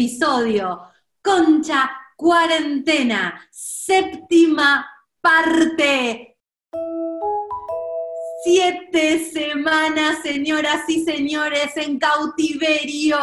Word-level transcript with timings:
episodio, 0.00 0.82
Concha 1.22 1.90
Cuarentena, 2.16 3.40
séptima 3.50 4.86
parte. 5.22 6.36
Siete 8.44 9.18
semanas, 9.20 10.18
señoras 10.22 10.82
y 10.88 11.02
señores, 11.02 11.74
en 11.78 11.98
cautiverio. 11.98 13.16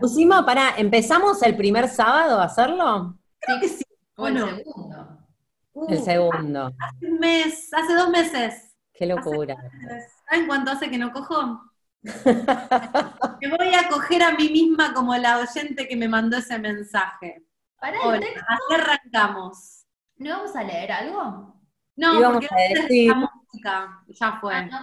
Pusimos, 0.00 0.42
para, 0.42 0.74
¿empezamos 0.76 1.40
el 1.44 1.56
primer 1.56 1.88
sábado 1.88 2.40
a 2.40 2.44
hacerlo? 2.44 3.16
Creo 3.38 3.60
que 3.60 3.68
sí. 3.68 3.84
O 4.16 4.26
el 4.26 4.34
Bueno, 4.34 4.56
segundo. 4.56 5.18
El 5.88 6.02
segundo. 6.02 6.72
hace 6.78 7.06
un 7.06 7.18
mes, 7.20 7.72
hace 7.72 7.94
dos 7.94 8.10
meses. 8.10 8.74
Qué 8.92 9.06
locura. 9.06 9.56
¿Saben 10.28 10.46
cuánto 10.48 10.72
hace 10.72 10.90
que 10.90 10.98
no 10.98 11.12
cojo? 11.12 11.69
Me 12.02 13.48
voy 13.50 13.74
a 13.74 13.88
coger 13.88 14.22
a 14.22 14.32
mí 14.32 14.48
misma 14.50 14.94
como 14.94 15.14
la 15.16 15.38
oyente 15.38 15.86
que 15.86 15.96
me 15.96 16.08
mandó 16.08 16.38
ese 16.38 16.58
mensaje. 16.58 17.44
Para 17.78 18.00
Hola, 18.00 18.16
el 18.16 18.20
texto, 18.22 18.44
así 18.48 18.74
arrancamos. 18.80 19.86
¿no 20.16 20.30
vamos 20.30 20.54
a 20.56 20.62
leer 20.62 20.92
algo? 20.92 21.54
No, 21.96 22.32
porque 22.32 22.46
a 22.50 22.80
decir- 22.80 23.08
la 23.08 23.14
música, 23.14 24.04
ya 24.08 24.38
fue. 24.40 24.54
Ah, 24.54 24.66
no, 24.66 24.80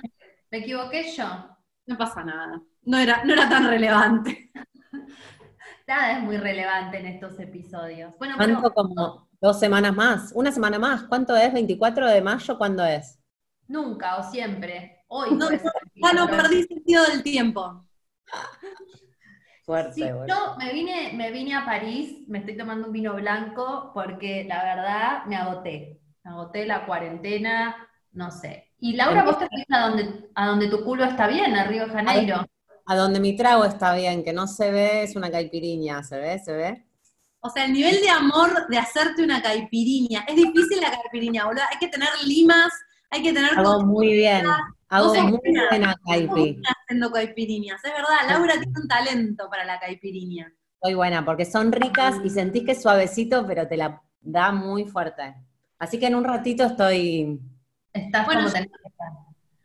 me 0.51 0.57
equivoqué 0.57 1.11
yo. 1.11 1.25
No 1.85 1.97
pasa 1.97 2.23
nada. 2.23 2.61
No 2.83 2.97
era, 2.97 3.23
no 3.23 3.33
era 3.33 3.47
tan 3.49 3.67
relevante. 3.67 4.51
Nada 5.87 6.17
es 6.17 6.23
muy 6.23 6.37
relevante 6.37 6.99
en 6.99 7.05
estos 7.05 7.39
episodios. 7.39 8.13
Bueno, 8.17 8.35
¿Cuánto 8.35 8.61
pero 8.61 8.73
como 8.73 9.29
dos 9.39 9.59
semanas 9.59 9.95
más? 9.95 10.31
¿Una 10.33 10.51
semana 10.51 10.77
más? 10.79 11.03
¿Cuánto 11.03 11.35
es? 11.35 11.53
¿24 11.53 12.11
de 12.11 12.21
mayo? 12.21 12.57
¿Cuándo 12.57 12.83
es? 12.85 13.19
nunca 13.69 14.17
o 14.17 14.23
siempre. 14.31 14.96
Hoy 15.07 15.35
No, 15.35 15.49
Ya 15.51 16.13
no 16.13 16.27
perdí 16.27 16.63
sentido 16.63 17.03
del 17.05 17.23
tiempo. 17.23 17.85
Fuerte, 19.65 19.93
Sí, 19.95 20.01
bueno. 20.01 20.27
yo 20.27 20.55
me 20.57 20.71
vine, 20.71 21.11
me 21.13 21.31
vine 21.31 21.55
a 21.55 21.65
París, 21.65 22.25
me 22.27 22.39
estoy 22.39 22.57
tomando 22.57 22.87
un 22.87 22.93
vino 22.93 23.13
blanco 23.15 23.91
porque 23.93 24.45
la 24.45 24.63
verdad 24.63 25.25
me 25.25 25.35
agoté. 25.35 25.99
Me 26.23 26.31
agoté 26.31 26.65
la 26.65 26.85
cuarentena, 26.85 27.75
no 28.13 28.31
sé. 28.31 28.71
Y 28.79 28.93
Laura, 28.93 29.23
vos 29.23 29.39
te 29.39 29.47
fuiste 29.47 29.75
a 29.75 29.87
donde, 29.87 30.29
a 30.35 30.47
donde 30.47 30.69
tu 30.69 30.83
culo 30.83 31.03
está 31.03 31.27
bien, 31.27 31.55
a 31.55 31.65
Río 31.65 31.85
de 31.85 31.91
Janeiro. 31.91 32.45
A 32.85 32.95
donde 32.95 33.19
mi 33.19 33.35
trago 33.35 33.65
está 33.65 33.93
bien, 33.93 34.23
que 34.23 34.31
no 34.31 34.47
se 34.47 34.71
ve, 34.71 35.03
es 35.03 35.15
una 35.15 35.29
caipiriña, 35.29 36.03
¿se 36.03 36.17
ve? 36.17 36.39
¿Se 36.39 36.53
ve? 36.53 36.85
O 37.39 37.49
sea, 37.49 37.65
el 37.65 37.73
nivel 37.73 38.01
de 38.01 38.09
amor 38.09 38.67
de 38.67 38.77
hacerte 38.77 39.23
una 39.23 39.41
caipiriña. 39.41 40.25
Es 40.27 40.35
difícil 40.35 40.79
la 40.81 40.91
caipiriña, 40.91 41.45
boludo. 41.45 41.63
Hay 41.71 41.77
que 41.79 41.87
tener 41.87 42.09
limas, 42.25 42.71
hay 43.09 43.23
que 43.23 43.33
tener 43.33 43.57
Hago 43.57 43.85
muy 43.85 44.13
bien. 44.13 44.45
Hago 44.89 45.13
muy 45.15 45.39
buena. 45.39 45.63
buena 45.69 45.95
caipi. 46.05 46.61
haciendo 46.83 47.11
caipiriñas. 47.11 47.83
Es 47.83 47.91
verdad, 47.91 48.29
Laura 48.29 48.53
tiene 48.53 48.79
un 48.81 48.87
talento 48.87 49.49
para 49.49 49.65
la 49.65 49.79
caipiriña. 49.79 50.51
Muy 50.81 50.93
buena, 50.93 51.25
porque 51.25 51.45
son 51.45 51.71
ricas 51.71 52.15
y 52.23 52.29
sentís 52.29 52.63
que 52.63 52.71
es 52.71 52.81
suavecito, 52.81 53.45
pero 53.45 53.67
te 53.67 53.77
la 53.77 54.01
da 54.21 54.51
muy 54.51 54.85
fuerte. 54.85 55.35
Así 55.79 55.99
que 55.99 56.07
en 56.07 56.15
un 56.15 56.23
ratito 56.23 56.63
estoy... 56.65 57.39
Estás 57.93 58.25
Bueno, 58.25 58.41
como 58.41 58.47
yo- 58.49 58.53
tenés 58.53 58.69
que 58.81 58.87
estar. 58.89 59.07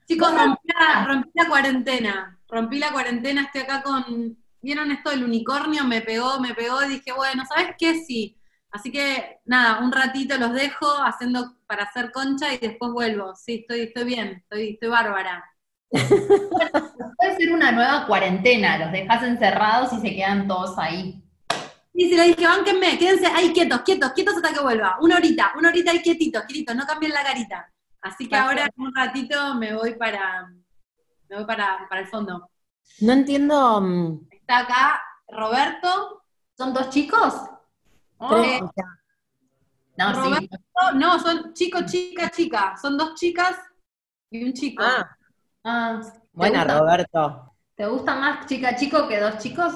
Chicos, 0.08 0.34
rompí 0.34 0.68
la, 0.68 1.04
rompí 1.06 1.30
la 1.34 1.48
cuarentena. 1.48 2.38
Rompí 2.48 2.78
la 2.78 2.92
cuarentena, 2.92 3.42
estoy 3.44 3.62
acá 3.62 3.82
con. 3.82 4.36
¿Vieron 4.60 4.90
esto 4.90 5.10
del 5.10 5.24
unicornio? 5.24 5.84
Me 5.84 6.00
pegó, 6.02 6.38
me 6.40 6.54
pegó, 6.54 6.82
y 6.84 6.88
dije, 6.88 7.12
bueno, 7.12 7.44
¿sabes 7.46 7.74
qué? 7.78 7.94
Sí. 7.94 8.36
Así 8.72 8.90
que, 8.90 9.40
nada, 9.44 9.80
un 9.80 9.92
ratito 9.92 10.36
los 10.38 10.54
dejo 10.54 10.86
haciendo 11.04 11.56
para 11.66 11.84
hacer 11.84 12.10
concha 12.10 12.52
y 12.54 12.58
después 12.58 12.90
vuelvo. 12.92 13.34
Sí, 13.34 13.60
estoy, 13.60 13.80
estoy 13.82 14.04
bien, 14.04 14.28
estoy, 14.42 14.70
estoy 14.70 14.88
bárbara. 14.88 15.44
Puede 15.90 17.36
ser 17.36 17.52
una 17.52 17.70
nueva 17.70 18.06
cuarentena, 18.06 18.78
los 18.78 18.92
dejas 18.92 19.22
encerrados 19.24 19.92
y 19.92 20.00
se 20.00 20.14
quedan 20.16 20.48
todos 20.48 20.78
ahí. 20.78 21.22
Y 21.92 22.08
si 22.08 22.16
le 22.16 22.28
dije, 22.28 22.46
bánquenme, 22.46 22.98
quédense 22.98 23.26
ahí 23.26 23.52
quietos, 23.52 23.82
quietos, 23.82 24.12
quietos 24.12 24.36
hasta 24.36 24.54
que 24.54 24.60
vuelva. 24.60 24.96
Una 25.02 25.16
horita, 25.16 25.52
una 25.58 25.68
horita 25.68 25.90
ahí 25.90 26.00
quietitos, 26.00 26.44
quietitos, 26.44 26.74
no 26.74 26.86
cambien 26.86 27.12
la 27.12 27.22
carita. 27.22 27.70
Así 28.00 28.26
que 28.26 28.36
ahora 28.36 28.64
en 28.64 28.82
un 28.82 28.94
ratito 28.94 29.54
me 29.56 29.74
voy 29.74 29.94
para, 29.94 30.48
me 31.28 31.36
voy 31.36 31.44
para, 31.44 31.86
para 31.90 32.00
el 32.00 32.06
fondo. 32.08 32.50
No 33.00 33.12
entiendo... 33.12 33.80
mm, 33.82 34.28
Está 34.30 34.60
acá 34.60 35.02
Roberto. 35.28 36.22
¿Son 36.56 36.72
dos 36.72 36.88
chicos? 36.88 37.34
Tres- 38.30 38.62
Eh, 38.62 38.82
No, 39.96 40.14
sí. 40.14 40.20
Roberto, 40.20 40.58
no, 40.94 41.18
son 41.18 41.52
chico, 41.54 41.78
chica, 41.86 42.30
chica. 42.30 42.74
Son 42.80 42.96
dos 42.96 43.14
chicas 43.14 43.56
y 44.30 44.44
un 44.44 44.52
chico. 44.52 44.82
Ah, 44.84 45.16
Ah, 45.64 46.00
¿te 46.02 46.18
buena, 46.32 46.64
gusta- 46.64 46.78
Roberto. 46.80 47.54
¿Te 47.76 47.86
gusta 47.86 48.14
más 48.16 48.46
chica 48.46 48.74
chico 48.74 49.06
que 49.06 49.20
dos 49.20 49.38
chicos? 49.38 49.72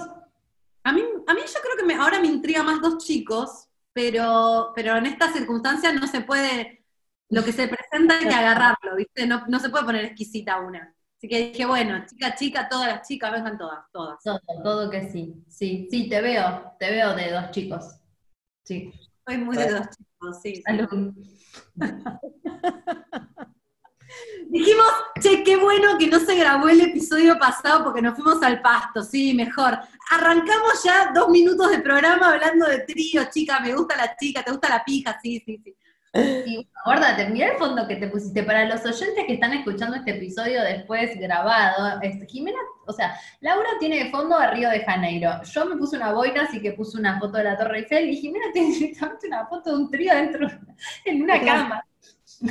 A 0.82 0.92
mí, 0.92 1.00
a 1.26 1.34
mí 1.34 1.40
yo 1.46 1.60
creo 1.62 1.76
que 1.78 1.84
me- 1.84 1.94
ahora 1.94 2.18
me 2.20 2.26
intriga 2.26 2.62
más 2.64 2.80
dos 2.80 2.98
chicos, 3.04 3.68
pero, 3.92 4.72
pero 4.74 4.96
en 4.96 5.06
estas 5.06 5.32
circunstancias 5.32 5.94
no 5.94 6.06
se 6.08 6.22
puede, 6.22 6.84
lo 7.30 7.44
que 7.44 7.52
se 7.52 7.68
presenta 7.68 8.18
hay 8.18 8.26
que 8.28 8.34
agarrarlo, 8.34 8.96
¿viste? 8.96 9.26
No, 9.26 9.44
no 9.46 9.58
se 9.60 9.68
puede 9.70 9.84
poner 9.84 10.04
exquisita 10.06 10.58
una. 10.60 10.92
Así 11.18 11.28
que 11.28 11.50
dije, 11.52 11.64
bueno, 11.66 12.04
chica, 12.06 12.34
chica, 12.34 12.68
todas 12.68 12.88
las 12.88 13.06
chicas, 13.06 13.32
vengan 13.32 13.56
todas, 13.58 13.84
todas. 13.92 14.18
Todo, 14.24 14.40
todo 14.64 14.90
que 14.90 15.08
sí. 15.10 15.34
Sí, 15.48 15.86
sí, 15.90 16.08
te 16.08 16.20
veo, 16.20 16.72
te 16.80 16.90
veo 16.90 17.14
de 17.14 17.30
dos 17.30 17.50
chicos. 17.52 18.00
Sí. 18.66 18.92
Soy 19.26 19.38
muy 19.38 19.56
de 19.56 19.70
dos 19.70 19.86
chicos, 19.90 20.42
sí. 20.42 20.56
sí. 20.56 20.62
Salud. 20.62 21.14
Dijimos, 24.48 24.86
che, 25.20 25.42
qué 25.42 25.56
bueno 25.56 25.98
que 25.98 26.06
no 26.06 26.18
se 26.20 26.36
grabó 26.36 26.68
el 26.68 26.80
episodio 26.80 27.38
pasado 27.38 27.84
porque 27.84 28.02
nos 28.02 28.14
fuimos 28.14 28.42
al 28.42 28.60
pasto, 28.62 29.02
sí, 29.02 29.34
mejor. 29.34 29.78
Arrancamos 30.10 30.82
ya 30.84 31.12
dos 31.14 31.28
minutos 31.28 31.70
de 31.70 31.80
programa 31.80 32.32
hablando 32.32 32.66
de 32.66 32.80
trío, 32.80 33.24
chica, 33.30 33.60
me 33.60 33.74
gusta 33.74 33.96
la 33.96 34.16
chica, 34.16 34.42
te 34.42 34.50
gusta 34.50 34.68
la 34.68 34.84
pija, 34.84 35.18
sí, 35.22 35.42
sí, 35.44 35.60
sí. 35.62 35.76
Y 36.46 36.68
acuérdate, 36.80 37.28
mira 37.28 37.48
el 37.48 37.58
fondo 37.58 37.86
que 37.86 37.96
te 37.96 38.08
pusiste. 38.08 38.42
Para 38.42 38.64
los 38.66 38.84
oyentes 38.84 39.24
que 39.26 39.34
están 39.34 39.52
escuchando 39.52 39.96
este 39.96 40.12
episodio 40.12 40.62
después 40.62 41.18
grabado, 41.18 42.00
este, 42.02 42.26
Jimena, 42.26 42.58
o 42.86 42.92
sea, 42.92 43.18
Laura 43.40 43.70
tiene 43.78 44.04
de 44.04 44.10
fondo 44.10 44.36
a 44.36 44.50
Río 44.50 44.70
de 44.70 44.84
Janeiro. 44.84 45.42
Yo 45.42 45.66
me 45.66 45.76
puse 45.76 45.96
una 45.96 46.12
boina, 46.12 46.42
así 46.42 46.60
que 46.60 46.72
puse 46.72 46.98
una 46.98 47.18
foto 47.18 47.38
de 47.38 47.44
la 47.44 47.56
Torre 47.56 47.80
Eiffel, 47.80 48.08
y 48.10 48.16
Jimena 48.16 48.46
tiene 48.52 48.68
directamente 48.74 49.26
una 49.26 49.46
foto 49.46 49.70
de 49.70 49.76
un 49.76 49.90
trío 49.90 50.14
dentro, 50.14 50.48
en 51.04 51.22
una 51.22 51.40
Claro. 51.40 51.62
cama. 51.62 51.84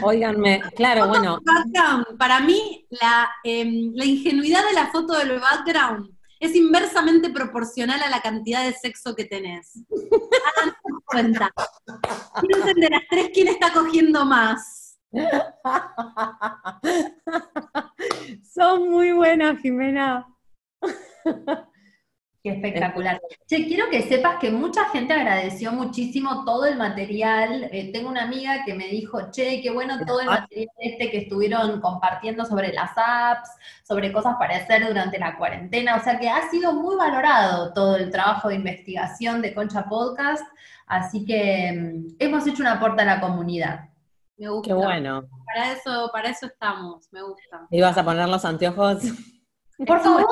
Óiganme, 0.02 0.62
claro, 0.76 1.08
bueno, 1.08 1.40
Background, 1.44 2.18
para 2.18 2.40
mí, 2.40 2.88
la, 2.90 3.30
em, 3.44 3.92
la 3.94 4.04
ingenuidad 4.06 4.66
de 4.68 4.74
la 4.74 4.88
foto 4.88 5.14
del 5.18 5.40
background 5.40 6.15
es 6.46 6.56
inversamente 6.56 7.30
proporcional 7.30 8.02
a 8.02 8.10
la 8.10 8.22
cantidad 8.22 8.66
de 8.66 8.74
sexo 8.74 9.16
que 9.16 9.26
tenés. 9.26 9.80
Háganse 10.58 10.78
cuenta. 11.06 11.52
Quiero 12.40 12.60
entender 12.60 12.94
a 12.94 13.02
tres 13.10 13.30
quién 13.34 13.48
está 13.48 13.74
cogiendo 13.74 14.26
más. 14.26 15.00
son 18.54 18.90
muy 18.90 19.12
buenas, 19.12 19.60
Jimena. 19.62 20.28
Qué 22.46 22.52
espectacular. 22.52 23.20
Che, 23.48 23.66
quiero 23.66 23.90
que 23.90 24.04
sepas 24.04 24.38
que 24.38 24.52
mucha 24.52 24.86
gente 24.90 25.12
agradeció 25.14 25.72
muchísimo 25.72 26.46
todo 26.46 26.68
el 26.68 26.78
material. 26.78 27.68
Eh, 27.72 27.92
tengo 27.92 28.08
una 28.08 28.22
amiga 28.22 28.64
que 28.64 28.76
me 28.76 28.88
dijo, 28.88 29.32
che, 29.32 29.64
qué 29.64 29.72
bueno 29.72 29.98
todo 30.06 30.20
el 30.20 30.28
material 30.28 30.70
este 30.78 31.10
que 31.10 31.18
estuvieron 31.22 31.82
compartiendo 31.82 32.46
sobre 32.46 32.72
las 32.72 32.92
apps, 32.98 33.50
sobre 33.82 34.14
cosas 34.14 34.36
para 34.38 34.58
hacer 34.58 34.88
durante 34.88 35.18
la 35.18 35.40
cuarentena. 35.40 35.96
O 35.96 36.04
sea 36.04 36.20
que 36.20 36.30
ha 36.30 36.48
sido 36.52 36.74
muy 36.74 36.96
valorado 36.96 37.74
todo 37.74 37.96
el 37.96 38.12
trabajo 38.12 38.50
de 38.50 38.56
investigación 38.58 39.42
de 39.42 39.56
Concha 39.56 39.86
Podcast. 39.86 40.46
Así 40.86 41.26
que 41.26 41.72
mm, 41.74 42.18
hemos 42.20 42.46
hecho 42.46 42.62
un 42.62 42.68
aporte 42.68 43.02
a 43.02 43.06
la 43.06 43.22
comunidad. 43.22 43.90
Me 44.38 44.50
gusta. 44.50 44.68
Qué 44.68 44.74
bueno. 44.76 45.28
Para 45.48 45.72
eso, 45.72 46.12
para 46.14 46.30
eso 46.30 46.46
estamos, 46.46 47.12
me 47.12 47.24
gusta. 47.24 47.66
¿Ibas 47.72 47.98
a 47.98 48.06
poner 48.06 48.30
los 48.30 48.46
anteojos? 48.46 49.02
Por 49.86 50.00
favor, 50.00 50.25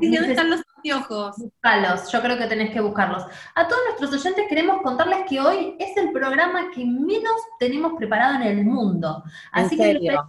¿Y 0.00 0.14
¿Dónde 0.16 0.30
están 0.32 0.50
los 0.50 0.62
anteojos? 0.76 1.36
Búscalos, 1.38 2.10
yo 2.10 2.20
creo 2.20 2.36
que 2.38 2.46
tenés 2.46 2.70
que 2.72 2.80
buscarlos. 2.80 3.24
A 3.54 3.68
todos 3.68 3.80
nuestros 3.86 4.12
oyentes 4.20 4.46
queremos 4.48 4.82
contarles 4.82 5.20
que 5.28 5.40
hoy 5.40 5.76
es 5.78 5.96
el 5.96 6.10
programa 6.10 6.70
que 6.74 6.84
menos 6.84 7.34
tenemos 7.60 7.92
preparado 7.96 8.34
en 8.36 8.42
el 8.42 8.64
mundo. 8.64 9.22
¿En 9.54 9.64
Así 9.66 9.76
que 9.76 9.92
les 9.94 10.02
pedimos, 10.02 10.26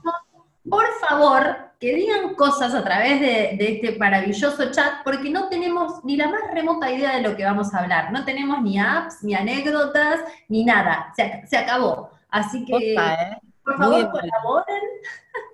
por 0.69 0.86
favor, 1.07 1.57
que 1.80 1.95
digan 1.95 2.36
cosas 2.36 2.75
a 2.75 2.83
través 2.83 3.19
de, 3.21 3.56
de 3.57 3.75
este 3.81 3.98
maravilloso 3.98 4.69
chat, 4.71 5.01
porque 5.04 5.30
no 5.31 5.50
tenemos 5.50 6.04
ni 6.04 6.16
la 6.18 6.27
más 6.27 6.42
remota 6.54 6.92
idea 6.92 7.16
de 7.16 7.21
lo 7.21 7.36
que 7.36 7.45
vamos 7.45 7.74
a 7.74 7.80
hablar. 7.80 8.12
No 8.12 8.24
tenemos 8.25 8.62
ni 8.62 8.77
apps, 8.80 9.24
ni 9.24 9.33
anécdotas, 9.33 10.19
ni 10.48 10.63
nada. 10.63 11.12
Se, 11.16 11.24
ac- 11.24 11.48
se 11.48 11.57
acabó. 11.57 12.12
Así 12.30 12.63
que, 12.66 12.94
¿eh? 12.95 13.38
por 13.63 13.77
favor, 13.77 14.12
colaboren. 14.12 14.83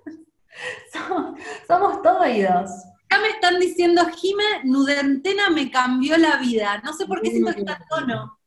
somos, 0.92 1.38
somos 1.66 2.02
todo 2.02 2.20
oídos. 2.20 2.70
Acá 3.08 3.20
me 3.22 3.28
están 3.28 3.58
diciendo, 3.60 4.06
Jime, 4.16 4.42
Nudentena 4.64 5.48
me 5.50 5.70
cambió 5.70 6.16
la 6.18 6.36
vida. 6.38 6.80
No 6.84 6.92
sé 6.92 7.06
por 7.06 7.22
qué 7.22 7.30
siento 7.30 7.52
que 7.52 7.60
está 7.60 7.74
a 7.74 7.86
tono. 7.88 8.38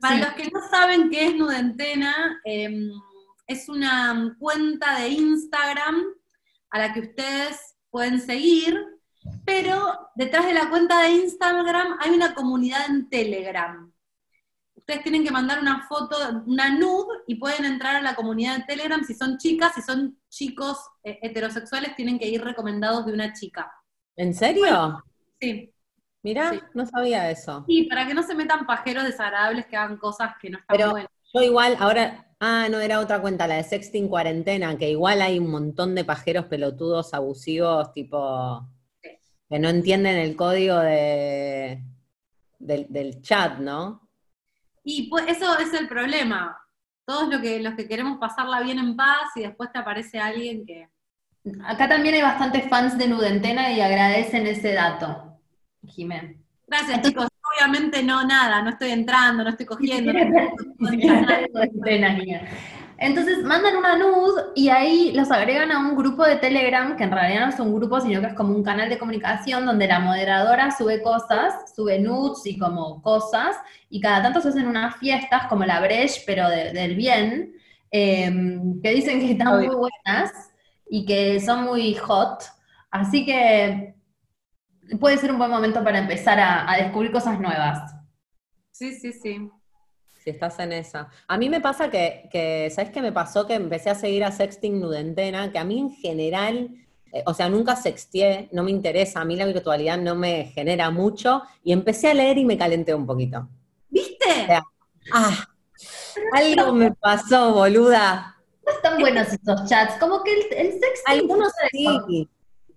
Para 0.00 0.16
Sí. 0.16 0.22
los 0.22 0.32
que 0.34 0.50
no 0.50 0.68
saben 0.68 1.10
qué 1.10 1.26
es 1.28 1.36
Nudentena, 1.36 2.40
eh, 2.44 2.90
es 3.46 3.68
una 3.68 4.34
cuenta 4.38 4.98
de 5.00 5.08
Instagram 5.10 6.02
a 6.70 6.78
la 6.78 6.92
que 6.92 7.00
ustedes 7.00 7.76
pueden 7.90 8.20
seguir, 8.20 8.82
pero 9.44 10.10
detrás 10.16 10.46
de 10.46 10.54
la 10.54 10.68
cuenta 10.70 11.02
de 11.02 11.10
Instagram 11.10 11.96
hay 12.00 12.10
una 12.10 12.34
comunidad 12.34 12.86
en 12.88 13.08
Telegram. 13.08 13.92
Ustedes 14.88 15.02
tienen 15.02 15.22
que 15.22 15.30
mandar 15.30 15.60
una 15.60 15.86
foto, 15.86 16.16
una 16.46 16.70
nude, 16.70 17.18
y 17.26 17.34
pueden 17.34 17.66
entrar 17.66 17.96
a 17.96 18.00
la 18.00 18.14
comunidad 18.14 18.56
de 18.56 18.62
Telegram 18.64 19.04
si 19.04 19.12
son 19.12 19.36
chicas, 19.36 19.74
si 19.74 19.82
son 19.82 20.18
chicos 20.30 20.78
eh, 21.04 21.18
heterosexuales, 21.20 21.94
tienen 21.94 22.18
que 22.18 22.26
ir 22.26 22.42
recomendados 22.42 23.04
de 23.04 23.12
una 23.12 23.34
chica. 23.34 23.70
¿En 24.16 24.32
serio? 24.32 25.04
Sí. 25.38 25.70
Mirá, 26.22 26.52
Sí. 26.52 26.60
no 26.72 26.86
sabía 26.86 27.30
eso. 27.30 27.66
Y 27.68 27.86
para 27.86 28.06
que 28.06 28.14
no 28.14 28.22
se 28.22 28.34
metan 28.34 28.64
pajeros 28.64 29.04
desagradables 29.04 29.66
que 29.66 29.76
hagan 29.76 29.98
cosas 29.98 30.32
que 30.40 30.48
no 30.48 30.56
están 30.58 30.74
Pero- 30.74 30.90
buenas. 30.92 31.10
Yo 31.34 31.42
igual, 31.42 31.76
ahora, 31.80 32.26
ah, 32.40 32.68
no, 32.70 32.78
era 32.80 32.98
otra 33.00 33.20
cuenta, 33.20 33.46
la 33.46 33.56
de 33.56 33.64
Sexting 33.64 34.08
Cuarentena, 34.08 34.78
que 34.78 34.88
igual 34.88 35.20
hay 35.20 35.38
un 35.38 35.50
montón 35.50 35.94
de 35.94 36.06
pajeros 36.06 36.46
pelotudos, 36.46 37.12
abusivos, 37.12 37.92
tipo, 37.92 38.66
Sí. 39.02 39.10
que 39.50 39.58
no 39.58 39.68
entienden 39.68 40.16
el 40.16 40.34
código 40.34 40.78
de, 40.78 41.84
del, 42.58 42.86
del 42.88 43.20
chat, 43.20 43.58
¿no? 43.58 44.07
Y 44.90 45.02
pues 45.02 45.26
eso 45.28 45.58
es 45.58 45.74
el 45.74 45.86
problema. 45.86 46.58
Todos 47.06 47.28
lo 47.28 47.42
que, 47.42 47.60
los 47.60 47.74
que 47.74 47.86
queremos 47.86 48.16
pasarla 48.16 48.62
bien 48.62 48.78
en 48.78 48.96
paz 48.96 49.36
y 49.36 49.42
después 49.42 49.70
te 49.70 49.78
aparece 49.78 50.18
alguien 50.18 50.64
que... 50.64 50.88
Acá 51.66 51.90
también 51.90 52.14
hay 52.14 52.22
bastantes 52.22 52.66
fans 52.70 52.96
de 52.96 53.06
Nudentena 53.06 53.70
y 53.70 53.82
agradecen 53.82 54.46
ese 54.46 54.72
dato, 54.72 55.38
Jimé. 55.86 56.38
Gracias 56.66 57.02
chicos, 57.02 57.28
obviamente 57.54 58.02
no 58.02 58.24
nada, 58.24 58.62
no 58.62 58.70
estoy 58.70 58.92
entrando, 58.92 59.44
no 59.44 59.50
estoy 59.50 59.66
cogiendo. 59.66 60.10
no 60.10 60.90
estoy. 60.90 62.40
Entonces 63.00 63.44
mandan 63.44 63.76
una 63.76 63.96
nud 63.96 64.34
y 64.56 64.68
ahí 64.70 65.12
los 65.14 65.30
agregan 65.30 65.70
a 65.70 65.78
un 65.78 65.96
grupo 65.96 66.24
de 66.24 66.36
Telegram, 66.36 66.96
que 66.96 67.04
en 67.04 67.12
realidad 67.12 67.46
no 67.46 67.52
es 67.52 67.60
un 67.60 67.74
grupo, 67.74 68.00
sino 68.00 68.20
que 68.20 68.26
es 68.28 68.34
como 68.34 68.54
un 68.54 68.64
canal 68.64 68.88
de 68.88 68.98
comunicación 68.98 69.66
donde 69.66 69.86
la 69.86 70.00
moderadora 70.00 70.70
sube 70.76 71.00
cosas, 71.02 71.72
sube 71.76 72.00
nudes 72.00 72.44
y 72.46 72.58
como 72.58 73.00
cosas, 73.02 73.56
y 73.88 74.00
cada 74.00 74.22
tanto 74.22 74.40
se 74.40 74.48
hacen 74.48 74.66
unas 74.66 74.96
fiestas 74.96 75.46
como 75.48 75.64
la 75.64 75.80
Breche, 75.80 76.22
pero 76.26 76.48
de- 76.48 76.72
del 76.72 76.96
bien, 76.96 77.54
eh, 77.92 78.32
que 78.82 78.90
dicen 78.94 79.20
que 79.20 79.32
están 79.32 79.60
muy 79.60 79.76
buenas 79.76 80.32
y 80.90 81.06
que 81.06 81.40
son 81.40 81.64
muy 81.64 81.94
hot. 81.94 82.42
Así 82.90 83.24
que 83.24 83.94
puede 85.00 85.16
ser 85.18 85.30
un 85.32 85.38
buen 85.38 85.50
momento 85.50 85.82
para 85.84 85.98
empezar 85.98 86.38
a, 86.40 86.70
a 86.70 86.76
descubrir 86.76 87.12
cosas 87.12 87.40
nuevas. 87.40 87.94
Sí, 88.72 88.94
sí, 88.94 89.12
sí. 89.12 89.50
Si 90.28 90.32
estás 90.34 90.58
en 90.58 90.72
esa. 90.74 91.08
A 91.26 91.38
mí 91.38 91.48
me 91.48 91.58
pasa 91.62 91.88
que, 91.90 92.28
que, 92.30 92.68
¿sabes 92.70 92.90
qué 92.90 93.00
me 93.00 93.12
pasó? 93.12 93.46
Que 93.46 93.54
empecé 93.54 93.88
a 93.88 93.94
seguir 93.94 94.24
a 94.24 94.30
Sexting 94.30 94.78
Nudentena, 94.78 95.50
que 95.50 95.58
a 95.58 95.64
mí 95.64 95.78
en 95.78 95.90
general, 95.90 96.68
eh, 97.14 97.22
o 97.24 97.32
sea, 97.32 97.48
nunca 97.48 97.74
sexteé, 97.76 98.50
no 98.52 98.62
me 98.62 98.70
interesa, 98.70 99.22
a 99.22 99.24
mí 99.24 99.36
la 99.36 99.46
virtualidad 99.46 99.96
no 99.96 100.14
me 100.14 100.44
genera 100.54 100.90
mucho, 100.90 101.40
y 101.64 101.72
empecé 101.72 102.10
a 102.10 102.14
leer 102.14 102.36
y 102.36 102.44
me 102.44 102.58
calenté 102.58 102.92
un 102.94 103.06
poquito. 103.06 103.48
¿Viste? 103.88 104.26
sea, 104.46 104.62
Ah, 105.14 105.48
algo 106.34 106.74
me 106.74 106.92
pasó, 106.92 107.54
boluda. 107.54 108.36
No 108.66 108.72
están 108.72 108.98
buenos 109.00 109.28
esos 109.28 109.64
chats, 109.66 109.94
como 109.98 110.22
que 110.22 110.34
el, 110.34 110.40
el 110.58 110.72
sexting 110.72 111.04
Algunos 111.06 111.52
fuera 111.54 111.68
de 111.72 112.00
con- 112.02 112.06
sí. 112.10 112.28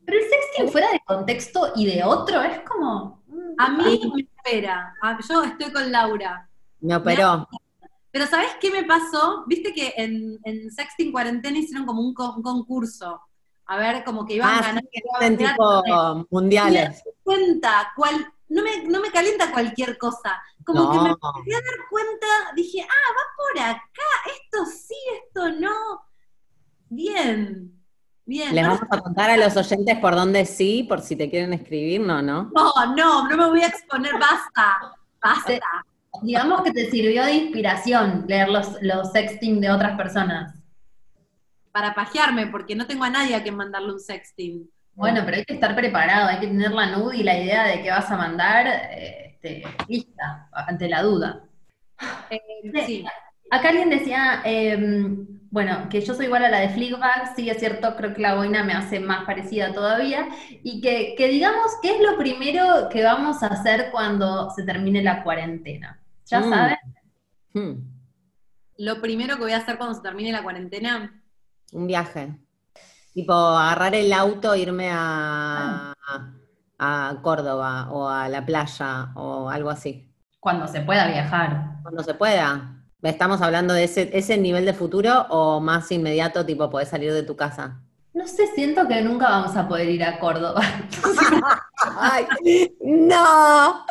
pero 0.05 0.17
el 0.19 0.23
sexting 0.29 0.69
fuera 0.71 0.89
de 0.93 1.01
contexto 1.05 1.73
y 1.75 1.85
de 1.87 2.01
otro 2.05 2.41
es 2.43 2.61
como... 2.61 3.21
mm, 3.27 3.55
A 3.57 3.69
mí 3.71 4.01
me 4.15 4.21
espera. 4.21 4.93
Yo 5.29 5.43
estoy 5.43 5.69
con 5.73 5.91
Laura. 5.91 6.47
Me 6.81 6.95
operó. 6.95 7.47
Pero 8.11 8.27
¿sabes 8.27 8.51
qué 8.59 8.71
me 8.71 8.83
pasó? 8.83 9.45
Viste 9.47 9.73
que 9.73 9.93
en, 9.95 10.37
en 10.43 10.69
Sexting 10.71 11.11
Cuarentena 11.11 11.57
hicieron 11.57 11.85
como 11.85 12.01
un, 12.01 12.13
co- 12.13 12.33
un 12.35 12.43
concurso. 12.43 13.21
A 13.67 13.77
ver, 13.77 14.03
como 14.03 14.25
que 14.25 14.35
iban 14.35 14.49
Ah, 14.49 14.61
ganando. 14.61 14.81
sí, 14.81 14.87
que 14.91 15.01
eran 15.19 15.37
tipo 15.37 16.25
mundiales. 16.29 17.03
cuenta 17.23 17.91
cuál, 17.95 18.27
no 18.49 18.63
me, 18.63 18.83
no 18.83 18.99
me 18.99 19.11
calienta 19.11 19.51
cualquier 19.51 19.97
cosa. 19.97 20.41
Como 20.65 20.91
que 20.91 20.99
me 20.99 21.09
empecé 21.09 21.55
a 21.55 21.61
dar 21.61 21.87
cuenta, 21.89 22.27
dije, 22.55 22.81
ah, 22.83 23.11
va 23.13 23.23
por 23.37 23.59
acá, 23.63 24.31
esto 24.41 24.65
sí, 24.65 24.95
esto 25.25 25.49
no. 25.59 26.01
Bien, 26.89 27.81
bien. 28.25 28.53
Les 28.53 28.63
vamos 28.67 28.81
a 28.91 28.99
contar 28.99 29.29
a 29.29 29.37
los 29.37 29.55
oyentes 29.55 29.97
por 29.99 30.15
dónde 30.15 30.45
sí, 30.45 30.83
por 30.83 31.01
si 31.01 31.15
te 31.15 31.29
quieren 31.29 31.53
escribir, 31.53 32.01
no, 32.01 32.21
¿no? 32.21 32.51
no, 32.53 32.95
no, 32.95 33.29
no 33.29 33.37
me 33.37 33.47
voy 33.47 33.61
a 33.61 33.67
exponer, 33.67 34.13
basta, 34.19 34.95
basta. 35.21 35.59
Digamos 36.23 36.61
que 36.61 36.71
te 36.71 36.89
sirvió 36.91 37.25
de 37.25 37.33
inspiración 37.33 38.25
leer 38.27 38.49
los, 38.49 38.81
los 38.81 39.11
sexting 39.11 39.61
de 39.61 39.71
otras 39.71 39.97
personas. 39.97 40.55
Para 41.71 41.93
pajearme, 41.93 42.47
porque 42.47 42.75
no 42.75 42.85
tengo 42.85 43.05
a 43.05 43.09
nadie 43.09 43.35
a 43.35 43.43
quien 43.43 43.55
mandarle 43.55 43.93
un 43.93 43.99
sexting. 43.99 44.69
Bueno, 44.93 45.21
pero 45.25 45.37
hay 45.37 45.45
que 45.45 45.53
estar 45.53 45.75
preparado, 45.75 46.27
hay 46.27 46.39
que 46.39 46.47
tener 46.47 46.71
la 46.71 46.97
nude 46.97 47.17
y 47.17 47.23
la 47.23 47.39
idea 47.39 47.65
de 47.65 47.81
qué 47.81 47.89
vas 47.89 48.11
a 48.11 48.17
mandar 48.17 48.67
este, 48.91 49.63
lista, 49.87 50.49
ante 50.51 50.89
la 50.89 51.01
duda. 51.01 51.43
Eh, 52.29 52.39
sí. 52.85 53.05
Acá 53.49 53.69
alguien 53.69 53.89
decía, 53.89 54.41
eh, 54.45 54.77
bueno, 55.49 55.87
que 55.89 56.01
yo 56.01 56.13
soy 56.13 56.25
igual 56.25 56.45
a 56.45 56.49
la 56.49 56.59
de 56.59 56.69
Flickback, 56.69 57.35
sí 57.35 57.49
es 57.49 57.57
cierto, 57.57 57.95
creo 57.95 58.13
que 58.13 58.21
la 58.21 58.35
boina 58.35 58.63
me 58.63 58.73
hace 58.73 58.99
más 58.99 59.25
parecida 59.25 59.73
todavía, 59.73 60.27
y 60.63 60.81
que, 60.81 61.15
que 61.17 61.27
digamos, 61.27 61.71
¿qué 61.81 61.95
es 61.95 62.01
lo 62.01 62.17
primero 62.17 62.87
que 62.89 63.03
vamos 63.03 63.43
a 63.43 63.47
hacer 63.47 63.89
cuando 63.91 64.49
se 64.51 64.63
termine 64.63 65.01
la 65.03 65.23
cuarentena? 65.23 66.00
¿Ya 66.31 66.39
Mm. 66.39 66.49
saben? 66.49 66.77
Hmm, 67.53 67.73
Lo 68.77 69.01
primero 69.01 69.35
que 69.35 69.41
voy 69.43 69.51
a 69.51 69.57
hacer 69.57 69.77
cuando 69.77 69.93
se 69.95 70.01
termine 70.01 70.31
la 70.31 70.41
cuarentena, 70.43 71.21
un 71.73 71.85
viaje. 71.87 72.35
Tipo, 73.13 73.33
agarrar 73.33 73.93
el 73.95 74.11
auto, 74.13 74.55
irme 74.55 74.89
a, 74.91 75.93
a 76.79 77.15
Córdoba 77.21 77.91
o 77.91 78.07
a 78.07 78.29
la 78.29 78.45
playa 78.45 79.11
o 79.15 79.49
algo 79.49 79.69
así. 79.69 80.09
Cuando 80.39 80.65
se 80.67 80.81
pueda 80.81 81.07
viajar. 81.07 81.79
Cuando 81.83 82.01
se 82.03 82.13
pueda. 82.13 82.77
¿Estamos 83.03 83.41
hablando 83.41 83.73
de 83.73 83.83
ese, 83.83 84.09
ese 84.17 84.37
nivel 84.37 84.65
de 84.65 84.73
futuro 84.73 85.25
o 85.29 85.59
más 85.59 85.91
inmediato, 85.91 86.45
tipo, 86.45 86.69
podés 86.69 86.87
salir 86.89 87.11
de 87.13 87.23
tu 87.23 87.35
casa? 87.35 87.81
No 88.13 88.27
sé, 88.27 88.47
siento 88.47 88.85
que 88.87 89.01
nunca 89.01 89.29
vamos 89.29 89.55
a 89.55 89.67
poder 89.67 89.89
ir 89.89 90.03
a 90.03 90.19
Córdoba. 90.19 90.61
¡Ay! 91.97 92.27
¡No! 92.81 93.85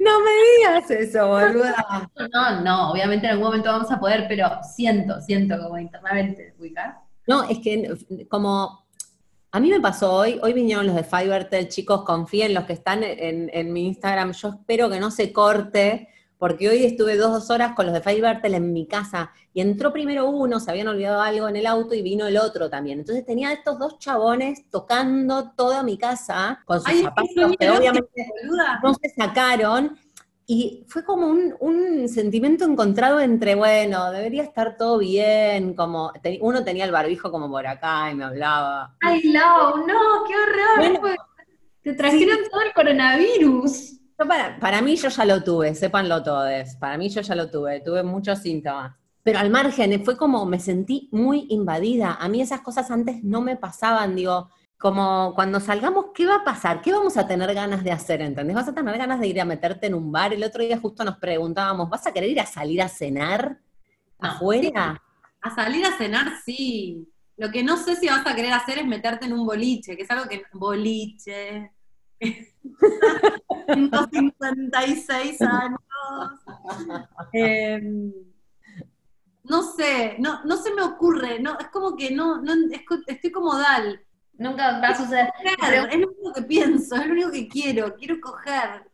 ¡No 0.00 0.20
me 0.20 0.30
digas 0.56 0.90
eso, 0.90 1.28
boluda! 1.28 2.08
No, 2.32 2.60
no, 2.62 2.90
obviamente 2.92 3.26
en 3.26 3.32
algún 3.32 3.48
momento 3.48 3.70
vamos 3.70 3.90
a 3.92 4.00
poder, 4.00 4.24
pero 4.28 4.48
siento, 4.62 5.20
siento 5.20 5.58
como 5.62 5.78
internamente, 5.78 6.54
ubicar. 6.58 7.00
No, 7.26 7.44
es 7.44 7.58
que 7.58 8.26
como 8.28 8.86
a 9.52 9.60
mí 9.60 9.70
me 9.70 9.80
pasó 9.80 10.12
hoy, 10.12 10.40
hoy 10.42 10.54
vinieron 10.54 10.86
los 10.86 10.96
de 10.96 11.04
Fivertel, 11.04 11.68
chicos, 11.68 12.02
confíen 12.02 12.54
los 12.54 12.64
que 12.64 12.72
están 12.72 13.02
en, 13.02 13.50
en 13.52 13.72
mi 13.74 13.86
Instagram, 13.86 14.32
yo 14.32 14.48
espero 14.48 14.88
que 14.88 15.00
no 15.00 15.10
se 15.10 15.34
corte, 15.34 16.08
porque 16.38 16.68
hoy 16.68 16.84
estuve 16.84 17.16
dos 17.16 17.50
horas 17.50 17.74
con 17.74 17.86
los 17.86 17.94
de 17.94 18.00
Fivertel 18.00 18.54
en 18.54 18.72
mi 18.72 18.86
casa, 18.86 19.32
y 19.52 19.60
entró 19.60 19.92
primero 19.92 20.28
uno, 20.28 20.60
se 20.60 20.70
habían 20.70 20.88
olvidado 20.88 21.20
algo 21.20 21.48
en 21.48 21.56
el 21.56 21.66
auto, 21.66 21.94
y 21.94 22.02
vino 22.02 22.26
el 22.26 22.36
otro 22.36 22.68
también. 22.68 22.98
Entonces 22.98 23.24
tenía 23.24 23.52
estos 23.52 23.78
dos 23.78 23.98
chabones 23.98 24.68
tocando 24.70 25.52
toda 25.56 25.82
mi 25.82 25.96
casa, 25.96 26.62
con 26.66 26.80
sus 26.80 26.88
Ay, 26.88 27.02
zapatos 27.02 27.30
que 27.58 27.70
obviamente 27.70 28.26
no 28.82 28.94
se 28.94 29.08
sacaron. 29.10 29.98
Y 30.48 30.84
fue 30.86 31.04
como 31.04 31.26
un, 31.26 31.56
un 31.58 32.08
sentimiento 32.08 32.64
encontrado 32.64 33.18
entre, 33.18 33.56
bueno, 33.56 34.12
debería 34.12 34.44
estar 34.44 34.76
todo 34.76 34.98
bien, 34.98 35.74
como 35.74 36.12
uno 36.40 36.62
tenía 36.62 36.84
el 36.84 36.92
barbijo 36.92 37.32
como 37.32 37.50
por 37.50 37.66
acá 37.66 38.12
y 38.12 38.14
me 38.14 38.24
hablaba. 38.24 38.94
Ay, 39.00 39.24
Lau, 39.24 39.78
no, 39.78 40.24
qué 40.28 40.34
horror. 40.36 40.78
Bueno, 40.78 41.00
pues. 41.00 41.16
Te 41.82 41.94
trajeron 41.94 42.38
todo 42.50 42.60
el 42.62 42.72
coronavirus. 42.72 44.00
Yo 44.18 44.26
para, 44.26 44.58
para 44.58 44.80
mí 44.80 44.96
yo 44.96 45.08
ya 45.08 45.24
lo 45.24 45.42
tuve, 45.44 45.74
sépanlo 45.74 46.22
todos, 46.22 46.74
para 46.80 46.96
mí 46.96 47.08
yo 47.10 47.20
ya 47.20 47.34
lo 47.34 47.50
tuve, 47.50 47.80
tuve 47.80 48.02
muchos 48.02 48.38
síntomas. 48.38 48.94
Pero 49.22 49.38
al 49.40 49.50
margen, 49.50 50.04
fue 50.04 50.16
como, 50.16 50.46
me 50.46 50.60
sentí 50.60 51.08
muy 51.10 51.46
invadida. 51.50 52.14
A 52.14 52.28
mí 52.28 52.40
esas 52.40 52.60
cosas 52.60 52.90
antes 52.90 53.24
no 53.24 53.40
me 53.40 53.56
pasaban, 53.56 54.14
digo, 54.14 54.48
como 54.78 55.32
cuando 55.34 55.58
salgamos, 55.58 56.06
¿qué 56.14 56.26
va 56.26 56.36
a 56.36 56.44
pasar? 56.44 56.80
¿Qué 56.80 56.92
vamos 56.92 57.16
a 57.16 57.26
tener 57.26 57.52
ganas 57.52 57.82
de 57.82 57.90
hacer? 57.90 58.22
¿Entendés? 58.22 58.54
¿Vas 58.54 58.68
a 58.68 58.74
tener 58.74 58.96
ganas 58.96 59.18
de 59.18 59.26
ir 59.26 59.40
a 59.40 59.44
meterte 59.44 59.88
en 59.88 59.94
un 59.94 60.12
bar? 60.12 60.32
El 60.32 60.44
otro 60.44 60.62
día 60.62 60.78
justo 60.78 61.04
nos 61.04 61.16
preguntábamos, 61.18 61.90
¿vas 61.90 62.06
a 62.06 62.12
querer 62.12 62.30
ir 62.30 62.40
a 62.40 62.46
salir 62.46 62.80
a 62.80 62.88
cenar 62.88 63.58
No. 64.20 64.28
afuera? 64.30 65.02
A 65.42 65.54
salir 65.54 65.84
a 65.84 65.96
cenar, 65.98 66.32
sí. 66.44 67.08
Lo 67.36 67.50
que 67.50 67.62
no 67.62 67.76
sé 67.76 67.96
si 67.96 68.06
vas 68.08 68.26
a 68.26 68.34
querer 68.34 68.52
hacer 68.52 68.78
es 68.78 68.86
meterte 68.86 69.26
en 69.26 69.32
un 69.32 69.44
boliche, 69.44 69.96
que 69.96 70.04
es 70.04 70.10
algo 70.10 70.28
que. 70.28 70.42
Boliche. 70.52 71.72
156 73.66 75.42
años. 75.42 75.80
Em, 77.32 78.12
no 79.44 79.62
sé, 79.62 80.16
no, 80.18 80.44
no 80.44 80.56
se 80.56 80.72
me 80.72 80.82
ocurre, 80.82 81.40
no, 81.40 81.58
es 81.58 81.68
como 81.68 81.96
que 81.96 82.10
no, 82.10 82.40
no 82.42 82.52
es 82.52 82.80
estoy 83.06 83.30
como 83.30 83.56
Dal. 83.56 84.00
Nunca 84.38 84.80
va 84.80 84.88
a 84.88 84.96
suceder. 84.96 85.32
Coger, 85.58 85.88
es 85.90 85.98
lo 85.98 86.08
único 86.08 86.32
que 86.34 86.42
pienso, 86.42 86.96
es 86.96 87.06
lo 87.06 87.12
único 87.12 87.30
que 87.30 87.48
quiero, 87.48 87.94
quiero 87.94 88.20
coger. 88.20 88.90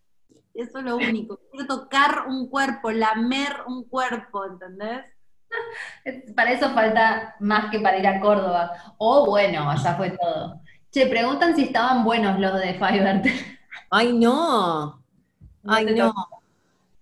Eso 0.55 0.79
es 0.79 0.85
lo 0.85 0.97
único. 0.97 1.41
Quiero 1.51 1.67
tocar 1.67 2.27
un 2.29 2.49
cuerpo, 2.49 2.91
lamer 2.91 3.63
un 3.67 3.85
cuerpo, 3.89 4.45
¿entendés? 4.47 5.05
Para 6.37 6.53
eso 6.53 6.71
falta 6.71 7.35
más 7.41 7.71
que 7.71 7.81
para 7.81 7.99
ir 7.99 8.07
a 8.07 8.21
Córdoba. 8.21 8.73
O 8.99 9.27
bueno, 9.27 9.75
ya 9.83 9.95
fue 9.97 10.11
todo. 10.11 10.61
Che, 10.91 11.07
preguntan 11.07 11.57
si 11.57 11.65
estaban 11.65 12.05
buenos 12.05 12.39
los 12.39 12.61
de 12.61 12.75
Fiverr. 12.75 13.23
Ay, 13.91 14.13
no. 14.13 15.03
Ay, 15.65 15.87
no. 15.87 16.13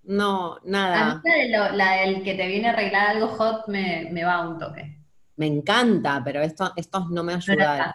No, 0.03 0.59
nada. 0.65 1.13
A 1.13 1.15
mí 1.17 1.49
la, 1.75 1.93
del 2.01 2.25
que 2.25 2.35
te 2.35 2.47
viene 2.49 2.69
a 2.69 2.73
arreglar 2.73 3.11
algo 3.11 3.29
hot 3.29 3.69
me, 3.69 4.09
me 4.11 4.25
va 4.25 4.49
un 4.49 4.59
toque. 4.59 4.99
Me 5.37 5.47
encanta, 5.47 6.21
pero 6.25 6.43
esto, 6.43 6.73
estos 6.75 7.11
no 7.11 7.23
me 7.23 7.35
ayudaron. 7.35 7.93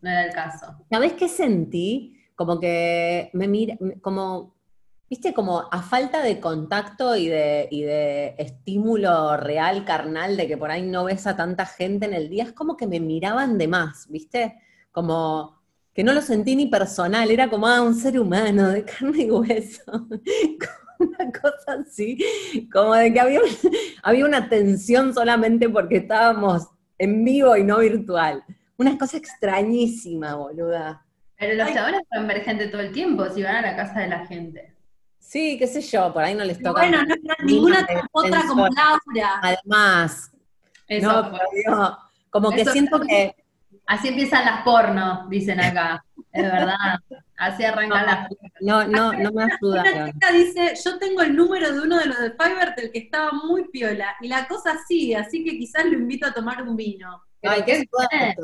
No 0.00 0.10
era 0.10 0.26
el 0.26 0.32
caso. 0.32 0.76
¿Sabes 0.90 1.14
qué 1.14 1.28
sentí? 1.28 2.20
Como 2.36 2.60
que 2.60 3.30
me 3.32 3.48
mira, 3.48 3.76
como, 4.00 4.54
viste, 5.08 5.32
como 5.32 5.68
a 5.72 5.82
falta 5.82 6.22
de 6.22 6.38
contacto 6.38 7.16
y 7.16 7.28
de, 7.28 7.66
y 7.70 7.82
de 7.82 8.34
estímulo 8.38 9.36
real, 9.36 9.84
carnal, 9.84 10.36
de 10.36 10.46
que 10.46 10.56
por 10.56 10.70
ahí 10.70 10.82
no 10.82 11.04
ves 11.04 11.26
a 11.26 11.36
tanta 11.36 11.66
gente 11.66 12.06
en 12.06 12.14
el 12.14 12.28
día, 12.28 12.44
es 12.44 12.52
como 12.52 12.76
que 12.76 12.86
me 12.86 13.00
miraban 13.00 13.58
de 13.58 13.68
más, 13.68 14.06
viste, 14.08 14.60
como 14.92 15.57
que 15.98 16.04
no 16.04 16.12
lo 16.12 16.22
sentí 16.22 16.54
ni 16.54 16.66
personal, 16.66 17.28
era 17.28 17.50
como 17.50 17.66
ah, 17.66 17.82
un 17.82 17.92
ser 17.92 18.20
humano 18.20 18.68
de 18.68 18.84
carne 18.84 19.24
y 19.24 19.30
hueso. 19.32 19.82
una 21.00 21.32
cosa 21.32 21.82
así, 21.84 22.68
como 22.72 22.94
de 22.94 23.12
que 23.12 23.18
había, 23.18 23.40
había 24.04 24.24
una 24.24 24.48
tensión 24.48 25.12
solamente 25.12 25.68
porque 25.68 25.96
estábamos 25.96 26.68
en 26.98 27.24
vivo 27.24 27.56
y 27.56 27.64
no 27.64 27.78
virtual. 27.78 28.44
Una 28.76 28.96
cosa 28.96 29.16
extrañísima, 29.16 30.36
boluda. 30.36 31.04
Pero 31.36 31.54
los 31.54 31.74
chabones 31.74 32.02
pueden 32.08 32.28
ver 32.28 32.44
gente 32.44 32.68
todo 32.68 32.82
el 32.82 32.92
tiempo 32.92 33.28
si 33.30 33.42
van 33.42 33.56
a 33.56 33.62
la 33.62 33.74
casa 33.74 33.98
de 33.98 34.06
la 34.06 34.24
gente. 34.24 34.72
Sí, 35.18 35.58
qué 35.58 35.66
sé 35.66 35.80
yo, 35.80 36.12
por 36.12 36.22
ahí 36.22 36.36
no 36.36 36.44
les 36.44 36.62
toca. 36.62 36.80
Bueno, 36.80 37.02
no, 37.02 37.34
ninguna 37.44 37.84
otra 38.12 38.44
como 38.46 38.68
Laura. 38.68 39.40
Además, 39.42 40.30
no, 41.02 41.32
pero 41.50 41.98
como 42.30 42.52
que 42.52 42.64
siento 42.66 43.00
que... 43.00 43.34
Así 43.88 44.08
empiezan 44.08 44.44
las 44.44 44.62
porno, 44.64 45.26
dicen 45.30 45.58
acá. 45.60 46.04
Es 46.30 46.42
verdad. 46.42 46.98
Así 47.38 47.64
arrancan 47.64 48.04
las 48.04 48.28
No, 48.60 48.86
no, 48.86 49.14
no 49.14 49.32
me 49.32 49.44
ayuda. 49.44 49.80
Una 49.80 50.12
chica 50.12 50.30
dice, 50.30 50.74
yo 50.84 50.98
tengo 50.98 51.22
el 51.22 51.34
número 51.34 51.72
de 51.72 51.80
uno 51.80 51.96
de 51.98 52.04
los 52.04 52.18
de 52.18 52.32
Fiverr 52.32 52.74
del 52.74 52.92
que 52.92 52.98
estaba 52.98 53.32
muy 53.32 53.66
piola. 53.70 54.14
Y 54.20 54.28
la 54.28 54.46
cosa 54.46 54.76
sigue, 54.86 55.16
así 55.16 55.42
que 55.42 55.56
quizás 55.56 55.86
lo 55.86 55.94
invito 55.94 56.26
a 56.26 56.34
tomar 56.34 56.62
un 56.62 56.76
vino. 56.76 57.22
Ay, 57.42 57.62
qué 57.64 57.76
bien. 57.76 58.34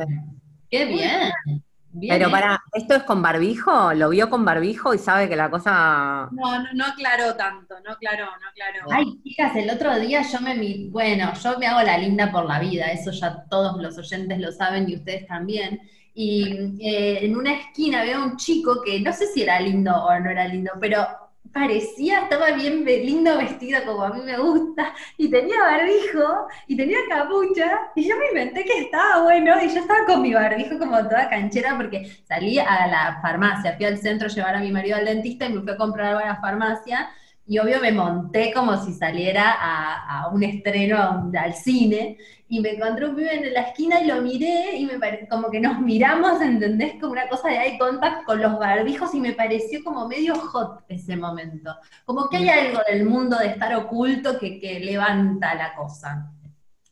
Qué 0.70 0.84
bien. 0.86 1.62
Pero 2.00 2.30
para, 2.30 2.62
¿esto 2.72 2.94
es 2.94 3.02
con 3.04 3.22
barbijo? 3.22 3.94
¿Lo 3.94 4.08
vio 4.10 4.28
con 4.28 4.44
barbijo 4.44 4.94
y 4.94 4.98
sabe 4.98 5.28
que 5.28 5.36
la 5.36 5.50
cosa...? 5.50 6.28
No, 6.32 6.62
no, 6.62 6.72
no 6.72 6.84
aclaró 6.84 7.34
tanto, 7.36 7.76
no 7.84 7.92
aclaró, 7.92 8.26
no 8.26 8.48
aclaró. 8.48 8.86
Ay, 8.90 9.20
chicas, 9.22 9.54
el 9.56 9.70
otro 9.70 9.98
día 9.98 10.22
yo 10.22 10.40
me... 10.40 10.88
Bueno, 10.90 11.32
yo 11.34 11.58
me 11.58 11.66
hago 11.66 11.82
la 11.82 11.98
linda 11.98 12.32
por 12.32 12.46
la 12.46 12.58
vida, 12.58 12.86
eso 12.86 13.12
ya 13.12 13.44
todos 13.48 13.80
los 13.80 13.96
oyentes 13.96 14.38
lo 14.40 14.50
saben 14.50 14.88
y 14.88 14.96
ustedes 14.96 15.26
también. 15.26 15.80
Y 16.14 16.76
eh, 16.80 17.24
en 17.24 17.36
una 17.36 17.52
esquina 17.54 18.02
veo 18.02 18.24
un 18.24 18.36
chico 18.36 18.82
que 18.84 19.00
no 19.00 19.12
sé 19.12 19.26
si 19.28 19.42
era 19.42 19.60
lindo 19.60 19.92
o 19.92 20.18
no 20.20 20.30
era 20.30 20.46
lindo, 20.46 20.72
pero 20.80 21.06
parecía, 21.54 22.22
estaba 22.22 22.50
bien 22.50 22.84
lindo 22.84 23.38
vestido 23.38 23.78
como 23.86 24.02
a 24.02 24.12
mí 24.12 24.20
me 24.22 24.36
gusta, 24.36 24.92
y 25.16 25.30
tenía 25.30 25.56
barbijo, 25.60 26.48
y 26.66 26.76
tenía 26.76 26.98
capucha, 27.08 27.92
y 27.94 28.08
yo 28.08 28.16
me 28.18 28.28
inventé 28.28 28.64
que 28.64 28.80
estaba 28.80 29.22
bueno, 29.22 29.54
y 29.62 29.72
yo 29.72 29.80
estaba 29.80 30.04
con 30.04 30.20
mi 30.20 30.34
barbijo 30.34 30.78
como 30.78 30.98
toda 31.08 31.30
canchera, 31.30 31.76
porque 31.76 32.10
salí 32.26 32.58
a 32.58 32.88
la 32.88 33.20
farmacia, 33.22 33.76
fui 33.76 33.86
al 33.86 33.98
centro 33.98 34.26
a 34.26 34.30
llevar 34.30 34.56
a 34.56 34.60
mi 34.60 34.72
marido 34.72 34.96
al 34.96 35.04
dentista 35.06 35.46
y 35.46 35.52
me 35.52 35.62
fui 35.62 35.70
a 35.70 35.76
comprar 35.76 36.08
algo 36.08 36.20
a 36.20 36.26
la 36.26 36.40
farmacia, 36.40 37.08
y 37.46 37.58
obvio 37.58 37.80
me 37.80 37.92
monté 37.92 38.52
como 38.52 38.76
si 38.82 38.92
saliera 38.92 39.54
a, 39.58 40.28
un 40.32 40.42
estreno 40.42 41.30
al 41.38 41.54
cine, 41.54 42.16
y 42.54 42.60
me 42.60 42.70
encontré 42.70 43.06
un 43.06 43.16
pibe 43.16 43.34
en 43.34 43.52
la 43.52 43.62
esquina 43.62 44.00
y 44.00 44.06
lo 44.06 44.22
miré, 44.22 44.76
y 44.76 44.86
me 44.86 44.96
pareció 45.00 45.26
como 45.28 45.50
que 45.50 45.58
nos 45.58 45.80
miramos, 45.80 46.40
¿entendés? 46.40 46.94
Como 47.00 47.10
una 47.10 47.28
cosa 47.28 47.48
de 47.48 47.56
eye 47.56 47.78
contact 47.78 48.24
con 48.24 48.40
los 48.40 48.60
barbijos, 48.60 49.12
y 49.12 49.20
me 49.20 49.32
pareció 49.32 49.82
como 49.82 50.06
medio 50.06 50.36
hot 50.36 50.84
ese 50.88 51.16
momento. 51.16 51.74
Como 52.04 52.28
que 52.28 52.36
hay 52.36 52.48
algo 52.48 52.80
del 52.88 53.06
mundo 53.06 53.36
de 53.38 53.48
estar 53.48 53.74
oculto 53.74 54.38
que, 54.38 54.60
que 54.60 54.78
levanta 54.78 55.56
la 55.56 55.74
cosa. 55.74 56.30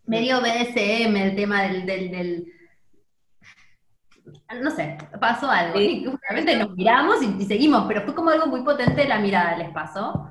Medio 0.04 0.40
BDSM, 0.40 1.16
el 1.16 1.36
tema 1.36 1.62
del, 1.62 1.86
del, 1.86 2.44
no 4.60 4.70
sé, 4.72 4.98
pasó 5.20 5.48
algo. 5.48 5.78
Sí. 5.78 6.04
Obviamente 6.08 6.56
nos 6.56 6.74
miramos 6.74 7.22
y, 7.22 7.44
seguimos, 7.44 7.84
pero 7.86 8.02
fue 8.02 8.16
como 8.16 8.30
algo 8.30 8.48
muy 8.48 8.64
potente 8.64 9.06
la 9.06 9.20
mirada, 9.20 9.56
¿les 9.56 9.70
pasó? 9.70 10.28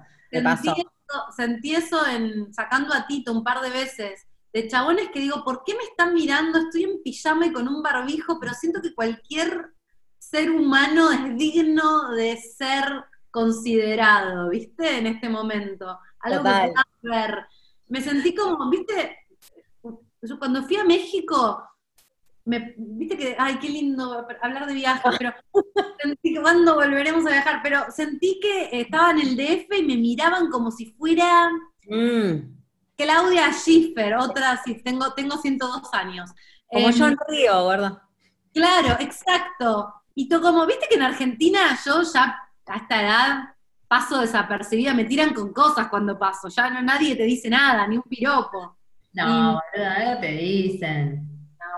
Sentí 1.38 1.74
eso, 1.74 2.06
en, 2.06 2.54
sacando 2.54 2.94
a 2.94 3.08
Tito 3.08 3.32
un 3.32 3.46
par 3.46 3.62
de 3.62 3.70
veces, 3.70 4.28
de 4.54 4.68
chabones 4.68 5.10
que 5.12 5.20
digo, 5.20 5.44
¿por 5.44 5.64
qué 5.66 5.74
me 5.76 5.84
están 5.84 6.14
mirando? 6.14 6.60
Estoy 6.60 6.84
en 6.84 7.02
pijama 7.04 7.48
y 7.48 7.54
con 7.54 7.68
un 7.68 7.82
barbijo, 7.82 8.40
pero 8.40 8.54
siento 8.54 8.82
que 8.82 8.94
cualquier 8.94 9.74
ser 10.18 10.52
humano 10.52 11.12
es 11.12 11.38
digno 11.38 12.12
de 12.12 12.38
ser 12.38 13.06
considerado, 13.30 14.50
¿viste? 14.50 14.98
En 14.98 15.08
este 15.08 15.30
momento. 15.30 15.98
Algo 16.20 16.44
que 16.44 17.10
ver. 17.10 17.46
Me 17.88 18.02
sentí 18.02 18.36
como, 18.36 18.70
¿viste? 18.70 19.18
Cuando 20.38 20.64
fui 20.64 20.76
a 20.76 20.84
México, 20.84 21.64
me, 22.46 22.76
viste 22.78 23.18
que, 23.18 23.36
ay, 23.38 23.58
qué 23.60 23.70
lindo 23.70 24.28
hablar 24.42 24.68
de 24.68 24.74
viajes, 24.74 25.12
pero 25.18 25.34
sentí 26.02 26.34
que 26.34 26.42
cuando 26.42 26.76
volveremos 26.76 27.26
a 27.26 27.32
viajar, 27.32 27.62
pero 27.64 27.86
sentí 27.90 28.40
que 28.42 28.70
estaba 28.82 29.12
en 29.12 29.20
el 29.20 29.36
DF 29.36 29.80
y 29.80 29.84
me 29.84 29.98
miraban 29.98 30.50
como 30.50 30.72
si 30.72 30.92
fuera 30.94 31.50
mm. 31.88 32.61
Claudia 33.02 33.52
Schiffer, 33.52 34.16
otra, 34.16 34.62
sí, 34.64 34.82
tengo, 34.84 35.14
tengo 35.14 35.38
102 35.38 35.94
años. 35.94 36.32
Como 36.68 36.90
yo 36.90 37.08
en 37.08 37.18
Río, 37.28 37.68
¿verdad? 37.68 38.02
Claro, 38.54 38.98
exacto. 39.00 39.94
Y 40.16 40.28
tú 40.28 40.42
como, 40.42 40.66
viste 40.66 40.88
que 40.90 40.96
en 40.96 41.04
Argentina 41.04 41.78
yo 41.86 42.02
ya 42.04 42.38
a 42.68 42.78
esta 42.78 43.02
edad 43.02 43.56
paso 43.88 44.22
desapercibida, 44.22 44.94
me 44.94 45.06
tiran 45.06 45.34
con 45.34 45.52
cosas 45.52 45.88
cuando 45.90 46.18
paso, 46.18 46.48
ya 46.48 46.70
no 46.70 46.82
nadie 46.82 47.16
te 47.16 47.24
dice 47.24 47.50
nada, 47.50 47.86
ni 47.88 47.98
un 47.98 48.04
piropo. 48.04 48.78
No, 49.14 49.60
algo 49.76 50.22
te 50.22 50.32
dicen 50.32 51.32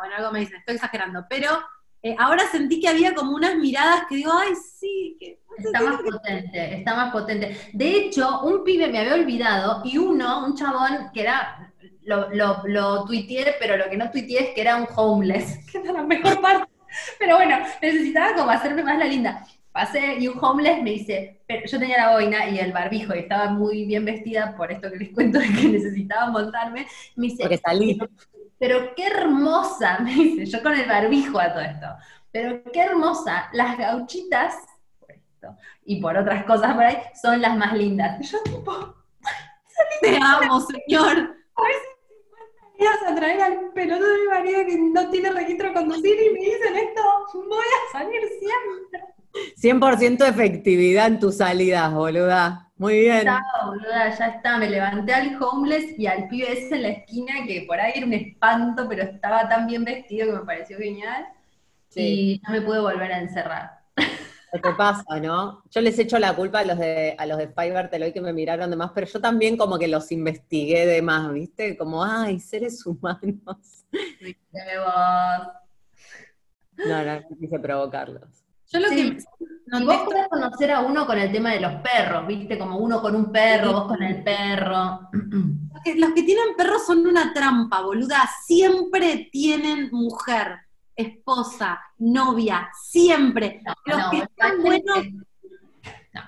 bueno, 0.04 0.16
algo 0.18 0.32
me 0.32 0.40
dicen, 0.40 0.58
estoy 0.58 0.76
exagerando, 0.76 1.26
pero 1.30 1.64
eh, 2.04 2.16
ahora 2.20 2.44
sentí 2.52 2.82
que 2.82 2.90
había 2.90 3.16
como 3.16 3.34
unas 3.34 3.56
miradas 3.56 4.04
que 4.10 4.18
digo, 4.18 4.32
ay, 4.34 4.54
sí, 4.56 5.16
que... 5.18 5.40
Está 5.58 5.82
más 5.82 6.02
potente, 6.02 6.78
está 6.78 6.96
más 6.96 7.12
potente. 7.14 7.56
De 7.74 7.96
hecho, 7.96 8.42
un 8.42 8.64
pibe 8.64 8.88
me 8.88 9.00
había 9.00 9.14
olvidado 9.14 9.84
y 9.86 9.98
uno, 9.98 10.46
un 10.46 10.56
chabón 10.56 11.12
que 11.14 11.22
era, 11.22 11.72
lo, 12.02 12.30
lo, 12.32 12.64
lo 12.66 13.06
tuiteé, 13.06 13.56
pero 13.60 13.78
lo 13.78 13.90
que 13.90 13.96
no 13.96 14.10
tuiteé 14.12 14.50
es 14.50 14.50
que 14.50 14.62
era 14.62 14.76
un 14.76 14.88
homeless, 14.96 15.60
que 15.72 15.78
era 15.78 15.94
la 15.94 16.04
mejor 16.04 16.42
parte. 16.42 16.72
Pero 17.20 17.38
bueno, 17.38 17.58
necesitaba 17.82 18.36
como 18.36 18.52
hacerme 18.52 18.84
más 18.84 18.98
la 18.98 19.06
linda. 19.06 19.46
Pasé 19.72 20.18
y 20.20 20.28
un 20.28 20.44
homeless 20.44 20.84
me 20.84 20.92
dice, 20.92 21.42
pero 21.48 21.66
yo 21.66 21.80
tenía 21.80 21.98
la 21.98 22.12
boina 22.12 22.50
y 22.50 22.60
el 22.60 22.72
barbijo 22.74 23.16
y 23.16 23.20
estaba 23.20 23.50
muy 23.50 23.86
bien 23.86 24.06
vestida 24.06 24.56
por 24.56 24.72
esto 24.72 24.92
que 24.92 24.98
les 24.98 25.10
cuento 25.10 25.40
de 25.40 25.48
que 25.48 25.68
necesitaba 25.70 26.30
montarme. 26.30 26.86
Me 27.16 27.28
dice, 27.28 27.44
Porque 27.44 27.58
salí 27.58 27.98
pero 28.60 28.94
qué 28.96 29.08
hermosa, 29.08 30.00
me 30.04 30.14
dice, 30.14 30.46
yo 30.46 30.64
con 30.64 30.74
el 30.74 30.88
barbijo 30.88 31.40
a 31.40 31.52
todo 31.54 31.62
esto, 31.62 31.88
pero 32.32 32.64
qué 32.72 32.82
hermosa, 32.82 33.50
las 33.54 33.78
gauchitas, 33.78 34.56
por 35.00 35.12
esto, 35.12 35.58
y 35.86 36.02
por 36.02 36.18
otras 36.18 36.46
cosas 36.46 36.74
por 36.74 36.84
ahí, 36.84 36.98
son 37.22 37.42
las 37.42 37.56
más 37.58 37.74
lindas. 37.74 38.20
Y 38.22 38.24
yo 38.24 38.42
tipo, 38.44 38.96
te 40.02 40.18
amo, 40.22 40.60
señor. 40.88 41.36
Días 42.78 42.98
a 43.08 43.16
traer 43.16 43.42
al 43.42 43.72
pelotudo 43.74 44.12
de 44.12 44.20
mi 44.20 44.28
marido 44.28 44.66
que 44.66 44.78
no 44.78 45.10
tiene 45.10 45.32
registro 45.32 45.70
de 45.70 45.74
conducir 45.74 46.16
y 46.20 46.34
me 46.34 46.40
dicen 46.40 46.76
esto, 46.76 47.02
voy 47.34 47.60
a 47.60 47.92
salir 47.92 48.22
siempre. 48.40 49.14
100% 49.80 50.28
efectividad 50.28 51.08
en 51.08 51.20
tus 51.20 51.38
salidas, 51.38 51.94
boluda. 51.94 52.63
Muy 52.76 53.00
bien. 53.00 53.24
Ya, 53.24 53.42
boluda, 53.66 54.16
ya 54.18 54.28
está. 54.28 54.58
Me 54.58 54.70
levanté 54.70 55.14
al 55.14 55.42
homeless 55.42 55.98
y 55.98 56.08
al 56.08 56.28
pibe 56.28 56.52
ese 56.52 56.76
en 56.76 56.82
la 56.82 56.90
esquina 56.90 57.34
que 57.46 57.66
por 57.68 57.80
ahí 57.80 57.94
era 57.96 58.06
un 58.06 58.14
espanto, 58.14 58.88
pero 58.90 59.04
estaba 59.04 59.48
tan 59.48 59.68
bien 59.68 59.84
vestido 59.84 60.28
que 60.28 60.40
me 60.40 60.46
pareció 60.46 60.78
genial. 60.78 61.26
Y 61.96 62.42
no 62.44 62.54
me 62.54 62.62
pude 62.62 62.80
volver 62.80 63.12
a 63.12 63.20
encerrar. 63.20 63.84
Lo 64.54 64.62
que 64.62 64.72
pasa, 64.72 65.20
¿no? 65.20 65.64
Yo 65.72 65.82
les 65.82 65.98
echo 65.98 66.20
la 66.20 66.36
culpa 66.36 66.60
a 66.60 66.64
los 66.66 66.78
de 66.78 67.16
a 67.18 67.26
los 67.26 67.40
de 67.40 67.48
Fiverr 67.48 67.90
que 68.14 68.22
me 68.22 68.34
miraron 68.34 68.70
de 68.70 68.76
más, 68.76 68.92
pero 68.94 69.08
yo 69.08 69.20
también 69.20 69.58
como 69.58 69.80
que 69.80 69.88
los 69.88 70.12
investigué 70.12 70.86
de 70.86 71.02
más, 71.02 71.32
¿viste? 71.34 71.76
Como, 71.76 72.04
ay, 72.04 72.40
seres 72.40 72.86
humanos. 72.86 73.26
vos. 73.44 73.94
No, 76.78 77.04
no, 77.04 77.16
no 77.16 77.38
quise 77.40 77.60
provocarlos. 77.60 78.43
Yo 78.74 78.80
lo 78.80 78.90
que. 78.90 79.18
y 79.80 79.86
vos 79.86 80.02
podés 80.04 80.28
conocer 80.30 80.72
a 80.72 80.82
uno 80.82 81.06
con 81.06 81.20
el 81.20 81.32
tema 81.32 81.52
de 81.52 81.60
los 81.60 81.74
perros, 81.76 82.26
¿viste? 82.26 82.58
Como 82.58 82.78
uno 82.78 83.02
con 83.02 83.16
un 83.16 83.32
perro, 83.32 83.72
vos 83.72 83.88
con 83.88 84.02
el 84.02 84.24
perro. 84.24 85.10
Los 85.98 86.12
que, 86.14 86.24
tienen 86.24 86.56
perros 86.56 86.86
son 86.86 87.06
una 87.06 87.34
trampa, 87.34 87.82
boluda. 87.82 88.30
Siempre 88.46 89.28
tienen 89.34 89.90
mujer, 89.92 90.60
esposa, 90.96 91.82
novia, 91.98 92.70
siempre. 92.82 93.62
los 93.86 94.10
que 94.10 94.20
están 94.20 94.62
buenos. 94.62 95.00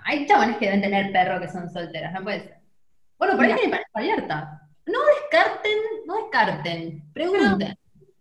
hay 0.04 0.28
chabones 0.28 0.58
que 0.58 0.66
deben 0.66 0.82
tener 0.82 1.14
perro 1.14 1.40
que 1.40 1.48
son 1.48 1.70
solteros, 1.70 2.12
no 2.12 2.24
puede 2.24 2.42
ser. 2.42 2.60
Bueno, 3.18 3.36
por 3.38 3.46
ahí 3.46 3.54
tiene 3.54 3.70
pareja 3.70 3.90
abierta. 3.94 4.62
No 4.88 5.00
descarten, 5.06 5.78
no 6.06 6.16
descarten, 6.18 7.14
pregunten. 7.14 7.78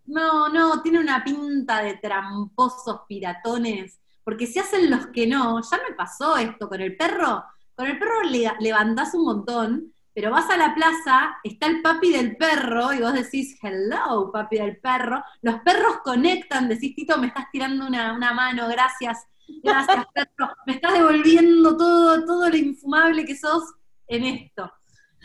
No, 0.06 0.48
no, 0.50 0.82
tiene 0.82 1.00
una 1.00 1.24
pinta 1.24 1.82
de 1.82 1.96
tramposos 1.96 3.00
piratones, 3.08 3.98
porque 4.24 4.46
si 4.46 4.58
hacen 4.58 4.90
los 4.90 5.06
que 5.08 5.26
no, 5.26 5.60
ya 5.62 5.78
me 5.88 5.94
pasó 5.94 6.36
esto 6.36 6.68
con 6.68 6.80
el 6.80 6.96
perro, 6.96 7.44
con 7.74 7.86
el 7.86 7.98
perro 7.98 8.22
le, 8.22 8.50
levantás 8.60 9.14
un 9.14 9.24
montón, 9.24 9.94
pero 10.14 10.30
vas 10.30 10.48
a 10.48 10.56
la 10.56 10.74
plaza, 10.74 11.36
está 11.42 11.66
el 11.66 11.82
papi 11.82 12.12
del 12.12 12.36
perro, 12.36 12.92
y 12.92 13.00
vos 13.00 13.12
decís, 13.12 13.58
hello, 13.62 14.30
papi 14.32 14.58
del 14.58 14.76
perro, 14.78 15.22
los 15.42 15.56
perros 15.60 15.98
conectan, 16.04 16.68
decís, 16.68 16.94
Tito, 16.94 17.18
me 17.18 17.26
estás 17.26 17.50
tirando 17.50 17.86
una, 17.86 18.16
mano, 18.32 18.68
gracias, 18.68 19.26
gracias, 19.62 20.06
perro, 20.14 20.54
me 20.66 20.74
estás 20.74 20.92
devolviendo 20.92 21.76
todo, 21.76 22.24
todo 22.24 22.48
lo 22.48 22.56
infumable 22.56 23.24
que 23.24 23.36
sos 23.36 23.74
en 24.06 24.24
esto. 24.24 24.72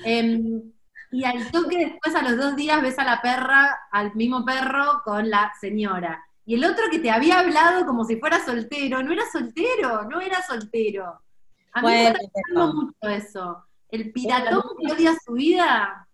Em, 0.03 0.72
y 1.12 1.24
al 1.24 1.51
toque 1.51 1.77
después, 1.77 2.15
a 2.15 2.24
los 2.24 2.38
dos 2.38 2.56
días, 2.56 2.82
ves 2.82 2.98
a 3.00 3.03
la 3.03 3.22
perra, 3.22 3.79
al 3.91 4.13
mismo 4.15 4.44
perro 4.44 5.01
con 5.03 5.29
la 5.29 5.51
señora. 5.60 6.24
Y 6.50 6.56
el 6.56 6.65
otro 6.65 6.86
que 6.89 6.98
te 6.98 7.12
había 7.12 7.41
hablado 7.41 7.86
como 7.86 8.03
si 8.06 8.15
fuera 8.15 8.44
soltero, 8.44 9.03
no 9.03 9.13
era 9.13 9.22
soltero, 9.32 10.06
no 10.06 10.20
era 10.20 10.41
soltero. 10.41 11.22
A 11.74 11.82
mí 11.84 11.88
me 11.89 12.08
está 12.08 12.20
gustando 12.24 12.74
mucho 12.74 13.08
eso. 13.08 13.65
El 13.88 14.12
piratón 14.12 14.63
que 14.82 14.91
odia 14.91 15.13
su 15.24 15.34
vida. 15.34 16.08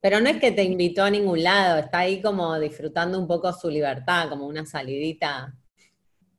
Pero 0.00 0.20
no 0.20 0.28
es 0.28 0.36
que 0.36 0.52
te 0.52 0.62
invitó 0.62 1.02
a 1.02 1.10
ningún 1.10 1.42
lado, 1.42 1.80
está 1.80 1.98
ahí 1.98 2.22
como 2.22 2.56
disfrutando 2.60 3.18
un 3.18 3.26
poco 3.26 3.52
su 3.52 3.68
libertad, 3.68 4.28
como 4.28 4.46
una 4.46 4.64
salidita. 4.64 5.52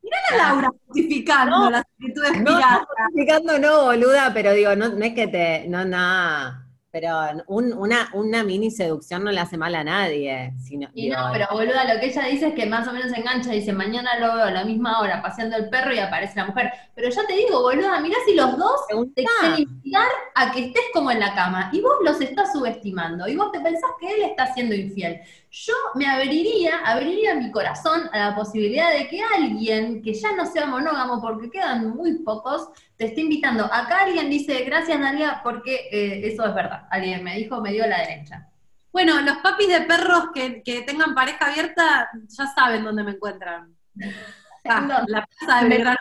Mirá 0.02 0.16
a 0.30 0.36
Laura 0.38 0.70
justificando 0.86 1.58
no, 1.58 1.70
las 1.70 1.82
actitudes 1.82 2.40
no, 2.40 2.58
No, 2.58 2.86
justificando 2.96 3.58
no, 3.58 3.84
boluda, 3.84 4.32
pero 4.32 4.54
digo, 4.54 4.74
no, 4.74 4.88
no 4.88 5.04
es 5.04 5.12
que 5.12 5.26
te, 5.26 5.68
no, 5.68 5.84
nada 5.84 6.63
pero 6.94 7.10
una, 7.48 8.08
una 8.12 8.44
mini 8.44 8.70
seducción 8.70 9.24
no 9.24 9.32
le 9.32 9.40
hace 9.40 9.56
mal 9.56 9.74
a 9.74 9.82
nadie. 9.82 10.52
Sino, 10.62 10.88
y 10.94 11.08
no, 11.08 11.28
pero 11.32 11.48
boluda, 11.50 11.92
lo 11.92 11.98
que 11.98 12.06
ella 12.06 12.22
dice 12.26 12.46
es 12.46 12.54
que 12.54 12.66
más 12.66 12.86
o 12.86 12.92
menos 12.92 13.10
se 13.10 13.18
engancha, 13.18 13.50
dice, 13.50 13.72
mañana 13.72 14.16
lo 14.20 14.32
veo 14.32 14.44
a 14.44 14.50
la 14.52 14.64
misma 14.64 15.00
hora 15.00 15.20
paseando 15.20 15.56
el 15.56 15.68
perro 15.68 15.92
y 15.92 15.98
aparece 15.98 16.36
la 16.36 16.46
mujer. 16.46 16.70
Pero 16.94 17.10
ya 17.10 17.26
te 17.26 17.32
digo, 17.32 17.62
boluda, 17.62 17.98
mirá 17.98 18.14
si 18.24 18.36
los 18.36 18.56
dos 18.56 18.82
te 19.12 19.24
quieren 19.24 19.58
inspirar 19.58 20.06
a 20.36 20.52
que 20.52 20.66
estés 20.66 20.84
como 20.92 21.10
en 21.10 21.18
la 21.18 21.34
cama 21.34 21.68
y 21.72 21.80
vos 21.80 21.96
los 22.04 22.20
estás 22.20 22.52
subestimando 22.52 23.26
y 23.26 23.34
vos 23.34 23.50
te 23.50 23.58
pensás 23.58 23.90
que 23.98 24.14
él 24.14 24.22
está 24.22 24.54
siendo 24.54 24.76
infiel. 24.76 25.20
Yo 25.56 25.74
me 25.94 26.08
abriría, 26.08 26.78
abriría 26.84 27.36
mi 27.36 27.52
corazón 27.52 28.10
a 28.12 28.18
la 28.18 28.34
posibilidad 28.34 28.92
de 28.92 29.06
que 29.06 29.22
alguien 29.22 30.02
que 30.02 30.12
ya 30.12 30.32
no 30.34 30.46
sea 30.46 30.66
monógamo, 30.66 31.20
porque 31.20 31.48
quedan 31.48 31.90
muy 31.90 32.18
pocos, 32.24 32.70
te 32.96 33.04
esté 33.04 33.20
invitando. 33.20 33.64
Acá 33.72 34.00
alguien 34.00 34.28
dice, 34.28 34.64
gracias 34.64 34.98
Dalia, 34.98 35.42
porque 35.44 35.88
eh, 35.92 36.26
eso 36.26 36.44
es 36.44 36.54
verdad. 36.56 36.88
Alguien 36.90 37.22
me 37.22 37.36
dijo, 37.36 37.60
me 37.60 37.70
dio 37.70 37.86
la 37.86 38.00
derecha. 38.00 38.48
Bueno, 38.92 39.20
los 39.20 39.36
papis 39.36 39.68
de 39.68 39.82
perros 39.82 40.30
que, 40.34 40.82
tengan 40.84 41.14
pareja 41.14 41.46
abierta 41.46 42.10
ya 42.26 42.46
saben 42.48 42.82
dónde 42.82 43.04
me 43.04 43.12
encuentran. 43.12 43.76
Ah, 44.66 45.04
la 45.08 45.26
plaza 45.26 45.62
de 45.62 45.68
Belgrano. 45.68 45.98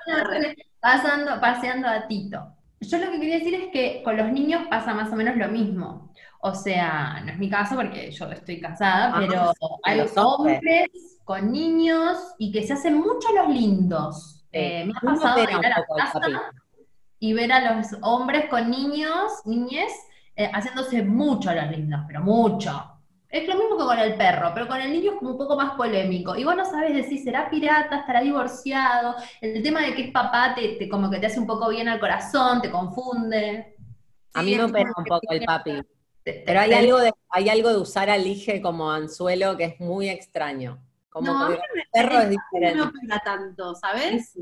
Pasando, 0.79 1.41
paseando 1.41 1.85
a 1.85 2.07
Tito. 2.07 2.55
Yo 2.89 2.98
lo 2.98 3.12
que 3.12 3.19
quería 3.19 3.39
decir 3.39 3.56
es 3.56 3.67
que 3.72 4.02
con 4.04 4.17
los 4.17 4.32
niños 4.32 4.67
pasa 4.69 4.93
más 4.93 5.12
o 5.12 5.15
menos 5.15 5.36
lo 5.38 5.48
mismo. 5.48 6.13
O 6.41 6.54
sea, 6.54 7.22
no 7.24 7.32
es 7.32 7.39
mi 7.39 7.50
caso 7.50 7.76
porque 7.76 8.12
yo 8.12 8.30
estoy 8.30 8.60
casada, 8.60 9.13
ah, 9.13 9.19
pero 9.19 9.54
hay 9.84 10.02
hombres 10.17 10.89
con 11.24 11.52
niños 11.52 12.17
y 12.38 12.52
que 12.52 12.63
se 12.63 12.74
hacen 12.74 12.96
mucho 12.96 13.30
los 13.34 13.50
lindos. 13.50 14.46
Eh, 14.52 14.86
me 14.86 14.93
ha 14.96 15.00
pasado 15.00 15.41
ir 15.41 15.50
a 15.50 15.62
la 15.62 15.86
casa 15.96 16.22
y 17.19 17.34
ver 17.34 17.52
a 17.54 17.76
los 17.76 17.88
hombres 18.02 18.50
con 18.50 18.69
niños, 18.69 19.32
niñes, 19.46 19.93
eh, 20.36 20.50
haciéndose 20.54 21.02
mucho 21.04 21.54
los 21.54 21.72
lindos, 21.72 22.02
pero 22.08 22.22
mucho. 22.22 22.92
Es 23.34 23.48
lo 23.48 23.56
mismo 23.56 23.76
que 23.80 23.84
con 23.86 23.98
el 23.98 24.15
perro, 24.15 24.52
pero 24.54 24.67
con 24.67 24.80
el 24.80 24.91
niño 24.91 25.13
es 25.13 25.17
como 25.17 25.32
un 25.32 25.38
poco 25.39 25.56
más 25.56 25.74
polémico. 25.76 26.36
Y 26.36 26.43
vos 26.43 26.56
no 26.56 26.65
sabes 26.65 26.93
decir, 26.93 27.24
¿será 27.24 27.50
pirata? 27.50 28.02
¿Estará 28.02 28.22
divorciado? 28.22 29.15
El 29.41 29.63
tema 29.63 29.82
de 29.82 29.96
que 29.96 30.04
es 30.04 30.12
papá 30.12 30.54
te, 30.54 30.88
como 30.88 31.10
que 31.10 31.17
te 31.17 31.26
hace 31.26 31.39
un 31.39 31.48
poco 31.48 31.69
bien 31.69 31.89
al 31.89 32.00
corazón, 32.00 32.62
te 32.62 32.69
confunde. 32.69 33.76
A 34.36 34.43
mí 34.43 34.56
me 34.56 34.65
opera 34.65 34.91
un 34.96 35.04
poco 35.04 35.32
el 35.32 35.43
papi. 35.46 35.82
Pero 36.24 36.60
hay 36.60 36.74
algo, 36.74 37.00
de, 37.00 37.12
hay 37.30 37.50
algo 37.50 37.69
de 37.69 37.78
usar 37.78 38.12
al 38.12 38.28
hije 38.28 38.62
como 38.62 38.91
anzuelo 38.91 39.58
que 39.58 39.63
es 39.63 39.80
muy 39.80 40.10
extraño. 40.10 40.78
Como 41.10 41.34
no, 41.34 41.48
que 41.48 41.54
el 41.56 41.60
perro 41.91 42.19
es 42.19 42.30
diferente. 42.30 42.78
No 42.78 42.86
me 42.86 42.89
opera 42.91 43.19
tanto, 43.26 43.74
¿sabes? 43.74 44.38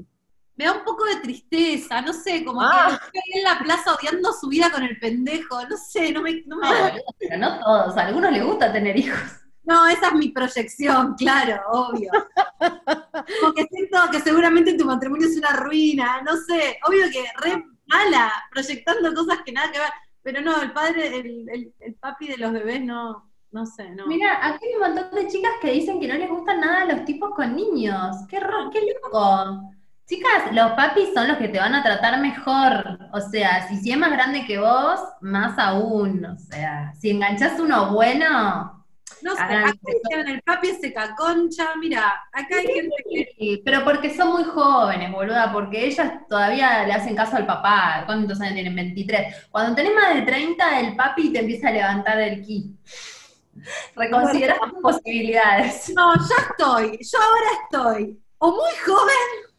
Me 0.55 0.65
da 0.65 0.73
un 0.73 0.83
poco 0.83 1.05
de 1.05 1.15
tristeza, 1.17 2.01
no 2.01 2.13
sé, 2.13 2.43
como 2.43 2.59
que 2.59 2.67
ah. 2.69 2.99
estoy 3.03 3.39
en 3.39 3.43
la 3.43 3.59
plaza 3.59 3.95
odiando 3.95 4.31
su 4.33 4.47
vida 4.47 4.71
con 4.71 4.83
el 4.83 4.99
pendejo, 4.99 5.61
no 5.67 5.77
sé, 5.77 6.11
no 6.11 6.21
me... 6.21 6.43
No, 6.45 6.57
me... 6.57 6.67
pero 7.17 7.37
no 7.37 7.59
todos, 7.59 7.97
a 7.97 8.05
algunos 8.05 8.31
les 8.31 8.43
gusta 8.43 8.71
tener 8.71 8.97
hijos. 8.97 9.41
No, 9.63 9.87
esa 9.87 10.07
es 10.07 10.13
mi 10.13 10.29
proyección, 10.29 11.13
claro, 11.15 11.61
obvio. 11.69 12.11
Porque 13.41 13.67
siento 13.71 13.99
que 14.11 14.19
seguramente 14.19 14.73
tu 14.73 14.85
matrimonio 14.85 15.27
es 15.27 15.37
una 15.37 15.51
ruina, 15.51 16.21
no 16.23 16.35
sé, 16.35 16.79
obvio 16.87 17.05
que 17.11 17.23
re 17.37 17.63
mala, 17.85 18.31
proyectando 18.51 19.13
cosas 19.13 19.39
que 19.45 19.51
nada 19.51 19.71
que 19.71 19.79
ver. 19.79 19.89
Pero 20.23 20.41
no, 20.41 20.61
el 20.61 20.71
padre, 20.71 21.19
el, 21.19 21.73
el, 21.79 21.95
papi 21.95 22.27
de 22.27 22.37
los 22.37 22.53
bebés 22.53 22.81
no, 22.81 23.31
no 23.51 23.65
sé, 23.65 23.89
no. 23.91 24.07
Mira, 24.07 24.45
aquí 24.45 24.65
hay 24.65 24.75
un 24.75 24.81
montón 24.81 25.15
de 25.15 25.27
chicas 25.27 25.53
que 25.61 25.71
dicen 25.71 25.99
que 25.99 26.07
no 26.07 26.15
les 26.15 26.29
gustan 26.29 26.61
nada 26.61 26.85
los 26.85 27.05
tipos 27.05 27.33
con 27.35 27.55
niños. 27.55 28.15
Qué, 28.29 28.39
qué 28.71 28.81
loco. 29.03 29.61
Chicas, 30.07 30.51
los 30.51 30.71
papis 30.71 31.09
son 31.13 31.27
los 31.27 31.37
que 31.37 31.47
te 31.47 31.59
van 31.59 31.73
a 31.73 31.83
tratar 31.83 32.19
mejor. 32.19 32.99
O 33.13 33.21
sea, 33.21 33.67
si, 33.67 33.77
si 33.77 33.91
es 33.91 33.97
más 33.97 34.11
grande 34.11 34.45
que 34.45 34.59
vos, 34.59 34.99
más 35.21 35.57
aún. 35.57 36.25
O 36.25 36.37
sea, 36.37 36.93
si 36.99 37.11
enganchás 37.11 37.59
uno 37.59 37.93
bueno, 37.93 38.81
no 39.21 39.35
sé, 39.35 39.41
acá 39.41 39.73
dicen 39.85 40.27
el 40.27 40.41
papi 40.41 40.69
se 40.79 40.93
caconcha, 40.93 41.75
mira, 41.79 42.21
acá 42.31 42.55
hay 42.57 42.67
gente 42.67 42.95
que... 43.09 43.61
Pero 43.63 43.83
porque 43.83 44.15
son 44.15 44.31
muy 44.31 44.43
jóvenes, 44.43 45.11
boluda, 45.11 45.51
porque 45.51 45.85
ellas 45.85 46.11
todavía 46.27 46.85
le 46.85 46.93
hacen 46.93 47.15
caso 47.15 47.37
al 47.37 47.45
papá. 47.45 48.03
¿Cuántos 48.05 48.41
años 48.41 48.55
tienen? 48.55 48.75
23. 48.75 49.49
Cuando 49.51 49.75
tenés 49.75 49.93
más 49.93 50.15
de 50.15 50.21
30, 50.23 50.79
el 50.79 50.95
papi 50.95 51.31
te 51.31 51.39
empieza 51.39 51.69
a 51.69 51.71
levantar 51.71 52.19
el 52.19 52.41
ki. 52.41 52.75
Reconsidera 53.95 54.57
tus 54.59 54.81
posibilidades. 54.81 55.93
No, 55.95 56.15
ya 56.15 56.35
estoy, 56.49 56.99
yo 56.99 57.19
ahora 57.21 57.47
estoy 57.63 58.19
o 58.39 58.51
muy 58.51 58.71
joven 58.85 59.50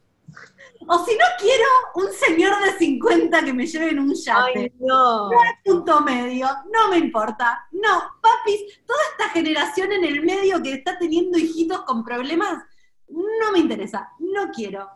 o 0.92 1.04
si 1.06 1.12
no 1.12 1.24
quiero 1.38 1.64
un 1.94 2.12
señor 2.12 2.62
de 2.62 2.72
50 2.72 3.44
que 3.44 3.52
me 3.54 3.66
lleve 3.66 3.90
en 3.90 4.00
un 4.00 4.14
yate. 4.14 4.58
Ay, 4.58 4.72
no. 4.78 5.30
No 5.30 5.42
es 5.42 5.52
punto 5.64 6.02
medio, 6.02 6.46
no 6.70 6.88
me 6.90 6.98
importa. 6.98 7.66
No, 7.72 8.02
papis, 8.20 8.60
toda 8.86 9.00
esta 9.12 9.30
generación 9.30 9.90
en 9.92 10.04
el 10.04 10.22
medio 10.22 10.62
que 10.62 10.74
está 10.74 10.98
teniendo 10.98 11.38
hijitos 11.38 11.80
con 11.82 12.04
problemas, 12.04 12.62
no 13.08 13.52
me 13.52 13.60
interesa, 13.60 14.10
no 14.18 14.50
quiero. 14.50 14.90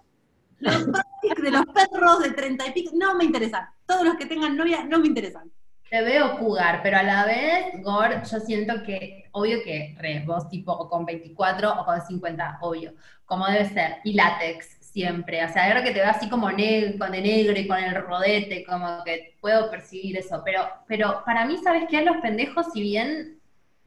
Los 0.58 0.74
papis 0.92 1.42
de 1.42 1.50
los 1.50 1.64
perros 1.66 2.18
de 2.22 2.30
30 2.30 2.66
y 2.66 2.72
pico, 2.72 2.90
no 2.94 3.14
me 3.14 3.24
interesan. 3.24 3.66
Todos 3.86 4.04
los 4.04 4.16
que 4.16 4.26
tengan 4.26 4.54
novia, 4.54 4.84
no 4.84 4.98
me 4.98 5.06
interesan. 5.06 5.50
Te 5.88 6.02
veo 6.02 6.36
jugar, 6.36 6.80
pero 6.82 6.98
a 6.98 7.02
la 7.04 7.24
vez, 7.24 7.66
Gor, 7.82 8.22
yo 8.22 8.40
siento 8.40 8.82
que, 8.84 9.28
obvio 9.30 9.62
que 9.62 9.96
re, 9.98 10.24
vos 10.26 10.48
tipo 10.50 10.88
con 10.90 11.06
24 11.06 11.80
o 11.80 11.84
con 11.86 12.04
50, 12.04 12.58
obvio, 12.60 12.92
como 13.24 13.46
debe 13.46 13.68
ser, 13.68 13.98
y 14.02 14.14
látex, 14.14 14.75
siempre. 14.96 15.44
O 15.44 15.48
sea, 15.52 15.70
creo 15.70 15.84
que 15.84 15.90
te 15.90 16.00
veo 16.00 16.08
así 16.08 16.26
como 16.30 16.50
negro, 16.50 16.98
con 16.98 17.14
el 17.14 17.22
negro 17.22 17.58
y 17.58 17.68
con 17.68 17.76
el 17.76 17.94
rodete, 17.94 18.64
como 18.64 19.04
que 19.04 19.36
puedo 19.42 19.70
percibir 19.70 20.16
eso. 20.16 20.40
Pero, 20.42 20.62
pero 20.88 21.22
para 21.26 21.44
mí, 21.44 21.58
¿sabes 21.62 21.84
qué? 21.90 22.02
Los 22.02 22.16
pendejos, 22.16 22.68
si 22.72 22.80
bien 22.80 23.38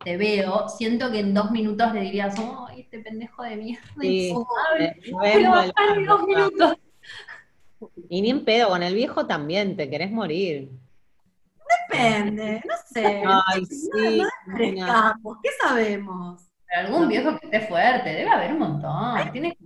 te 0.03 0.17
veo, 0.17 0.69
siento 0.69 1.11
que 1.11 1.19
en 1.19 1.33
dos 1.33 1.49
minutos 1.49 1.91
le 1.93 2.01
dirías, 2.01 2.35
¡ay, 2.37 2.81
este 2.81 2.99
pendejo 2.99 3.41
de 3.41 3.55
mierda! 3.55 3.87
Sí, 3.99 4.33
dos 6.07 6.27
minutos. 6.27 6.77
Y 8.07 8.21
ni 8.21 8.29
en 8.29 8.45
pedo, 8.45 8.69
con 8.69 8.83
el 8.83 8.93
viejo 8.93 9.25
también, 9.25 9.75
te 9.75 9.89
querés 9.89 10.11
morir. 10.11 10.69
Depende, 11.89 12.61
no 12.67 12.75
sé. 12.85 13.23
Ay, 13.25 13.65
sí. 13.65 14.21
¿Qué 14.57 15.49
sabemos? 15.59 16.45
Pero 16.67 16.87
algún 16.87 17.07
viejo 17.07 17.39
que 17.39 17.47
esté 17.47 17.61
fuerte, 17.61 18.09
debe 18.09 18.29
haber 18.29 18.53
un 18.53 18.59
montón. 18.59 19.31
Tiene 19.31 19.55
que 19.55 19.63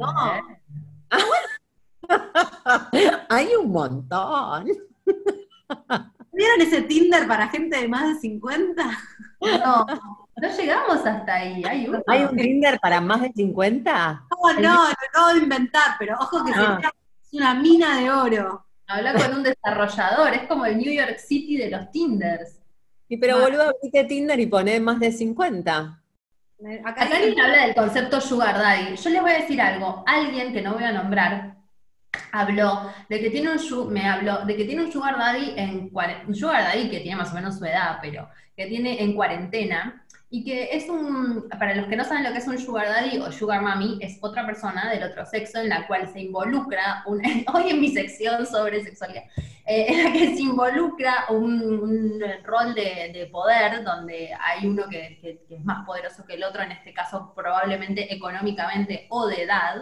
Hay 3.30 3.56
un 3.56 3.72
montón. 3.72 4.68
¿Vieron 6.32 6.62
ese 6.62 6.82
Tinder 6.84 7.28
para 7.28 7.48
gente 7.50 7.78
de 7.78 7.88
más 7.88 8.16
de 8.16 8.20
50? 8.20 9.00
No, 9.42 9.86
no 9.86 10.58
llegamos 10.58 11.06
hasta 11.06 11.34
ahí. 11.34 11.64
Hay, 11.66 11.88
un 11.88 12.36
Tinder 12.36 12.80
para 12.80 13.00
más 13.00 13.22
de 13.22 13.32
50? 13.34 14.28
No, 14.32 14.54
no, 14.54 14.84
lo 14.86 15.08
acabo 15.10 15.34
de 15.34 15.40
inventar, 15.40 15.96
pero 16.00 16.18
ojo 16.20 16.44
que 16.44 16.52
ah. 16.56 16.80
es 16.82 17.34
una 17.34 17.54
mina 17.54 18.00
de 18.00 18.12
oro. 18.12 18.66
Habla 18.88 19.14
con 19.14 19.38
un 19.38 19.44
desarrollador, 19.44 20.34
es 20.34 20.48
como 20.48 20.66
el 20.66 20.78
New 20.78 20.92
York 20.92 21.18
City 21.18 21.58
de 21.58 21.70
los 21.70 21.90
Tinders. 21.92 22.60
Y 23.08 23.18
pero 23.18 23.40
boludo, 23.40 23.64
abrite 23.64 24.04
Tinder 24.06 24.40
y 24.40 24.48
poné 24.48 24.80
más 24.80 25.00
de 25.00 25.12
50. 25.12 26.03
Acá, 26.86 27.04
alguien 27.18 27.40
habla 27.40 27.66
del 27.66 27.76
concepto 27.76 28.22
Sugar 28.22 28.58
Daddy. 28.58 28.96
Yo 28.96 29.10
les 29.10 29.22
voy 29.22 29.32
a 29.32 29.40
decir 29.40 29.62
algo. 29.62 30.04
Alguien 30.08 30.54
que 30.54 30.62
no 30.62 30.74
voy 30.74 30.84
a 30.84 30.92
nombrar 30.92 31.58
habló 32.32 32.92
de 33.10 33.20
que 33.20 33.30
tiene 33.30 33.52
un 33.52 33.60
su- 33.60 33.86
me 33.90 34.08
habló 34.08 34.46
de 34.46 34.56
que 34.56 34.66
tiene 34.66 34.84
un 34.84 34.92
sugar 34.92 35.18
daddy 35.18 35.54
en 35.58 35.92
un 36.28 36.36
sugar 36.36 36.64
daddy 36.64 36.90
que 36.90 37.00
tiene 37.00 37.16
más 37.18 37.32
o 37.32 37.36
menos 37.36 37.58
su 37.58 37.66
edad, 37.66 38.00
pero 38.02 38.30
que 38.56 38.68
tiene 38.68 39.02
en 39.02 39.14
cuarentena 39.16 40.03
y 40.36 40.44
que 40.44 40.76
es 40.76 40.90
un 40.90 41.48
para 41.60 41.76
los 41.76 41.88
que 41.88 41.96
no 41.96 42.04
saben 42.04 42.24
lo 42.24 42.32
que 42.32 42.40
es 42.40 42.48
un 42.48 42.58
sugar 42.58 42.88
daddy 42.88 43.20
o 43.20 43.32
sugar 43.32 43.62
mommy 43.62 44.00
es 44.02 44.18
otra 44.22 44.46
persona 44.46 44.90
del 44.90 45.04
otro 45.04 45.26
sexo 45.28 45.60
en 45.60 45.70
la 45.70 45.86
cual 45.88 46.08
se 46.12 46.22
involucra 46.22 47.04
un- 47.06 47.22
hoy 47.54 47.70
en 47.70 47.80
mi 47.80 47.90
sección 47.90 48.46
sobre 48.48 48.84
sexualidad 48.84 49.24
eh, 49.66 49.86
en 49.90 50.04
la 50.04 50.12
que 50.12 50.36
se 50.36 50.42
involucra 50.42 51.14
un, 51.30 51.62
un 51.62 52.22
rol 52.44 52.74
de, 52.74 53.12
de 53.14 53.28
poder 53.32 53.84
donde 53.84 54.32
hay 54.48 54.68
uno 54.68 54.84
que, 54.90 55.20
que- 55.22 55.44
que 55.48 55.56
es 55.58 55.64
más 55.66 55.86
poderoso 55.86 56.26
que 56.26 56.34
el 56.36 56.44
otro, 56.44 56.64
en 56.64 56.72
este 56.72 56.94
caso 56.94 57.32
probablemente 57.36 58.14
económicamente 58.14 59.06
o 59.10 59.28
de 59.28 59.44
edad, 59.44 59.76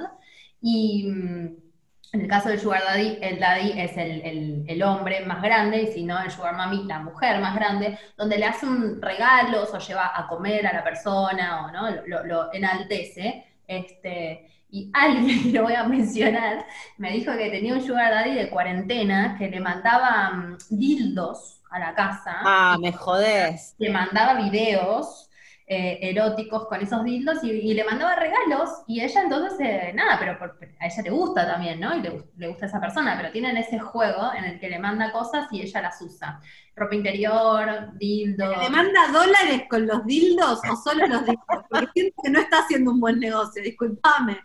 y 0.61 1.07
mm, 1.11 1.70
en 2.13 2.21
el 2.21 2.27
caso 2.27 2.49
del 2.49 2.59
Sugar 2.59 2.81
Daddy, 2.83 3.19
el 3.21 3.39
Daddy 3.39 3.79
es 3.79 3.95
el, 3.97 4.21
el- 4.21 4.65
el 4.67 4.83
hombre 4.83 5.25
más 5.25 5.41
grande, 5.41 5.83
y 5.83 5.87
si 5.93 6.03
no, 6.03 6.21
el 6.21 6.29
Sugar 6.31 6.55
Mommy, 6.55 6.83
la 6.85 6.99
mujer 6.99 7.39
más 7.39 7.55
grande, 7.55 7.97
donde 8.17 8.37
le 8.37 8.45
hace 8.45 8.65
un 8.65 9.01
regalos 9.01 9.73
o 9.73 9.79
lleva 9.79 10.11
a 10.13 10.27
comer 10.27 10.67
a 10.67 10.73
la 10.73 10.83
persona 10.83 11.65
o 11.65 11.71
no 11.71 11.89
lo, 12.07 12.25
lo 12.25 12.53
enaltece. 12.53 13.45
Este, 13.67 14.47
y 14.69 14.89
alguien 14.93 15.43
que 15.43 15.49
lo 15.57 15.63
voy 15.63 15.73
a 15.75 15.83
mencionar 15.85 16.65
me 16.97 17.11
dijo 17.11 17.31
que 17.37 17.49
tenía 17.49 17.73
un 17.75 17.81
Sugar 17.85 18.11
Daddy 18.11 18.35
de 18.35 18.49
cuarentena 18.49 19.35
que 19.37 19.49
le 19.49 19.59
mandaba 19.61 20.31
mm, 20.31 20.57
dildos 20.69 21.61
a 21.69 21.79
la 21.79 21.93
casa 21.95 22.35
Ah, 22.43 22.77
me 22.79 22.91
jodés. 22.91 23.75
le 23.77 23.89
mandaba 23.89 24.35
videos 24.35 25.29
eh, 25.73 25.99
eróticos 26.01 26.67
con 26.67 26.81
esos 26.81 27.01
dildos 27.05 27.41
y, 27.45 27.49
y 27.51 27.73
le 27.73 27.85
mandaba 27.85 28.13
regalos 28.15 28.69
y 28.87 28.99
ella 29.01 29.21
entonces, 29.21 29.57
eh, 29.61 29.93
nada, 29.95 30.17
pero 30.19 30.37
por- 30.37 30.57
a 30.79 30.85
ella 30.85 31.01
le 31.03 31.09
gusta 31.11 31.47
también, 31.47 31.79
¿no? 31.79 31.95
Y 31.95 32.01
le, 32.01 32.23
le 32.35 32.47
gusta 32.49 32.65
esa 32.65 32.81
persona, 32.81 33.15
pero 33.17 33.31
tienen 33.31 33.55
ese 33.55 33.79
juego 33.79 34.33
en 34.37 34.43
el 34.43 34.59
que 34.59 34.69
le 34.69 34.79
manda 34.79 35.13
cosas 35.13 35.47
y 35.51 35.61
ella 35.61 35.81
las 35.81 36.01
usa. 36.01 36.41
Ropa 36.75 36.93
interior, 36.93 37.91
dildos. 37.97 38.57
¿Le 38.63 38.69
manda 38.69 38.99
dólares 39.13 39.63
con 39.69 39.87
los 39.87 40.05
dildos 40.05 40.59
o 40.69 40.75
solo 40.75 41.07
los 41.07 41.21
dildos? 41.25 41.63
Porque 41.69 41.87
siento 41.93 42.21
que 42.21 42.29
no 42.31 42.39
está 42.41 42.59
haciendo 42.59 42.91
un 42.91 42.99
buen 42.99 43.17
negocio, 43.19 43.63
disculpame. 43.63 44.37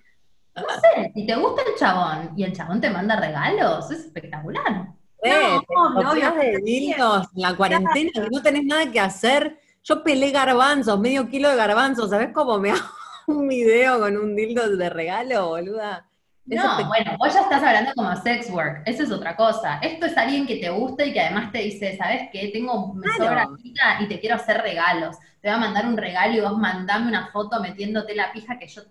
No 0.55 0.63
sé, 0.81 1.11
si 1.13 1.27
te 1.27 1.35
gusta 1.35 1.63
el 1.63 1.75
chabón 1.77 2.31
y 2.37 2.45
el 2.45 2.53
chabón 2.53 2.81
te 2.81 2.89
manda 2.89 3.17
regalos, 3.19 3.91
es 3.91 3.99
espectacular. 4.07 4.91
Eh, 5.25 5.59
No, 5.75 6.11
obvio. 6.13 6.31
de 6.35 6.59
dildos 6.65 7.27
en 7.35 7.43
la 7.43 7.55
cuarentena 7.57 8.11
que 8.15 8.29
no 8.31 8.43
tenés 8.43 8.65
nada 8.65 8.91
que 8.93 9.01
hacer. 9.01 9.59
Yo 9.89 10.03
pelé 10.03 10.33
garbanzos, 10.33 10.99
medio 10.99 11.29
kilo 11.29 11.49
de 11.49 11.57
garbanzos. 11.57 12.11
¿Sabés 12.11 12.31
cómo 12.33 12.59
me 12.59 12.71
hago 12.73 12.83
un 13.29 13.47
video 13.47 14.01
con 14.01 14.17
un 14.17 14.35
dildo 14.35 14.77
de 14.77 14.91
regalo, 14.91 15.49
boluda? 15.49 16.09
No, 16.45 16.87
bueno, 16.87 17.17
vos 17.19 17.35
ya 17.35 17.41
estás 17.41 17.63
hablando 17.63 17.93
como 17.97 18.15
sex 18.23 18.51
work, 18.51 18.83
eso 18.87 19.03
es 19.03 19.11
otra 19.11 19.35
cosa. 19.37 19.79
Esto 19.83 20.07
es 20.07 20.17
alguien 20.17 20.47
que 20.47 20.57
te 20.57 20.71
gusta 20.71 21.05
y 21.05 21.13
que 21.13 21.21
además 21.21 21.51
te 21.51 21.59
dice, 21.59 21.97
¿sabes 21.97 22.29
qué? 22.33 22.51
Tengo, 22.53 22.95
me 22.95 23.03
Claro. 23.17 23.57
sobra 23.57 24.01
y 24.01 24.07
te 24.07 24.21
quiero 24.21 24.37
hacer 24.37 24.59
regalos. 24.63 25.17
Te 25.41 25.49
voy 25.49 25.57
a 25.57 25.59
mandar 25.59 25.87
un 25.87 25.97
regalo 25.97 26.35
y 26.35 26.41
vos 26.41 26.57
mandame 26.57 27.09
una 27.09 27.29
foto 27.33 27.61
metiéndote 27.61 28.15
la 28.15 28.33
pija 28.33 28.59
que 28.61 28.69
yo, 28.69 28.83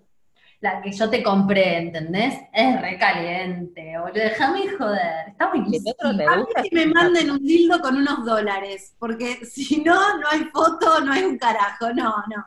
la 0.61 0.81
que 0.81 0.91
yo 0.91 1.09
te 1.09 1.21
compré, 1.21 1.77
¿entendés? 1.77 2.35
Es 2.53 2.81
recaliente, 2.81 3.97
boludo, 3.99 4.13
déjame 4.13 4.69
joder, 4.77 5.29
está 5.29 5.45
¿El 5.53 5.61
buenísimo. 5.61 5.93
A 6.29 6.37
mí 6.37 6.43
que 6.63 6.75
me 6.75 6.85
manden 6.87 7.31
un 7.31 7.39
dildo 7.39 7.79
con 7.81 7.97
unos 7.97 8.25
dólares, 8.25 8.95
porque 8.97 9.45
si 9.45 9.81
no, 9.81 10.17
no 10.17 10.27
hay 10.29 10.45
foto, 10.53 11.01
no 11.01 11.11
hay 11.11 11.23
un 11.23 11.37
carajo. 11.37 11.93
No, 11.93 12.23
no, 12.27 12.45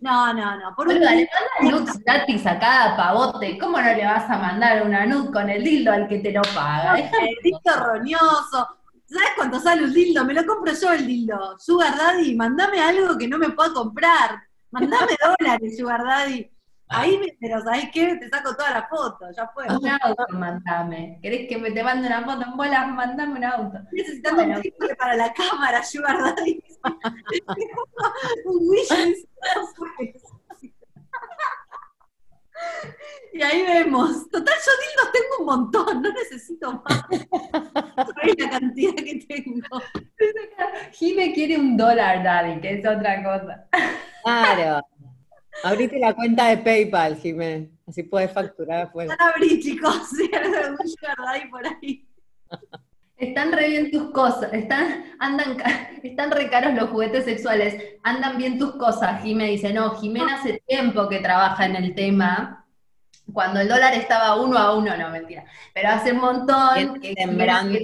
no, 0.00 0.32
no, 0.34 0.58
no. 0.58 0.74
Por 0.74 0.88
Boluda, 0.88 1.14
le 1.14 1.28
mandas 1.60 1.80
nudes 1.80 2.04
gratis 2.04 2.46
a 2.46 2.58
cada 2.58 2.96
pavote, 2.96 3.58
¿cómo 3.58 3.80
no 3.80 3.92
le 3.92 4.04
vas 4.04 4.28
a 4.28 4.38
mandar 4.38 4.82
una 4.84 5.06
nude 5.06 5.30
con 5.30 5.48
el 5.50 5.62
dildo 5.62 5.92
al 5.92 6.08
que 6.08 6.18
te 6.18 6.32
lo 6.32 6.42
paga? 6.54 6.94
Déjame 6.94 7.30
dildo 7.42 7.84
roñoso. 7.84 8.68
¿Sabes 9.06 9.30
cuánto 9.36 9.58
sale 9.58 9.84
un 9.84 9.92
dildo? 9.92 10.24
Me 10.24 10.34
lo 10.34 10.46
compro 10.46 10.72
yo 10.72 10.92
el 10.92 11.06
dildo. 11.06 11.58
Sugar 11.58 11.96
Daddy, 11.96 12.34
mandame 12.36 12.80
algo 12.80 13.18
que 13.18 13.26
no 13.26 13.38
me 13.38 13.50
pueda 13.50 13.72
comprar. 13.72 14.40
Mandame 14.70 15.16
dólares, 15.38 15.76
Sugar 15.76 16.02
Daddy. 16.04 16.48
Ahí, 16.92 17.18
me- 17.18 17.36
pero 17.40 17.60
¿sabes 17.62 17.88
qué? 17.92 18.16
Te 18.16 18.28
saco 18.28 18.54
toda 18.56 18.70
la 18.72 18.88
foto, 18.88 19.26
ya 19.36 19.46
fue. 19.54 19.64
Un 19.68 19.88
auto, 19.88 20.26
mandame. 20.30 21.18
¿Querés 21.22 21.48
que 21.48 21.56
me 21.56 21.70
te 21.70 21.84
mande 21.84 22.08
una 22.08 22.24
foto 22.24 22.42
en 22.44 22.56
bolas? 22.56 22.88
Mandame 22.88 23.38
un 23.38 23.44
auto. 23.44 23.78
necesitando 23.92 24.36
Bueno. 24.42 24.56
un 24.56 24.60
trípode 24.60 24.96
para 24.96 25.14
la 25.14 25.32
cámara, 25.32 25.82
Sugar 25.84 26.18
Daddy. 26.18 26.60
un 28.46 28.68
wishlist. 28.68 29.28
Y 33.32 33.42
ahí 33.42 33.62
vemos. 33.62 34.28
Total, 34.28 34.54
yo 34.54 34.72
dildos 34.82 35.12
tengo 35.12 35.36
un 35.40 35.46
montón, 35.46 36.02
no 36.02 36.12
necesito 36.12 36.82
más. 36.84 37.04
Sabés 37.08 38.34
la 38.38 38.50
cantidad 38.50 38.94
que 38.94 39.24
tengo. 39.28 39.80
Jime 40.92 41.32
quiere 41.32 41.56
un 41.56 41.76
dólar, 41.76 42.22
Daddy, 42.24 42.60
que 42.60 42.80
es 42.80 42.86
otra 42.86 43.22
cosa. 43.22 43.68
Claro. 44.24 44.84
Abrite 45.62 45.98
la 45.98 46.14
cuenta 46.14 46.48
de 46.48 46.58
PayPal, 46.58 47.16
Jimé. 47.16 47.70
Así 47.86 48.02
puedes 48.02 48.32
facturar 48.32 48.86
afuera. 48.86 49.16
Ya 49.18 49.28
abrí, 49.28 49.60
chicos. 49.60 50.08
Sugar 50.08 51.16
Daddy 51.18 51.48
por 51.50 51.66
ahí. 51.66 52.06
Están 53.16 53.52
re 53.52 53.68
bien 53.68 53.90
tus 53.90 54.12
cosas, 54.12 54.50
están, 54.54 55.04
andan, 55.18 55.58
están 56.02 56.30
re 56.30 56.48
caros 56.48 56.72
los 56.72 56.88
juguetes 56.88 57.26
sexuales, 57.26 57.98
andan 58.02 58.38
bien 58.38 58.58
tus 58.58 58.76
cosas, 58.76 59.22
Jime 59.22 59.44
dice, 59.44 59.74
no, 59.74 59.90
Jimena 59.96 60.36
hace 60.36 60.62
tiempo 60.66 61.06
que 61.06 61.18
trabaja 61.18 61.66
en 61.66 61.76
el 61.76 61.94
tema, 61.94 62.66
cuando 63.30 63.60
el 63.60 63.68
dólar 63.68 63.92
estaba 63.92 64.40
uno 64.40 64.56
a 64.56 64.74
uno, 64.74 64.96
no, 64.96 65.10
mentira, 65.10 65.44
pero 65.74 65.90
hace 65.90 66.12
un 66.12 66.20
montón 66.20 66.98
que 66.98 67.12
sembrando. 67.12 67.78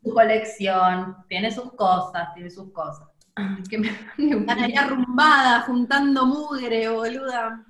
su 0.00 0.14
colección, 0.14 1.16
tiene 1.28 1.50
sus 1.50 1.72
cosas, 1.72 2.32
tiene 2.34 2.48
sus 2.48 2.72
cosas. 2.72 3.07
Ay, 3.38 3.62
que 3.70 3.78
me 3.78 3.88
Están 4.18 4.58
ahí 4.58 4.74
arrumbada, 4.74 5.60
juntando 5.60 6.26
mugre, 6.26 6.88
boluda. 6.88 7.64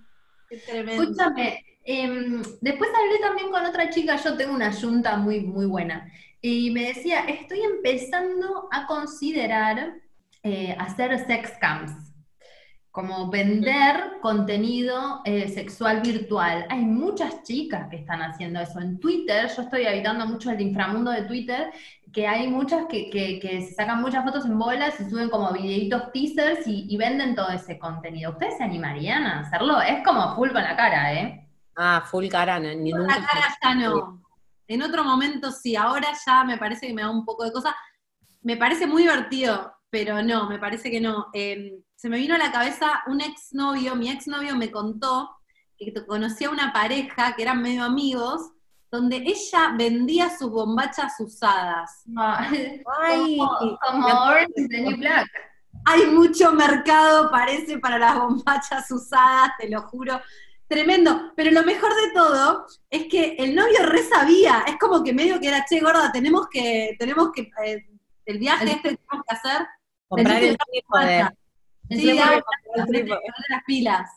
Qué 0.48 0.56
tremendo. 0.58 1.02
Escúchame, 1.02 1.62
em, 1.84 2.42
después 2.62 2.90
hablé 2.94 3.18
también 3.20 3.50
con 3.50 3.66
otra 3.66 3.90
chica, 3.90 4.16
yo 4.16 4.34
tengo 4.34 4.54
una 4.54 4.70
yunta 4.70 5.18
muy, 5.18 5.40
muy 5.40 5.66
buena, 5.66 6.10
y 6.40 6.70
me 6.70 6.86
decía, 6.86 7.20
estoy 7.20 7.60
empezando 7.60 8.68
a 8.72 8.86
considerar 8.86 9.94
eh, 10.42 10.74
hacer 10.78 11.18
sex 11.26 11.52
cams, 11.60 11.92
como 12.90 13.30
vender 13.30 14.18
contenido 14.22 15.20
eh, 15.24 15.48
sexual 15.48 16.00
virtual. 16.00 16.66
Hay 16.70 16.80
muchas 16.80 17.42
chicas 17.42 17.88
que 17.90 17.96
están 17.96 18.22
haciendo 18.22 18.60
eso. 18.60 18.80
En 18.80 18.98
Twitter, 18.98 19.48
yo 19.54 19.62
estoy 19.62 19.84
habitando 19.84 20.26
mucho 20.26 20.50
el 20.50 20.60
inframundo 20.60 21.10
de 21.10 21.22
Twitter, 21.22 21.70
que 22.12 22.26
hay 22.26 22.48
muchas 22.48 22.86
que, 22.86 23.10
que- 23.10 23.38
que 23.40 23.62
se 23.62 23.74
sacan 23.74 24.00
muchas 24.00 24.24
fotos 24.24 24.44
en 24.46 24.58
bolas 24.58 24.98
y 25.00 25.08
suben 25.10 25.28
como 25.30 25.52
videitos 25.52 26.10
teasers 26.12 26.66
y, 26.66 26.86
y 26.88 26.96
venden 26.96 27.34
todo 27.34 27.48
ese 27.50 27.78
contenido. 27.78 28.32
¿Ustedes 28.32 28.56
se 28.56 28.64
animarían 28.64 29.24
a 29.26 29.40
hacerlo? 29.40 29.80
Es 29.80 30.02
como 30.04 30.34
full 30.34 30.50
con 30.50 30.62
la 30.62 30.76
cara, 30.76 31.12
¿eh? 31.14 31.48
Ah, 31.76 32.02
full 32.04 32.28
cara, 32.28 32.58
no- 32.58 32.74
ni 32.74 32.90
Con 32.90 33.00
nunca. 33.02 33.18
la 33.20 33.26
cara 33.26 33.46
ya 33.62 33.74
no. 33.74 34.22
En 34.66 34.82
otro 34.82 35.04
momento 35.04 35.50
sí, 35.50 35.76
ahora 35.76 36.08
ya 36.26 36.44
me 36.44 36.58
parece 36.58 36.86
que 36.86 36.94
me 36.94 37.02
da 37.02 37.10
un 37.10 37.24
poco 37.24 37.44
de 37.44 37.52
cosa. 37.52 37.74
Me 38.42 38.56
parece 38.56 38.86
muy 38.86 39.02
divertido, 39.02 39.72
pero 39.90 40.22
no, 40.22 40.48
me 40.48 40.58
parece 40.58 40.90
que 40.90 41.00
no. 41.00 41.26
Eh, 41.32 41.72
se 41.94 42.08
me 42.08 42.18
vino 42.18 42.34
a 42.34 42.38
la 42.38 42.52
cabeza 42.52 43.02
un 43.06 43.20
exnovio, 43.20 43.96
mi 43.96 44.10
exnovio 44.10 44.56
me 44.56 44.70
contó 44.70 45.30
que 45.76 45.92
conocía 46.06 46.50
una 46.50 46.72
pareja 46.72 47.34
que 47.36 47.42
eran 47.42 47.62
medio 47.62 47.84
amigos, 47.84 48.52
donde 48.90 49.16
ella 49.16 49.74
vendía 49.76 50.30
sus 50.36 50.50
bombachas 50.50 51.14
usadas. 51.20 52.02
Ay, 52.16 53.36
como, 53.38 53.78
como 53.78 54.06
Orange 54.24 54.52
is 54.56 54.68
the 54.68 54.80
New 54.80 54.96
Black. 54.96 55.28
Hay 55.84 56.06
mucho 56.06 56.52
mercado, 56.52 57.30
parece, 57.30 57.78
para 57.78 57.98
las 57.98 58.18
bombachas 58.18 58.90
usadas, 58.90 59.50
te 59.58 59.68
lo 59.68 59.82
juro. 59.82 60.20
Tremendo. 60.66 61.32
Pero 61.36 61.50
lo 61.50 61.62
mejor 61.62 61.90
de 61.94 62.12
todo 62.14 62.66
es 62.90 63.06
que 63.06 63.36
el 63.38 63.54
novio 63.54 63.84
re 63.86 64.02
sabía. 64.02 64.64
Es 64.66 64.76
como 64.78 65.02
que 65.04 65.12
medio 65.14 65.38
que 65.40 65.48
era, 65.48 65.64
che, 65.64 65.80
gorda, 65.80 66.10
tenemos 66.12 66.48
que, 66.50 66.94
tenemos 66.98 67.30
que, 67.32 67.50
eh, 67.64 67.86
el 68.26 68.38
viaje 68.38 68.64
El- 68.64 68.70
este 68.70 68.88
que 68.90 68.96
tenemos 68.96 69.24
que 69.26 69.34
hacer. 69.36 69.66
comprar 70.08 70.42
el 70.42 70.56
trípode. 70.58 71.28
Sí, 71.90 72.10
el 72.10 72.86
trípode. 72.86 73.22
las 73.48 73.64
pilas. 73.66 74.10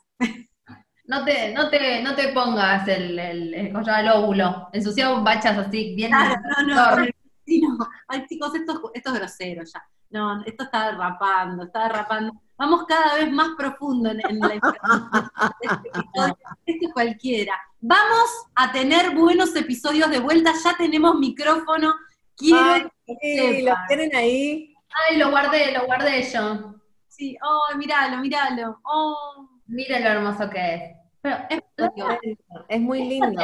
No 1.12 1.26
te, 1.26 1.54
no 1.54 1.70
te, 1.70 2.02
no 2.02 2.16
te 2.16 2.30
pongas 2.30 2.88
el, 2.88 3.20
el, 3.20 3.54
el, 3.54 3.76
el 3.76 4.10
óvulo. 4.10 4.70
Ensuciado 4.72 5.16
bombachas 5.16 5.58
así, 5.58 5.94
bien. 5.94 6.10
Claro, 6.10 6.42
no, 6.66 6.96
no, 6.96 7.06
vecino. 7.46 7.78
Ay, 8.08 8.26
chicos, 8.30 8.56
esto, 8.56 8.72
es- 8.72 8.80
esto 8.94 9.10
es 9.14 9.20
grosero 9.20 9.62
ya. 9.66 9.84
No, 10.10 10.42
esto 10.46 10.64
está 10.64 10.86
derrapando, 10.92 11.66
está 11.66 11.84
derrapando. 11.84 12.34
Vamos 12.58 12.86
cada 12.88 13.16
vez 13.16 13.30
más 13.30 13.50
profundo 13.58 14.10
en, 14.12 14.22
en 14.30 14.40
la 14.40 14.54
este 14.54 14.70
episodio. 15.90 16.38
Esto 16.66 16.88
es 16.88 16.94
cualquiera. 16.94 17.60
Vamos 17.82 18.30
a 18.56 18.72
tener 18.72 19.14
buenos 19.14 19.54
episodios 19.56 20.10
de 20.12 20.20
vuelta. 20.20 20.54
Ya 20.64 20.78
tenemos 20.78 21.16
micrófono. 21.20 21.94
Quiero 22.38 22.60
Ay, 22.74 22.88
que 23.06 23.16
sí, 23.58 23.62
lo 23.64 23.74
tienen 23.90 24.16
ahí. 24.16 24.74
Ay, 25.10 25.18
lo 25.18 25.30
guardé, 25.30 25.74
lo 25.74 25.86
guardé 25.88 26.24
yo. 26.24 26.76
Sí, 27.10 27.38
oh, 27.44 27.76
míralo, 27.78 28.18
míralo. 28.20 28.80
Oh, 28.84 29.50
Miren 29.68 30.04
lo 30.04 30.10
hermoso 30.10 30.50
que 30.50 30.76
es. 30.76 30.82
Pero, 31.22 31.36
es 31.50 31.60
¿lo 31.78 31.92
Es 32.68 32.82
muy 32.82 33.04
lindo. 33.06 33.42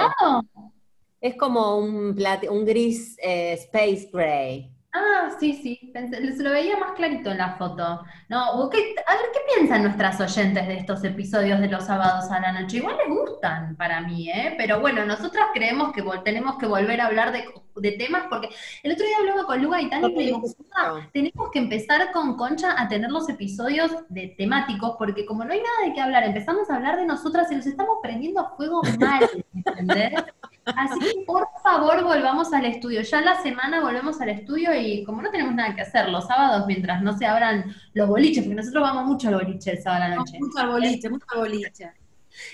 Es 1.22 1.36
como 1.36 1.78
un, 1.78 2.16
plate- 2.16 2.50
un 2.50 2.66
gris 2.66 3.18
eh, 3.22 3.54
space 3.54 4.10
gray. 4.12 4.72
Ah, 5.00 5.30
sí, 5.40 5.54
sí, 5.54 5.92
pensé- 5.94 6.36
se 6.36 6.42
lo 6.44 6.50
veía 6.52 6.76
más 6.78 6.94
clarito 6.94 7.30
en 7.32 7.38
la 7.38 7.56
foto. 7.58 8.04
No, 8.30 8.70
¿qué- 8.72 8.96
a 9.06 9.14
ver, 9.16 9.26
¿qué 9.34 9.40
piensan 9.56 9.84
nuestras 9.84 10.20
oyentes 10.20 10.68
de 10.68 10.78
estos 10.78 11.04
episodios 11.04 11.60
de 11.60 11.68
los 11.68 11.84
sábados 11.86 12.32
a 12.32 12.40
la 12.40 12.52
noche? 12.60 12.78
Igual 12.78 12.96
les 12.98 13.08
gustan 13.16 13.76
para 13.76 14.02
mí, 14.02 14.30
¿eh? 14.32 14.56
Pero 14.58 14.80
bueno, 14.80 15.06
nosotras 15.06 15.48
creemos 15.54 15.92
que 15.94 16.04
tenemos 16.24 16.58
que 16.58 16.66
volver 16.66 17.00
a 17.02 17.08
hablar 17.08 17.32
de, 17.32 17.46
de 17.76 17.92
temas 17.92 18.24
porque 18.30 18.50
el 18.82 18.94
otro 18.94 19.06
día 19.06 19.18
hablaba 19.20 19.46
con 19.46 19.62
Luga 19.62 19.82
y 19.82 19.90
Tani 19.90 20.08
y 20.08 20.16
le 20.16 20.24
digo, 20.26 20.38
"Luga, 20.40 21.10
tenemos 21.14 21.52
que 21.52 21.60
empezar 21.60 22.12
con 22.12 22.36
Concha 22.36 22.74
a 22.82 22.88
tener 22.88 23.12
los 23.12 23.30
episodios 23.30 23.92
de 24.10 24.34
temáticos 24.38 24.96
porque 24.98 25.26
como 25.28 25.44
no 25.46 25.54
hay 25.54 25.60
nada 25.60 25.88
de 25.88 25.94
qué 25.94 26.02
hablar, 26.02 26.24
empezamos 26.24 26.70
a 26.72 26.76
hablar 26.76 26.98
de 26.98 27.06
nosotras 27.06 27.52
y 27.52 27.56
nos 27.56 27.68
estamos 27.68 27.98
prendiendo 28.02 28.40
a 28.42 28.56
fuego 28.56 28.82
mal, 29.00 29.30
¿entendés? 29.54 30.14
Así 30.76 31.00
que 31.00 31.24
por 31.26 31.48
favor 31.64 32.04
volvamos 32.04 32.52
al 32.52 32.66
estudio. 32.66 33.00
Ya 33.02 33.22
la 33.22 33.42
semana 33.42 33.80
volvemos 33.80 34.20
al 34.20 34.28
estudio 34.30 34.74
y 34.76 34.87
como 35.06 35.22
no 35.22 35.32
tenemos 35.32 35.54
nada 35.56 35.76
que 35.76 35.82
hacer 35.82 36.10
los 36.10 36.28
sábados 36.28 36.66
mientras 36.68 37.02
no 37.02 37.18
se 37.18 37.26
abran 37.26 37.76
los 37.94 38.08
boliches, 38.08 38.44
porque 38.44 38.56
nosotros 38.56 38.84
vamos 38.84 39.06
mucho 39.06 39.30
al 39.30 39.36
boliche 39.36 39.72
el 39.72 39.82
sábado 39.82 40.04
a 40.04 40.10
la 40.10 40.16
noche. 40.16 40.38
Mucho 40.40 40.60
al 40.60 40.70
boliche, 40.70 41.10
mucho 41.10 41.26
al 41.34 41.40
boliche. 41.40 41.92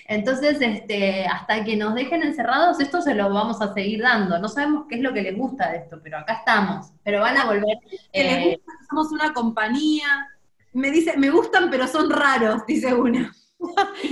Entonces, 0.08 0.58
este, 0.62 1.26
hasta 1.26 1.64
que 1.64 1.76
nos 1.76 1.96
dejen 1.96 2.24
encerrados, 2.24 2.80
esto 2.80 3.02
se 3.02 3.16
lo 3.16 3.34
vamos 3.34 3.62
a 3.62 3.74
seguir 3.74 4.02
dando. 4.02 4.40
No 4.40 4.48
sabemos 4.48 4.86
qué 4.88 4.96
es 4.96 5.02
lo 5.02 5.14
que 5.14 5.22
les 5.22 5.38
gusta 5.38 5.72
de 5.72 5.78
esto, 5.78 6.00
pero 6.02 6.20
acá 6.20 6.34
estamos. 6.34 6.92
Pero 7.04 7.22
van 7.22 7.38
a 7.38 7.46
volver. 7.46 7.78
Que 8.12 8.24
les 8.24 8.38
eh, 8.38 8.50
gusta 8.58 8.72
somos 8.90 9.12
una 9.12 9.34
compañía. 9.34 10.30
Me 10.74 10.92
dice, 10.92 11.18
me 11.18 11.30
gustan, 11.30 11.70
pero 11.70 11.88
son 11.88 12.10
raros, 12.10 12.64
dice 12.68 12.94
una. 12.94 13.34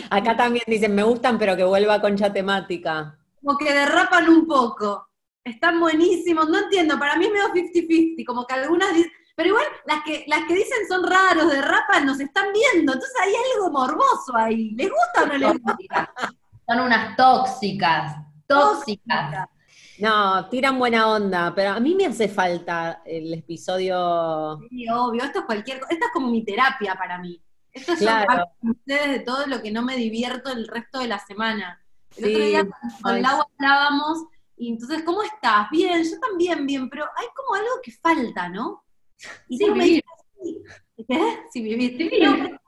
Acá 0.10 0.36
también 0.36 0.64
dicen, 0.68 0.96
me 0.96 1.04
gustan, 1.04 1.38
pero 1.38 1.56
que 1.56 1.64
vuelva 1.64 2.02
concha 2.02 2.32
temática. 2.32 3.18
Como 3.42 3.58
que 3.58 3.74
derrapan 3.74 4.30
un 4.30 4.46
poco. 4.46 5.08
Están 5.44 5.80
buenísimos. 5.80 6.50
No 6.50 6.60
entiendo, 6.60 6.98
para 7.00 7.16
mí 7.16 7.26
es 7.26 7.32
medio 7.32 7.48
50-50. 7.54 8.26
Como 8.26 8.46
que 8.46 8.54
algunas 8.54 8.94
dicen. 8.94 9.12
Pero 9.36 9.50
igual, 9.50 9.66
las 9.86 10.04
que, 10.04 10.26
las 10.28 10.44
que 10.46 10.54
dicen 10.54 10.88
son 10.88 11.04
raros, 11.10 11.52
derrapan, 11.52 12.06
nos 12.06 12.20
están 12.20 12.48
viendo. 12.54 12.94
Entonces 12.94 13.16
hay 13.22 13.34
algo 13.56 13.72
morboso 13.72 14.36
ahí. 14.36 14.72
¿Les 14.72 14.90
gusta 14.90 15.24
o 15.24 15.26
no 15.28 15.34
les 15.38 15.54
gusta? 15.62 16.14
son 16.68 16.80
unas 16.82 17.16
tóxicas. 17.16 18.18
Tóxicas. 18.46 19.48
No, 20.00 20.48
tiran 20.50 20.78
buena 20.80 21.08
onda, 21.08 21.54
pero 21.56 21.72
a 21.72 21.80
mí 21.80 21.96
me 21.96 22.08
hace 22.08 22.28
falta 22.28 23.02
el 23.06 23.34
episodio. 23.34 24.60
Sí, 24.70 24.88
obvio, 24.90 25.24
esto 25.24 25.40
es 25.40 25.46
cualquier 25.46 25.80
cosa. 25.80 25.94
Esta 25.94 26.06
es 26.08 26.12
como 26.12 26.28
mi 26.30 26.44
terapia 26.44 26.96
para 26.96 27.18
mí. 27.20 27.42
Esto 27.72 27.94
es 27.94 28.00
Claro. 28.00 28.46
ustedes 28.62 29.10
de 29.12 29.20
todo 29.20 29.48
lo 29.48 29.62
que 29.62 29.72
no 29.72 29.82
me 29.82 29.96
divierto 29.96 30.50
el 30.52 30.68
resto 30.68 31.00
de 31.00 31.08
la 31.08 31.20
semana. 31.20 31.82
El 32.18 32.24
Sí. 32.26 32.32
otro 32.34 32.46
día 32.46 32.64
con, 33.02 33.16
Ay, 33.16 33.22
Lau 33.22 33.42
hablábamos, 33.58 34.26
y 34.62 34.70
entonces, 34.70 35.02
¿cómo 35.04 35.24
estás? 35.24 35.70
Bien, 35.72 36.04
yo 36.04 36.20
también 36.20 36.68
bien, 36.68 36.88
pero 36.88 37.04
hay 37.18 37.26
como 37.36 37.56
algo 37.56 37.82
que 37.82 37.92
falta, 37.92 38.48
¿no? 38.48 38.84
Y 39.50 39.58
Sí, 39.58 39.66
Lau 39.66 39.76
me 39.76 39.84
vivir. 39.86 40.04
dice, 40.40 40.64
"Sí". 40.96 41.04
¿Qué? 41.08 41.40
Sí, 41.52 41.62
vivir. 41.64 41.98
Vivir. 41.98 42.24
No, 42.24 42.60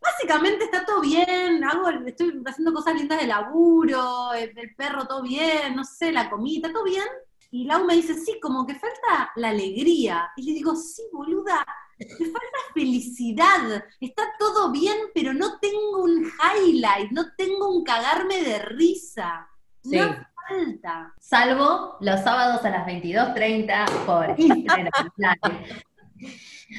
básicamente 0.00 0.64
está 0.64 0.84
todo 0.86 1.02
bien, 1.02 1.62
hago, 1.62 1.90
estoy 2.06 2.42
haciendo 2.46 2.72
cosas 2.72 2.94
lindas 2.94 3.20
de 3.20 3.26
laburo, 3.26 4.32
el, 4.32 4.56
el 4.56 4.74
perro 4.74 5.06
todo 5.06 5.22
bien, 5.22 5.76
no 5.76 5.84
sé, 5.84 6.10
la 6.10 6.30
comida, 6.30 6.72
todo 6.72 6.84
bien. 6.84 7.04
Y 7.50 7.64
Lau 7.66 7.84
me 7.84 7.96
dice, 7.96 8.14
sí, 8.14 8.38
como 8.40 8.66
que 8.66 8.74
falta 8.74 9.30
la 9.36 9.50
alegría. 9.50 10.30
Y 10.36 10.46
le 10.46 10.52
digo, 10.54 10.74
sí, 10.74 11.02
boluda, 11.12 11.66
me 11.98 12.06
falta 12.26 12.58
felicidad. 12.72 13.84
Está 14.00 14.22
todo 14.38 14.72
bien, 14.72 14.96
pero 15.14 15.34
no 15.34 15.58
tengo 15.60 16.02
un 16.02 16.24
highlight, 16.24 17.10
no 17.10 17.26
tengo 17.36 17.68
un 17.76 17.84
cagarme 17.84 18.42
de 18.42 18.58
risa. 18.60 19.46
Sí. 19.84 19.96
No 19.98 20.31
falta. 20.48 21.12
Salvo 21.18 21.96
los 22.00 22.20
sábados 22.20 22.64
a 22.64 22.70
las 22.70 22.86
22.30 22.86 23.86
por 24.06 24.34
Instagram. 24.38 24.90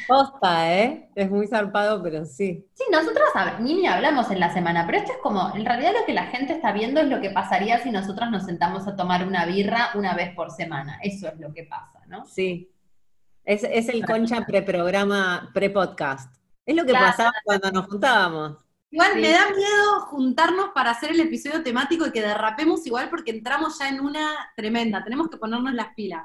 Posta, 0.08 0.74
¿eh? 0.74 1.10
Es 1.14 1.30
muy 1.30 1.46
zarpado, 1.48 2.02
pero 2.02 2.26
sí. 2.26 2.66
Sí, 2.74 2.84
nosotros 2.92 3.30
ni 3.60 3.76
ni 3.76 3.88
hablamos 3.88 4.32
en 4.32 4.40
la 4.40 4.52
semana, 4.52 4.86
pero 4.86 4.98
esto 4.98 5.12
es 5.12 5.18
como, 5.22 5.54
en 5.56 5.66
realidad 5.66 5.92
lo 6.00 6.06
que 6.06 6.14
la 6.14 6.28
gente 6.28 6.54
está 6.54 6.72
viendo 6.72 7.00
es 7.02 7.08
lo 7.08 7.22
que 7.22 7.30
pasaría 7.30 7.78
si 7.84 7.92
nosotros 7.92 8.32
nos 8.32 8.44
sentamos 8.46 8.88
a 8.88 8.96
tomar 8.96 9.28
una 9.28 9.46
birra 9.46 9.90
una 9.96 10.16
vez 10.16 10.34
por 10.36 10.50
semana. 10.52 10.98
Eso 11.04 11.28
es 11.28 11.40
lo 11.40 11.54
que 11.54 11.64
pasa, 11.66 12.00
¿no? 12.08 12.26
Sí. 12.26 12.72
Es, 13.44 13.64
es 13.64 13.90
el 13.90 14.06
concha 14.06 14.42
pre-programa, 14.46 15.52
pre-podcast. 15.54 16.34
Es 16.66 16.76
lo 16.76 16.84
que 16.86 16.92
Claro. 16.92 17.08
pasaba 17.08 17.34
cuando 17.44 17.72
nos 17.72 17.86
juntábamos. 17.88 18.58
Igual 18.94 19.14
Sí. 19.16 19.22
me 19.22 19.30
da 19.32 19.50
miedo 19.50 20.02
juntarnos 20.02 20.70
para 20.76 20.92
hacer 20.92 21.12
el 21.12 21.20
episodio 21.20 21.64
temático 21.64 22.06
y 22.06 22.12
que 22.12 22.22
derrapemos 22.22 22.86
igual 22.86 23.10
porque 23.10 23.32
entramos 23.32 23.80
ya 23.80 23.90
en 23.90 24.00
una 24.00 24.52
tremenda. 24.56 25.04
Tenemos 25.04 25.30
que 25.30 25.38
ponernos 25.38 25.74
las 25.74 25.96
pilas. 25.96 26.24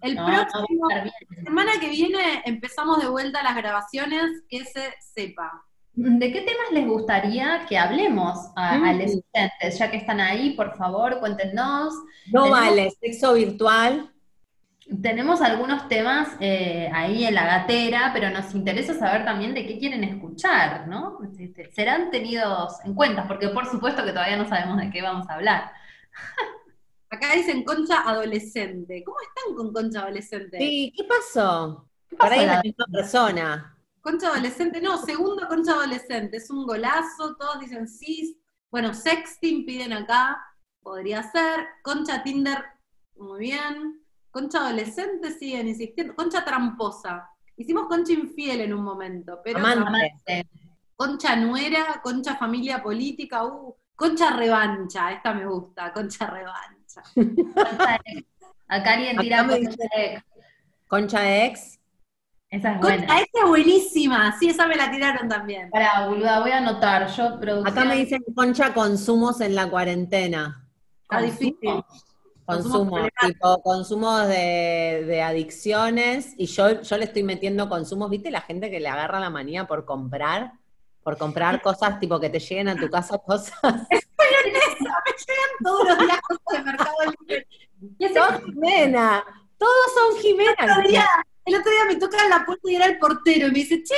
El 0.00 0.14
No, 0.14 0.26
próximo, 0.26 0.88
la 0.90 1.10
semana 1.44 1.72
que 1.80 1.88
viene 1.88 2.42
empezamos 2.44 3.00
de 3.02 3.08
vuelta 3.08 3.42
las 3.42 3.56
grabaciones, 3.56 4.44
que 4.48 4.64
se 4.64 4.94
sepa. 5.12 5.64
¿De 5.92 6.32
qué 6.32 6.42
temas 6.42 6.70
les 6.70 6.86
gustaría 6.86 7.66
que 7.68 7.76
hablemos 7.76 8.38
a, 8.54 8.78
Mm. 8.78 8.84
a 8.84 8.92
los 8.92 9.02
oyentes? 9.06 9.78
Ya 9.80 9.90
que 9.90 9.96
están 9.96 10.20
ahí, 10.20 10.50
por 10.50 10.76
favor, 10.76 11.18
cuéntenos. 11.18 11.92
No 12.32 12.44
Tenemos- 12.44 12.50
vale, 12.50 12.90
sexo 13.00 13.34
virtual. 13.34 14.14
Tenemos 15.02 15.42
algunos 15.42 15.86
temas 15.88 16.28
eh, 16.40 16.90
ahí 16.94 17.24
en 17.26 17.34
la 17.34 17.44
gatera, 17.46 18.10
pero 18.14 18.30
nos 18.30 18.54
interesa 18.54 18.94
saber 18.94 19.24
también 19.24 19.52
de 19.54 19.66
qué 19.66 19.78
quieren 19.78 20.02
escuchar, 20.02 20.88
¿no? 20.88 21.18
Este, 21.38 21.70
Serán 21.72 22.10
tenidos 22.10 22.74
en 22.84 22.94
cuenta, 22.94 23.28
porque 23.28 23.48
por 23.50 23.66
supuesto 23.70 24.02
que 24.04 24.12
todavía 24.12 24.38
no 24.38 24.48
sabemos 24.48 24.78
de 24.78 24.90
qué 24.90 25.02
vamos 25.02 25.28
a 25.28 25.34
hablar. 25.34 25.70
Acá 27.10 27.34
dicen 27.34 27.64
concha 27.64 28.02
adolescente. 28.08 29.02
¿Cómo 29.04 29.16
están 29.20 29.54
con 29.56 29.72
concha 29.72 30.00
adolescente? 30.02 30.58
Sí, 30.58 30.92
¿qué 30.96 31.04
pasó? 31.04 31.88
¿Qué 32.08 32.16
Para 32.16 32.30
pasó, 32.30 32.42
ir 32.42 32.48
a 32.48 32.52
la 32.52 32.56
la- 32.56 32.62
misma 32.62 32.86
persona. 32.92 33.78
Concha 34.00 34.28
adolescente, 34.28 34.80
no, 34.80 34.96
segundo 34.98 35.46
concha 35.48 35.72
adolescente. 35.72 36.38
Es 36.38 36.50
un 36.50 36.66
golazo, 36.66 37.36
todos 37.36 37.60
dicen 37.60 37.86
sí. 37.88 38.40
Bueno, 38.70 38.94
sexting 38.94 39.66
piden 39.66 39.92
acá, 39.92 40.38
podría 40.82 41.22
ser. 41.22 41.66
Concha 41.82 42.22
Tinder, 42.22 42.64
muy 43.16 43.40
bien. 43.40 43.97
Concha 44.38 44.58
adolescente 44.60 45.32
siguen 45.32 45.66
insistiendo. 45.66 46.14
Concha 46.14 46.44
tramposa. 46.44 47.28
Hicimos 47.56 47.88
concha 47.88 48.12
infiel 48.12 48.60
en 48.60 48.72
un 48.72 48.84
momento, 48.84 49.40
pero 49.42 49.58
Amante. 49.58 50.46
Concha 50.94 51.34
nuera, 51.34 52.00
concha 52.04 52.36
familia 52.36 52.80
política, 52.80 53.44
uh, 53.44 53.74
concha 53.96 54.30
revancha, 54.30 55.10
esta 55.10 55.34
me 55.34 55.44
gusta, 55.44 55.92
concha 55.92 56.26
revancha. 56.26 57.02
Acá 58.68 58.92
alguien 58.94 59.16
Acá 59.16 59.22
tira 59.22 59.42
me 59.42 59.52
con 59.54 59.60
dice- 59.60 60.24
Concha 60.86 61.44
ex. 61.46 61.80
Esa 62.48 62.74
es 62.74 62.80
buena. 62.80 62.96
Concha 63.08 63.20
esta 63.20 63.40
es 63.40 63.48
buenísima, 63.48 64.38
sí, 64.38 64.50
esa 64.50 64.68
me 64.68 64.76
la 64.76 64.88
tiraron 64.88 65.28
también. 65.28 65.68
Para, 65.70 66.06
boluda, 66.06 66.38
voy 66.40 66.52
a 66.52 66.58
anotar. 66.58 67.08
Yo, 67.08 67.40
producción. 67.40 67.76
Acá 67.76 67.84
me 67.84 67.96
dicen 67.96 68.22
concha 68.36 68.72
consumos 68.72 69.40
en 69.40 69.56
la 69.56 69.68
cuarentena. 69.68 70.64
Está 71.02 71.22
difícil. 71.22 71.82
Consumo, 72.48 72.92
Consumos 72.92 73.10
tipo 73.20 73.62
consumos 73.62 74.26
de, 74.26 75.04
de 75.06 75.20
adicciones, 75.20 76.32
y 76.38 76.46
yo, 76.46 76.80
yo 76.80 76.96
le 76.96 77.04
estoy 77.04 77.22
metiendo 77.22 77.68
consumos, 77.68 78.08
¿viste? 78.08 78.30
La 78.30 78.40
gente 78.40 78.70
que 78.70 78.80
le 78.80 78.88
agarra 78.88 79.20
la 79.20 79.28
manía 79.28 79.66
por 79.66 79.84
comprar, 79.84 80.52
por 81.02 81.18
comprar 81.18 81.60
cosas 81.62 82.00
tipo 82.00 82.18
que 82.18 82.30
te 82.30 82.40
lleguen 82.40 82.68
a 82.68 82.76
tu 82.76 82.88
casa 82.88 83.18
cosas. 83.18 83.52
Todos 85.62 85.88
los 85.88 85.98
días 85.98 86.18
cosas 86.22 86.42
de 86.52 86.62
Mercado 86.62 86.96
Libre. 87.20 87.46
Son 88.14 88.42
Jimena, 88.42 89.22
todos 89.58 89.92
son 89.92 90.16
El 90.16 90.22
Jimena. 90.22 90.54
otro, 90.62 90.88
día, 90.88 91.06
el 91.44 91.54
otro 91.54 91.70
día 91.70 91.84
me 91.86 91.96
tocan 91.96 92.30
la 92.30 92.46
puerta 92.46 92.70
y 92.70 92.76
era 92.76 92.86
el 92.86 92.98
portero 92.98 93.48
y 93.48 93.50
me 93.50 93.58
dice, 93.58 93.82
che, 93.82 93.94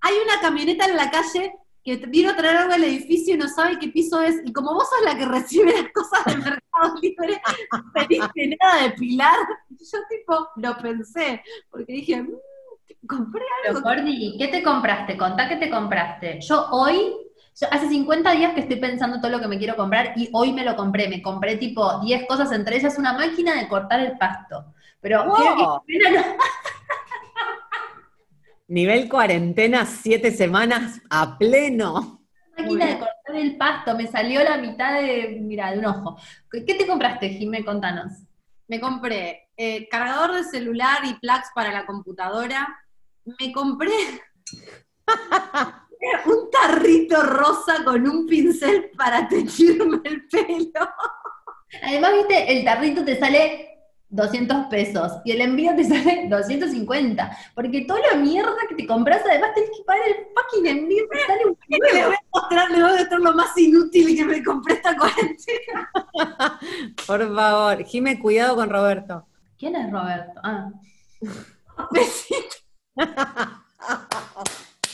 hay 0.00 0.14
una 0.24 0.40
camioneta 0.40 0.86
en 0.86 0.96
la 0.96 1.08
calle 1.08 1.54
que 1.84 1.96
te- 1.96 2.06
vino 2.06 2.30
a 2.30 2.36
traer 2.36 2.56
algo 2.58 2.72
al 2.74 2.84
edificio 2.84 3.34
y 3.34 3.38
no 3.38 3.48
sabe 3.48 3.78
qué 3.78 3.88
piso 3.88 4.20
es, 4.22 4.36
y 4.44 4.52
como 4.52 4.72
vos 4.74 4.88
sos 4.88 5.04
la 5.04 5.16
que 5.18 5.26
recibe 5.26 5.72
las 5.72 5.92
cosas 5.92 6.24
de 6.26 6.36
Mercado 6.36 6.94
Libre, 7.02 7.42
no 7.72 7.92
pediste 7.92 8.56
nada 8.60 8.82
de 8.84 8.90
Pilar. 8.90 9.36
Yo 9.70 9.98
tipo, 10.08 10.48
lo 10.56 10.76
pensé, 10.78 11.42
porque 11.70 11.92
dije, 11.92 12.22
"Mm, 12.22 12.30
compré 13.08 13.42
Pero 13.64 13.76
algo. 13.78 13.88
Cordy, 13.88 14.36
¿qué 14.38 14.48
te 14.48 14.62
compraste? 14.62 15.16
Contá 15.16 15.48
qué 15.48 15.56
te 15.56 15.70
compraste. 15.70 16.38
Yo 16.40 16.68
hoy, 16.70 17.14
yo 17.60 17.66
hace 17.70 17.88
50 17.88 18.30
días 18.32 18.54
que 18.54 18.60
estoy 18.60 18.76
pensando 18.76 19.20
todo 19.20 19.30
lo 19.32 19.40
que 19.40 19.48
me 19.48 19.58
quiero 19.58 19.74
comprar 19.76 20.12
y 20.16 20.30
hoy 20.32 20.52
me 20.52 20.64
lo 20.64 20.76
compré. 20.76 21.08
Me 21.08 21.20
compré 21.20 21.56
tipo 21.56 21.98
10 22.00 22.26
cosas, 22.28 22.52
entre 22.52 22.76
ellas 22.76 22.96
una 22.98 23.12
máquina 23.12 23.56
de 23.56 23.66
cortar 23.68 24.00
el 24.00 24.16
pasto. 24.18 24.66
Pero 25.00 25.24
Wow. 25.24 25.34
quiero 25.36 25.56
que 25.86 25.92
Jimena 25.92 26.20
no- 26.20 26.36
Nivel 28.68 29.08
cuarentena, 29.08 29.84
siete 29.84 30.30
semanas 30.30 31.00
a 31.10 31.36
pleno. 31.36 32.22
máquina 32.56 32.86
de 32.86 32.98
cortar 32.98 33.36
el 33.36 33.56
pasto, 33.56 33.96
me 33.96 34.06
salió 34.06 34.42
la 34.44 34.56
mitad 34.56 35.00
de, 35.00 35.38
mira, 35.40 35.72
de 35.72 35.78
un 35.80 35.86
ojo. 35.86 36.16
¿Qué 36.50 36.64
qué 36.64 36.74
te 36.74 36.86
compraste, 36.86 37.30
Jimé? 37.30 37.64
Contanos. 37.64 38.12
Me 38.68 38.80
compré 38.80 39.48
eh, 39.56 39.88
cargador 39.88 40.34
de 40.34 40.44
celular 40.44 41.00
y 41.04 41.14
plugs 41.14 41.50
para 41.54 41.72
la 41.72 41.84
computadora. 41.84 42.78
Me 43.24 43.52
compré 43.52 43.92
un 46.26 46.50
tarrito 46.50 47.22
rosa 47.22 47.84
con 47.84 48.08
un 48.08 48.26
pincel 48.26 48.90
para 48.96 49.28
teñirme 49.28 50.00
el 50.04 50.26
pelo. 50.28 50.88
Además, 51.82 52.12
viste, 52.14 52.58
el 52.58 52.64
tarrito 52.64 53.04
te 53.04 53.18
sale 53.18 53.71
200 54.12 54.66
pesos 54.66 55.12
y 55.24 55.32
el 55.32 55.40
envío 55.40 55.74
te 55.74 55.84
sale 55.84 56.26
250. 56.28 57.36
Porque 57.54 57.80
toda 57.86 58.00
la 58.12 58.18
mierda 58.18 58.52
que 58.68 58.74
te 58.74 58.86
compras, 58.86 59.22
además 59.28 59.54
tenés 59.54 59.70
que 59.70 59.82
pagar 59.84 60.06
el 60.06 60.26
fucking 60.34 60.66
envío 60.66 61.04
te 61.10 61.18
sale 61.26 61.46
un 61.46 61.58
Le 61.68 61.78
voy 61.78 62.00
huevo. 62.00 62.12
a 62.12 62.40
mostrar, 62.40 62.70
le 62.70 62.82
voy 62.82 62.92
a 62.92 62.96
mostrar 62.98 63.20
lo 63.20 63.32
más 63.34 63.56
inútil 63.58 64.16
que 64.16 64.24
me 64.24 64.44
compré 64.44 64.74
esta 64.74 64.96
cuarentena. 64.96 65.90
Por 67.06 67.34
favor, 67.34 67.84
Jime, 67.84 68.18
cuidado 68.20 68.56
con 68.56 68.70
Roberto. 68.70 69.26
¿Quién 69.58 69.76
es 69.76 69.90
Roberto? 69.90 70.40
Ah, 70.44 70.68
Besito. 71.90 72.56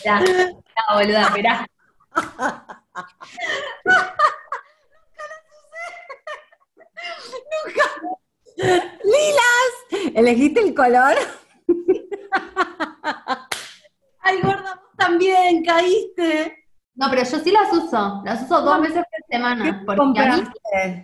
ya, 0.04 0.24
ya, 0.24 0.94
boluda, 0.94 1.22
esperá. 1.24 1.66
¡Lilas! 8.58 10.14
¿Elegiste 10.14 10.60
el 10.60 10.74
color? 10.74 11.14
Ay, 14.20 14.40
gorda, 14.42 14.74
vos 14.74 14.96
también 14.96 15.64
caíste. 15.64 16.66
No, 16.96 17.08
pero 17.08 17.22
yo 17.22 17.38
sí 17.38 17.52
las 17.52 17.72
uso. 17.72 18.22
Las 18.24 18.42
uso 18.42 18.60
dos 18.60 18.80
veces 18.80 19.04
por 19.04 19.24
semana. 19.30 19.84
Porque 19.86 20.18
a 20.18 20.36
mí, 20.36 20.42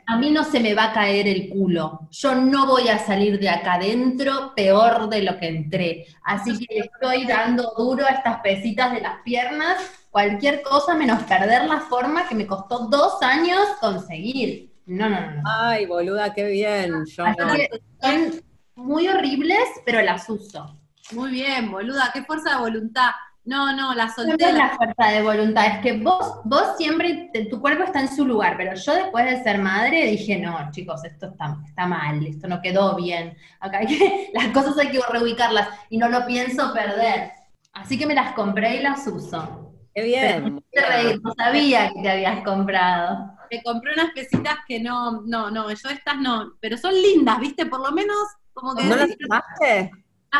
a 0.04 0.16
mí 0.16 0.30
no 0.32 0.42
se 0.42 0.58
me 0.58 0.74
va 0.74 0.86
a 0.86 0.92
caer 0.92 1.28
el 1.28 1.48
culo. 1.48 2.08
Yo 2.10 2.34
no 2.34 2.66
voy 2.66 2.88
a 2.88 2.98
salir 2.98 3.38
de 3.38 3.48
acá 3.48 3.74
adentro 3.74 4.52
peor 4.56 5.08
de 5.08 5.22
lo 5.22 5.38
que 5.38 5.46
entré. 5.46 6.06
Así 6.24 6.58
que 6.58 6.74
le 6.74 6.80
estoy 6.80 7.24
dando 7.26 7.72
duro 7.76 8.04
a 8.04 8.10
estas 8.10 8.40
pesitas 8.40 8.92
de 8.92 9.02
las 9.02 9.22
piernas. 9.22 9.78
Cualquier 10.10 10.62
cosa 10.62 10.96
menos 10.96 11.22
perder 11.22 11.66
la 11.66 11.80
forma 11.82 12.26
que 12.28 12.34
me 12.34 12.48
costó 12.48 12.88
dos 12.88 13.22
años 13.22 13.60
conseguir. 13.80 14.73
No, 14.86 15.08
no, 15.08 15.20
no. 15.20 15.30
no. 15.30 15.42
Ay, 15.46 15.86
boluda, 15.86 16.32
qué 16.34 16.44
bien. 16.46 17.04
Yo 17.06 17.24
Así 17.24 17.36
no. 17.38 17.52
que 17.54 17.68
son 18.00 18.42
muy 18.76 19.08
horribles, 19.08 19.58
pero 19.86 20.02
las 20.02 20.28
uso. 20.28 20.78
Muy 21.12 21.30
bien, 21.30 21.70
boluda, 21.70 22.10
qué 22.12 22.22
fuerza 22.24 22.50
de 22.50 22.56
voluntad. 22.60 23.10
No, 23.46 23.76
no, 23.76 23.94
la 23.94 24.06
No 24.06 24.12
solté. 24.12 24.44
es 24.46 24.52
la- 24.54 24.58
la 24.68 24.76
fuerza 24.76 25.06
de 25.08 25.22
voluntad, 25.22 25.66
es 25.66 25.78
que 25.80 25.98
vos, 25.98 26.40
vos 26.44 26.76
siempre, 26.78 27.28
te- 27.30 27.44
tu 27.44 27.60
cuerpo 27.60 27.84
está 27.84 28.00
en 28.00 28.08
su 28.08 28.24
lugar, 28.24 28.56
pero 28.56 28.74
yo 28.74 28.94
después 28.94 29.26
de 29.26 29.42
ser 29.42 29.58
madre 29.58 30.06
dije, 30.06 30.38
no, 30.38 30.70
chicos, 30.70 31.04
esto 31.04 31.26
está, 31.26 31.58
está 31.66 31.86
mal, 31.86 32.26
esto 32.26 32.48
no 32.48 32.62
quedó 32.62 32.96
bien. 32.96 33.36
Acá 33.60 33.78
hay 33.80 33.86
que, 33.86 34.30
las 34.34 34.46
cosas 34.48 34.78
hay 34.78 34.88
que 34.90 35.00
reubicarlas 35.10 35.68
y 35.90 35.98
no 35.98 36.08
lo 36.08 36.24
pienso 36.24 36.72
perder. 36.72 37.32
Así 37.74 37.98
que 37.98 38.06
me 38.06 38.14
las 38.14 38.32
compré 38.32 38.76
y 38.76 38.82
las 38.82 39.06
uso. 39.06 39.72
Qué 39.94 40.00
Pero 40.02 40.06
bien. 40.06 40.54
no 40.54 40.62
te 40.72 40.80
reís, 40.80 41.20
no 41.22 41.32
sabía 41.36 41.90
que 41.92 42.00
te 42.02 42.10
habías 42.10 42.42
comprado. 42.44 43.33
Me 43.54 43.62
compré 43.62 43.92
unas 43.92 44.10
pesitas 44.12 44.58
que 44.66 44.80
no, 44.80 45.22
no, 45.22 45.50
no, 45.50 45.70
yo 45.70 45.88
estas 45.88 46.18
no, 46.18 46.54
pero 46.60 46.76
son 46.76 46.92
lindas, 46.92 47.38
¿viste? 47.38 47.66
Por 47.66 47.80
lo 47.80 47.92
menos 47.92 48.16
como 48.52 48.74
que 48.74 48.82
¿No 48.84 48.96
las 48.96 49.08
las 49.08 49.16
usaste? 49.20 49.90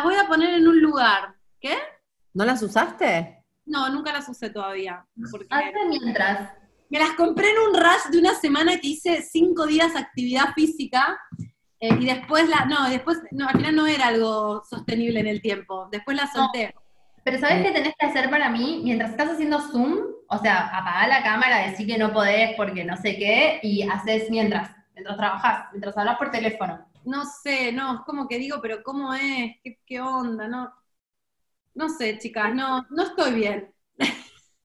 voy 0.03 0.15
a 0.15 0.27
poner 0.27 0.55
en 0.55 0.67
un 0.67 0.81
lugar. 0.81 1.33
¿Qué? 1.61 1.77
¿No 2.33 2.43
las 2.43 2.61
usaste? 2.61 3.41
No, 3.65 3.89
nunca 3.89 4.11
las 4.11 4.27
usé 4.27 4.49
todavía. 4.49 5.05
Porque 5.31 5.47
mientras. 5.87 6.51
me 6.89 6.99
las 6.99 7.11
compré 7.11 7.51
en 7.51 7.57
un 7.69 7.73
rush 7.73 8.11
de 8.11 8.19
una 8.19 8.35
semana 8.35 8.79
que 8.79 8.87
hice 8.89 9.21
cinco 9.21 9.65
días 9.65 9.95
actividad 9.95 10.53
física 10.53 11.17
eh, 11.79 11.95
y 11.97 12.05
después 12.05 12.49
la, 12.49 12.65
no, 12.65 12.89
después, 12.89 13.19
no, 13.31 13.47
al 13.47 13.55
final 13.55 13.75
no 13.75 13.87
era 13.87 14.07
algo 14.07 14.61
sostenible 14.69 15.21
en 15.21 15.27
el 15.27 15.41
tiempo. 15.41 15.87
Después 15.89 16.17
la 16.17 16.27
solté. 16.27 16.75
Pero 17.25 17.39
¿sabes 17.39 17.63
qué 17.65 17.71
tenés 17.71 17.95
que 17.99 18.05
hacer 18.05 18.29
para 18.29 18.49
mí? 18.51 18.81
Mientras 18.83 19.09
estás 19.09 19.31
haciendo 19.31 19.59
Zoom, 19.59 19.97
o 20.27 20.37
sea, 20.37 20.67
apagá 20.67 21.07
la 21.07 21.23
cámara, 21.23 21.67
decir 21.67 21.87
que 21.87 21.97
no 21.97 22.13
podés 22.13 22.55
porque 22.55 22.85
no 22.85 22.95
sé 22.97 23.17
qué, 23.17 23.59
y 23.63 23.81
haces 23.81 24.29
mientras, 24.29 24.69
mientras 24.93 25.17
trabajás, 25.17 25.65
mientras 25.71 25.97
hablas 25.97 26.19
por 26.19 26.29
teléfono. 26.29 26.85
No 27.03 27.25
sé, 27.25 27.71
no, 27.71 27.95
es 27.95 28.01
como 28.01 28.27
que 28.27 28.37
digo, 28.37 28.59
pero 28.61 28.83
¿cómo 28.83 29.11
es? 29.15 29.53
¿Qué, 29.63 29.79
qué 29.87 30.01
onda? 30.01 30.47
No, 30.47 30.71
no 31.73 31.89
sé, 31.89 32.17
chicas, 32.19 32.53
no, 32.53 32.85
no 32.91 33.03
estoy 33.03 33.33
bien. 33.33 33.73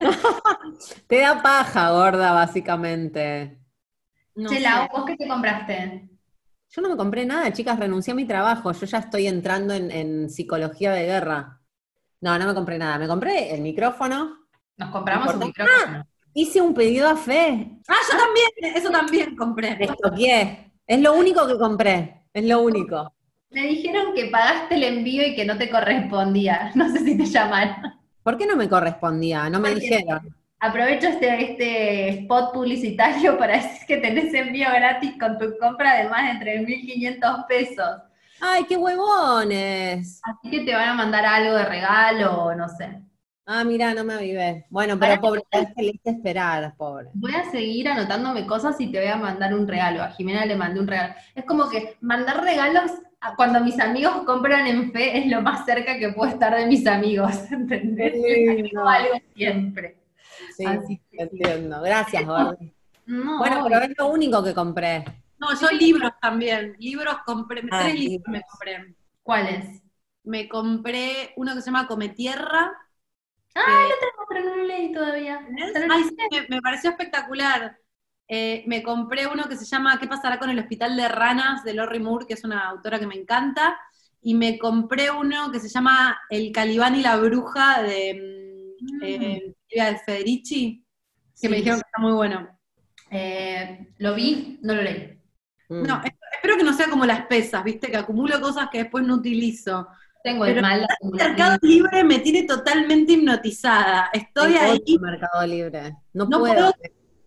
Te 1.09 1.20
da 1.20 1.42
paja, 1.42 1.90
gorda, 1.90 2.33
básicamente. 2.33 3.59
No 4.35 4.51
che, 4.51 4.57
sé. 4.57 4.62
Lau, 4.64 4.88
¿vos 4.92 5.05
qué 5.07 5.16
te 5.16 5.29
compraste? 5.29 5.79
Yo 6.70 6.81
no 6.83 6.88
me 6.88 6.96
compré 6.96 7.27
nada, 7.27 7.53
chicas, 7.53 7.79
renuncié 7.79 8.12
a 8.12 8.16
mi 8.16 8.27
trabajo. 8.27 8.73
Yo 8.73 8.87
ya 8.87 8.99
estoy 8.99 9.27
entrando 9.27 9.75
en, 9.75 9.90
en 9.90 10.31
psicología 10.31 10.92
de 10.92 11.05
guerra. 11.05 11.60
No, 12.20 12.38
no 12.38 12.46
me 12.46 12.54
compré 12.54 12.78
nada. 12.78 12.98
Me 12.98 13.09
compré 13.09 13.54
el 13.54 13.61
micrófono. 13.61 14.37
Nos 14.76 14.90
compramos 14.90 15.35
un 15.35 15.40
micrófono. 15.40 16.06
Hice 16.35 16.61
un 16.61 16.74
pedido 16.74 17.09
a 17.09 17.16
fe. 17.16 17.68
Ah, 17.88 17.94
yo 18.12 18.18
también, 18.18 18.76
eso 18.76 18.90
también 18.90 19.37
compré. 19.37 19.76
Estoqué. 19.80 20.70
Es 20.87 21.00
lo 21.00 21.14
único 21.14 21.46
que 21.46 21.59
compré. 21.59 22.24
Es 22.33 22.44
lo 22.44 22.61
único. 22.62 23.12
Me 23.50 23.62
dijeron 23.66 24.14
que 24.14 24.26
pagaste 24.26 24.76
el 24.76 24.85
envío 24.85 25.26
y 25.26 25.35
que 25.35 25.44
no 25.44 25.56
te 25.59 25.68
correspondía. 25.70 26.70
No 26.74 26.88
sé 26.90 27.00
si 27.00 27.16
te 27.18 27.24
llamaron. 27.26 27.94
¿Por 28.22 28.37
qué 28.37 28.46
no 28.46 28.54
me 28.56 28.68
correspondía? 28.68 29.48
No 29.50 29.59
me 29.59 29.70
Porque- 29.70 29.85
dijeron. 29.87 30.37
Aprovecho 30.62 31.09
este, 31.09 31.42
este 31.52 32.09
spot 32.20 32.52
publicitario 32.52 33.38
para 33.38 33.56
decir 33.56 33.87
que 33.88 33.96
tenés 33.96 34.33
envío 34.35 34.68
gratis 34.70 35.12
con 35.18 35.38
tu 35.38 35.56
compra 35.59 35.94
de 35.96 36.09
más 36.11 36.38
de 36.38 36.44
3.500 36.44 37.46
pesos. 37.48 37.87
¡Ay, 38.40 38.64
qué 38.68 38.76
huevones! 38.76 40.20
Así 40.22 40.50
que 40.50 40.61
te 40.64 40.74
van 40.74 40.88
a 40.88 40.94
mandar 40.94 41.24
algo 41.26 41.55
de 41.55 41.64
regalo 41.64 42.55
no 42.55 42.68
sé. 42.68 43.03
Ah, 43.46 43.64
mira, 43.64 43.92
no 43.94 44.05
me 44.05 44.14
avivé. 44.14 44.66
Bueno, 44.70 44.96
pero 44.98 45.20
pobre, 45.20 45.42
es 45.50 45.68
que 45.74 45.83
le 45.83 45.88
hice 45.90 46.11
esperar, 46.11 46.72
pobre. 46.76 47.09
Voy 47.14 47.35
a 47.35 47.50
seguir 47.50 47.88
anotándome 47.88 48.46
cosas 48.46 48.81
y 48.81 48.92
te 48.92 49.00
voy 49.00 49.09
a 49.09 49.16
mandar 49.16 49.55
un 49.55 49.66
regalo. 49.66 50.03
A 50.03 50.11
Jimena 50.12 50.46
le 50.46 50.55
mandé 50.55 50.79
un 50.79 50.87
regalo. 50.87 51.14
Es 51.35 51.44
como 51.44 51.68
que 51.68 51.96
mandar 52.00 52.42
regalos 52.44 52.92
cuando 53.37 53.61
mis 53.61 53.79
amigos 53.81 54.22
compran 54.24 54.66
en 54.68 54.92
fe 54.92 55.18
es 55.18 55.26
lo 55.26 55.42
más 55.42 55.66
cerca 55.66 55.98
que 55.98 56.11
puedo 56.12 56.31
estar 56.31 56.55
de 56.57 56.66
mis 56.66 56.87
amigos. 56.87 57.33
¿Entendés? 57.50 58.14
Algo 58.76 59.14
siempre. 59.35 59.96
Sí, 60.57 60.64
Así 60.64 61.00
que- 61.11 61.22
entiendo. 61.22 61.83
Gracias, 61.83 62.24
Gordi. 62.24 62.72
No, 63.07 63.38
Bueno, 63.38 63.65
pero 63.65 63.81
es 63.83 63.98
lo 63.98 64.08
único 64.10 64.44
que 64.44 64.54
compré. 64.54 65.04
No, 65.41 65.59
yo 65.61 65.71
libros 65.71 66.13
también. 66.21 66.77
Libros 66.79 67.17
compré, 67.25 67.63
Ah, 67.71 67.83
tres 67.83 67.95
libros 67.95 68.23
me 68.29 68.43
compré. 68.43 68.95
¿cuáles? 69.23 69.83
Me 70.25 70.49
compré 70.49 71.33
uno 71.37 71.55
que 71.55 71.61
se 71.61 71.67
llama 71.67 71.87
Come 71.87 72.11
Tierra. 72.11 72.73
Ah, 73.55 73.63
que- 73.67 73.88
lo 73.88 74.01
tengo, 74.01 74.27
pero 74.29 74.45
no 74.45 74.57
lo 74.57 74.65
leí 74.65 74.93
todavía. 74.93 75.47
¿Te 75.73 75.87
lo 75.87 75.95
Ay, 75.95 76.05
sí, 76.05 76.17
me, 76.31 76.57
me 76.57 76.63
pareció 76.63 76.91
espectacular. 76.91 77.77
Eh, 78.29 78.63
me 78.67 78.83
compré 78.83 79.27
uno 79.27 79.49
que 79.49 79.57
se 79.57 79.65
llama 79.65 79.99
¿Qué 79.99 80.07
pasará 80.07 80.38
con 80.38 80.51
el 80.51 80.59
hospital 80.59 80.97
de 80.97 81.09
ranas? 81.09 81.65
de 81.65 81.75
Lori 81.75 81.99
Moore, 81.99 82.27
que 82.27 82.35
es 82.35 82.45
una 82.45 82.69
autora 82.69 83.01
que 83.01 83.07
me 83.07 83.17
encanta. 83.17 83.77
Y 84.23 84.35
me 84.35 84.59
compré 84.59 85.11
uno 85.11 85.51
que 85.51 85.59
se 85.61 85.69
llama 85.69 86.19
El 86.29 86.53
Calibán 86.53 86.95
y 86.97 87.03
la 87.03 87.17
Bruja 87.17 87.83
de 87.83 88.77
mm, 88.83 89.03
Mm. 89.03 89.03
eh, 89.05 89.55
de 89.71 89.99
Federici, 90.05 90.85
que 91.41 91.49
me 91.49 91.57
dijeron 91.59 91.81
que 91.81 91.87
está 91.87 92.01
muy 92.01 92.13
bueno. 92.13 92.59
Eh, 93.11 93.88
lo 93.99 94.15
vi, 94.15 94.59
no 94.63 94.75
lo 94.75 94.83
leí. 94.83 95.19
Mm. 95.71 95.83
No, 95.87 96.02
es- 96.04 96.12
espero 96.35 96.56
que 96.56 96.64
no 96.64 96.73
sea 96.75 96.88
como 96.90 97.06
las 97.06 97.25
pesas, 97.27 97.64
¿viste? 97.64 97.90
Que 97.90 97.96
acumulo 97.96 98.40
cosas 98.40 98.68
que 98.71 98.79
después 98.79 99.04
no 99.06 99.14
utilizo. 99.14 99.87
Tengo 100.23 100.44
el 100.44 100.52
Pero 100.54 100.66
mal 100.66 100.87
El 101.00 101.10
Mercado 101.12 101.56
Libre 101.62 102.04
me 102.04 102.18
tiene 102.18 102.42
totalmente 102.42 103.12
hipnotizada. 103.14 104.10
Estoy 104.12 104.54
Ay, 104.56 104.83
ahí, 104.87 104.98
Mercado 104.98 105.46
Libre. 105.46 105.96
No, 106.12 106.27
No 106.27 106.40
puedo. 106.40 106.54
puedo. 106.54 106.73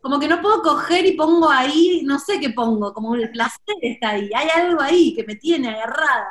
como 0.02 0.20
que 0.20 0.28
no 0.28 0.42
puedo 0.42 0.62
coger 0.62 1.06
y 1.06 1.14
pongo 1.14 1.50
ahí, 1.50 2.02
no 2.04 2.20
sé 2.20 2.38
qué 2.40 2.50
pongo, 2.50 2.94
como 2.94 3.16
el 3.16 3.32
placer 3.32 3.76
está 3.82 4.10
ahí. 4.10 4.30
Hay 4.36 4.50
algo 4.62 4.82
ahí 4.82 5.16
que 5.16 5.24
me 5.24 5.36
tiene 5.38 5.70
agarrada. 5.70 6.28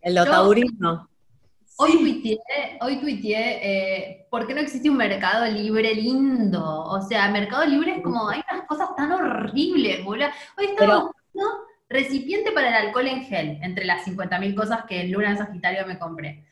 El 0.00 0.14
Yo- 0.16 0.24
taurino. 0.24 1.08
Hoy 1.76 1.98
tuiteé, 1.98 2.78
hoy 2.80 2.96
tuiteé, 3.00 3.58
eh, 3.62 4.26
¿por 4.30 4.46
qué 4.46 4.54
no 4.54 4.60
existe 4.60 4.88
un 4.88 4.96
mercado 4.96 5.44
libre 5.46 5.92
lindo? 5.94 6.62
O 6.64 7.02
sea, 7.02 7.28
mercado 7.28 7.64
libre 7.66 7.96
es 7.96 8.02
como, 8.02 8.28
hay 8.28 8.40
unas 8.50 8.66
cosas 8.66 8.88
tan 8.96 9.10
horribles, 9.12 10.02
boludo. 10.04 10.28
Hoy 10.56 10.64
estaba 10.66 11.10
recipiente 11.88 12.52
para 12.52 12.68
el 12.68 12.86
alcohol 12.86 13.06
en 13.06 13.24
gel, 13.24 13.58
entre 13.62 13.84
las 13.84 14.04
50.000 14.04 14.54
cosas 14.54 14.84
que 14.88 15.02
en 15.02 15.12
Luna 15.12 15.30
en 15.30 15.38
Sagitario 15.38 15.86
me 15.86 15.98
compré. 15.98 16.46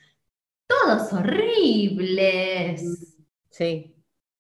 Todos 0.66 1.12
horribles. 1.12 2.82
Sí. 3.50 3.94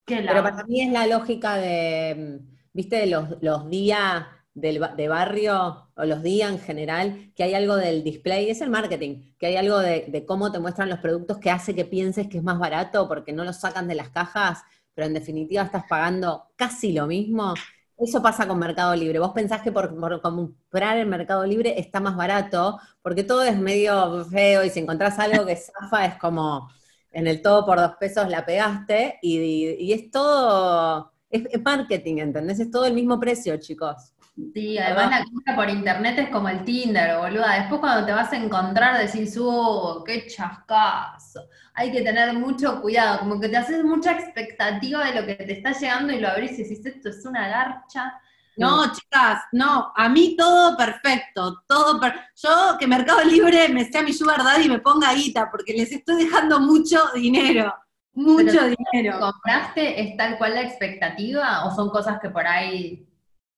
Qué 0.04 0.16
Pero 0.26 0.42
para 0.42 0.64
mí 0.64 0.82
es 0.82 0.92
la 0.92 1.06
lógica 1.06 1.56
de, 1.56 2.40
viste, 2.72 2.96
de 2.96 3.06
los, 3.06 3.40
los 3.40 3.68
días 3.70 4.26
del, 4.54 4.80
de 4.96 5.08
barrio, 5.08 5.90
o 5.94 6.04
los 6.04 6.22
días 6.22 6.50
en 6.50 6.58
general, 6.58 7.32
que 7.36 7.44
hay 7.44 7.54
algo 7.54 7.76
del 7.76 8.02
display, 8.02 8.50
es 8.50 8.60
el 8.60 8.70
marketing, 8.70 9.34
que 9.38 9.46
hay 9.46 9.56
algo 9.56 9.78
de, 9.78 10.06
de 10.08 10.26
cómo 10.26 10.50
te 10.50 10.58
muestran 10.58 10.88
los 10.88 10.98
productos 10.98 11.38
que 11.38 11.50
hace 11.50 11.74
que 11.74 11.84
pienses 11.84 12.28
que 12.28 12.38
es 12.38 12.42
más 12.44 12.58
barato 12.58 13.08
porque 13.08 13.32
no 13.32 13.44
los 13.44 13.60
sacan 13.60 13.88
de 13.88 13.94
las 13.94 14.10
cajas, 14.10 14.62
pero 14.94 15.06
en 15.06 15.14
definitiva 15.14 15.62
estás 15.62 15.84
pagando 15.88 16.50
casi 16.56 16.92
lo 16.92 17.06
mismo. 17.06 17.54
Eso 18.02 18.20
pasa 18.20 18.48
con 18.48 18.58
Mercado 18.58 18.96
Libre. 18.96 19.20
Vos 19.20 19.32
pensás 19.32 19.62
que 19.62 19.70
por, 19.70 19.96
comprar 20.20 20.98
en 20.98 21.08
Mercado 21.08 21.46
Libre 21.46 21.78
está 21.78 22.00
más 22.00 22.16
barato, 22.16 22.80
porque 23.00 23.22
todo 23.22 23.44
es 23.44 23.56
medio 23.56 24.24
feo 24.24 24.64
y 24.64 24.70
si 24.70 24.80
encontrás 24.80 25.18
algo 25.20 25.46
que 25.46 25.54
zafa 25.56 26.06
es 26.06 26.16
como 26.16 26.68
en 27.12 27.28
el 27.28 27.42
todo 27.42 27.64
por 27.64 27.78
dos 27.78 27.92
pesos 28.00 28.28
la 28.28 28.44
pegaste 28.44 29.18
y, 29.22 29.92
es 29.92 30.10
todo, 30.10 31.12
es 31.30 31.62
marketing, 31.62 32.16
¿entendés? 32.18 32.58
Es 32.58 32.70
todo 32.72 32.86
el 32.86 32.94
mismo 32.94 33.20
precio, 33.20 33.56
chicos. 33.58 34.12
Sí, 34.54 34.78
además 34.78 35.10
la 35.10 35.24
compra 35.24 35.54
por 35.54 35.68
internet 35.68 36.18
es 36.18 36.28
como 36.30 36.48
el 36.48 36.64
Tinder, 36.64 37.18
boluda. 37.18 37.58
Después 37.60 37.80
cuando 37.80 38.06
te 38.06 38.12
vas 38.12 38.32
a 38.32 38.36
encontrar 38.36 38.98
decís, 38.98 39.36
oh, 39.38 40.02
qué 40.06 40.26
chascazo. 40.26 41.42
Hay 41.74 41.92
que 41.92 42.00
tener 42.00 42.32
mucho 42.34 42.80
cuidado, 42.80 43.18
como 43.20 43.38
que 43.38 43.48
te 43.50 43.58
haces 43.58 43.84
mucha 43.84 44.12
expectativa 44.12 45.04
de 45.06 45.20
lo 45.20 45.26
que 45.26 45.34
te 45.34 45.52
está 45.52 45.72
llegando 45.72 46.12
y 46.14 46.20
lo 46.20 46.28
abrís 46.28 46.58
y 46.58 46.62
decís, 46.62 46.84
esto 46.84 47.10
es 47.10 47.24
una 47.26 47.46
garcha. 47.48 48.14
No, 48.56 48.90
chicas, 48.92 49.42
no, 49.52 49.92
a 49.96 50.08
mí 50.08 50.34
todo 50.36 50.76
perfecto, 50.76 51.62
todo 51.66 51.98
per- 52.00 52.20
Yo 52.36 52.76
que 52.78 52.86
Mercado 52.86 53.24
Libre 53.24 53.68
me 53.70 53.84
sea 53.90 54.02
mi 54.02 54.12
sugar 54.12 54.42
daddy 54.44 54.64
y 54.64 54.68
me 54.68 54.78
ponga 54.80 55.12
guita, 55.14 55.50
porque 55.50 55.72
les 55.72 55.90
estoy 55.92 56.24
dejando 56.24 56.60
mucho 56.60 56.98
dinero, 57.14 57.74
mucho 58.14 58.46
Pero- 58.60 58.76
dinero. 58.92 59.20
¿Compraste 59.20 60.02
es 60.02 60.16
tal 60.16 60.36
cual 60.38 60.54
la 60.54 60.62
expectativa 60.62 61.64
o 61.66 61.74
son 61.74 61.90
cosas 61.90 62.18
que 62.20 62.30
por 62.30 62.46
ahí... 62.46 63.06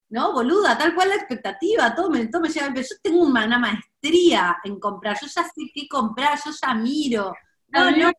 No, 0.08 0.32
boluda, 0.32 0.78
tal 0.78 0.94
cual 0.94 1.08
la 1.08 1.16
expectativa, 1.16 1.94
todo 1.94 2.10
me, 2.10 2.26
todo 2.28 2.42
me 2.42 2.48
lleva, 2.48 2.68
pero 2.68 2.82
yo 2.82 2.96
tengo 3.02 3.22
una, 3.24 3.58
maestría 3.58 4.58
en 4.64 4.78
comprar, 4.78 5.16
yo 5.20 5.26
ya 5.26 5.42
sé 5.42 5.70
qué 5.74 5.88
comprar, 5.88 6.38
yo 6.44 6.52
ya 6.52 6.74
miro. 6.74 7.34
No, 7.68 7.88
A 7.88 7.90
mí, 7.90 7.98
no, 7.98 8.12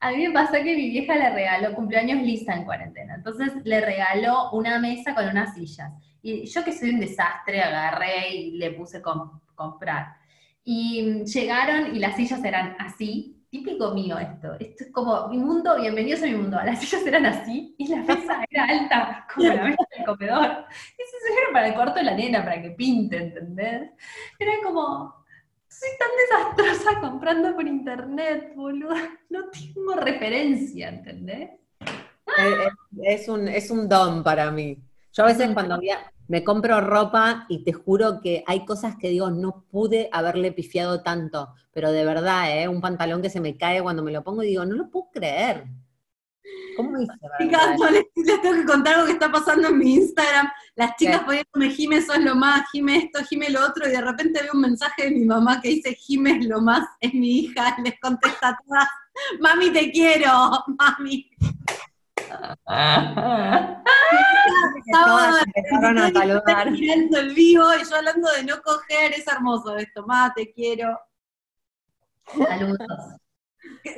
a 0.00 0.10
mí 0.10 0.26
me 0.26 0.34
pasó 0.34 0.52
que 0.54 0.76
mi 0.76 0.90
vieja 0.90 1.14
le 1.14 1.30
regaló 1.30 1.74
cumpleaños 1.74 2.22
lisa 2.22 2.54
en 2.54 2.64
cuarentena, 2.64 3.14
entonces 3.14 3.52
le 3.64 3.80
regaló 3.80 4.50
una 4.52 4.78
mesa 4.78 5.14
con 5.14 5.28
unas 5.28 5.54
sillas. 5.54 5.92
Y 6.22 6.46
yo 6.46 6.64
que 6.64 6.72
soy 6.72 6.90
un 6.90 7.00
desastre, 7.00 7.62
agarré 7.62 8.30
y 8.34 8.50
le 8.58 8.72
puse 8.72 9.00
com- 9.02 9.40
comprar. 9.54 10.16
Y 10.64 11.24
llegaron 11.24 11.94
y 11.94 11.98
las 12.00 12.16
sillas 12.16 12.44
eran 12.44 12.76
así, 12.78 13.41
típico 13.52 13.92
mío 13.92 14.18
esto. 14.18 14.54
Esto 14.58 14.84
es 14.84 14.90
como 14.92 15.28
mi 15.28 15.36
mundo, 15.38 15.76
bienvenidos 15.78 16.22
a 16.22 16.26
mi 16.26 16.34
mundo. 16.36 16.58
Las 16.64 16.80
sillas 16.80 17.06
eran 17.06 17.26
así 17.26 17.74
y 17.78 17.86
la 17.88 17.98
mesa 17.98 18.44
era 18.50 18.64
alta, 18.64 19.26
como 19.34 19.46
la 19.48 19.64
mesa 19.64 19.84
del 19.94 20.06
comedor. 20.06 20.46
Y 20.98 21.02
eso 21.02 21.16
era 21.42 21.52
para 21.52 21.68
el 21.68 21.74
cuarto 21.74 21.94
de 21.96 22.04
la 22.04 22.14
nena, 22.14 22.42
para 22.42 22.62
que 22.62 22.70
pinte, 22.70 23.18
¿entendés? 23.18 23.90
Era 24.38 24.52
como, 24.64 25.14
soy 25.68 25.90
tan 25.98 26.56
desastrosa 26.56 27.00
comprando 27.00 27.54
por 27.54 27.66
internet, 27.68 28.54
boludo. 28.56 28.94
No 29.28 29.50
tengo 29.50 29.96
referencia, 29.96 30.88
¿entendés? 30.88 31.50
Eh, 32.38 32.68
Es, 33.04 33.22
es 33.22 33.28
un, 33.28 33.48
es 33.48 33.70
un 33.70 33.86
don 33.88 34.24
para 34.24 34.50
mí. 34.50 34.78
Yo 35.12 35.24
a 35.24 35.26
veces 35.26 35.50
cuando 35.52 35.78
via- 35.78 36.10
me 36.32 36.44
compro 36.44 36.80
ropa 36.80 37.44
y 37.50 37.62
te 37.62 37.74
juro 37.74 38.22
que 38.22 38.42
hay 38.46 38.64
cosas 38.64 38.96
que 38.96 39.10
digo, 39.10 39.28
no 39.28 39.66
pude 39.70 40.08
haberle 40.12 40.50
pifiado 40.50 41.02
tanto, 41.02 41.52
pero 41.74 41.92
de 41.92 42.06
verdad, 42.06 42.58
¿eh? 42.58 42.68
un 42.68 42.80
pantalón 42.80 43.20
que 43.20 43.28
se 43.28 43.38
me 43.38 43.58
cae 43.58 43.82
cuando 43.82 44.02
me 44.02 44.12
lo 44.12 44.24
pongo 44.24 44.42
y 44.42 44.46
digo, 44.46 44.64
no 44.64 44.74
lo 44.74 44.88
puedo 44.88 45.10
creer. 45.12 45.66
¿Cómo 46.74 46.98
hice? 46.98 47.12
chicas, 47.38 47.78
no, 47.78 47.90
les, 47.90 48.04
les 48.16 48.40
tengo 48.40 48.54
que 48.54 48.64
contar 48.64 48.94
algo 48.94 49.08
que 49.08 49.12
está 49.12 49.30
pasando 49.30 49.68
en 49.68 49.76
mi 49.76 49.96
Instagram. 49.96 50.48
Las 50.74 50.96
chicas 50.96 51.18
¿Qué? 51.18 51.24
poniéndome 51.26 51.68
Jime 51.76 52.00
sos 52.00 52.20
lo 52.20 52.34
más, 52.34 52.62
Jime 52.72 52.96
esto, 52.96 53.22
Jime 53.26 53.50
lo 53.50 53.66
otro, 53.66 53.86
y 53.86 53.90
de 53.90 54.00
repente 54.00 54.40
veo 54.40 54.52
un 54.54 54.62
mensaje 54.62 55.04
de 55.04 55.10
mi 55.10 55.26
mamá 55.26 55.60
que 55.60 55.68
dice 55.68 55.94
Jime 55.94 56.38
es 56.38 56.46
lo 56.46 56.62
más, 56.62 56.88
es 57.00 57.12
mi 57.12 57.40
hija, 57.40 57.76
les 57.84 58.00
contesta 58.00 58.48
a 58.48 58.58
todas, 58.66 58.88
mami 59.38 59.70
te 59.70 59.92
quiero, 59.92 60.30
mami. 60.78 61.30
Todas 64.92 65.44
empezaron 65.46 65.98
a 65.98 66.10
saludar. 66.12 66.70
mirando 66.70 67.18
el 67.18 67.34
vivo 67.34 67.64
y 67.74 67.84
yo 67.88 67.96
hablando 67.96 68.30
de 68.32 68.44
no 68.44 68.60
coger, 68.62 69.12
es 69.12 69.26
hermoso 69.26 69.76
esto, 69.76 70.04
ma, 70.06 70.32
te 70.34 70.52
quiero. 70.52 70.98
Saludos. 72.26 72.78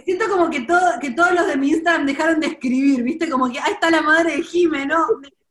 Siento 0.05 0.29
como 0.29 0.51
que, 0.51 0.61
todo, 0.63 0.99
que 1.01 1.11
todos 1.11 1.33
los 1.33 1.47
de 1.47 1.57
mi 1.57 1.71
Instagram 1.71 2.07
dejaron 2.07 2.41
de 2.41 2.49
escribir, 2.49 3.03
¿viste? 3.03 3.29
Como 3.29 3.51
que 3.51 3.59
ahí 3.59 3.73
está 3.73 3.91
la 3.91 4.03
madre 4.03 4.37
de 4.37 4.43
Jime, 4.43 4.87
¿no? 4.87 5.07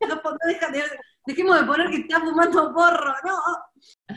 No, 0.07 0.15
no 0.15 0.38
deja 0.47 0.69
de- 0.69 0.84
dejemos 1.26 1.59
de 1.59 1.65
poner 1.65 1.89
que 1.89 1.97
está 1.97 2.19
fumando 2.19 2.74
porro, 2.74 3.13
¿no? 3.24 3.38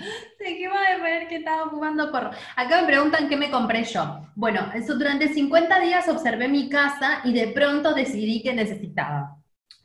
Sí, 0.01 0.59
¿qué 0.59 0.69
va 0.69 0.81
a 0.81 1.03
ver 1.03 1.29
que 1.29 1.37
estaba 1.37 1.69
fumando 1.71 2.11
porro? 2.13 2.31
Acá 2.55 2.81
me 2.81 2.87
preguntan 2.87 3.29
qué 3.29 3.37
me 3.37 3.51
compré 3.51 3.85
yo. 3.85 4.21
Bueno, 4.35 4.71
durante 4.87 5.29
50 5.29 5.81
días 5.81 6.09
observé 6.09 6.49
mi 6.49 6.69
casa 6.69 7.21
y 7.25 7.33
de 7.33 7.49
pronto 7.49 7.95
decidí 7.95 8.43
que 8.43 8.55
necesitaba. 8.55 9.37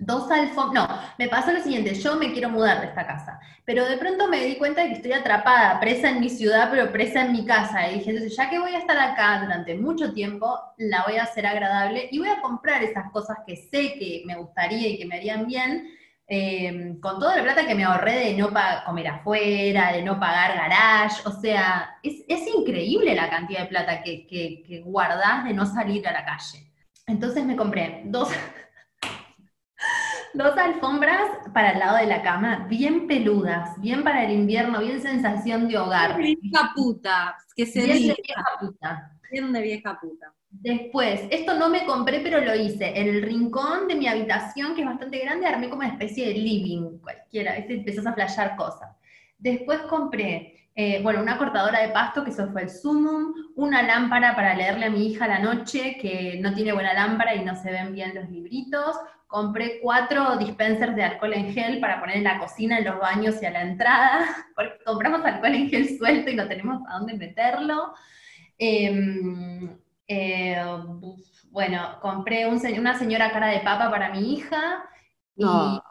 Dos 0.03 0.31
alfombras, 0.31 0.89
no, 0.89 0.99
me 1.19 1.27
pasó 1.27 1.51
lo 1.51 1.61
siguiente, 1.61 1.93
yo 1.93 2.15
me 2.15 2.33
quiero 2.33 2.49
mudar 2.49 2.81
de 2.81 2.87
esta 2.87 3.05
casa, 3.05 3.39
pero 3.65 3.85
de 3.85 3.97
pronto 3.97 4.27
me 4.27 4.43
di 4.43 4.55
cuenta 4.55 4.81
de 4.81 4.87
que 4.87 4.95
estoy 4.95 5.13
atrapada, 5.13 5.79
presa 5.79 6.09
en 6.09 6.19
mi 6.19 6.27
ciudad, 6.27 6.69
pero 6.71 6.91
presa 6.91 7.21
en 7.21 7.33
mi 7.33 7.45
casa, 7.45 7.87
y 7.87 7.99
dije, 7.99 8.09
entonces 8.09 8.35
ya 8.35 8.49
que 8.49 8.57
voy 8.57 8.73
a 8.73 8.79
estar 8.79 8.97
acá 8.97 9.41
durante 9.43 9.75
mucho 9.75 10.11
tiempo, 10.11 10.59
la 10.77 11.03
voy 11.03 11.17
a 11.17 11.23
hacer 11.23 11.45
agradable 11.45 12.09
y 12.11 12.17
voy 12.17 12.29
a 12.29 12.41
comprar 12.41 12.81
esas 12.81 13.11
cosas 13.11 13.37
que 13.45 13.55
sé 13.55 13.93
que 13.99 14.23
me 14.25 14.37
gustaría 14.37 14.87
y 14.87 14.97
que 14.97 15.05
me 15.05 15.17
harían 15.17 15.45
bien, 15.45 15.87
eh, 16.33 16.95
con 17.01 17.19
toda 17.19 17.35
la 17.35 17.43
plata 17.43 17.67
que 17.67 17.75
me 17.75 17.83
ahorré 17.83 18.13
de 18.15 18.33
no 18.37 18.51
comer 18.85 19.07
afuera, 19.09 19.91
de 19.91 20.01
no 20.01 20.17
pagar 20.17 20.55
garage, 20.55 21.21
o 21.27 21.31
sea, 21.31 21.97
es, 22.01 22.23
es 22.25 22.47
increíble 22.55 23.13
la 23.15 23.29
cantidad 23.29 23.61
de 23.63 23.67
plata 23.67 24.01
que, 24.01 24.25
que, 24.27 24.63
que 24.65 24.79
guardás 24.79 25.43
de 25.43 25.53
no 25.53 25.65
salir 25.65 26.07
a 26.07 26.13
la 26.13 26.23
calle. 26.23 26.71
Entonces 27.05 27.43
me 27.43 27.57
compré 27.57 28.03
dos, 28.05 28.29
dos 30.33 30.57
alfombras 30.57 31.21
para 31.53 31.71
el 31.71 31.79
lado 31.79 31.97
de 31.97 32.05
la 32.05 32.21
cama, 32.21 32.65
bien 32.69 33.07
peludas, 33.07 33.79
bien 33.81 34.03
para 34.03 34.23
el 34.23 34.31
invierno, 34.31 34.79
bien 34.79 35.01
sensación 35.01 35.67
de 35.67 35.77
hogar. 35.77 36.17
Vieja 36.17 36.71
puta, 36.75 37.35
que 37.55 37.65
se 37.65 37.81
Bien 37.81 38.07
de 38.07 38.15
vieja 38.15 38.43
puta. 38.59 39.11
bien 39.31 39.51
de 39.51 39.61
vieja 39.61 39.99
puta. 39.99 40.33
Después, 40.51 41.21
esto 41.31 41.53
no 41.57 41.69
me 41.69 41.85
compré, 41.85 42.19
pero 42.19 42.41
lo 42.41 42.53
hice. 42.53 42.99
En 42.99 43.07
el 43.07 43.21
rincón 43.21 43.87
de 43.87 43.95
mi 43.95 44.07
habitación, 44.07 44.75
que 44.75 44.81
es 44.81 44.87
bastante 44.87 45.17
grande, 45.19 45.47
armé 45.47 45.69
como 45.69 45.79
una 45.81 45.93
especie 45.93 46.27
de 46.27 46.33
living, 46.33 46.99
cualquiera, 46.99 47.55
¿viste? 47.55 47.75
empezás 47.75 48.05
a 48.05 48.13
flashear 48.13 48.57
cosas. 48.57 48.89
Después 49.37 49.79
compré, 49.83 50.67
eh, 50.75 51.01
bueno, 51.01 51.21
una 51.21 51.37
cortadora 51.37 51.79
de 51.79 51.89
pasto, 51.89 52.23
que 52.23 52.31
eso 52.31 52.51
fue 52.51 52.63
el 52.63 52.69
sumum, 52.69 53.33
una 53.55 53.81
lámpara 53.81 54.35
para 54.35 54.53
leerle 54.53 54.85
a 54.85 54.89
mi 54.89 55.07
hija 55.07 55.25
a 55.25 55.29
la 55.29 55.39
noche, 55.39 55.97
que 55.99 56.37
no 56.41 56.53
tiene 56.53 56.73
buena 56.73 56.93
lámpara 56.93 57.33
y 57.33 57.45
no 57.45 57.55
se 57.55 57.71
ven 57.71 57.93
bien 57.93 58.13
los 58.13 58.29
libritos. 58.29 58.97
Compré 59.27 59.79
cuatro 59.81 60.37
dispensers 60.37 60.95
de 60.97 61.03
alcohol 61.03 61.33
en 61.33 61.53
gel 61.53 61.79
para 61.79 62.01
poner 62.01 62.17
en 62.17 62.25
la 62.25 62.39
cocina, 62.39 62.77
en 62.77 62.85
los 62.85 62.99
baños 62.99 63.41
y 63.41 63.45
a 63.45 63.51
la 63.51 63.61
entrada, 63.61 64.25
porque 64.55 64.83
compramos 64.85 65.23
alcohol 65.23 65.55
en 65.55 65.69
gel 65.69 65.97
suelto 65.97 66.29
y 66.29 66.35
no 66.35 66.47
tenemos 66.49 66.81
a 66.89 66.97
dónde 66.97 67.13
meterlo. 67.13 67.93
Em, 68.57 69.69
eh, 70.11 70.63
bueno, 71.51 71.99
compré 72.01 72.47
un 72.47 72.59
una 72.79 72.97
señora 72.97 73.31
cara 73.31 73.47
de 73.47 73.59
papa 73.59 73.89
para 73.89 74.09
mi 74.11 74.33
hija 74.33 74.83
y 75.35 75.43
No. 75.43 75.83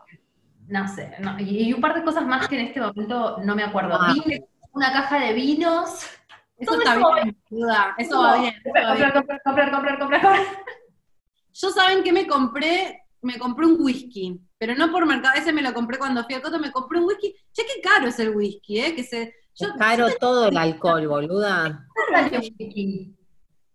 no 0.68 0.89
sé, 0.89 1.14
no, 1.21 1.39
y, 1.39 1.68
y 1.68 1.73
un 1.73 1.81
par 1.81 1.95
de 1.95 2.05
cosas 2.05 2.27
más 2.27 2.49
que 2.49 2.59
en 2.59 2.66
este 2.66 2.81
momento 2.81 3.39
no 3.43 3.55
me 3.55 3.62
acuerdo. 3.64 3.99
Ah. 4.01 4.12
Vine 4.14 4.45
una 4.73 4.93
caja 4.93 5.18
de 5.18 5.33
vinos. 5.33 6.07
Eso 6.57 6.75
está 6.75 6.95
eso 6.95 7.14
bien, 7.14 7.37
boluda, 7.49 7.95
eso 7.97 8.21
va 8.21 8.37
bien. 8.39 8.55
eso 8.62 8.77
va 8.77 8.83
bien. 8.93 9.12
Comprar, 9.12 9.12
comprar, 9.14 9.41
comprar, 9.43 9.71
comprar, 9.71 9.99
comprar, 9.99 10.23
comprar. 10.23 10.47
Yo 11.53 11.71
saben 11.71 12.03
que 12.05 12.12
me 12.12 12.27
compré, 12.27 13.03
me 13.23 13.39
compré 13.39 13.66
un 13.66 13.77
whisky, 13.81 14.39
pero 14.59 14.75
no 14.75 14.93
por 14.93 15.07
mercado, 15.07 15.35
ese 15.37 15.53
me 15.53 15.62
lo 15.62 15.73
compré 15.73 15.99
cuando 15.99 16.23
fui 16.25 16.35
a 16.35 16.43
Coto, 16.43 16.59
me 16.59 16.71
compré 16.71 16.99
un 16.99 17.07
whisky. 17.07 17.35
Che, 17.53 17.62
qué 17.64 17.81
caro 17.81 18.09
es 18.09 18.18
el 18.18 18.37
whisky, 18.37 18.81
¿eh? 18.81 18.95
Que 18.95 19.03
se, 19.05 19.35
yo, 19.55 19.68
Es 19.68 19.73
caro 19.79 20.07
todo 20.21 20.49
el 20.49 20.57
alcohol, 20.57 21.09
boluda. 21.09 21.87
Salió 22.12 22.41
whisky. 22.41 23.16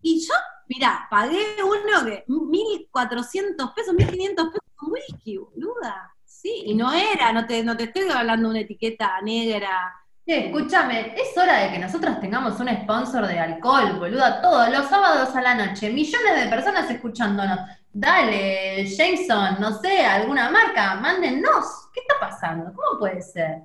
Y 0.05 0.19
yo, 0.19 0.35
mirá, 0.67 1.07
pagué 1.09 1.43
uno 1.63 2.05
que 2.05 2.25
1.400 2.27 3.73
pesos, 3.73 3.95
1.500 3.95 4.35
pesos 4.35 4.61
un 4.83 4.91
whisky, 4.91 5.37
boluda. 5.37 6.13
Sí, 6.23 6.61
y 6.67 6.75
no 6.75 6.93
era, 6.93 7.33
no 7.33 7.47
te, 7.47 7.63
no 7.63 7.75
te 7.75 7.85
estoy 7.85 8.07
hablando 8.09 8.49
de 8.49 8.51
una 8.51 8.59
etiqueta 8.61 9.19
negra. 9.23 9.95
Che, 10.23 10.45
escúchame, 10.45 11.15
es 11.19 11.35
hora 11.35 11.57
de 11.57 11.71
que 11.71 11.79
nosotros 11.79 12.19
tengamos 12.19 12.59
un 12.59 12.69
sponsor 12.69 13.25
de 13.25 13.39
alcohol, 13.39 13.97
boluda, 13.97 14.41
todos 14.43 14.69
los 14.69 14.85
sábados 14.85 15.35
a 15.35 15.41
la 15.41 15.55
noche, 15.55 15.89
millones 15.89 16.43
de 16.43 16.49
personas 16.49 16.87
escuchándonos. 16.87 17.59
Dale, 17.91 18.85
Jameson, 18.85 19.57
no 19.59 19.79
sé, 19.79 20.05
alguna 20.05 20.51
marca, 20.51 20.95
mándennos. 20.95 21.89
¿Qué 21.91 22.01
está 22.01 22.19
pasando? 22.19 22.71
¿Cómo 22.75 22.99
puede 22.99 23.23
ser? 23.23 23.61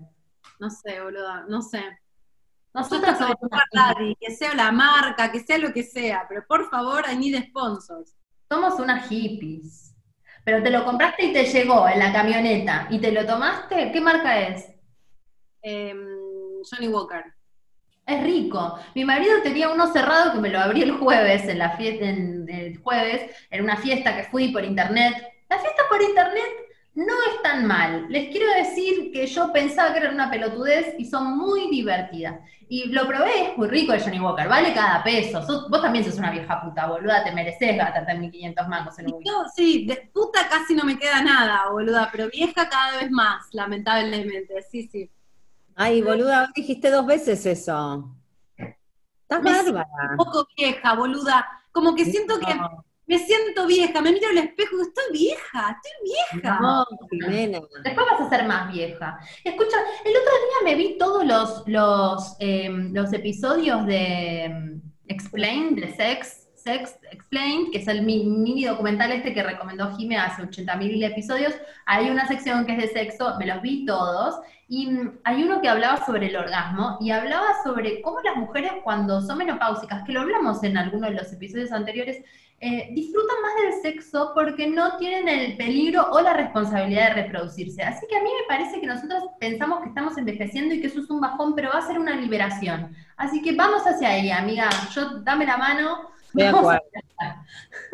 No 0.58 0.70
sé, 0.70 1.02
boluda, 1.02 1.44
no 1.48 1.60
sé. 1.60 1.99
Nosotros 2.72 3.18
somos 3.18 3.36
que 4.20 4.34
sea 4.34 4.54
la 4.54 4.70
marca, 4.70 5.32
que 5.32 5.40
sea 5.40 5.58
lo 5.58 5.72
que 5.72 5.82
sea, 5.82 6.26
pero 6.28 6.44
por 6.46 6.70
favor, 6.70 7.04
I 7.10 7.16
need 7.16 7.48
sponsors. 7.48 8.16
Somos 8.48 8.78
unas 8.78 9.08
hippies. 9.08 9.94
Pero 10.44 10.62
te 10.62 10.70
lo 10.70 10.84
compraste 10.84 11.26
y 11.26 11.32
te 11.32 11.44
llegó 11.44 11.88
en 11.88 11.98
la 11.98 12.12
camioneta. 12.12 12.86
¿Y 12.90 12.98
te 12.98 13.12
lo 13.12 13.26
tomaste? 13.26 13.92
¿Qué 13.92 14.00
marca 14.00 14.40
es? 14.40 14.70
Em, 15.62 15.98
Johnny 16.68 16.88
Walker. 16.88 17.24
Es 18.06 18.22
rico. 18.22 18.78
Mi 18.94 19.04
marido 19.04 19.42
tenía 19.42 19.68
uno 19.68 19.92
cerrado 19.92 20.32
que 20.32 20.40
me 20.40 20.48
lo 20.48 20.58
abrí 20.58 20.82
el 20.82 20.92
jueves, 20.92 21.46
en 21.48 21.58
la 21.58 21.76
fiesta, 21.76 22.06
en 22.06 22.48
el 22.48 22.78
jueves, 22.78 23.30
en 23.50 23.62
una 23.62 23.76
fiesta 23.76 24.16
que 24.16 24.24
fui 24.24 24.48
por 24.48 24.64
internet. 24.64 25.14
La 25.48 25.58
fiesta 25.58 25.82
por 25.88 26.02
internet 26.02 26.69
no 26.94 27.14
están 27.34 27.66
mal. 27.66 28.06
Les 28.08 28.30
quiero 28.30 28.52
decir 28.52 29.12
que 29.12 29.26
yo 29.26 29.52
pensaba 29.52 29.92
que 29.92 30.00
era 30.00 30.10
una 30.10 30.30
pelotudez 30.30 30.94
y 30.98 31.04
son 31.04 31.36
muy 31.36 31.70
divertidas. 31.70 32.40
Y 32.68 32.88
lo 32.88 33.06
probé, 33.06 33.50
es 33.50 33.58
muy 33.58 33.68
rico 33.68 33.92
el 33.92 34.02
Johnny 34.02 34.20
Walker, 34.20 34.48
vale 34.48 34.72
cada 34.72 35.02
peso. 35.02 35.40
vos 35.68 35.82
también 35.82 36.04
sos 36.04 36.18
una 36.18 36.30
vieja 36.30 36.60
puta, 36.62 36.86
boluda, 36.86 37.24
te 37.24 37.32
mereces 37.32 37.76
gastarte 37.76 38.14
1500 38.14 38.68
mangos 38.68 38.98
en 38.98 39.12
un 39.12 39.22
no, 39.24 39.48
Sí, 39.54 39.86
de 39.86 40.08
puta 40.12 40.48
casi 40.48 40.74
no 40.74 40.84
me 40.84 40.98
queda 40.98 41.20
nada, 41.22 41.68
boluda, 41.70 42.08
pero 42.12 42.28
vieja 42.28 42.68
cada 42.68 42.98
vez 42.98 43.10
más, 43.10 43.48
lamentablemente, 43.52 44.62
sí, 44.70 44.88
sí. 44.90 45.10
Ay, 45.74 46.02
boluda, 46.02 46.50
dijiste 46.54 46.90
dos 46.90 47.06
veces 47.06 47.44
eso. 47.46 48.14
Estás 48.56 49.42
bárbara. 49.42 50.10
Un 50.10 50.16
poco 50.16 50.46
vieja, 50.56 50.94
boluda. 50.94 51.46
Como 51.72 51.94
que 51.94 52.04
siento 52.04 52.38
que 52.38 52.58
me 53.10 53.18
siento 53.18 53.66
vieja, 53.66 54.00
me 54.00 54.12
miro 54.12 54.28
al 54.28 54.38
espejo 54.38 54.76
y 54.78 54.82
estoy 54.82 55.04
vieja, 55.12 55.76
estoy 55.76 56.14
vieja. 56.32 56.60
No, 56.60 56.86
Después 57.82 58.06
vas 58.08 58.20
a 58.20 58.30
ser 58.30 58.46
más 58.46 58.72
vieja. 58.72 59.18
Escucha, 59.42 59.78
el 60.04 60.12
otro 60.12 60.32
día 60.32 60.72
me 60.72 60.74
vi 60.76 60.96
todos 60.96 61.26
los, 61.26 61.64
los, 61.66 62.36
em, 62.38 62.94
los 62.94 63.12
episodios 63.12 63.84
de 63.86 64.44
em, 64.44 64.80
Explain, 65.08 65.74
de 65.74 65.92
Sex, 65.92 66.50
Sex 66.54 67.00
Explained, 67.10 67.72
que 67.72 67.78
es 67.78 67.88
el 67.88 68.02
mini 68.02 68.64
documental 68.64 69.10
este 69.10 69.34
que 69.34 69.42
recomendó 69.42 69.96
Jime 69.96 70.16
hace 70.16 70.42
80.000 70.42 71.10
episodios. 71.10 71.54
Hay 71.86 72.10
una 72.10 72.28
sección 72.28 72.64
que 72.64 72.76
es 72.76 72.78
de 72.78 72.88
sexo, 72.88 73.36
me 73.40 73.46
los 73.46 73.60
vi 73.60 73.86
todos, 73.86 74.36
y 74.68 74.86
mm, 74.86 75.18
hay 75.24 75.42
uno 75.42 75.60
que 75.60 75.68
hablaba 75.68 76.06
sobre 76.06 76.28
el 76.28 76.36
orgasmo 76.36 76.96
y 77.00 77.10
hablaba 77.10 77.48
sobre 77.64 78.00
cómo 78.02 78.20
las 78.20 78.36
mujeres 78.36 78.70
cuando 78.84 79.20
son 79.20 79.38
menopáusicas, 79.38 80.04
que 80.04 80.12
lo 80.12 80.20
hablamos 80.20 80.62
en 80.62 80.76
alguno 80.76 81.08
de 81.08 81.14
los 81.14 81.32
episodios 81.32 81.72
anteriores, 81.72 82.22
eh, 82.62 82.90
disfrutan 82.92 83.36
más 83.40 83.52
del 83.62 83.80
sexo 83.80 84.32
porque 84.34 84.68
no 84.68 84.98
tienen 84.98 85.26
el 85.28 85.56
peligro 85.56 86.10
o 86.10 86.20
la 86.20 86.34
responsabilidad 86.34 87.08
de 87.14 87.22
reproducirse. 87.22 87.82
Así 87.82 88.06
que 88.06 88.16
a 88.16 88.22
mí 88.22 88.28
me 88.28 88.46
parece 88.46 88.78
que 88.78 88.86
nosotros 88.86 89.22
pensamos 89.38 89.80
que 89.80 89.88
estamos 89.88 90.18
envejeciendo 90.18 90.74
y 90.74 90.80
que 90.82 90.88
eso 90.88 91.00
es 91.00 91.08
un 91.08 91.22
bajón, 91.22 91.54
pero 91.54 91.70
va 91.70 91.78
a 91.78 91.86
ser 91.86 91.98
una 91.98 92.14
liberación. 92.14 92.94
Así 93.16 93.40
que 93.40 93.56
vamos 93.56 93.82
hacia 93.84 94.10
ahí, 94.10 94.30
amiga. 94.30 94.68
Yo 94.94 95.20
dame 95.20 95.46
la 95.46 95.56
mano. 95.56 96.10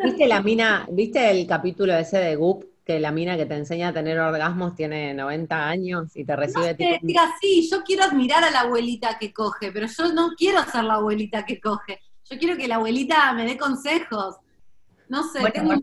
¿Viste 0.03 0.27
la 0.27 0.41
mina, 0.41 0.85
viste 0.91 1.31
el 1.31 1.47
capítulo 1.47 1.93
ese 1.95 2.17
de 2.17 2.35
Goop? 2.35 2.65
Que 2.83 2.99
la 2.99 3.11
mina 3.11 3.37
que 3.37 3.45
te 3.45 3.55
enseña 3.55 3.89
a 3.89 3.93
tener 3.93 4.19
orgasmos 4.19 4.75
tiene 4.75 5.13
90 5.13 5.67
años 5.67 6.15
y 6.15 6.25
te 6.25 6.35
recibe 6.35 6.75
no 7.01 7.21
sí, 7.41 7.69
yo 7.69 7.83
quiero 7.83 8.03
admirar 8.03 8.43
a 8.43 8.51
la 8.51 8.61
abuelita 8.61 9.17
que 9.17 9.31
coge, 9.31 9.71
pero 9.71 9.87
yo 9.87 10.11
no 10.13 10.31
quiero 10.37 10.61
ser 10.65 10.83
la 10.83 10.95
abuelita 10.95 11.45
que 11.45 11.59
coge. 11.59 11.99
Yo 12.29 12.37
quiero 12.37 12.57
que 12.57 12.67
la 12.67 12.75
abuelita 12.75 13.31
me 13.33 13.45
dé 13.45 13.57
consejos 13.57 14.35
no 15.09 15.23
sé, 15.23 15.39
bueno, 15.39 15.81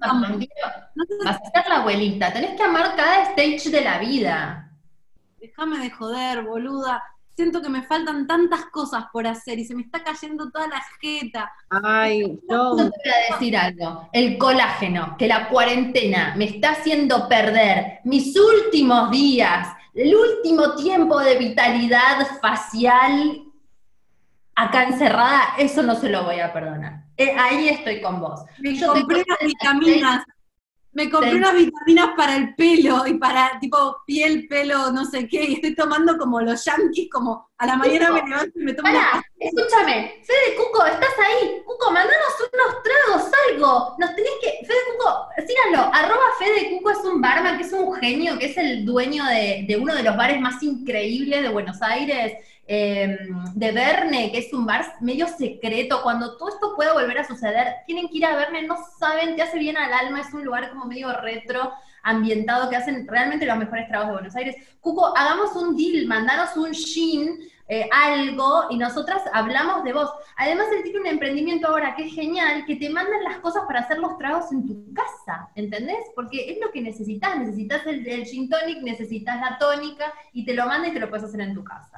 vas 1.24 1.36
a 1.36 1.50
ser 1.50 1.68
la 1.68 1.76
abuelita, 1.76 2.32
tenés 2.32 2.56
que 2.56 2.62
amar 2.62 2.94
cada 2.96 3.22
stage 3.30 3.70
de 3.70 3.80
la 3.80 3.98
vida. 3.98 4.70
Déjame 5.40 5.78
de 5.78 5.90
joder, 5.90 6.42
boluda. 6.42 7.02
Siento 7.36 7.60
que 7.60 7.68
me 7.68 7.82
faltan 7.82 8.28
tantas 8.28 8.66
cosas 8.66 9.06
por 9.12 9.26
hacer 9.26 9.58
y 9.58 9.64
se 9.64 9.74
me 9.74 9.82
está 9.82 10.04
cayendo 10.04 10.50
toda 10.50 10.68
la 10.68 10.82
jeta. 11.00 11.50
Ay, 11.68 12.38
no. 12.48 12.78
Yo 12.78 12.90
te 12.90 13.10
voy 13.10 13.12
a 13.12 13.32
decir 13.32 13.56
algo. 13.56 14.08
El 14.12 14.38
colágeno, 14.38 15.16
que 15.18 15.26
la 15.26 15.48
cuarentena 15.48 16.34
me 16.36 16.44
está 16.44 16.70
haciendo 16.72 17.28
perder 17.28 18.00
mis 18.04 18.36
últimos 18.38 19.10
días, 19.10 19.68
el 19.94 20.14
último 20.14 20.76
tiempo 20.76 21.18
de 21.20 21.36
vitalidad 21.36 22.26
facial 22.40 23.42
acá 24.54 24.84
encerrada, 24.84 25.54
eso 25.58 25.82
no 25.82 25.96
se 25.96 26.08
lo 26.08 26.24
voy 26.24 26.40
a 26.40 26.52
perdonar. 26.52 27.03
Eh, 27.16 27.34
ahí 27.38 27.68
estoy 27.68 28.00
con 28.00 28.20
vos. 28.20 28.40
Me 28.58 28.78
compré 28.80 29.24
unas 29.26 29.38
vitaminas. 29.40 30.24
Me 30.92 31.10
compré 31.10 31.34
unas 31.34 31.54
vitaminas 31.54 32.10
para 32.16 32.36
el 32.36 32.54
pelo 32.54 33.04
y 33.04 33.14
para 33.14 33.58
tipo 33.60 33.96
piel, 34.06 34.46
pelo, 34.46 34.92
no 34.92 35.04
sé 35.04 35.26
qué, 35.26 35.44
y 35.44 35.54
estoy 35.54 35.74
tomando 35.74 36.16
como 36.16 36.40
los 36.40 36.64
yankees, 36.64 37.08
como 37.10 37.50
a 37.58 37.66
la 37.66 37.74
mañana 37.74 38.12
me 38.12 38.22
levanto 38.22 38.60
y 38.60 38.62
me 38.62 38.74
tomo. 38.74 38.88
Pará, 38.88 39.20
escúchame, 39.40 40.22
Fede 40.22 40.56
Cuco, 40.56 40.86
estás 40.86 41.14
ahí. 41.18 41.62
Cuco, 41.66 41.90
mandanos 41.90 42.34
unos 42.38 42.82
tragos, 42.84 43.30
algo. 43.50 43.96
Nos 43.98 44.14
tenés 44.14 44.30
que. 44.40 44.64
Fede 44.64 44.78
Cuco, 44.92 45.26
síganlo. 45.44 45.92
Arroba 45.92 46.26
Fede 46.38 46.70
Cuco 46.70 46.90
es 46.90 46.98
un 46.98 47.20
barman 47.20 47.58
que 47.58 47.64
es 47.64 47.72
un 47.72 47.92
genio, 47.94 48.38
que 48.38 48.46
es 48.46 48.56
el 48.56 48.84
dueño 48.86 49.24
de, 49.24 49.64
de 49.66 49.76
uno 49.76 49.96
de 49.96 50.04
los 50.04 50.16
bares 50.16 50.40
más 50.40 50.62
increíbles 50.62 51.42
de 51.42 51.48
Buenos 51.48 51.82
Aires 51.82 52.38
Em, 52.66 53.44
de 53.54 53.72
Verne, 53.72 54.32
que 54.32 54.38
es 54.38 54.52
un 54.54 54.64
bar 54.64 54.96
medio 55.00 55.28
secreto, 55.28 56.00
cuando 56.02 56.38
todo 56.38 56.48
esto 56.48 56.74
pueda 56.74 56.94
volver 56.94 57.18
a 57.18 57.26
suceder, 57.26 57.74
tienen 57.86 58.08
que 58.08 58.16
ir 58.16 58.24
a 58.24 58.34
Verne, 58.34 58.62
no 58.62 58.76
saben, 58.98 59.36
te 59.36 59.42
hace 59.42 59.58
bien 59.58 59.76
al 59.76 59.92
alma, 59.92 60.22
es 60.22 60.32
un 60.32 60.44
lugar 60.44 60.70
como 60.70 60.86
medio 60.86 61.12
retro, 61.20 61.72
ambientado, 62.02 62.70
que 62.70 62.76
hacen 62.76 63.06
realmente 63.06 63.44
los 63.44 63.58
mejores 63.58 63.86
trabajos 63.88 64.12
de 64.12 64.20
Buenos 64.20 64.36
Aires. 64.36 64.56
Cuco, 64.80 65.14
hagamos 65.16 65.54
un 65.56 65.76
deal, 65.76 66.06
mandanos 66.06 66.56
un 66.56 66.70
shin, 66.72 67.38
eh, 67.68 67.86
algo, 67.92 68.64
y 68.70 68.78
nosotras 68.78 69.22
hablamos 69.34 69.84
de 69.84 69.92
vos. 69.92 70.10
Además, 70.36 70.66
él 70.74 70.82
tiene 70.84 71.00
un 71.00 71.06
emprendimiento 71.06 71.68
ahora 71.68 71.94
que 71.94 72.06
es 72.06 72.14
genial, 72.14 72.64
que 72.66 72.76
te 72.76 72.88
mandan 72.88 73.24
las 73.24 73.38
cosas 73.38 73.64
para 73.66 73.80
hacer 73.80 73.98
los 73.98 74.16
tragos 74.16 74.50
en 74.52 74.66
tu 74.66 74.92
casa, 74.94 75.50
¿entendés? 75.54 75.98
Porque 76.14 76.50
es 76.50 76.58
lo 76.64 76.70
que 76.70 76.80
necesitas, 76.80 77.38
necesitas 77.38 77.86
el, 77.86 78.06
el 78.06 78.24
gin 78.24 78.48
tonic, 78.48 78.80
necesitas 78.82 79.38
la 79.38 79.58
tónica, 79.58 80.12
y 80.32 80.46
te 80.46 80.54
lo 80.54 80.64
manda 80.64 80.88
y 80.88 80.92
te 80.92 81.00
lo 81.00 81.10
puedes 81.10 81.24
hacer 81.24 81.42
en 81.42 81.54
tu 81.54 81.62
casa 81.62 81.92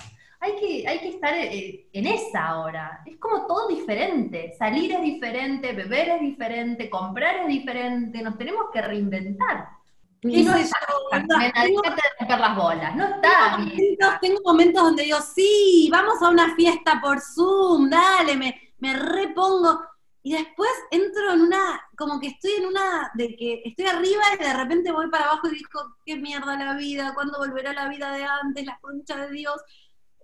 hay 0.47 0.57
que, 0.57 0.89
hay 0.89 0.99
que 1.01 1.09
estar 1.09 1.35
eh, 1.35 1.89
en 1.93 2.07
esa 2.07 2.49
ahora. 2.49 3.03
Es 3.05 3.19
como 3.19 3.47
todo 3.47 3.69
diferente. 3.69 4.55
Salir 4.59 4.93
es 4.93 5.03
diferente, 5.03 5.73
beber 5.73 6.11
es 6.11 6.21
diferente, 6.21 6.89
comprar 6.89 7.37
es 7.37 7.49
diferente. 7.49 8.23
Nos 8.23 8.39
tenemos 8.39 8.67
que 8.73 8.83
reinventar. 8.83 9.69
Y 10.23 10.43
no 10.43 10.55
está 10.55 10.79
tengo, 11.63 11.83
romper 11.83 12.41
las 12.41 12.57
bolas, 12.57 12.97
no 12.97 13.05
está 13.05 13.59
bien. 13.59 13.97
Tengo 14.21 14.41
momentos 14.45 14.83
donde 14.83 15.05
digo, 15.05 15.19
sí, 15.21 15.89
vamos 15.93 16.21
a 16.21 16.31
una 16.31 16.55
fiesta 16.57 17.01
por 17.01 17.21
Zoom, 17.21 17.91
dale, 17.91 18.37
me, 18.37 18.73
me 18.79 18.95
repongo. 18.95 19.81
Y 20.23 20.33
después 20.33 20.71
entro 20.91 21.35
en 21.35 21.43
una, 21.43 21.81
como 21.97 22.19
que 22.19 22.29
estoy 22.29 22.51
en 22.59 22.67
una, 22.67 23.13
de 23.15 23.37
que 23.37 23.63
estoy 23.65 23.87
arriba 23.87 24.25
y 24.35 24.43
de 24.43 24.55
repente 24.55 24.91
voy 24.91 25.09
para 25.09 25.27
abajo 25.27 25.47
y 25.47 25.55
digo, 25.55 25.97
qué 26.05 26.17
mierda 26.17 26.57
la 26.57 26.75
vida, 26.75 27.13
¿cuándo 27.15 27.39
volverá 27.39 27.73
la 27.73 27.89
vida 27.89 28.11
de 28.11 28.25
antes, 28.25 28.67
la 28.67 28.77
concha 28.81 29.17
de 29.19 29.31
Dios? 29.31 29.55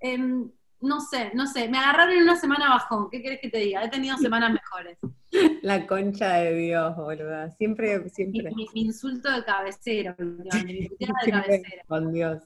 Em, 0.03 0.51
no 0.83 1.01
sé, 1.01 1.31
no 1.33 1.47
sé, 1.47 1.69
me 1.69 1.79
agarraron 1.79 2.17
en 2.17 2.23
una 2.25 2.37
semana 2.37 2.69
bajón, 2.69 3.09
¿qué 3.09 3.21
quieres 3.21 3.41
que 3.41 3.49
te 3.49 3.59
diga? 3.59 3.85
He 3.85 3.89
tenido 3.89 4.17
semanas 4.19 4.53
mejores. 4.53 4.99
La 5.63 5.87
concha 5.87 6.35
de 6.35 6.55
Dios, 6.55 6.97
boluda. 6.97 7.51
Siempre, 7.53 8.09
siempre. 8.11 8.51
Mi, 8.55 8.67
insulto 8.75 9.31
de 9.31 9.45
cabecera, 9.45 10.15
mi 10.19 10.89
de 10.99 11.31
cabecera. 11.31 11.85
Con 11.87 12.13
Dios. 12.13 12.43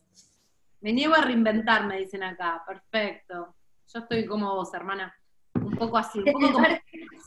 Me 0.82 0.92
niego 0.92 1.14
a 1.14 1.22
reinventarme, 1.22 1.98
dicen 1.98 2.22
acá. 2.22 2.62
Perfecto. 2.66 3.54
Yo 3.92 4.00
estoy 4.00 4.26
como 4.26 4.54
vos, 4.54 4.72
hermana. 4.74 5.14
Un 5.54 5.76
poco 5.76 5.96
así. 5.96 6.22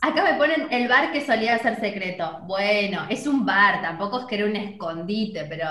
acá 0.00 0.24
me 0.24 0.38
ponen 0.38 0.68
el 0.70 0.88
bar 0.88 1.12
que 1.12 1.26
solía 1.26 1.58
ser 1.58 1.80
secreto. 1.80 2.40
Bueno, 2.46 3.06
es 3.10 3.26
un 3.26 3.44
bar, 3.44 3.82
tampoco 3.82 4.20
es 4.20 4.26
que 4.26 4.36
era 4.36 4.46
un 4.46 4.56
escondite, 4.56 5.44
pero 5.46 5.66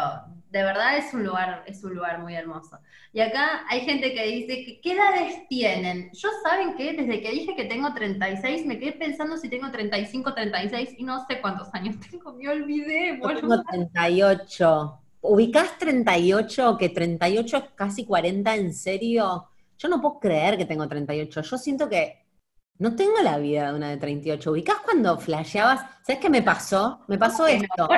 de 0.50 0.64
verdad 0.64 0.98
es 0.98 1.14
un 1.14 1.24
lugar, 1.24 1.64
es 1.68 1.84
un 1.84 1.96
lugar 1.96 2.20
muy 2.22 2.36
hermoso. 2.36 2.80
Y 3.14 3.22
acá 3.22 3.66
hay 3.70 3.82
gente 3.82 4.14
que 4.14 4.26
dice, 4.26 4.80
¿qué 4.82 4.94
edades 4.94 5.48
tienen? 5.48 6.10
Yo 6.14 6.30
saben 6.44 6.76
que 6.76 6.94
desde 6.94 7.22
que 7.22 7.32
dije 7.32 7.56
que 7.56 7.66
tengo 7.66 7.94
36, 7.94 8.66
me 8.66 8.80
quedé 8.80 8.94
pensando 8.94 9.38
si 9.38 9.50
tengo 9.50 9.70
35, 9.70 10.34
36 10.34 10.96
y 10.98 11.04
no 11.04 11.26
sé 11.28 11.40
cuántos 11.42 11.74
años 11.74 11.96
tengo, 12.12 12.34
me 12.34 12.50
olvidé. 12.50 13.20
Yo 13.22 13.40
tengo 13.40 13.62
38. 13.64 15.00
¿Ubicás 15.22 15.78
38? 15.78 16.78
Que 16.78 16.90
38 16.90 17.58
es 17.58 17.64
casi 17.76 18.06
40 18.06 18.56
en 18.56 18.74
serio. 18.74 19.46
Yo 19.78 19.88
no 19.88 20.02
puedo 20.02 20.20
creer 20.20 20.58
que 20.58 20.66
tengo 20.66 20.88
38. 20.88 21.42
Yo 21.42 21.58
siento 21.58 21.88
que 21.88 22.26
no 22.80 22.96
tengo 22.96 23.20
la 23.22 23.38
vida 23.38 23.72
de 23.72 23.78
una 23.78 23.90
de 23.90 23.98
38. 23.98 24.52
¿Ubicás 24.52 24.78
cuando 24.78 25.18
flasheabas? 25.18 25.82
¿Sabes 26.02 26.22
qué 26.22 26.30
me 26.30 26.42
pasó? 26.42 27.02
Me 27.10 27.18
pasó 27.18 27.46
esto. 27.46 27.90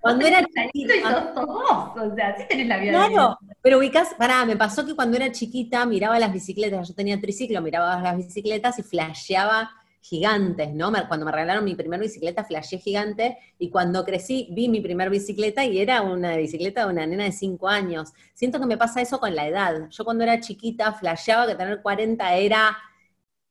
Cuando 0.00 0.26
era 0.26 0.42
chiquita. 0.42 1.34
o 1.36 2.14
sea, 2.14 2.36
sí 2.36 2.44
tenés 2.48 2.66
la 2.66 2.78
vida. 2.78 2.92
Claro, 2.92 3.38
pero 3.60 3.78
ubicás, 3.78 4.14
pará, 4.14 4.46
me 4.46 4.56
pasó 4.56 4.86
que 4.86 4.94
cuando 4.94 5.18
era 5.18 5.30
chiquita 5.30 5.84
miraba 5.84 6.18
las 6.18 6.32
bicicletas, 6.32 6.88
yo 6.88 6.94
tenía 6.94 7.20
triciclo, 7.20 7.60
miraba 7.60 8.00
las 8.00 8.16
bicicletas 8.16 8.78
y 8.78 8.82
flasheaba 8.82 9.70
gigantes, 10.00 10.72
¿no? 10.72 10.90
Cuando 11.08 11.26
me 11.26 11.32
regalaron 11.32 11.64
mi 11.64 11.74
primera 11.74 12.02
bicicleta, 12.02 12.44
flasheé 12.44 12.78
gigante, 12.78 13.38
y 13.58 13.70
cuando 13.70 14.04
crecí 14.04 14.48
vi 14.52 14.68
mi 14.68 14.80
primera 14.80 15.10
bicicleta 15.10 15.64
y 15.64 15.78
era 15.78 16.00
una 16.02 16.36
bicicleta 16.36 16.84
de 16.84 16.92
una 16.92 17.06
nena 17.06 17.24
de 17.24 17.32
5 17.32 17.68
años. 17.68 18.12
Siento 18.32 18.58
que 18.58 18.66
me 18.66 18.76
pasa 18.78 19.02
eso 19.02 19.18
con 19.18 19.34
la 19.34 19.46
edad. 19.46 19.88
Yo 19.90 20.04
cuando 20.04 20.24
era 20.24 20.40
chiquita 20.40 20.92
flasheaba 20.92 21.46
que 21.46 21.54
tener 21.54 21.82
40 21.82 22.34
era 22.34 22.76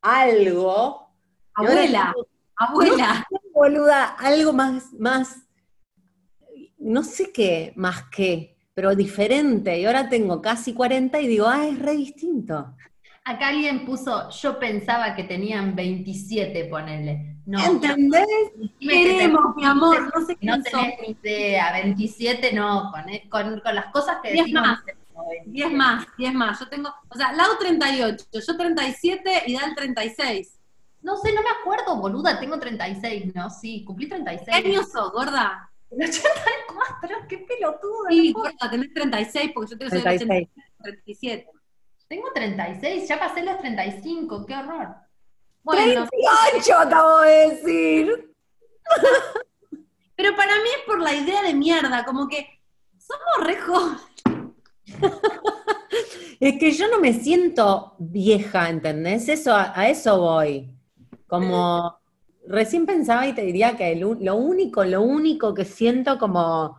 algo. 0.03 1.09
Abuela, 1.55 2.13
abuela. 2.55 3.27
boluda, 3.53 4.05
algo 4.19 4.53
más, 4.53 4.93
más 4.93 5.43
no 6.83 7.03
sé 7.03 7.31
qué 7.31 7.73
más 7.75 8.03
que, 8.09 8.57
pero 8.73 8.95
diferente. 8.95 9.79
Y 9.79 9.85
ahora 9.85 10.09
tengo 10.09 10.41
casi 10.41 10.73
40 10.73 11.19
y 11.21 11.27
digo, 11.27 11.47
ah, 11.47 11.65
es 11.65 11.79
re 11.79 11.93
distinto. 11.93 12.75
Acá 13.25 13.49
alguien 13.49 13.85
puso, 13.85 14.29
yo 14.31 14.59
pensaba 14.59 15.15
que 15.15 15.23
tenían 15.23 15.75
27, 15.75 16.65
ponele. 16.65 17.37
No, 17.45 17.63
¿Entendés? 17.65 18.25
que 18.79 18.87
Queremos, 18.87 19.55
mi 19.55 19.65
amor, 19.65 20.11
no 20.13 20.25
sé 20.25 20.35
que 20.35 20.45
no 20.45 20.61
tenés 20.61 20.99
ni 21.01 21.15
idea, 21.21 21.71
27 21.73 22.53
no, 22.53 22.91
con, 22.91 23.03
con, 23.29 23.59
con 23.61 23.75
las 23.75 23.85
cosas 23.87 24.17
que 24.21 24.31
decimos. 24.31 24.61
más. 24.61 24.79
No, 25.13 25.25
27. 25.29 25.51
10 25.51 25.71
más, 25.71 26.07
10 26.17 26.33
más. 26.33 26.59
Yo 26.59 26.69
tengo, 26.69 26.89
o 27.09 27.15
sea, 27.15 27.31
Lau 27.33 27.57
38, 27.59 28.25
yo 28.31 28.57
37 28.57 29.43
y 29.47 29.53
Dal 29.53 29.75
36. 29.75 30.59
No 31.01 31.17
sé, 31.17 31.33
no 31.33 31.41
me 31.41 31.49
acuerdo, 31.49 31.97
boluda, 31.97 32.39
tengo 32.39 32.57
36, 32.57 33.35
¿no? 33.35 33.49
Sí, 33.49 33.83
cumplí 33.83 34.07
¿Qué 34.07 34.15
36. 34.15 34.65
años 34.65 34.89
sos, 34.89 35.11
gorda? 35.11 35.69
El 35.89 36.09
84, 36.09 37.17
qué 37.27 37.37
pelotudo. 37.39 38.05
Sí, 38.09 38.33
no 38.33 38.39
gorda, 38.39 38.71
tenés 38.71 38.93
36 38.93 39.51
porque 39.53 39.71
yo 39.71 39.77
tengo 39.77 39.89
soy 39.89 39.99
del 39.99 40.17
36. 40.17 40.49
37. 40.81 41.49
Tengo 42.07 42.31
36, 42.33 43.07
ya 43.07 43.19
pasé 43.19 43.43
los 43.43 43.57
35, 43.59 44.45
qué 44.45 44.55
horror. 44.55 44.95
Bueno, 45.63 46.07
38 46.07 46.77
acabo 46.77 47.21
de 47.21 47.49
decir. 47.49 48.35
pero 50.15 50.35
para 50.35 50.55
mí 50.57 50.69
es 50.77 50.85
por 50.85 50.99
la 50.99 51.13
idea 51.13 51.41
de 51.41 51.53
mierda, 51.53 52.05
como 52.05 52.27
que 52.27 52.59
somos 52.97 53.47
re 53.47 53.57
jóvenes. 53.59 54.01
Es 56.39 56.59
que 56.59 56.71
yo 56.73 56.89
no 56.89 56.99
me 56.99 57.13
siento 57.13 57.95
vieja, 57.99 58.69
¿entendés? 58.69 59.29
Eso, 59.29 59.55
a, 59.55 59.87
eso 59.87 60.19
voy. 60.19 60.75
Como 61.25 61.97
recién 62.45 62.85
pensaba 62.85 63.25
y 63.25 63.33
te 63.33 63.43
diría 63.43 63.77
que 63.77 63.93
el 63.93 64.01
lo 64.01 64.35
único, 64.35 64.83
lo 64.83 65.01
único 65.03 65.53
que 65.53 65.63
siento 65.63 66.17
como 66.17 66.77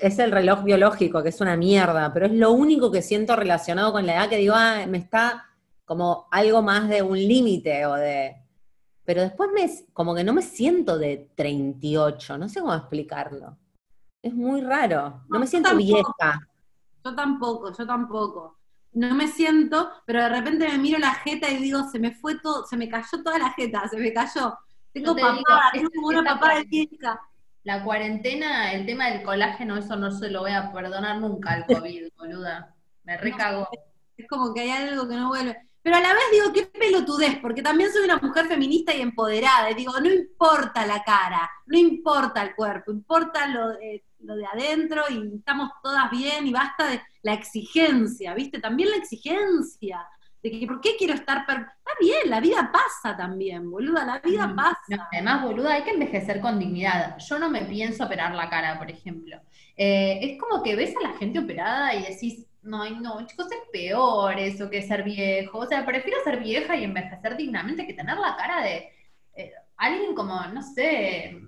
es 0.00 0.18
el 0.18 0.32
reloj 0.32 0.64
biológico, 0.64 1.22
que 1.22 1.28
es 1.28 1.40
una 1.40 1.56
mierda, 1.56 2.12
pero 2.12 2.26
es 2.26 2.32
lo 2.32 2.50
único 2.50 2.90
que 2.90 3.02
siento 3.02 3.36
relacionado 3.36 3.92
con 3.92 4.04
la 4.04 4.14
edad 4.14 4.28
que 4.28 4.38
digo, 4.38 4.54
ah, 4.56 4.84
me 4.88 4.98
está 4.98 5.44
como 5.84 6.26
algo 6.30 6.62
más 6.62 6.88
de 6.88 7.02
un 7.02 7.16
límite 7.16 7.86
o 7.86 7.94
de. 7.94 8.36
Pero 9.04 9.22
después 9.22 9.50
me, 9.54 9.70
como 9.92 10.14
que 10.14 10.24
no 10.24 10.32
me 10.32 10.42
siento 10.42 10.98
de 10.98 11.30
38, 11.36 12.38
no 12.38 12.48
sé 12.48 12.60
cómo 12.60 12.74
explicarlo. 12.74 13.58
Es 14.22 14.34
muy 14.34 14.62
raro. 14.62 15.22
No 15.28 15.34
No, 15.34 15.38
me 15.38 15.46
siento 15.46 15.68
tampoco. 15.68 15.86
vieja. 15.86 16.48
Yo 17.04 17.14
tampoco, 17.14 17.70
yo 17.76 17.86
tampoco. 17.86 18.58
No 18.92 19.14
me 19.14 19.28
siento, 19.28 19.90
pero 20.06 20.22
de 20.22 20.28
repente 20.28 20.68
me 20.68 20.78
miro 20.78 20.98
la 20.98 21.14
jeta 21.14 21.50
y 21.50 21.58
digo, 21.58 21.82
se 21.90 21.98
me 21.98 22.12
fue 22.12 22.38
todo, 22.38 22.64
se 22.64 22.76
me 22.76 22.88
cayó 22.88 23.22
toda 23.22 23.38
la 23.38 23.50
jeta, 23.50 23.86
se 23.88 23.98
me 23.98 24.12
cayó. 24.12 24.56
Tengo 24.92 25.14
te 25.14 25.20
papada, 25.20 25.70
digo, 25.74 25.90
tengo 25.90 26.08
una 26.08 26.24
papada 26.24 26.60
de 26.60 26.64
vieja. 26.64 27.20
La 27.64 27.82
cuarentena, 27.82 28.72
el 28.72 28.86
tema 28.86 29.08
del 29.08 29.22
colágeno, 29.22 29.76
eso 29.76 29.96
no 29.96 30.10
se 30.10 30.30
lo 30.30 30.40
voy 30.40 30.52
a 30.52 30.72
perdonar 30.72 31.18
nunca 31.20 31.52
al 31.52 31.66
COVID, 31.66 32.08
boluda. 32.16 32.74
Me 33.02 33.16
recago. 33.16 33.68
Es 34.16 34.28
como 34.28 34.54
que 34.54 34.60
hay 34.60 34.70
algo 34.70 35.08
que 35.08 35.16
no 35.16 35.28
vuelve. 35.28 35.56
Pero 35.84 35.96
a 35.96 36.00
la 36.00 36.14
vez 36.14 36.22
digo, 36.32 36.52
qué 36.54 36.66
pelotudez, 36.66 37.38
porque 37.40 37.62
también 37.62 37.92
soy 37.92 38.04
una 38.04 38.16
mujer 38.16 38.46
feminista 38.46 38.94
y 38.94 39.02
empoderada. 39.02 39.70
Y 39.70 39.74
digo, 39.74 39.92
no 40.00 40.10
importa 40.10 40.86
la 40.86 41.04
cara, 41.04 41.48
no 41.66 41.78
importa 41.78 42.42
el 42.42 42.54
cuerpo, 42.56 42.90
importa 42.90 43.46
lo 43.48 43.68
de, 43.68 44.02
lo 44.20 44.34
de 44.34 44.46
adentro 44.46 45.02
y 45.10 45.36
estamos 45.36 45.70
todas 45.82 46.10
bien 46.10 46.46
y 46.46 46.52
basta 46.52 46.88
de 46.88 47.02
la 47.22 47.34
exigencia, 47.34 48.34
¿viste? 48.34 48.60
También 48.60 48.90
la 48.90 48.96
exigencia. 48.96 50.06
De 50.42 50.50
que, 50.50 50.66
¿por 50.66 50.80
qué 50.80 50.96
quiero 50.98 51.14
estar... 51.14 51.46
per- 51.46 51.66
Está 51.78 51.92
bien, 52.00 52.30
la 52.30 52.40
vida 52.40 52.70
pasa 52.72 53.16
también, 53.16 53.70
boluda, 53.70 54.04
la 54.06 54.18
vida 54.20 54.46
No, 54.46 54.56
pasa. 54.56 55.08
además, 55.12 55.42
boluda, 55.42 55.74
hay 55.74 55.84
que 55.84 55.90
envejecer 55.90 56.40
con 56.40 56.58
dignidad. 56.58 57.18
Yo 57.18 57.38
no 57.38 57.48
me 57.50 57.62
pienso 57.66 58.04
operar 58.04 58.34
la 58.34 58.48
cara, 58.50 58.78
por 58.78 58.90
ejemplo. 58.90 59.38
Eh, 59.76 60.18
es 60.22 60.38
como 60.40 60.62
que 60.62 60.76
ves 60.76 60.94
a 60.96 61.08
la 61.08 61.16
gente 61.18 61.38
operada 61.38 61.94
y 61.94 62.02
decís, 62.04 62.46
no, 62.64 62.88
no, 63.00 63.26
chicos, 63.26 63.46
es 63.52 63.68
peor 63.72 64.38
eso 64.38 64.70
que 64.70 64.82
ser 64.82 65.02
viejo. 65.02 65.58
O 65.58 65.66
sea, 65.66 65.84
prefiero 65.84 66.18
ser 66.24 66.40
vieja 66.40 66.76
y 66.76 66.84
envejecer 66.84 67.36
dignamente 67.36 67.86
que 67.86 67.94
tener 67.94 68.16
la 68.18 68.36
cara 68.36 68.62
de 68.62 68.88
eh, 69.34 69.52
alguien 69.76 70.14
como, 70.14 70.40
no 70.46 70.62
sé, 70.62 71.40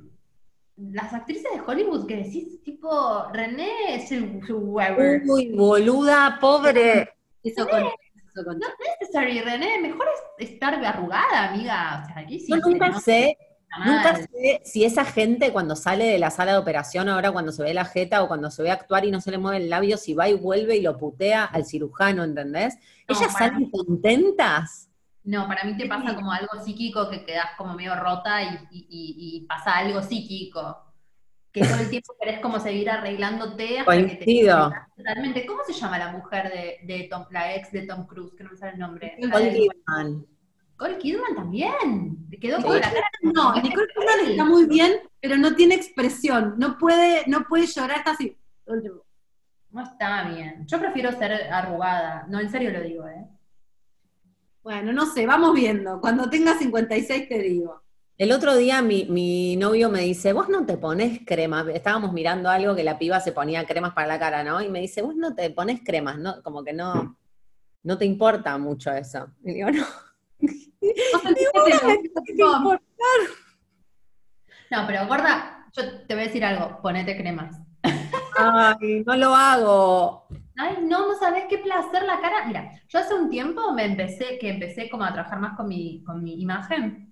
las 0.77 1.12
actrices 1.14 1.51
de 1.53 1.61
Hollywood 1.61 2.07
que 2.07 2.17
decís, 2.17 2.62
tipo, 2.62 3.29
René 3.33 4.05
Zellweger. 4.07 5.23
Uy, 5.27 5.53
boluda, 5.53 6.39
pobre. 6.41 7.11
Eso 7.43 7.67
con, 7.67 7.85
eso 7.85 8.45
con- 8.45 8.59
Necessary, 9.01 9.41
René, 9.41 9.81
mejor 9.81 10.07
es 10.39 10.51
estar 10.51 10.75
arrugada, 10.75 11.51
amiga. 11.51 12.03
O 12.05 12.07
sea, 12.07 12.19
aquí 12.23 12.39
sí 12.41 12.49
Yo 12.51 12.57
nunca 12.57 12.89
nota 12.89 13.01
sé. 13.01 13.37
Nunca 13.85 14.17
sé 14.17 14.61
si 14.64 14.85
esa 14.85 15.05
gente 15.05 15.53
cuando 15.53 15.77
sale 15.77 16.05
de 16.05 16.19
la 16.19 16.31
sala 16.31 16.53
de 16.53 16.59
operación, 16.59 17.09
ahora 17.09 17.31
cuando 17.33 17.53
se 17.53 17.62
ve 17.62 17.75
la 17.75 17.85
jeta 17.85 18.23
o 18.23 18.29
cuando 18.29 18.51
se 18.51 18.62
ve 18.62 18.71
actuar 18.71 19.05
y 19.05 19.11
no 19.11 19.21
se 19.21 19.31
le 19.31 19.39
mueve 19.39 19.59
el 19.59 19.71
labio, 19.71 19.97
si 19.97 20.14
va 20.14 20.29
y 20.29 20.35
vuelve 20.35 20.77
y 20.77 20.83
lo 20.83 20.97
putea 20.97 21.45
al 21.45 21.64
cirujano, 21.67 22.25
¿entendés? 22.25 22.77
No, 23.09 23.14
Ellas 23.17 23.33
salen 23.33 23.71
contentas. 23.71 24.89
No, 25.25 25.47
para 25.49 25.64
mí 25.64 25.77
te 25.77 25.87
pasa 25.89 26.14
como 26.14 26.31
algo 26.33 26.62
psíquico 26.64 27.11
que 27.11 27.25
quedas 27.25 27.49
como 27.59 27.75
medio 27.75 27.97
rota 27.97 28.43
y, 28.43 28.47
y- 28.71 28.87
y- 28.89 29.37
y 29.37 29.41
pasa 29.47 29.77
algo 29.77 30.01
psíquico. 30.03 30.83
Que 31.51 31.62
todo 31.62 31.81
el 31.81 31.89
tiempo 31.91 32.14
querés 32.21 32.39
como 32.41 32.61
seguir 32.61 32.89
arreglándote 32.91 33.81
hasta 33.81 33.97
que 33.97 34.03
te 34.03 34.17
Coincido. 34.25 34.73
Totalmente. 34.97 35.47
¿Cómo 35.47 35.62
se 35.67 35.73
llama 35.73 35.99
la 35.99 36.12
mujer 36.12 36.53
de, 36.53 36.79
de 36.95 37.09
Tom, 37.09 37.25
la 37.31 37.55
ex 37.57 37.73
de 37.73 37.83
Tom 37.87 38.07
Cruise? 38.07 38.35
Que 38.37 38.45
no 38.45 38.51
me 38.51 38.57
sale 38.57 38.73
el 38.75 38.79
nombre. 38.79 39.17
Nicole 40.77 40.99
Kidman. 40.99 41.35
También. 41.35 42.29
Te 42.29 42.39
quedó 42.39 42.62
con 42.62 42.74
la 42.74 42.83
cara. 42.83 43.11
No, 43.22 43.55
Nicole 43.55 43.89
Kidman 43.89 44.31
está 44.31 44.45
muy 44.45 44.66
bien, 44.66 44.93
pero 45.20 45.37
no 45.37 45.55
tiene 45.55 45.74
expresión. 45.74 46.55
No 46.59 46.77
puede, 46.77 47.24
no 47.27 47.45
puede 47.45 47.66
llorar, 47.66 47.99
está 47.99 48.11
así. 48.12 48.37
No 49.70 49.83
está 49.83 50.29
bien. 50.29 50.66
Yo 50.66 50.79
prefiero 50.79 51.11
ser 51.12 51.33
arrugada. 51.51 52.27
No, 52.29 52.41
en 52.41 52.51
serio 52.51 52.70
lo 52.70 52.81
digo, 52.83 53.07
¿eh? 53.09 53.27
Bueno, 54.62 54.93
no 54.93 55.07
sé, 55.07 55.27
vamos 55.27 55.55
viendo. 55.55 56.01
Cuando 56.01 56.29
tenga 56.29 56.59
56 56.59 57.29
te 57.29 57.39
digo. 57.39 57.83
El 58.18 58.33
otro 58.33 58.57
día 58.57 58.81
mi, 58.81 59.05
mi 59.05 59.57
novio 59.57 59.91
me 59.91 60.01
dice, 60.01 60.33
vos 60.33 60.49
no 60.49 60.66
te 60.66 60.77
pones 60.77 61.20
crema. 61.24 61.64
Estábamos 61.72 62.12
mirando 62.12 62.49
algo 62.49 62.74
que 62.74 62.83
la 62.83 62.99
piba 62.99 63.20
se 63.20 63.33
ponía 63.33 63.66
cremas 63.66 63.93
para 63.93 64.09
la 64.09 64.18
cara, 64.18 64.43
¿no? 64.43 64.62
Y 64.62 64.68
me 64.68 64.81
dice, 64.81 65.03
vos 65.03 65.14
no 65.14 65.35
te 65.35 65.51
pones 65.51 65.81
cremas, 65.85 66.18
¿no? 66.18 66.43
Como 66.43 66.64
que 66.64 66.72
no, 66.72 67.18
no 67.83 67.99
te 67.99 68.05
importa 68.05 68.57
mucho 68.59 68.91
eso. 68.91 69.29
Y 69.45 69.55
digo, 69.55 69.70
no. 69.70 69.85
No, 74.70 74.87
pero 74.87 75.07
gorda, 75.07 75.68
yo 75.72 76.01
te 76.07 76.14
voy 76.14 76.24
a 76.24 76.26
decir 76.26 76.45
algo. 76.45 76.80
Ponete 76.82 77.16
cremas. 77.16 77.61
Ay, 78.37 79.05
no 79.07 79.16
lo 79.16 79.34
hago. 79.34 80.26
Ay, 80.59 80.78
no, 80.82 81.09
no 81.09 81.14
sabes 81.18 81.45
qué 81.49 81.59
placer 81.59 82.03
la 82.03 82.20
cara. 82.20 82.47
Mira, 82.47 82.72
yo 82.89 82.99
hace 82.99 83.14
un 83.14 83.30
tiempo 83.30 83.72
me 83.72 83.84
empecé, 83.84 84.39
que 84.39 84.49
empecé 84.49 84.89
como 84.89 85.05
a 85.05 85.12
trabajar 85.12 85.39
más 85.39 85.57
con 85.57 85.68
mi, 85.68 86.03
con 86.05 86.22
mi 86.22 86.41
imagen, 86.41 87.06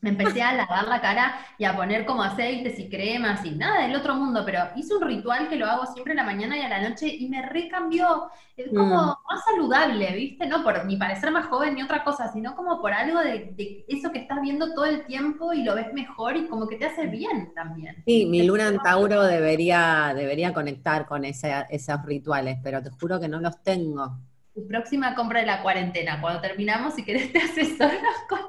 me 0.00 0.10
empecé 0.10 0.42
a 0.42 0.52
lavar 0.54 0.88
la 0.88 1.00
cara 1.00 1.36
y 1.58 1.64
a 1.64 1.76
poner 1.76 2.06
como 2.06 2.22
aceites 2.22 2.78
y 2.78 2.88
cremas 2.88 3.44
y 3.44 3.50
nada 3.52 3.82
del 3.82 3.96
otro 3.96 4.14
mundo, 4.14 4.42
pero 4.44 4.60
hice 4.76 4.94
un 4.94 5.02
ritual 5.02 5.48
que 5.48 5.56
lo 5.56 5.66
hago 5.66 5.86
siempre 5.86 6.12
en 6.12 6.18
la 6.18 6.24
mañana 6.24 6.56
y 6.56 6.62
a 6.62 6.68
la 6.68 6.88
noche 6.88 7.06
y 7.08 7.28
me 7.28 7.42
recambió. 7.42 8.30
Es 8.56 8.72
como 8.74 8.96
Mm. 8.96 9.14
más 9.30 9.44
saludable, 9.44 10.12
¿viste? 10.14 10.46
No 10.46 10.62
por 10.62 10.84
ni 10.86 10.96
parecer 10.96 11.30
más 11.30 11.46
joven 11.46 11.74
ni 11.74 11.82
otra 11.82 12.04
cosa, 12.04 12.32
sino 12.32 12.54
como 12.54 12.80
por 12.80 12.92
algo 12.92 13.20
de, 13.20 13.52
de 13.56 13.84
eso 13.88 14.10
que 14.12 14.20
estás 14.20 14.40
viendo 14.42 14.74
todo 14.74 14.84
el 14.86 15.04
tiempo 15.06 15.52
y 15.52 15.64
lo 15.64 15.74
ves 15.74 15.92
mejor 15.92 16.36
y 16.36 16.48
como 16.48 16.68
que 16.68 16.76
te 16.76 16.86
hace 16.86 17.06
bien 17.06 17.52
también. 17.54 18.06
Sí, 18.06 18.26
mi 18.26 18.42
luna 18.42 18.68
en 18.68 18.82
Tauro 18.82 19.22
debería, 19.22 20.12
debería 20.16 20.52
conectar 20.52 21.06
con 21.06 21.24
ese- 21.24 21.64
esos 21.70 22.02
rituales, 22.04 22.58
pero 22.62 22.82
te 22.82 22.90
juro 22.90 23.20
que 23.20 23.28
no 23.28 23.40
los 23.40 23.62
tengo. 23.62 24.18
Tu 24.54 24.66
próxima 24.66 25.14
compra 25.14 25.40
de 25.40 25.46
la 25.46 25.62
cuarentena, 25.62 26.20
cuando 26.20 26.40
terminamos, 26.40 26.94
si 26.94 27.04
querés 27.04 27.32
te 27.32 27.38
asesoras 27.38 28.00
con 28.28 28.40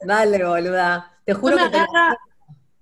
Dale, 0.00 0.44
boluda. 0.44 1.12
Te 1.24 1.34
juro 1.34 1.56
Una 1.56 1.70
que 1.70 1.78
te 1.78 1.86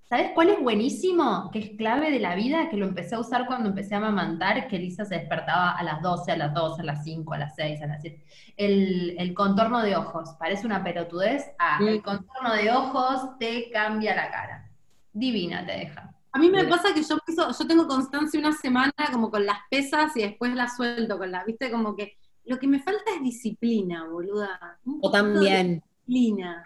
¿Sabes 0.08 0.32
cuál 0.34 0.50
es 0.50 0.60
buenísimo? 0.60 1.48
Que 1.50 1.58
es 1.58 1.70
clave 1.78 2.10
de 2.10 2.20
la 2.20 2.34
vida, 2.34 2.68
que 2.68 2.76
lo 2.76 2.84
empecé 2.84 3.14
a 3.14 3.18
usar 3.20 3.46
cuando 3.46 3.70
empecé 3.70 3.94
a 3.94 3.96
amamantar, 3.98 4.68
que 4.68 4.78
Lisa 4.78 5.06
se 5.06 5.14
despertaba 5.14 5.70
a 5.70 5.82
las 5.82 6.02
12, 6.02 6.32
a 6.32 6.36
las 6.36 6.52
2, 6.52 6.80
a 6.80 6.82
las 6.82 7.02
5, 7.02 7.32
a 7.32 7.38
las 7.38 7.54
6, 7.54 7.80
a 7.80 7.86
las 7.86 8.02
7. 8.02 8.22
El, 8.58 9.16
el 9.18 9.32
contorno 9.32 9.80
de 9.80 9.96
ojos, 9.96 10.36
parece 10.38 10.66
una 10.66 10.84
pelotudez. 10.84 11.50
Ah, 11.58 11.78
Mm. 11.80 11.88
el 11.88 12.02
contorno 12.02 12.52
de 12.52 12.70
ojos 12.70 13.38
te 13.38 13.70
cambia 13.70 14.14
la 14.14 14.30
cara. 14.30 14.70
Divina 15.14 15.64
te 15.64 15.72
deja. 15.72 16.14
A 16.32 16.38
mí 16.38 16.50
me 16.50 16.64
pasa 16.64 16.94
que 16.94 17.02
yo 17.02 17.14
empiezo- 17.16 17.50
yo 17.58 17.66
tengo 17.66 17.86
constancia 17.86 18.40
una 18.40 18.52
semana 18.52 18.92
como 19.12 19.30
con 19.30 19.44
las 19.44 19.58
pesas 19.70 20.16
y 20.16 20.22
después 20.22 20.54
las 20.54 20.76
suelto 20.76 21.18
con 21.18 21.30
la, 21.30 21.44
viste, 21.44 21.70
como 21.70 21.94
que 21.94 22.16
lo 22.44 22.58
que 22.58 22.66
me 22.66 22.80
falta 22.80 23.02
es 23.14 23.22
disciplina, 23.22 24.04
boluda. 24.08 24.78
De 24.84 25.10
también. 25.10 25.82
Disciplina. 26.06 26.64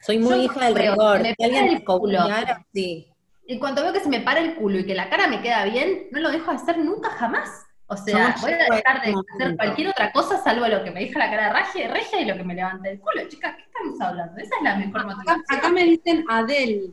Soy 0.00 0.18
muy 0.18 0.30
Yo 0.30 0.42
hija 0.44 0.64
del 0.66 0.74
rigor. 0.76 1.20
me 1.20 1.34
alguien 1.38 1.68
el 1.68 1.84
culo. 1.84 2.20
sí. 2.72 3.06
En 3.46 3.58
cuanto 3.58 3.82
veo 3.82 3.92
que 3.92 4.00
se 4.00 4.08
me 4.08 4.20
para 4.20 4.40
el 4.40 4.54
culo 4.54 4.78
y 4.78 4.86
que 4.86 4.94
la 4.94 5.10
cara 5.10 5.26
me 5.26 5.42
queda 5.42 5.64
bien, 5.64 6.06
no 6.12 6.20
lo 6.20 6.30
dejo 6.30 6.50
de 6.52 6.56
hacer 6.56 6.78
nunca 6.78 7.10
jamás. 7.10 7.66
O 7.86 7.96
sea, 7.96 8.28
Somos 8.36 8.42
voy 8.42 8.52
a 8.52 8.56
dejar 8.76 9.02
de 9.02 9.12
hacer 9.34 9.56
cualquier 9.56 9.88
otra 9.88 10.12
cosa 10.12 10.38
salvo 10.42 10.66
lo 10.68 10.84
que 10.84 10.92
me 10.92 11.00
deja 11.00 11.18
la 11.18 11.28
cara 11.30 11.52
regia, 11.52 11.92
regia 11.92 12.20
y 12.20 12.24
lo 12.26 12.36
que 12.36 12.44
me 12.44 12.54
levanta 12.54 12.88
el 12.88 13.00
culo. 13.00 13.28
Chicas, 13.28 13.56
¿qué 13.56 13.62
estamos 13.64 14.00
hablando? 14.00 14.38
Esa 14.40 14.54
es 14.56 14.62
la 14.62 14.76
mejor 14.76 15.00
Acá, 15.00 15.06
motivación. 15.16 15.44
acá 15.58 15.68
me 15.70 15.84
dicen 15.84 16.24
Adele. 16.28 16.92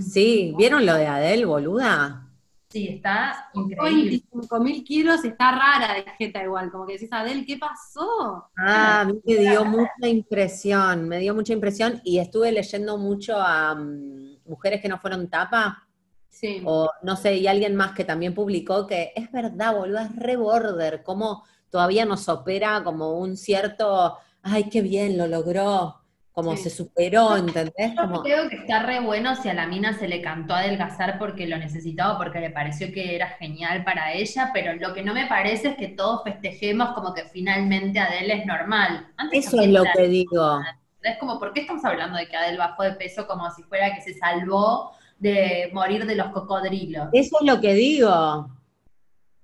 Sí, 0.00 0.54
¿vieron 0.56 0.84
lo 0.86 0.94
de 0.94 1.06
Adele, 1.06 1.44
boluda? 1.44 2.24
Sí, 2.70 2.86
está 2.88 3.48
increíble. 3.54 4.10
25 4.10 4.60
mil 4.60 4.84
kilos, 4.84 5.24
está 5.24 5.52
rara 5.52 5.94
de 5.94 6.04
jeta 6.18 6.42
igual, 6.42 6.70
como 6.70 6.86
que 6.86 6.94
decís, 6.94 7.08
Adel, 7.12 7.46
¿qué 7.46 7.56
pasó? 7.56 8.50
Ah, 8.58 9.00
a 9.00 9.04
mí 9.06 9.18
me 9.24 9.34
dio 9.36 9.64
mucha 9.64 10.06
impresión, 10.06 11.08
me 11.08 11.18
dio 11.18 11.34
mucha 11.34 11.54
impresión 11.54 12.00
y 12.04 12.18
estuve 12.18 12.52
leyendo 12.52 12.98
mucho 12.98 13.40
a 13.40 13.74
mm, 13.74 14.40
mujeres 14.46 14.82
que 14.82 14.88
no 14.88 14.98
fueron 14.98 15.28
tapa, 15.30 15.84
Sí. 16.28 16.60
o 16.64 16.90
no 17.02 17.16
sé, 17.16 17.36
y 17.36 17.46
alguien 17.46 17.74
más 17.74 17.92
que 17.92 18.04
también 18.04 18.34
publicó 18.34 18.86
que 18.86 19.12
es 19.16 19.32
verdad, 19.32 19.74
boludo, 19.74 20.00
es 20.00 20.14
re 20.14 20.36
border, 20.36 21.02
como 21.02 21.44
todavía 21.70 22.04
nos 22.04 22.28
opera 22.28 22.84
como 22.84 23.18
un 23.18 23.36
cierto, 23.36 24.18
ay, 24.42 24.68
qué 24.68 24.82
bien, 24.82 25.16
lo 25.16 25.26
logró, 25.26 25.96
como 26.38 26.56
Sí. 26.56 26.62
se 26.62 26.70
superó, 26.70 27.36
¿entendés? 27.36 27.94
Yo 27.96 28.22
creo 28.22 28.48
que 28.48 28.54
está 28.58 28.84
re 28.84 29.00
bueno 29.00 29.34
si 29.34 29.48
a 29.48 29.54
la 29.54 29.66
mina 29.66 29.98
se 29.98 30.06
le 30.06 30.22
cantó 30.22 30.54
adelgazar 30.54 31.18
porque 31.18 31.48
lo 31.48 31.58
necesitaba, 31.58 32.16
porque 32.16 32.38
le 32.38 32.50
pareció 32.50 32.92
que 32.92 33.16
era 33.16 33.26
genial 33.40 33.82
para 33.82 34.12
ella, 34.12 34.52
pero 34.54 34.72
lo 34.74 34.94
que 34.94 35.02
no 35.02 35.14
me 35.14 35.26
parece 35.26 35.70
es 35.70 35.76
que 35.76 35.88
todos 35.88 36.22
festejemos 36.22 36.90
como 36.90 37.12
que 37.12 37.24
finalmente 37.24 37.98
Adele 37.98 38.34
es 38.34 38.46
normal. 38.46 39.08
Antes 39.16 39.48
eso 39.48 39.60
es 39.60 39.68
lo 39.68 39.82
que 39.96 40.06
digo. 40.06 40.60
Es 41.02 41.18
como, 41.18 41.40
¿por 41.40 41.52
qué 41.52 41.62
estamos 41.62 41.84
hablando 41.84 42.16
de 42.18 42.28
que 42.28 42.36
Adele 42.36 42.56
bajó 42.58 42.84
de 42.84 42.92
peso 42.92 43.26
como 43.26 43.50
si 43.50 43.64
fuera 43.64 43.92
que 43.96 44.00
se 44.00 44.14
salvó 44.14 44.92
de 45.18 45.70
morir 45.72 46.06
de 46.06 46.14
los 46.14 46.28
cocodrilos? 46.28 47.08
Eso 47.12 47.38
es 47.40 47.46
lo 47.52 47.60
que 47.60 47.74
digo. 47.74 48.48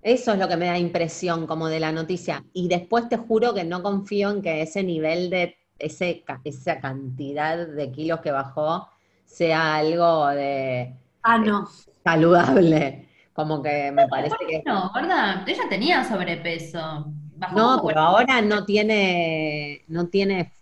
Eso 0.00 0.32
es 0.32 0.38
lo 0.38 0.46
que 0.46 0.56
me 0.56 0.66
da 0.66 0.78
impresión 0.78 1.48
como 1.48 1.66
de 1.66 1.80
la 1.80 1.90
noticia. 1.90 2.44
Y 2.52 2.68
después 2.68 3.08
te 3.08 3.16
juro 3.16 3.52
que 3.52 3.64
no 3.64 3.82
confío 3.82 4.30
en 4.30 4.42
que 4.42 4.62
ese 4.62 4.84
nivel 4.84 5.28
de, 5.28 5.56
ese, 5.84 6.24
esa 6.44 6.80
cantidad 6.80 7.66
de 7.66 7.92
kilos 7.92 8.20
que 8.20 8.30
bajó 8.32 8.88
sea 9.24 9.76
algo 9.76 10.28
de 10.28 10.94
Ah, 11.22 11.38
no. 11.38 11.68
saludable. 12.04 13.08
Como 13.32 13.62
que 13.62 13.90
me 13.90 14.06
parece 14.06 14.36
que... 14.48 14.62
No, 14.64 14.92
¿verdad? 14.94 15.48
Ella 15.48 15.64
tenía 15.68 16.04
sobrepeso. 16.04 17.06
Bajó 17.36 17.56
No, 17.56 17.82
pero 17.84 18.00
ahora 18.00 18.40
no 18.42 18.64
tiene, 18.64 19.82
no 19.88 20.06
tiene, 20.08 20.52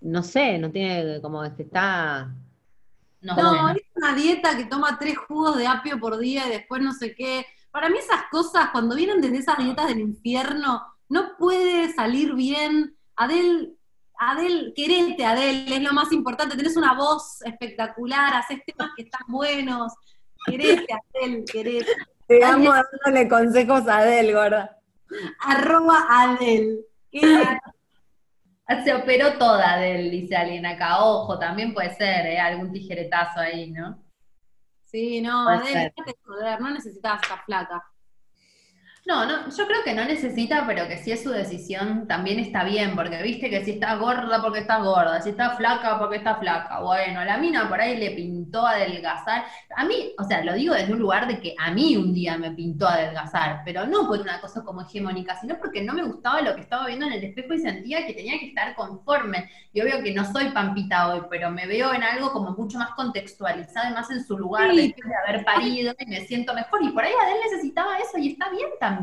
no 0.00 0.22
sé, 0.24 0.58
no 0.58 0.70
tiene, 0.70 1.20
como 1.20 1.42
que 1.54 1.62
está... 1.62 2.34
No, 3.20 3.36
No, 3.36 3.68
es 3.70 3.82
una 3.94 4.14
dieta 4.14 4.56
que 4.56 4.64
toma 4.66 4.98
tres 4.98 5.16
jugos 5.18 5.56
de 5.56 5.66
apio 5.66 5.98
por 6.00 6.18
día 6.18 6.46
y 6.46 6.50
después 6.50 6.82
no 6.82 6.92
sé 6.92 7.14
qué. 7.14 7.46
Para 7.70 7.88
mí 7.90 7.98
esas 7.98 8.22
cosas, 8.30 8.70
cuando 8.72 8.96
vienen 8.96 9.20
desde 9.20 9.38
esas 9.38 9.58
dietas 9.58 9.86
del 9.88 10.00
infierno, 10.00 10.82
no 11.08 11.36
puede 11.38 11.92
salir 11.92 12.34
bien. 12.34 12.96
Adel, 13.16 13.75
Adel, 14.18 14.72
querete, 14.74 15.24
Adel, 15.24 15.72
es 15.72 15.82
lo 15.82 15.92
más 15.92 16.10
importante. 16.12 16.56
Tenés 16.56 16.76
una 16.76 16.94
voz 16.94 17.42
espectacular, 17.42 18.34
haces 18.34 18.60
temas 18.64 18.90
que 18.96 19.02
están 19.04 19.22
buenos. 19.28 19.92
Querete, 20.46 20.86
Adel, 20.92 21.44
querete. 21.50 21.92
Te 22.26 22.44
amo 22.44 22.72
dándole 22.72 23.28
consejos 23.28 23.86
a 23.88 23.98
Adel, 23.98 24.32
gorda. 24.32 24.78
Arroba 25.44 26.06
Adel. 26.08 26.80
Qué- 27.10 27.42
Se 28.84 28.92
operó 28.94 29.38
toda 29.38 29.74
Adele, 29.74 30.10
dice 30.10 30.34
alguien 30.36 30.66
acá. 30.66 31.04
Ojo, 31.04 31.38
también 31.38 31.72
puede 31.72 31.94
ser, 31.94 32.26
¿eh? 32.26 32.40
Algún 32.40 32.72
tijeretazo 32.72 33.38
ahí, 33.40 33.70
¿no? 33.70 34.02
Sí, 34.84 35.20
no, 35.20 35.44
Puede 35.44 35.58
Adel, 35.58 35.92
déjate 35.96 36.18
joder, 36.24 36.60
no 36.60 36.70
necesitas 36.70 37.22
estar 37.22 37.44
flaca. 37.44 37.84
No, 39.08 39.24
no, 39.24 39.48
yo 39.56 39.66
creo 39.68 39.84
que 39.84 39.94
no 39.94 40.04
necesita, 40.04 40.64
pero 40.66 40.88
que 40.88 40.98
si 40.98 41.12
es 41.12 41.22
su 41.22 41.30
decisión 41.30 42.08
también 42.08 42.40
está 42.40 42.64
bien, 42.64 42.96
porque 42.96 43.22
viste 43.22 43.48
que 43.48 43.64
si 43.64 43.70
está 43.70 43.94
gorda 43.94 44.42
porque 44.42 44.58
está 44.58 44.78
gorda, 44.80 45.22
si 45.22 45.30
está 45.30 45.50
flaca 45.56 45.96
porque 46.00 46.16
está 46.16 46.34
flaca. 46.34 46.80
Bueno, 46.80 47.24
la 47.24 47.36
mina 47.38 47.68
por 47.68 47.80
ahí 47.80 47.96
le 47.98 48.10
pintó 48.10 48.66
adelgazar. 48.66 49.44
A 49.76 49.84
mí, 49.84 50.12
o 50.18 50.24
sea, 50.24 50.42
lo 50.42 50.54
digo 50.54 50.74
desde 50.74 50.92
un 50.92 50.98
lugar 50.98 51.28
de 51.28 51.38
que 51.38 51.54
a 51.56 51.70
mí 51.70 51.96
un 51.96 52.12
día 52.12 52.36
me 52.36 52.50
pintó 52.50 52.88
adelgazar, 52.88 53.62
pero 53.64 53.86
no 53.86 54.08
por 54.08 54.18
una 54.20 54.40
cosa 54.40 54.64
como 54.64 54.82
hegemónica, 54.82 55.36
sino 55.40 55.56
porque 55.56 55.82
no 55.82 55.92
me 55.94 56.02
gustaba 56.02 56.40
lo 56.40 56.56
que 56.56 56.62
estaba 56.62 56.88
viendo 56.88 57.06
en 57.06 57.12
el 57.12 57.22
espejo 57.22 57.54
y 57.54 57.58
sentía 57.60 58.04
que 58.08 58.12
tenía 58.12 58.40
que 58.40 58.48
estar 58.48 58.74
conforme. 58.74 59.48
Y 59.72 59.82
obvio 59.82 60.02
que 60.02 60.12
no 60.14 60.24
soy 60.32 60.46
pampita 60.48 61.14
hoy, 61.14 61.22
pero 61.30 61.48
me 61.52 61.68
veo 61.68 61.94
en 61.94 62.02
algo 62.02 62.32
como 62.32 62.50
mucho 62.56 62.76
más 62.76 62.90
contextualizado 62.96 63.88
y 63.88 63.94
más 63.94 64.10
en 64.10 64.24
su 64.24 64.36
lugar 64.36 64.72
Sí. 64.72 64.78
después 64.78 65.08
de 65.08 65.14
haber 65.14 65.44
parido 65.44 65.94
y 65.96 66.06
me 66.06 66.22
siento 66.26 66.52
mejor. 66.54 66.82
Y 66.82 66.88
por 66.88 67.04
ahí 67.04 67.12
Adele 67.22 67.38
necesitaba 67.44 67.98
eso 67.98 68.18
y 68.18 68.32
está 68.32 68.48
bien 68.50 68.66
también. 68.80 68.95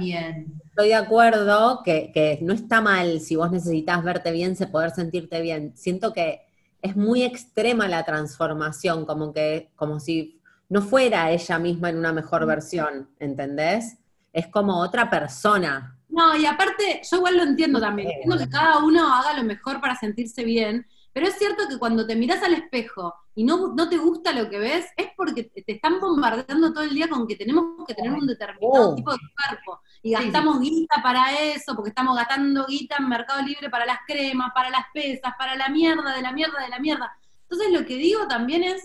Estoy 0.65 0.87
de 0.87 0.95
acuerdo 0.95 1.81
que, 1.83 2.11
que 2.13 2.39
no 2.41 2.53
está 2.53 2.81
mal 2.81 3.19
si 3.19 3.35
vos 3.35 3.51
necesitas 3.51 4.03
verte 4.03 4.31
bien, 4.31 4.55
se 4.55 4.67
poder 4.67 4.91
sentirte 4.91 5.41
bien. 5.41 5.73
Siento 5.75 6.13
que 6.13 6.41
es 6.81 6.95
muy 6.95 7.23
extrema 7.23 7.87
la 7.87 8.03
transformación, 8.03 9.05
como 9.05 9.33
que, 9.33 9.71
como 9.75 9.99
si 9.99 10.41
no 10.69 10.81
fuera 10.81 11.31
ella 11.31 11.59
misma 11.59 11.89
en 11.89 11.97
una 11.97 12.11
mejor 12.11 12.45
versión, 12.45 13.09
¿entendés? 13.19 13.97
Es 14.33 14.47
como 14.47 14.79
otra 14.79 15.09
persona. 15.09 15.97
No, 16.09 16.35
y 16.35 16.45
aparte, 16.45 17.01
yo 17.09 17.17
igual 17.17 17.37
lo 17.37 17.43
entiendo 17.43 17.79
también. 17.79 18.09
Entiendo 18.11 18.37
que 18.37 18.49
cada 18.49 18.79
uno 18.79 19.13
haga 19.13 19.33
lo 19.33 19.43
mejor 19.43 19.79
para 19.79 19.95
sentirse 19.95 20.43
bien, 20.43 20.85
pero 21.13 21.27
es 21.27 21.37
cierto 21.37 21.67
que 21.69 21.77
cuando 21.77 22.05
te 22.07 22.15
miras 22.15 22.41
al 22.43 22.53
espejo 22.55 23.13
y 23.35 23.43
no, 23.43 23.73
no 23.73 23.87
te 23.89 23.97
gusta 23.97 24.33
lo 24.33 24.49
que 24.49 24.59
ves, 24.59 24.85
es 24.97 25.07
porque 25.15 25.43
te 25.43 25.71
están 25.71 25.99
bombardeando 25.99 26.73
todo 26.73 26.83
el 26.83 26.93
día 26.93 27.07
con 27.07 27.27
que 27.27 27.35
tenemos 27.35 27.85
que 27.87 27.93
tener 27.93 28.11
un 28.11 28.25
determinado 28.27 28.91
Oh. 28.91 28.95
tipo 28.95 29.11
de 29.11 29.19
cuerpo. 29.47 29.79
Y 30.01 30.09
Sí, 30.09 30.15
gastamos 30.15 30.59
guita 30.59 31.01
para 31.01 31.31
eso, 31.39 31.75
porque 31.75 31.89
estamos 31.89 32.15
gastando 32.15 32.65
guita 32.67 32.97
en 32.99 33.07
Mercado 33.09 33.41
Libre 33.41 33.69
para 33.69 33.85
las 33.85 33.99
cremas, 34.05 34.51
para 34.53 34.69
las 34.69 34.85
pesas, 34.93 35.33
para 35.37 35.55
la 35.55 35.69
mierda, 35.69 36.13
de 36.15 36.21
la 36.21 36.31
mierda, 36.31 36.61
de 36.61 36.69
la 36.69 36.79
mierda. 36.79 37.15
Entonces 37.43 37.71
lo 37.71 37.85
que 37.85 37.95
digo 37.95 38.27
también 38.27 38.63
es, 38.63 38.81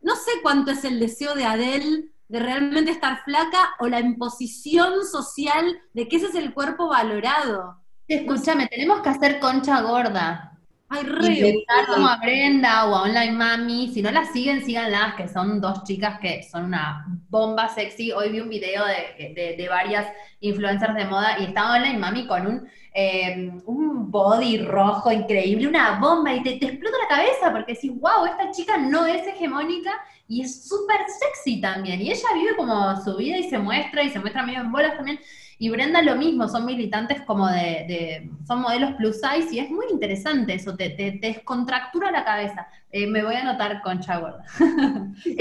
no 0.00 0.14
sé 0.16 0.30
cuánto 0.42 0.70
es 0.70 0.84
el 0.84 1.00
deseo 1.00 1.34
de 1.34 1.44
Adele 1.46 2.08
de 2.28 2.38
realmente 2.40 2.90
estar 2.90 3.22
flaca 3.24 3.74
o 3.78 3.88
la 3.88 4.00
imposición 4.00 5.04
social 5.04 5.80
de 5.92 6.08
que 6.08 6.16
ese 6.16 6.26
es 6.26 6.34
el 6.34 6.54
cuerpo 6.54 6.88
valorado. 6.88 7.76
Escúchame, 8.08 8.68
tenemos 8.68 9.00
que 9.00 9.08
hacer 9.10 9.38
concha 9.40 9.80
gorda. 9.82 10.51
Ay, 10.94 11.04
re. 11.04 11.64
Como 11.86 12.06
a 12.08 12.16
Brenda 12.18 12.86
o 12.86 12.94
a 12.94 13.02
Online 13.02 13.32
Mami. 13.32 13.88
Si 13.92 14.02
no 14.02 14.10
las 14.10 14.32
siguen, 14.32 14.64
síganlas, 14.64 15.14
que 15.14 15.26
son 15.28 15.60
dos 15.60 15.84
chicas 15.84 16.18
que 16.20 16.42
son 16.42 16.64
una 16.66 17.06
bomba 17.30 17.68
sexy. 17.68 18.12
Hoy 18.12 18.30
vi 18.30 18.40
un 18.40 18.48
video 18.48 18.84
de, 18.86 19.32
de- 19.34 19.56
de 19.56 19.68
varias 19.68 20.06
influencers 20.40 20.94
de 20.94 21.04
moda 21.06 21.38
y 21.38 21.44
estaba 21.44 21.76
Online 21.76 21.98
Mami 21.98 22.26
con 22.26 22.46
un, 22.46 22.68
eh, 22.94 23.50
un 23.66 24.10
body 24.10 24.58
rojo 24.58 25.10
increíble, 25.10 25.66
una 25.68 25.98
bomba, 25.98 26.34
y 26.34 26.42
te, 26.42 26.56
te 26.58 26.66
explota 26.66 26.96
la 26.98 27.08
cabeza 27.16 27.52
porque 27.52 27.74
decís, 27.74 27.92
wow, 27.98 28.26
esta 28.26 28.50
chica 28.50 28.76
no 28.76 29.06
es 29.06 29.26
hegemónica 29.26 29.92
y 30.32 30.42
es 30.42 30.66
súper 30.68 31.00
sexy 31.20 31.60
también. 31.60 32.00
Y 32.00 32.10
ella 32.10 32.28
vive 32.34 32.56
como 32.56 32.96
su 33.02 33.16
vida 33.16 33.36
y 33.38 33.48
se 33.50 33.58
muestra, 33.58 34.02
y 34.02 34.10
se 34.10 34.18
muestra 34.20 34.42
medio 34.44 34.60
en 34.60 34.72
bolas 34.72 34.96
también. 34.96 35.20
Y 35.58 35.68
Brenda 35.70 36.02
lo 36.02 36.16
mismo, 36.16 36.48
son 36.48 36.64
militantes 36.66 37.22
como 37.22 37.46
de, 37.48 37.84
de- 37.88 38.30
son 38.46 38.62
modelos 38.62 38.92
plus 38.94 39.16
size 39.20 39.54
y 39.54 39.58
es 39.60 39.70
muy 39.70 39.86
interesante 39.90 40.54
eso, 40.54 40.74
te, 40.76 40.90
te, 40.90 41.12
te 41.12 41.28
descontractura 41.28 42.10
la 42.10 42.24
cabeza. 42.24 42.66
Eh, 42.90 43.06
me 43.06 43.22
voy 43.24 43.34
a 43.36 43.42
anotar 43.42 43.82
concha 43.82 44.18
gorda. 44.18 44.44
Es 45.24 45.36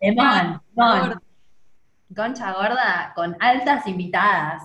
temón, 0.00 0.62
temón. 0.74 1.22
Concha 2.14 2.52
gorda 2.52 3.12
con 3.16 3.36
altas 3.40 3.86
invitadas. 3.88 4.62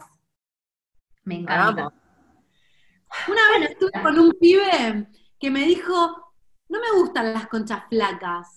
Me 1.26 1.36
encanta. 1.36 1.84
Vamos. 1.84 1.93
Una 3.28 3.41
vez 3.60 3.72
estuve 3.72 3.91
con 4.01 4.20
un 4.20 4.32
pibe 4.39 5.08
que 5.39 5.49
me 5.51 5.62
dijo, 5.62 6.34
no 6.70 6.80
me 6.80 6.99
gustan 6.99 7.34
las 7.34 7.47
conchas 7.47 7.84
flacas. 7.89 8.57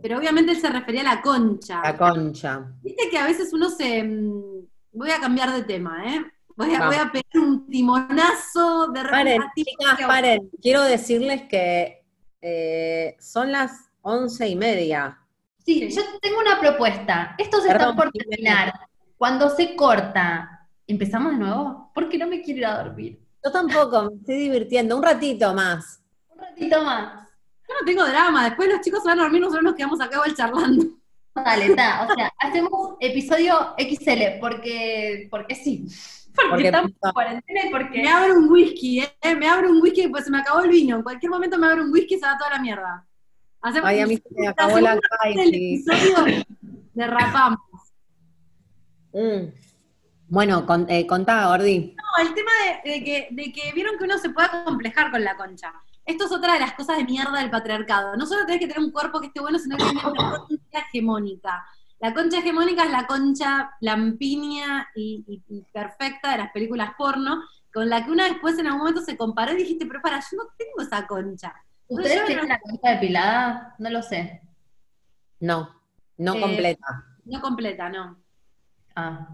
Pero 0.00 0.18
obviamente 0.18 0.52
él 0.52 0.60
se 0.60 0.68
refería 0.68 1.00
a 1.02 1.14
la 1.16 1.22
concha. 1.22 1.80
La 1.82 1.96
concha. 1.96 2.66
Viste 2.82 3.08
que 3.10 3.18
a 3.18 3.26
veces 3.26 3.52
uno 3.52 3.70
se... 3.70 4.02
mm, 4.02 4.66
Voy 4.92 5.10
a 5.10 5.20
cambiar 5.20 5.52
de 5.52 5.62
tema, 5.62 6.02
¿eh? 6.06 6.24
Voy 6.56 6.74
a, 6.74 6.86
voy 6.86 6.96
a 6.96 7.12
pegar 7.12 7.26
un 7.34 7.66
timonazo 7.68 8.86
de 8.88 9.02
Paren, 9.02 9.42
chicas, 9.54 10.06
paren. 10.06 10.50
Quiero 10.62 10.82
decirles 10.84 11.42
que 11.50 12.02
eh, 12.40 13.14
son 13.20 13.52
las 13.52 13.90
once 14.00 14.48
y 14.48 14.56
media. 14.56 15.18
Sí, 15.66 15.86
yo 15.90 16.00
tengo 16.22 16.38
una 16.40 16.58
propuesta. 16.58 17.34
Esto 17.36 17.60
se 17.60 17.68
Perdón, 17.68 17.90
está 17.90 18.02
por 18.04 18.10
terminar. 18.10 18.72
Cuando 19.18 19.50
se 19.50 19.76
corta, 19.76 20.66
¿empezamos 20.86 21.32
de 21.32 21.38
nuevo? 21.40 21.90
Porque 21.92 22.16
no 22.16 22.26
me 22.26 22.40
quiero 22.40 22.58
ir 22.60 22.66
a 22.66 22.82
dormir. 22.84 23.20
Yo 23.44 23.52
tampoco, 23.52 24.10
me 24.10 24.16
estoy 24.16 24.36
divirtiendo. 24.38 24.96
Un 24.96 25.02
ratito 25.02 25.52
más. 25.52 26.00
Un 26.30 26.38
ratito 26.38 26.82
más. 26.82 27.25
Yo 27.68 27.74
no 27.80 27.84
tengo 27.84 28.04
drama, 28.06 28.44
después 28.44 28.68
los 28.68 28.80
chicos 28.80 29.02
se 29.02 29.08
van 29.08 29.18
a 29.20 29.22
dormir, 29.24 29.40
nosotros 29.40 29.64
nos 29.64 29.74
quedamos 29.74 30.00
acá 30.00 30.14
igual 30.16 30.34
charlando. 30.34 30.84
Dale, 31.34 31.66
está. 31.66 32.06
O 32.08 32.14
sea, 32.14 32.32
hacemos 32.38 32.96
episodio 33.00 33.74
XL 33.78 34.38
porque, 34.40 35.28
porque 35.30 35.54
sí. 35.54 35.86
Porque, 36.34 36.50
Porque 36.50 36.66
estamos 36.66 36.90
en 37.02 37.12
cuarentena 37.12 37.60
y 37.66 37.70
porque. 37.70 38.02
Me 38.02 38.08
abro 38.08 38.34
un 38.38 38.50
whisky, 38.50 39.00
¿eh? 39.00 39.34
Me 39.34 39.48
abro 39.48 39.70
un 39.70 39.80
whisky, 39.82 40.08
pues 40.08 40.24
se 40.24 40.30
me 40.30 40.38
acabó 40.38 40.60
el 40.60 40.70
vino. 40.70 40.96
En 40.96 41.02
cualquier 41.02 41.30
momento 41.30 41.58
me 41.58 41.66
abro 41.66 41.82
un 41.82 41.92
whisky 41.92 42.14
y 42.16 42.18
se 42.18 42.26
va 42.26 42.36
toda 42.38 42.50
la 42.50 42.58
mierda. 42.60 43.06
Hacemos 43.62 43.88
Ay, 43.88 44.00
a 44.00 44.06
mí 44.06 44.16
se 44.16 44.22
me 44.40 44.48
acabó 44.48 44.78
la 44.78 44.92
el 44.94 45.00
Kaiti. 45.22 45.82
episodio, 45.84 46.44
derrapamos. 46.94 47.58
Mm. 49.12 49.46
Bueno, 50.28 50.66
con, 50.66 50.86
eh, 50.90 51.06
contá, 51.06 51.46
Gordi. 51.48 51.96
No, 51.96 52.22
el 52.28 52.34
tema 52.34 52.50
de, 52.84 52.90
de 52.90 53.04
que, 53.04 53.28
de 53.30 53.52
que 53.52 53.72
vieron 53.72 53.96
que 53.96 54.04
uno 54.04 54.18
se 54.18 54.30
puede 54.30 54.48
complejar 54.64 55.10
con 55.10 55.24
la 55.24 55.36
concha. 55.36 55.72
Esto 56.06 56.24
es 56.26 56.32
otra 56.32 56.54
de 56.54 56.60
las 56.60 56.72
cosas 56.74 56.96
de 56.98 57.04
mierda 57.04 57.40
del 57.40 57.50
patriarcado. 57.50 58.16
No 58.16 58.24
solo 58.26 58.46
tenés 58.46 58.60
que 58.60 58.68
tener 58.68 58.82
un 58.82 58.92
cuerpo 58.92 59.20
que 59.20 59.26
esté 59.26 59.40
bueno, 59.40 59.58
sino 59.58 59.76
que 59.76 59.84
tenés 59.84 60.04
una 60.04 60.38
concha 60.38 60.78
hegemónica. 60.88 61.66
La 61.98 62.14
concha 62.14 62.38
hegemónica 62.38 62.84
es 62.84 62.90
la 62.92 63.06
concha 63.06 63.70
lampiña 63.80 64.86
y, 64.94 65.24
y- 65.26 65.42
y 65.56 65.62
perfecta 65.72 66.30
de 66.32 66.38
las 66.38 66.52
películas 66.52 66.92
porno, 66.96 67.42
con 67.72 67.88
la 67.88 68.04
que 68.04 68.10
una 68.10 68.24
después 68.24 68.58
en 68.58 68.66
algún 68.66 68.80
momento 68.80 69.00
se 69.02 69.16
comparó 69.16 69.52
y 69.52 69.56
dijiste, 69.56 69.84
pero 69.86 70.00
para, 70.00 70.20
yo 70.20 70.36
no 70.36 70.44
tengo 70.56 70.80
esa 70.80 71.06
concha. 71.06 71.52
¿Ustedes 71.88 72.24
tienen 72.26 72.44
no- 72.48 72.54
la 72.54 72.60
concha 72.60 72.90
depilada? 72.90 73.74
No 73.78 73.90
lo 73.90 74.02
sé. 74.02 74.42
No, 75.40 75.80
no 76.18 76.34
Eh, 76.34 76.40
completa. 76.40 77.04
No 77.24 77.40
completa, 77.40 77.88
no. 77.88 78.18
Ah, 78.98 79.28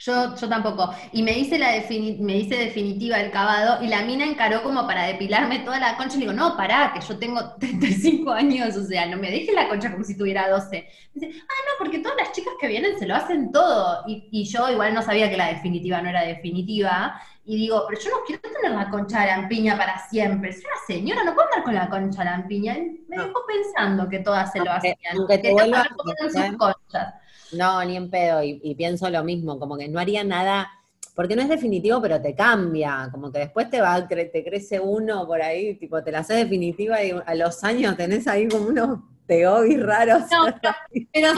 yo, 0.00 0.34
yo 0.34 0.48
tampoco. 0.48 0.92
Y 1.12 1.22
me 1.22 1.32
dice 1.34 1.56
la 1.56 1.72
defini- 1.76 2.18
me 2.18 2.32
dice 2.34 2.56
definitiva 2.56 3.20
el 3.20 3.30
cavado, 3.30 3.82
y 3.82 3.86
la 3.86 4.02
mina 4.02 4.24
encaró 4.24 4.62
como 4.64 4.88
para 4.88 5.04
depilarme 5.04 5.60
toda 5.60 5.78
la 5.78 5.96
concha. 5.96 6.16
Y 6.16 6.20
le 6.20 6.26
digo, 6.26 6.32
no, 6.32 6.56
pará, 6.56 6.90
que 6.92 7.00
yo 7.00 7.16
tengo 7.18 7.54
35 7.60 8.32
años, 8.32 8.76
o 8.76 8.82
sea, 8.84 9.06
no 9.06 9.16
me 9.16 9.30
dejes 9.30 9.54
la 9.54 9.68
concha 9.68 9.92
como 9.92 10.02
si 10.04 10.18
tuviera 10.18 10.48
12. 10.48 10.88
Me 11.14 11.26
dice, 11.28 11.40
ah, 11.40 11.54
no, 11.66 11.72
porque 11.78 12.00
todas 12.00 12.16
las 12.18 12.32
chicas 12.32 12.54
que 12.60 12.66
vienen 12.66 12.98
se 12.98 13.06
lo 13.06 13.14
hacen 13.14 13.52
todo. 13.52 14.02
Y, 14.08 14.28
y 14.32 14.44
yo 14.46 14.68
igual 14.68 14.92
no 14.92 15.00
sabía 15.02 15.30
que 15.30 15.36
la 15.36 15.46
definitiva 15.48 16.02
no 16.02 16.08
era 16.08 16.22
definitiva. 16.22 17.20
Y 17.44 17.56
digo, 17.56 17.84
pero 17.88 18.00
yo 18.00 18.10
no 18.10 18.16
quiero 18.26 18.42
tener 18.42 18.72
la 18.72 18.88
concha 18.90 19.20
de 19.20 19.26
lampiña 19.28 19.76
para 19.76 19.98
siempre. 20.08 20.52
Soy 20.52 20.62
una 20.64 20.86
señora, 20.88 21.22
no 21.24 21.34
puedo 21.34 21.46
andar 21.48 21.62
con 21.62 21.74
la 21.74 21.88
concha 21.88 22.24
de 22.24 22.30
lampiña. 22.30 22.76
Y 22.78 23.04
me 23.06 23.16
dejó 23.18 23.40
pensando 23.46 24.08
que 24.08 24.18
todas 24.20 24.50
se 24.50 24.58
lo 24.58 24.72
Aunque- 24.72 24.90
hacían. 24.92 25.16
aunque 25.18 25.38
te 25.38 25.42
que 25.48 25.52
vuelva 25.52 25.84
todas 25.84 25.92
a 25.92 25.94
ponen 25.94 26.16
parecer- 26.18 26.48
sus 26.48 26.56
conchas. 26.58 27.14
No, 27.56 27.84
ni 27.84 27.96
en 27.96 28.10
pedo, 28.10 28.42
y, 28.42 28.60
y 28.62 28.74
pienso 28.74 29.08
lo 29.10 29.22
mismo, 29.24 29.58
como 29.58 29.76
que 29.76 29.88
no 29.88 29.98
haría 30.00 30.22
nada, 30.24 30.70
porque 31.14 31.36
no 31.36 31.42
es 31.42 31.48
definitivo, 31.48 32.00
pero 32.02 32.20
te 32.20 32.34
cambia, 32.34 33.08
como 33.12 33.30
que 33.30 33.38
después 33.40 33.70
te 33.70 33.80
va, 33.80 33.96
cre- 34.08 34.30
te 34.32 34.42
crece 34.44 34.80
uno 34.80 35.26
por 35.26 35.40
ahí, 35.42 35.74
tipo, 35.76 36.02
te 36.02 36.10
la 36.12 36.20
haces 36.20 36.36
definitiva 36.38 37.02
y 37.02 37.12
a 37.24 37.34
los 37.34 37.62
años 37.64 37.96
tenés 37.96 38.26
ahí 38.26 38.48
como 38.48 38.66
unos 38.66 38.98
teobis 39.26 39.80
raros. 39.82 40.22
No, 40.30 40.46
Pero. 41.12 41.28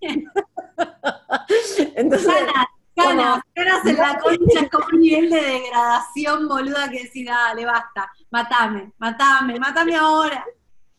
Entonces, 1.96 2.28
Ganas, 2.28 2.66
ganas, 2.96 3.40
ganas 3.54 3.86
en 3.86 3.96
la 3.96 4.18
concha 4.20 4.68
como 4.70 4.86
un 4.92 5.00
nivel 5.00 5.30
de 5.30 5.40
degradación, 5.42 6.46
boluda, 6.48 6.88
que 6.90 7.02
decís, 7.04 7.26
dale, 7.26 7.64
basta, 7.66 8.10
matame, 8.30 8.92
matame, 8.98 9.58
matame 9.58 9.96
ahora. 9.96 10.44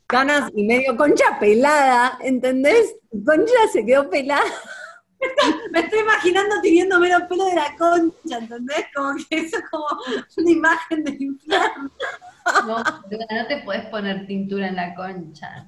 Ganas 0.10 0.52
y 0.56 0.64
medio 0.64 0.96
concha 0.96 1.40
pelada, 1.40 2.18
¿entendés? 2.22 2.96
Concha 3.26 3.54
se 3.72 3.86
quedó 3.86 4.10
pelada. 4.10 4.44
Me 5.72 5.80
estoy 5.80 6.00
imaginando 6.00 6.56
teniendo 6.62 7.00
menos 7.00 7.24
pelo 7.24 7.46
de 7.46 7.56
la 7.56 7.76
concha, 7.78 8.38
¿entendés? 8.38 8.86
Como 8.94 9.16
que 9.30 9.38
eso 9.38 9.58
es 9.58 9.64
como 9.70 9.86
una 10.38 10.52
imagen 10.52 11.04
del 11.04 11.22
infierno. 11.22 11.92
No, 12.68 12.78
no 12.78 13.48
te 13.48 13.62
puedes 13.64 13.86
poner 13.88 14.28
tintura 14.28 14.68
en 14.68 14.76
la 14.76 14.94
concha. 14.94 15.68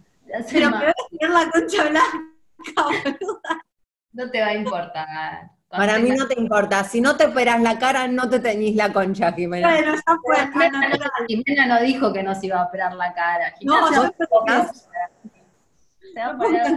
Pero 0.51 0.71
peor 0.71 0.93
es 0.95 1.19
tener 1.19 1.33
la 1.33 1.49
concha 1.49 1.89
blanca, 1.89 2.83
boluda. 2.83 3.61
No 4.11 4.29
te 4.29 4.41
va 4.41 4.47
a 4.47 4.55
importar. 4.55 5.56
Para 5.69 5.99
mí 5.99 6.11
no 6.11 6.27
te 6.27 6.39
importa, 6.39 6.83
si 6.85 7.01
no 7.01 7.17
te 7.17 7.25
operas 7.25 7.61
la 7.61 7.77
cara, 7.77 8.07
no 8.07 8.29
te 8.29 8.39
teñís 8.39 8.75
la 8.75 8.93
concha, 8.93 9.33
Jimena. 9.33 9.69
Bueno, 9.69 9.95
ya 9.95 10.17
fue, 10.23 10.37
Jimena, 10.51 10.79
no, 10.79 10.89
natural. 10.89 11.11
Jimena 11.27 11.65
no 11.65 11.79
dijo 11.81 12.13
que 12.13 12.23
no 12.23 12.33
se 12.35 12.45
iba 12.45 12.61
a 12.61 12.63
operar 12.65 12.93
la 12.93 13.13
cara. 13.13 13.51
Jimena 13.59 13.81
No, 13.81 13.87
se 13.89 13.95
yo 13.95 14.01
creo 14.13 14.29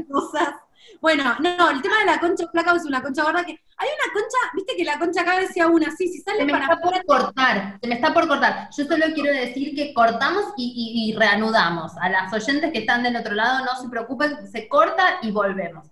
cosas. 0.09 0.55
Bueno, 1.01 1.37
no, 1.39 1.71
el 1.71 1.81
tema 1.83 1.99
de 2.01 2.07
la 2.07 2.19
concha 2.19 2.47
flaca 2.49 2.75
es 2.75 2.85
una 2.85 3.01
concha 3.01 3.23
gorda 3.23 3.45
que 3.45 3.53
hay 3.53 3.89
una 3.89 4.13
concha, 4.13 4.39
viste 4.55 4.77
que 4.77 4.85
la 4.85 4.99
concha 4.99 5.21
acá 5.23 5.39
decía 5.39 5.67
una, 5.69 5.91
sí, 5.93 6.09
si 6.09 6.19
Se 6.19 6.25
sale 6.25 6.45
me 6.45 6.53
para 6.53 6.65
está 6.75 6.81
por 6.81 7.05
cortar, 7.07 7.79
se 7.81 7.89
me 7.89 7.95
está 7.95 8.13
por 8.13 8.27
cortar. 8.29 8.69
Yo 8.77 8.85
solo 8.85 9.07
quiero 9.15 9.31
decir 9.33 9.75
que 9.75 9.95
cortamos 9.95 10.45
y, 10.57 10.75
y- 11.07 11.11
y 11.11 11.17
reanudamos. 11.17 11.93
A 12.01 12.09
las 12.09 12.33
oyentes 12.33 12.73
que 12.73 12.81
están 12.81 13.03
del 13.03 13.17
otro 13.17 13.35
lado, 13.35 13.65
no 13.65 13.81
se 13.81 13.89
preocupen, 13.89 14.47
se 14.51 14.69
corta 14.69 15.19
y 15.23 15.31
volvemos. 15.31 15.87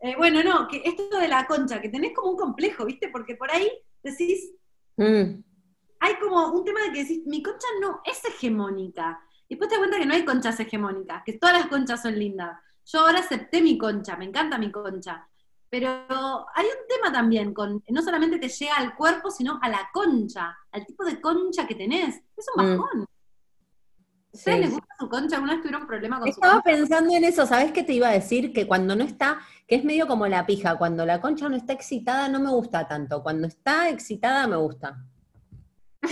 Eh, 0.00 0.14
bueno, 0.16 0.42
no, 0.42 0.68
que 0.68 0.82
esto 0.84 1.18
de 1.18 1.28
la 1.28 1.46
concha, 1.46 1.80
que 1.80 1.88
tenés 1.88 2.12
como 2.14 2.30
un 2.32 2.36
complejo, 2.36 2.84
¿viste? 2.84 3.08
Porque 3.08 3.34
por 3.36 3.50
ahí 3.50 3.70
decís, 4.02 4.52
Mm, 4.96 5.44
hay 6.00 6.14
como 6.20 6.48
un 6.52 6.64
tema 6.64 6.80
de 6.82 6.92
que 6.92 7.02
decís, 7.04 7.22
mi 7.26 7.40
concha 7.40 7.66
no 7.80 8.00
es 8.04 8.24
hegemónica. 8.24 9.20
Y 9.48 9.54
después 9.54 9.68
te 9.68 9.76
das 9.76 9.80
cuenta 9.80 9.98
que 9.98 10.06
no 10.06 10.14
hay 10.14 10.24
conchas 10.24 10.58
hegemónicas, 10.60 11.22
que 11.24 11.34
todas 11.34 11.56
las 11.56 11.68
conchas 11.68 12.02
son 12.02 12.18
lindas. 12.18 12.58
Yo 12.84 13.00
ahora 13.00 13.20
acepté 13.20 13.62
mi 13.62 13.78
concha, 13.78 14.16
me 14.16 14.24
encanta 14.24 14.58
mi 14.58 14.72
concha. 14.72 15.28
Pero 15.70 15.88
hay 16.54 16.66
un 16.66 16.86
tema 16.88 17.12
también 17.12 17.52
con, 17.54 17.82
no 17.88 18.02
solamente 18.02 18.38
te 18.38 18.48
llega 18.48 18.76
al 18.76 18.96
cuerpo, 18.96 19.30
sino 19.30 19.58
a 19.62 19.68
la 19.68 19.88
concha, 19.92 20.56
al 20.72 20.84
tipo 20.86 21.04
de 21.04 21.20
concha 21.20 21.66
que 21.66 21.74
tenés. 21.74 22.16
Es 22.36 22.46
un 22.56 22.74
Mm. 22.74 23.04
¿Ustedes 24.38 24.56
sí, 24.56 24.62
les 24.62 24.70
gusta 24.72 24.94
su 25.00 25.08
concha? 25.08 25.34
¿Alguna 25.36 25.54
vez 25.54 25.62
tuvieron 25.62 25.86
problema 25.86 26.18
con 26.20 26.28
su 26.28 26.30
Estaba 26.30 26.62
concha? 26.62 26.76
pensando 26.76 27.14
en 27.14 27.24
eso, 27.24 27.44
¿sabés 27.46 27.72
qué 27.72 27.82
te 27.82 27.92
iba 27.92 28.08
a 28.08 28.12
decir? 28.12 28.52
Que 28.52 28.66
cuando 28.68 28.94
no 28.94 29.02
está, 29.02 29.40
que 29.66 29.74
es 29.74 29.84
medio 29.84 30.06
como 30.06 30.28
la 30.28 30.46
pija, 30.46 30.76
cuando 30.76 31.04
la 31.04 31.20
concha 31.20 31.48
no 31.48 31.56
está 31.56 31.72
excitada 31.72 32.28
no 32.28 32.38
me 32.38 32.50
gusta 32.50 32.86
tanto, 32.86 33.22
cuando 33.22 33.48
está 33.48 33.88
excitada 33.88 34.46
me 34.46 34.56
gusta. 34.56 35.02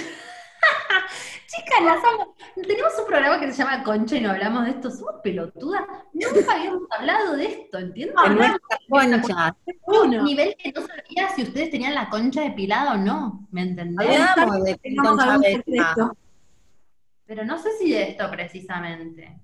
Chicas, 1.47 1.81
las 1.85 2.05
amo. 2.05 2.35
Tenemos 2.67 2.93
un 2.99 3.07
programa 3.07 3.39
que 3.41 3.53
se 3.53 3.63
llama 3.63 3.85
Concha 3.85 4.17
y 4.17 4.21
no 4.21 4.31
hablamos 4.31 4.65
de 4.65 4.71
esto. 4.73 4.91
Somos 4.91 5.15
pelotudas. 5.23 5.83
Nunca 6.13 6.53
habíamos 6.55 6.83
hablado 6.99 7.37
de 7.37 7.47
esto, 7.47 7.79
¿entiendes? 7.79 8.17
No, 8.17 8.27
en 8.27 9.11
no, 9.13 9.23
concha. 9.23 9.57
un 9.87 10.25
nivel 10.25 10.55
que 10.59 10.73
no 10.73 10.81
sabía 10.81 11.29
si 11.35 11.45
ustedes 11.45 11.71
tenían 11.71 11.95
la 11.95 12.11
concha 12.11 12.43
depilada 12.43 12.95
o 12.95 12.97
no, 12.97 13.47
¿me 13.53 13.63
entendés? 13.63 14.21
Hablamos 14.37 14.65
de 14.65 15.63
concha. 15.65 16.11
Pero 17.27 17.45
no 17.45 17.59
sé 17.59 17.73
si 17.79 17.91
de 17.93 18.03
esto 18.11 18.31
precisamente. 18.31 19.41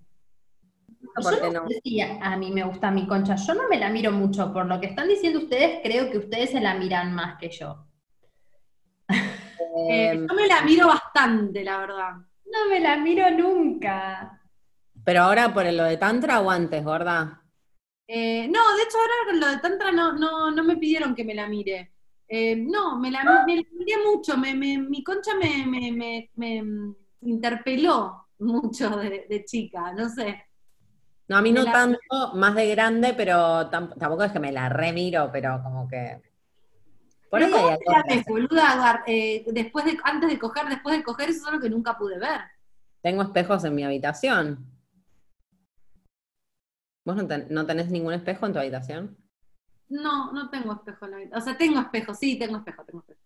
¿por 1.22 1.40
qué 1.40 1.48
Yo 1.48 1.52
no? 1.52 1.60
no 1.62 1.68
sé 1.68 1.80
si 1.82 2.00
a, 2.00 2.18
a 2.20 2.36
mí 2.36 2.50
me 2.50 2.64
gusta 2.64 2.90
mi 2.90 3.06
concha. 3.06 3.36
Yo 3.36 3.54
no 3.54 3.68
me 3.68 3.78
la 3.78 3.90
miro 3.90 4.12
mucho. 4.12 4.52
Por 4.52 4.66
lo 4.66 4.80
que 4.80 4.86
están 4.88 5.08
diciendo 5.08 5.38
ustedes, 5.40 5.80
creo 5.82 6.10
que 6.10 6.18
ustedes 6.18 6.50
se 6.50 6.60
la 6.60 6.74
miran 6.74 7.14
más 7.14 7.38
que 7.38 7.50
yo. 7.50 7.86
Eh, 9.76 10.10
Eh, 10.14 10.28
yo 10.28 10.34
me 10.34 10.46
la 10.46 10.62
miro 10.62 10.86
bastante, 10.88 11.64
la 11.64 11.78
verdad. 11.78 12.10
No 12.46 12.68
me 12.68 12.80
la 12.80 12.96
miro 12.98 13.30
nunca. 13.30 14.40
pero 15.04 15.20
ahora 15.22 15.52
por 15.54 15.64
lo 15.72 15.84
de 15.84 15.96
Tantra 15.96 16.40
o 16.40 16.50
antes, 16.50 16.82
gorda. 16.84 17.44
Eh, 18.06 18.48
no, 18.48 18.76
de 18.76 18.82
hecho 18.82 18.98
ahora 18.98 19.14
con 19.26 19.40
lo 19.40 19.46
de 19.48 19.58
Tantra 19.58 19.92
no, 19.92 20.12
no, 20.12 20.50
no 20.50 20.64
me 20.64 20.76
pidieron 20.76 21.14
que 21.14 21.24
me 21.24 21.34
la 21.34 21.48
mire. 21.48 21.92
Eh, 22.28 22.56
no, 22.56 22.98
me 22.98 23.10
la, 23.10 23.24
me 23.46 23.56
la 23.56 23.62
miré 23.72 23.94
mucho, 24.04 24.36
me, 24.38 24.54
me- 24.54 24.78
mi 24.78 25.02
concha 25.04 25.32
me 25.36 25.66
interpeló 27.22 28.28
mucho 28.38 28.90
de, 28.96 29.26
de 29.28 29.44
chica, 29.44 29.92
no 29.92 30.08
sé. 30.08 30.44
No, 31.28 31.36
a 31.38 31.42
mí 31.42 31.52
no 31.52 31.62
la- 31.62 31.72
tanto, 31.72 31.98
más 32.34 32.54
de 32.54 32.68
grande, 32.70 33.14
pero 33.16 33.70
tam- 33.70 33.96
tampoco 33.98 34.24
es 34.24 34.32
que 34.32 34.40
me 34.40 34.52
la 34.52 34.68
remiro, 34.68 35.30
pero 35.32 35.62
como 35.62 35.88
que. 35.88 36.20
Por 37.30 37.40
¿cómo 37.40 37.56
hay 37.56 37.62
algo 37.70 38.22
boluda, 38.28 39.04
eh, 39.06 39.44
después 39.52 39.84
de, 39.86 39.96
antes 40.04 40.28
de 40.28 40.38
coger, 40.38 40.66
después 40.68 40.96
de 40.98 41.02
coger, 41.02 41.30
eso 41.30 41.40
es 41.40 41.48
algo 41.48 41.60
que 41.62 41.70
nunca 41.70 41.96
pude 41.96 42.18
ver. 42.18 42.40
Tengo 43.00 43.22
espejos 43.22 43.64
en 43.64 43.74
mi 43.74 43.84
habitación. 43.84 44.66
¿Vos 47.04 47.16
no, 47.16 47.26
ten- 47.26 47.46
no 47.50 47.64
tenés 47.66 47.88
ningún 47.88 48.12
espejo 48.12 48.46
en 48.46 48.52
tu 48.52 48.58
habitación? 48.58 49.16
No, 49.88 50.32
no 50.32 50.50
tengo 50.50 50.72
espejo 50.74 51.04
en 51.06 51.10
la 51.10 51.16
habitación. 51.18 51.42
O 51.42 51.44
sea, 51.44 51.56
tengo 51.56 51.80
espejo, 51.80 52.14
sí, 52.14 52.38
tengo 52.38 52.58
espejo, 52.58 52.84
tengo 52.84 53.00
espejo. 53.00 53.20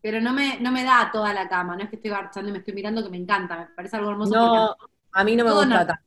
Pero 0.00 0.20
no 0.20 0.32
me, 0.32 0.60
no 0.60 0.70
me 0.70 0.84
da 0.84 1.10
toda 1.12 1.34
la 1.34 1.48
cama, 1.48 1.76
no 1.76 1.82
es 1.82 1.90
que 1.90 1.96
estoy 1.96 2.10
garchando 2.10 2.48
y 2.48 2.52
me 2.52 2.58
estoy 2.58 2.74
mirando 2.74 3.02
que 3.02 3.10
me 3.10 3.16
encanta, 3.16 3.58
me 3.58 3.66
parece 3.74 3.96
algo 3.96 4.10
hermoso. 4.10 4.34
No, 4.34 4.76
a 5.12 5.24
mí 5.24 5.34
no 5.34 5.44
me 5.44 5.52
gusta 5.52 5.86
tanto. 5.86 6.02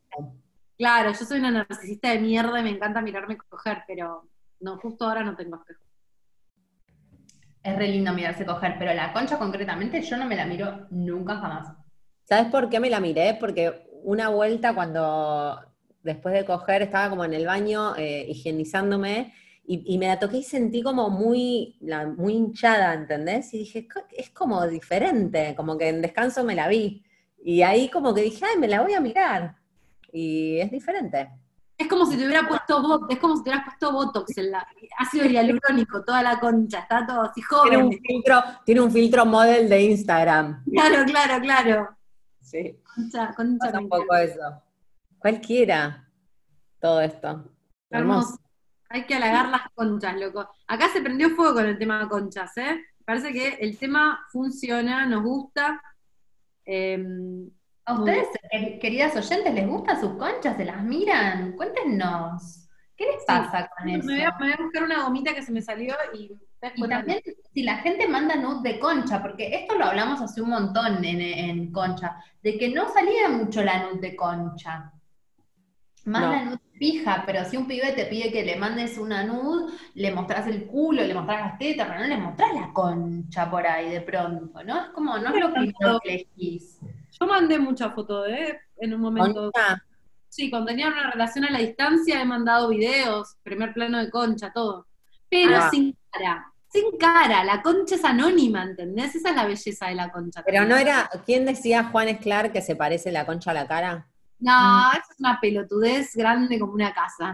Claro, 0.77 1.11
yo 1.11 1.25
soy 1.25 1.39
una 1.39 1.51
narcisista 1.51 2.09
de 2.09 2.19
mierda 2.19 2.59
y 2.59 2.63
me 2.63 2.71
encanta 2.71 3.01
mirarme 3.01 3.37
coger, 3.37 3.83
pero 3.87 4.29
no, 4.61 4.77
justo 4.77 5.05
ahora 5.05 5.23
no 5.23 5.35
tengo 5.35 5.57
espejo. 5.57 5.83
Es 7.63 7.77
re 7.77 7.87
lindo 7.89 8.13
mirarse 8.13 8.45
coger, 8.45 8.75
pero 8.79 8.93
la 8.93 9.13
concha 9.13 9.37
concretamente 9.37 10.01
yo 10.01 10.17
no 10.17 10.25
me 10.25 10.35
la 10.35 10.45
miro 10.45 10.87
nunca 10.89 11.35
jamás. 11.35 11.75
¿Sabes 12.23 12.49
por 12.49 12.69
qué 12.69 12.79
me 12.79 12.89
la 12.89 12.99
miré? 12.99 13.37
Porque 13.39 13.87
una 14.03 14.29
vuelta 14.29 14.73
cuando 14.73 15.59
después 16.01 16.33
de 16.33 16.45
coger 16.45 16.81
estaba 16.81 17.09
como 17.09 17.25
en 17.25 17.33
el 17.33 17.45
baño 17.45 17.95
eh, 17.95 18.25
higienizándome 18.27 19.33
y, 19.73 19.93
y 19.93 19.97
me 19.97 20.07
la 20.07 20.19
toqué 20.19 20.37
y 20.37 20.43
sentí 20.43 20.81
como 20.83 21.09
muy, 21.09 21.77
la- 21.81 22.07
muy 22.07 22.33
hinchada, 22.33 22.93
¿entendés? 22.93 23.53
Y 23.53 23.59
dije, 23.59 23.87
"Co- 23.87 24.03
es 24.11 24.29
como 24.31 24.65
diferente, 24.67 25.53
como 25.55 25.77
que 25.77 25.87
en 25.89 26.01
descanso 26.01 26.43
me 26.43 26.55
la 26.55 26.67
vi. 26.67 27.03
Y 27.43 27.61
ahí 27.61 27.89
como 27.89 28.13
que 28.13 28.21
dije, 28.23 28.43
ay, 28.45 28.59
me 28.59 28.67
la 28.67 28.81
voy 28.81 28.93
a 28.93 28.99
mirar. 28.99 29.55
Y 30.11 30.57
es 30.59 30.69
diferente. 30.71 31.29
Es 31.77 31.87
como 31.87 32.05
si 32.05 32.15
te 32.17 32.25
hubiera 32.27 32.47
puesto 32.47 32.81
botox, 32.81 33.13
es 33.13 33.19
como 33.19 33.35
si 33.37 33.43
te 33.43 33.49
hubieras 33.49 33.65
puesto 33.65 33.91
botox 33.91 34.37
en 34.37 34.51
la 34.51 34.67
ácido 34.99 35.25
hialurónico, 35.25 36.03
toda 36.03 36.21
la 36.21 36.39
concha, 36.39 36.79
está 36.81 37.05
todo 37.07 37.21
así 37.21 37.41
Tiene 37.63 37.77
un 37.77 37.83
joven. 37.85 37.99
filtro, 38.05 38.43
tiene 38.65 38.81
un 38.81 38.91
filtro 38.91 39.25
model 39.25 39.67
de 39.69 39.81
Instagram. 39.83 40.63
Claro, 40.71 41.05
claro, 41.05 41.41
claro. 41.41 41.89
Sí. 42.41 42.75
Concha, 42.95 43.33
concha 43.35 43.79
un 43.79 43.89
poco 43.89 44.15
eso. 44.15 44.61
Cualquiera. 45.17 46.07
Todo 46.79 47.01
esto. 47.01 47.45
Hermoso. 47.89 48.37
Hay 48.93 49.05
que 49.05 49.15
halagar 49.15 49.49
las 49.49 49.69
conchas, 49.73 50.19
loco. 50.19 50.49
Acá 50.67 50.89
se 50.89 51.01
prendió 51.01 51.29
fuego 51.31 51.55
con 51.55 51.65
el 51.65 51.77
tema 51.77 51.99
de 51.99 52.07
conchas, 52.09 52.55
¿eh? 52.57 52.81
Parece 53.05 53.31
que 53.33 53.47
el 53.55 53.77
tema 53.77 54.25
funciona, 54.31 55.05
nos 55.05 55.23
gusta. 55.23 55.81
Eh, 56.65 57.03
¿A 57.85 57.93
ustedes, 57.93 58.27
eh, 58.51 58.79
queridas 58.79 59.15
oyentes, 59.15 59.53
les 59.53 59.67
gustan 59.67 59.99
sus 59.99 60.13
conchas? 60.17 60.55
¿Se 60.57 60.65
las 60.65 60.83
miran? 60.83 61.53
Cuéntenos. 61.53 62.67
¿Qué 62.95 63.05
les 63.07 63.23
pasa 63.25 63.69
con 63.75 63.85
Me 63.87 63.95
eso? 63.97 64.07
voy, 64.07 64.21
a, 64.21 64.31
me 64.39 64.45
voy 64.45 64.51
a 64.53 64.61
buscar 64.61 64.83
una 64.83 65.03
gomita 65.03 65.33
que 65.33 65.41
se 65.41 65.51
me 65.51 65.61
salió 65.61 65.95
y... 66.13 66.31
Y 66.75 66.87
también 66.87 67.19
si 67.55 67.63
la 67.63 67.77
gente 67.77 68.07
manda 68.07 68.35
nude 68.35 68.73
de 68.73 68.79
concha, 68.79 69.19
porque 69.19 69.55
esto 69.55 69.73
lo 69.75 69.85
hablamos 69.85 70.21
hace 70.21 70.43
un 70.43 70.49
montón 70.51 71.03
en, 71.03 71.19
en 71.19 71.71
concha, 71.71 72.17
de 72.43 72.55
que 72.59 72.69
no 72.69 72.87
salía 72.93 73.29
mucho 73.29 73.63
la 73.63 73.81
nude 73.89 73.99
de 74.11 74.15
concha. 74.15 74.91
Más 76.05 76.21
No. 76.21 76.31
la 76.31 76.45
nude 76.45 76.59
fija, 76.81 77.21
pero 77.27 77.45
si 77.45 77.57
un 77.57 77.67
pibe 77.67 77.91
te 77.91 78.07
pide 78.07 78.31
que 78.31 78.43
le 78.43 78.55
mandes 78.55 78.97
una 78.97 79.23
nude, 79.23 79.71
le 79.93 80.11
mostrás 80.11 80.47
el 80.47 80.65
culo, 80.65 81.03
le 81.03 81.13
mostrás 81.13 81.41
las 81.41 81.59
tetas, 81.59 81.87
pero 81.87 81.99
no 81.99 82.07
le 82.07 82.17
mostrás 82.17 82.55
la 82.55 82.73
concha 82.73 83.51
por 83.51 83.67
ahí 83.67 83.91
de 83.91 84.01
pronto, 84.01 84.63
¿no? 84.63 84.85
Es 84.85 84.89
como, 84.89 85.15
no 85.19 85.29
es 85.29 85.39
lo 85.39 85.53
primero 85.53 85.99
que 86.03 86.15
elegís. 86.15 86.79
Yo 87.19 87.27
mandé 87.27 87.59
muchas 87.59 87.93
fotos, 87.93 88.27
¿eh? 88.29 88.59
En 88.77 88.95
un 88.95 89.01
momento. 89.01 89.51
Concha, 89.51 89.83
Sí, 90.27 90.49
cuando 90.49 90.69
tenía 90.69 90.87
una 90.87 91.11
relación 91.11 91.45
a 91.45 91.51
la 91.51 91.59
distancia 91.59 92.19
he 92.19 92.25
mandado 92.25 92.69
videos, 92.69 93.35
primer 93.43 93.73
plano 93.73 93.99
de 93.99 94.09
concha, 94.09 94.51
todo. 94.51 94.87
Pero 95.29 95.57
Ah. 95.57 95.69
sin 95.69 95.95
cara. 96.09 96.51
Sin 96.67 96.97
cara, 96.97 97.43
la 97.43 97.61
concha 97.61 97.93
es 97.93 98.03
anónima, 98.03 98.63
¿entendés? 98.63 99.13
Esa 99.13 99.29
es 99.29 99.35
la 99.35 99.45
belleza 99.45 99.87
de 99.89 99.95
la 99.95 100.09
concha. 100.11 100.41
Pero 100.43 100.65
no 100.65 100.77
era, 100.77 101.07
¿quién 101.27 101.45
decía 101.45 101.83
Juan 101.83 102.07
Esclar 102.07 102.51
que 102.51 102.61
se 102.63 102.75
parece 102.75 103.11
la 103.11 103.27
concha 103.27 103.51
a 103.51 103.53
la 103.53 103.67
cara? 103.67 104.07
No, 104.41 104.91
eso 104.91 105.11
es 105.11 105.19
una 105.19 105.39
pelotudez 105.39 106.15
grande 106.15 106.59
como 106.59 106.73
una 106.73 106.93
casa. 106.93 107.33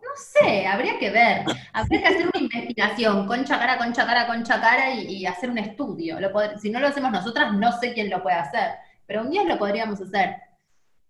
No 0.00 0.14
sé, 0.16 0.66
habría 0.66 0.98
que 0.98 1.10
ver. 1.10 1.44
Habría 1.72 2.00
que 2.00 2.06
hacer 2.08 2.30
una 2.32 2.42
investigación, 2.42 3.26
concha 3.26 3.58
cara, 3.58 3.76
concha 3.76 4.06
cara, 4.06 4.26
concha 4.26 4.60
cara, 4.60 4.94
y, 4.94 5.06
y 5.16 5.26
hacer 5.26 5.50
un 5.50 5.58
estudio. 5.58 6.18
Lo 6.18 6.32
pod- 6.32 6.58
si 6.58 6.70
no 6.70 6.80
lo 6.80 6.88
hacemos 6.88 7.12
nosotras, 7.12 7.52
no 7.52 7.72
sé 7.78 7.92
quién 7.92 8.08
lo 8.08 8.22
puede 8.22 8.36
hacer. 8.36 8.70
Pero 9.06 9.22
un 9.22 9.30
día 9.30 9.44
lo 9.44 9.58
podríamos 9.58 10.00
hacer. 10.00 10.36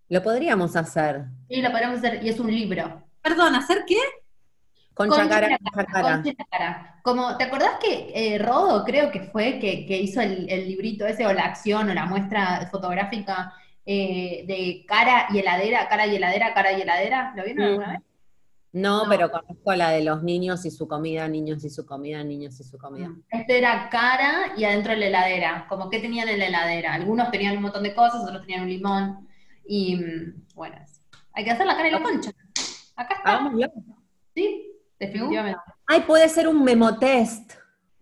Lo 0.09 0.23
podríamos 0.23 0.75
hacer. 0.75 1.25
Y 1.49 1.63
lo 1.63 1.71
podríamos 1.71 1.99
hacer, 1.99 2.25
y 2.25 2.29
es 2.29 2.41
un 2.41 2.51
libro. 2.51 3.05
Perdón, 3.23 3.55
¿hacer 3.55 3.85
qué? 3.87 3.99
Concha, 4.95 5.21
Concha 5.23 5.41
cara, 5.41 5.59
concha 5.59 5.93
cara. 5.93 6.23
Concha 6.23 6.45
cara. 6.51 7.01
Como, 7.05 7.37
¿te 7.37 7.45
acordás 7.45 7.73
que 7.81 8.11
eh, 8.15 8.39
Rodo 8.39 8.85
creo 8.85 9.13
que 9.13 9.21
fue 9.21 9.61
que, 9.61 9.87
que 9.87 9.97
hizo 9.99 10.21
el, 10.21 10.51
el 10.51 10.67
librito 10.67 11.07
ese, 11.07 11.25
o 11.27 11.33
la 11.33 11.45
acción, 11.45 11.89
o 11.91 11.95
la 11.95 12.07
muestra 12.07 12.69
fotográfica 12.71 13.53
eh, 13.91 14.45
de 14.47 14.85
cara 14.87 15.29
y 15.31 15.39
heladera, 15.39 15.89
cara 15.89 16.07
y 16.07 16.17
heladera, 16.17 16.53
cara 16.53 16.73
y 16.73 16.83
heladera? 16.83 17.33
¿Lo 17.35 17.43
vieron 17.43 17.65
Mm. 17.65 17.69
alguna 17.69 17.93
vez? 17.93 18.01
No, 18.71 19.05
No. 19.05 19.09
pero 19.09 19.31
conozco 19.31 19.75
la 19.75 19.91
de 19.93 20.05
los 20.05 20.23
niños 20.23 20.67
y 20.67 20.71
su 20.71 20.87
comida, 20.87 21.27
niños 21.27 21.65
y 21.65 21.71
su 21.71 21.87
comida, 21.87 22.23
niños 22.23 22.61
y 22.61 22.65
su 22.65 22.77
comida. 22.77 23.11
Este 23.31 23.57
era 23.57 23.89
cara 23.89 24.53
y 24.59 24.65
adentro 24.65 24.95
la 24.95 25.07
heladera. 25.07 25.67
Como 25.71 25.89
que 25.89 26.01
tenían 26.01 26.29
en 26.29 26.39
la 26.39 26.49
heladera. 26.49 26.93
Algunos 26.93 27.31
tenían 27.31 27.57
un 27.57 27.63
montón 27.63 27.83
de 27.83 27.95
cosas, 27.95 28.23
otros 28.23 28.43
tenían 28.43 28.65
un 28.65 28.69
limón. 28.69 29.27
Y 29.67 29.97
mm, 29.97 30.45
bueno, 30.55 30.77
hay 31.33 31.45
que 31.45 31.51
hacer 31.51 31.65
la 31.67 31.77
cara 31.77 31.89
y 31.89 31.93
la 31.93 32.03
concha. 32.03 32.31
Acá 32.95 33.15
está. 33.15 33.31
Hagámoslo. 33.37 33.73
¿Sí? 34.35 34.71
Definitivamente. 35.01 35.61
Ay, 35.87 36.01
puede 36.03 36.29
ser 36.29 36.47
un 36.47 36.63
memotest. 36.63 37.53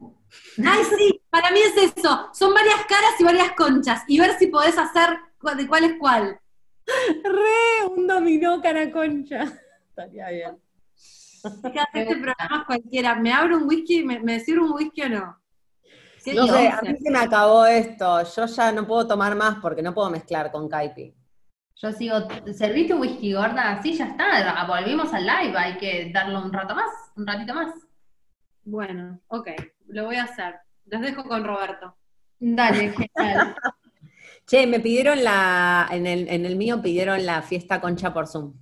Ay, 0.01 0.82
sí, 0.99 1.20
para 1.30 1.51
mí 1.53 1.61
es 1.61 1.95
eso. 1.97 2.28
Son 2.32 2.53
varias 2.53 2.80
caras 2.89 3.12
y 3.20 3.24
varias 3.24 3.53
conchas. 3.53 4.03
Y 4.09 4.18
ver 4.18 4.37
si 4.39 4.49
podés 4.49 4.76
hacer 4.76 5.16
de 5.57 5.66
cuál 5.66 5.84
es 5.84 5.95
cuál. 5.99 6.41
Re, 6.87 7.87
un 7.91 8.07
dominó 8.07 8.61
cara 8.61 8.91
concha. 8.91 9.45
Estaría 9.89 10.28
bien. 10.30 10.59
Fíjate, 11.43 12.03
este 12.03 12.16
programa 12.16 12.59
es 12.61 12.66
cualquiera. 12.66 13.14
¿Me 13.14 13.32
abro 13.32 13.59
un 13.59 13.68
whisky? 13.68 14.05
¿Me, 14.05 14.20
me 14.20 14.41
sirve 14.41 14.62
un 14.62 14.72
whisky 14.72 15.03
o 15.03 15.09
no? 15.09 15.39
No 16.34 16.47
sé, 16.49 16.68
a 16.68 16.80
mí 16.82 16.97
se 16.99 17.11
me 17.11 17.18
acabó 17.18 17.66
esto. 17.66 18.22
Yo 18.24 18.47
ya 18.47 18.72
no 18.72 18.87
puedo 18.87 19.07
tomar 19.07 19.37
más 19.37 19.59
porque 19.61 19.82
no 19.82 19.95
puedo 19.95 20.11
mezclar 20.11 20.51
con 20.51 20.68
Caipi. 20.68 21.14
Yo 21.76 21.93
sigo, 21.93 22.16
¿serviste 22.55 22.95
un 22.95 23.03
whisky 23.03 23.34
gorda? 23.34 23.80
Sí, 23.82 23.95
ya 23.95 24.07
está, 24.07 24.64
volvimos 24.66 25.12
al 25.12 25.26
live, 25.26 25.57
hay 25.59 25.76
que 25.76 26.11
darle 26.12 26.39
un 26.39 26.51
rato 26.51 26.74
más, 26.74 26.91
un 27.16 27.26
ratito 27.26 27.55
más. 27.55 27.74
Bueno, 28.64 29.20
ok, 29.28 29.49
lo 29.89 30.07
voy 30.07 30.16
a 30.16 30.24
hacer. 30.24 30.57
Los 30.87 31.03
dejo 31.03 31.24
con 31.24 31.45
Roberto. 31.45 31.95
Dale, 32.39 32.93
genial. 32.93 33.55
Che, 34.47 34.66
me 34.66 34.78
pidieron 34.80 35.24
la, 35.24 35.88
en 35.90 36.07
el, 36.07 36.28
en 36.28 36.47
el 36.47 36.57
mío 36.57 36.80
pidieron 36.80 37.24
la 37.26 37.42
fiesta 37.42 37.80
concha 37.80 38.12
por 38.14 38.28
Zoom. 38.28 38.55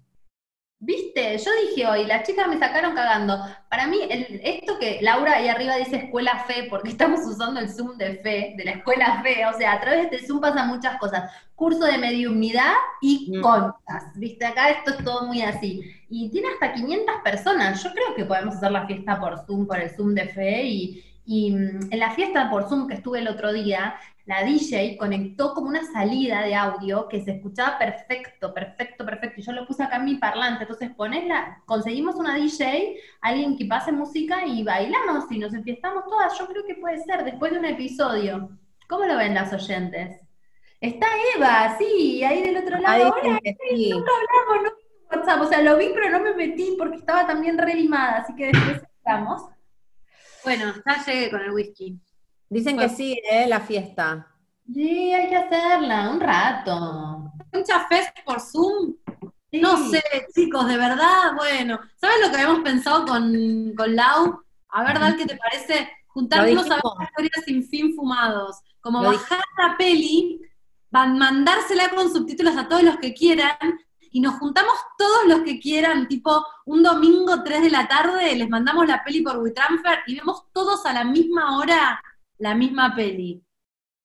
¿Viste? 0.80 1.38
Yo 1.38 1.50
dije 1.66 1.86
hoy, 1.86 2.04
las 2.04 2.26
chicas 2.26 2.46
me 2.48 2.58
sacaron 2.58 2.94
cagando. 2.94 3.38
Para 3.70 3.86
mí, 3.86 3.98
el- 4.10 4.40
esto 4.44 4.78
que 4.78 4.98
Laura 5.00 5.36
ahí 5.36 5.48
arriba 5.48 5.76
dice 5.76 5.96
escuela 5.96 6.44
fe, 6.46 6.66
porque 6.68 6.88
estamos 6.96 7.20
usando 7.26 7.60
el 7.60 7.70
Zoom 7.70 7.96
de 7.96 8.16
fe, 8.16 8.54
de 8.56 8.64
la 8.64 8.70
escuela 8.72 9.22
fe, 9.22 9.46
o 9.46 9.56
sea, 9.56 9.74
a 9.74 9.80
través 9.80 10.10
de 10.10 10.16
este 10.16 10.26
Zoom 10.26 10.40
pasan 10.40 10.68
muchas 10.68 10.98
cosas. 10.98 11.30
Curso 11.54 11.84
de 11.84 11.98
mediumnidad 11.98 12.72
y 13.00 13.30
Mm. 13.38 13.40
conchas, 13.42 14.04
¿viste? 14.16 14.44
Acá 14.46 14.70
esto 14.70 14.90
es 14.92 15.04
todo 15.04 15.26
muy 15.26 15.42
así. 15.42 15.82
Y 16.10 16.30
tiene 16.30 16.48
hasta 16.48 16.72
500 16.74 17.14
personas. 17.22 17.82
Yo 17.82 17.90
creo 17.92 18.14
que 18.16 18.24
podemos 18.24 18.56
hacer 18.56 18.70
la 18.72 18.86
fiesta 18.86 19.20
por 19.20 19.38
Zoom, 19.46 19.66
por 19.66 19.78
el 19.78 19.90
Zoom 19.90 20.14
de 20.14 20.28
fe. 20.28 20.64
Y, 20.64 21.04
y, 21.24 21.50
mm, 21.52 21.92
en 21.92 21.98
la 21.98 22.10
fiesta 22.10 22.50
por 22.50 22.68
Zoom 22.68 22.88
que 22.88 22.94
estuve 22.94 23.20
el 23.20 23.28
otro 23.28 23.52
día, 23.54 23.94
la 24.26 24.42
DJ 24.42 24.96
conectó 24.96 25.52
como 25.52 25.68
una 25.68 25.84
salida 25.84 26.42
de 26.42 26.54
audio 26.54 27.08
que 27.08 27.22
se 27.22 27.32
escuchaba 27.32 27.78
perfecto, 27.78 28.54
perfecto, 28.54 29.04
perfecto. 29.04 29.40
Y 29.40 29.44
yo 29.44 29.52
lo 29.52 29.66
puse 29.66 29.82
acá 29.82 29.96
en 29.96 30.06
mi 30.06 30.14
parlante. 30.14 30.64
Entonces 30.64 30.90
ponésla, 30.94 31.62
conseguimos 31.66 32.16
una 32.16 32.34
DJ, 32.34 32.96
alguien 33.20 33.58
que 33.58 33.66
pase 33.66 33.92
música 33.92 34.46
y 34.46 34.62
bailamos 34.62 35.30
y 35.30 35.38
nos 35.38 35.52
enfiestamos 35.52 36.04
todas. 36.06 36.38
Yo 36.38 36.46
creo 36.46 36.64
que 36.64 36.76
puede 36.76 36.98
ser 37.04 37.22
después 37.22 37.52
de 37.52 37.58
un 37.58 37.66
episodio. 37.66 38.48
¿Cómo 38.88 39.04
lo 39.04 39.16
ven 39.16 39.34
las 39.34 39.52
oyentes? 39.52 40.20
Está 40.80 41.06
Eva, 41.36 41.76
sí, 41.78 42.24
ahí 42.24 42.42
del 42.42 42.56
otro 42.56 42.78
lado. 42.78 43.14
Hola, 43.20 43.40
sí. 43.70 43.90
nunca 43.90 44.10
hablamos, 44.12 44.72
no 44.72 45.16
WhatsApp. 45.16 45.42
O 45.42 45.46
sea, 45.46 45.62
lo 45.62 45.76
vi, 45.76 45.90
pero 45.94 46.10
no 46.10 46.20
me 46.20 46.34
metí 46.34 46.76
porque 46.78 46.96
estaba 46.96 47.26
también 47.26 47.58
re 47.58 47.74
limada, 47.74 48.18
así 48.18 48.34
que 48.34 48.46
después 48.46 48.82
estamos. 48.96 49.42
Bueno, 50.44 50.72
ya 50.86 51.04
llegué 51.04 51.30
con 51.30 51.40
el 51.40 51.50
whisky. 51.52 51.98
Dicen 52.48 52.78
que 52.78 52.88
sí, 52.88 53.20
¿eh? 53.30 53.46
La 53.48 53.60
fiesta. 53.60 54.28
Sí, 54.72 55.12
hay 55.12 55.28
que 55.28 55.36
hacerla, 55.36 56.10
un 56.10 56.20
rato. 56.20 57.32
Concha 57.52 57.86
Fest 57.88 58.16
por 58.24 58.40
Zoom. 58.40 58.94
Sí. 59.50 59.60
No 59.60 59.76
sé, 59.90 60.02
chicos, 60.34 60.66
de 60.68 60.76
verdad, 60.76 61.32
bueno. 61.36 61.78
¿Sabes 61.96 62.16
lo 62.22 62.30
que 62.30 62.36
habíamos 62.36 62.60
pensado 62.60 63.04
con, 63.06 63.72
con 63.76 63.94
Lau? 63.94 64.42
A 64.70 64.84
ver, 64.84 64.98
Dal, 64.98 65.16
¿qué 65.16 65.26
te 65.26 65.36
parece? 65.36 65.88
Juntarnos 66.08 66.70
a 66.70 66.74
ver 66.76 66.82
historias 67.08 67.44
sin 67.44 67.64
fin 67.68 67.94
fumados. 67.94 68.56
Como 68.80 69.02
Lo 69.02 69.10
bajar 69.12 69.40
la 69.58 69.76
peli, 69.76 70.40
van- 70.90 71.18
mandársela 71.18 71.90
con 71.90 72.12
subtítulos 72.12 72.56
a 72.56 72.68
todos 72.68 72.82
los 72.82 72.96
que 72.98 73.14
quieran, 73.14 73.56
y 74.10 74.20
nos 74.20 74.34
juntamos 74.38 74.74
todos 74.96 75.26
los 75.26 75.40
que 75.40 75.58
quieran, 75.58 76.06
tipo 76.08 76.44
un 76.66 76.82
domingo 76.84 77.42
3 77.42 77.62
de 77.62 77.70
la 77.70 77.88
tarde, 77.88 78.34
les 78.36 78.48
mandamos 78.48 78.86
la 78.86 79.02
peli 79.02 79.22
por 79.22 79.38
WeTransfer 79.38 80.00
y 80.06 80.16
vemos 80.16 80.44
todos 80.52 80.86
a 80.86 80.92
la 80.92 81.02
misma 81.04 81.58
hora 81.58 82.00
la 82.44 82.54
misma 82.54 82.94
peli. 82.94 83.42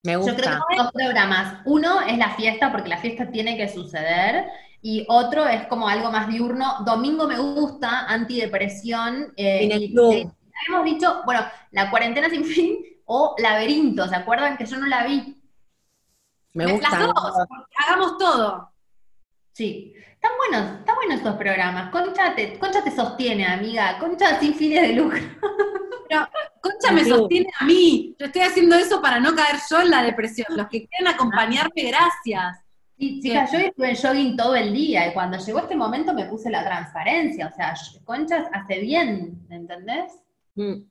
Me 0.04 0.14
Yo 0.14 0.22
creo 0.22 0.36
que 0.36 0.42
gusta. 0.44 0.60
son 0.70 0.78
dos 0.78 0.92
programas. 0.94 1.62
Uno 1.66 2.02
es 2.02 2.18
la 2.18 2.30
fiesta, 2.36 2.72
porque 2.72 2.88
la 2.90 2.98
fiesta 3.00 3.30
tiene 3.30 3.58
que 3.58 3.68
suceder, 3.68 4.46
y 4.82 5.06
otro 5.10 5.46
es 5.46 5.68
como 5.68 5.90
algo 5.90 6.10
más 6.10 6.30
diurno. 6.30 6.78
Domingo 6.86 7.28
me 7.28 7.38
gusta, 7.38 8.06
antidepresión. 8.08 9.34
eh, 9.36 9.66
En 9.66 9.72
el 9.74 9.84
y- 9.84 9.92
club. 9.92 10.14
eh, 10.14 10.28
habíamos 10.66 10.86
dicho, 10.86 11.22
bueno, 11.26 11.42
la 11.72 11.90
cuarentena 11.92 12.30
sin 12.30 12.46
fin 12.46 12.78
o 13.06 13.36
laberinto, 13.40 14.08
¿se 14.08 14.16
acuerdan 14.16 14.56
que 14.58 14.66
yo 14.66 14.78
no 14.78 14.86
la 14.88 15.06
vi? 15.06 15.36
Me 16.54 16.64
Las 16.66 16.74
gusta. 16.74 16.98
dos, 16.98 17.14
porque 17.50 17.76
hagamos 17.86 18.18
todo. 18.18 18.70
Sí. 19.52 19.94
Están 20.14 20.32
buenos, 20.38 20.80
están 20.80 20.96
buenos 20.96 21.16
estos 21.18 21.36
programas. 21.36 21.92
Concha 21.92 22.34
te, 22.36 22.58
Concha 22.60 22.84
te 22.84 22.92
sostiene, 22.92 23.46
amiga. 23.48 23.98
Concha 24.00 24.40
sin 24.40 24.54
fines 24.54 24.82
de 24.88 24.94
lucro. 24.94 25.20
Concha 26.62 26.92
me 26.94 27.06
sostiene 27.06 27.50
a 27.60 27.66
mí. 27.66 28.16
Yo 28.20 28.26
estoy 28.26 28.42
haciendo 28.42 28.76
eso 28.76 29.02
para 29.02 29.20
no 29.20 29.36
caer 29.36 29.58
yo 29.70 29.82
en 29.82 29.90
la 29.90 30.04
depresión. 30.04 30.48
Los 30.50 30.68
que 30.68 30.88
quieren 30.88 31.08
acompañarme, 31.08 31.84
gracias. 31.84 32.58
Sí, 32.98 33.22
chicas, 33.22 33.52
yo 33.52 33.60
estuve 33.60 33.92
en 33.92 33.96
jogging 33.96 34.36
todo 34.36 34.56
el 34.56 34.74
día 34.74 35.08
y 35.08 35.14
cuando 35.14 35.38
llegó 35.38 35.60
este 35.60 35.76
momento 35.76 36.14
me 36.14 36.26
puse 36.26 36.50
la 36.50 36.66
transparencia. 36.66 37.48
O 37.48 37.56
sea, 37.56 37.74
Conchas 38.04 38.48
hace 38.52 38.80
bien, 38.80 39.40
¿me 39.48 39.56
entendés? 39.56 40.12
Mm. 40.56 40.84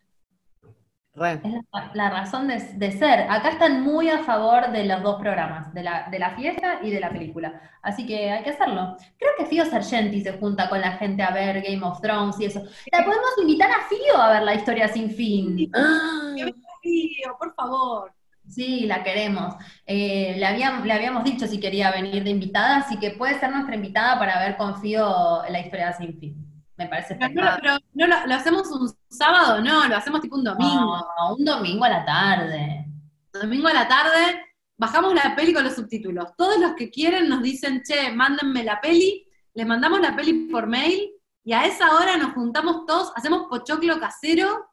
Re. 1.19 1.43
Es 1.43 1.53
la, 1.73 1.91
la 1.95 2.11
razón 2.11 2.49
de, 2.49 2.59
de 2.75 2.93
ser. 2.93 3.21
Acá 3.31 3.51
están 3.51 3.83
muy 3.83 4.09
a 4.09 4.19
favor 4.25 4.73
de 4.73 4.85
los 4.85 5.03
dos 5.03 5.21
programas, 5.21 5.73
de 5.73 5.83
la, 5.85 6.09
de 6.11 6.19
la 6.19 6.31
fiesta 6.37 6.81
y 6.83 6.91
de 6.91 7.01
la 7.01 7.11
película. 7.11 7.61
Así 7.81 8.07
que 8.07 8.31
hay 8.33 8.43
que 8.43 8.51
hacerlo. 8.51 8.97
Creo 9.19 9.31
que 9.39 9.47
Fío 9.47 9.64
Sargenti 9.64 10.21
se 10.21 10.33
junta 10.33 10.69
con 10.69 10.81
la 10.81 10.93
gente 10.93 11.23
a 11.23 11.31
ver 11.31 11.62
Game 11.62 11.85
of 11.87 12.01
Thrones 12.01 12.41
y 12.41 12.47
eso. 12.47 12.62
La 12.93 13.05
podemos 13.05 13.31
invitar 13.41 13.71
a 13.71 13.89
Fío 13.89 14.16
a 14.21 14.33
ver 14.33 14.43
la 14.43 14.55
historia 14.55 14.89
sin 14.89 15.11
fin. 15.11 15.71
Ah, 15.75 16.35
Tío, 16.83 17.37
por 17.39 17.55
favor. 17.55 18.12
Sí, 18.49 18.87
la 18.87 19.03
queremos. 19.05 19.55
Eh, 19.87 20.35
le, 20.39 20.47
habíamos, 20.47 20.85
le 20.87 20.93
habíamos 20.93 21.23
dicho 21.25 21.47
si 21.47 21.61
quería 21.61 21.91
venir 21.93 22.25
de 22.25 22.31
invitada, 22.31 22.79
así 22.79 22.99
que 22.99 23.11
puede 23.12 23.39
ser 23.39 23.51
nuestra 23.51 23.75
invitada 23.77 24.19
para 24.19 24.41
ver 24.41 24.57
con 24.57 24.81
Fío 24.81 25.43
la 25.49 25.61
historia 25.61 25.93
sin 25.93 26.19
fin. 26.19 26.47
Me 26.79 26.87
parece 26.87 27.16
Pero, 27.16 27.35
no, 27.35 27.43
espectacular. 27.43 27.61
pero 27.61 27.79
no 27.95 28.07
lo, 28.07 28.26
lo 28.26 28.35
hacemos 28.35 28.70
un 28.70 28.89
sábado, 29.09 29.61
no, 29.61 29.87
lo 29.89 29.97
hacemos 29.97 30.20
tipo 30.20 30.37
un 30.37 30.45
domingo. 30.45 30.97
No, 30.97 31.35
un 31.37 31.45
domingo 31.45 31.85
a 31.85 31.89
la 31.91 32.05
tarde. 32.05 32.87
Domingo 33.33 33.68
a 33.68 33.74
la 33.74 33.89
tarde, 33.89 34.41
bajamos 34.76 35.12
la 35.14 35.35
peli 35.37 35.53
con 35.53 35.64
los 35.64 35.74
subtítulos. 35.74 36.35
Todos 36.37 36.59
los 36.59 36.74
que 36.74 36.91
quieren 36.91 37.29
nos 37.29 37.43
dicen, 37.43 37.83
che, 37.83 38.12
mándenme 38.12 38.62
la 38.64 38.81
peli, 38.81 39.29
les 39.55 39.66
mandamos 39.66 40.01
la 40.01 40.14
peli 40.14 40.49
por 40.49 40.66
mail, 40.66 41.11
y 41.45 41.53
a 41.53 41.64
esa 41.66 41.95
hora 41.97 42.16
nos 42.16 42.33
juntamos 42.33 42.87
todos, 42.87 43.12
hacemos 43.16 43.47
pochoclo 43.49 43.99
casero, 43.99 44.70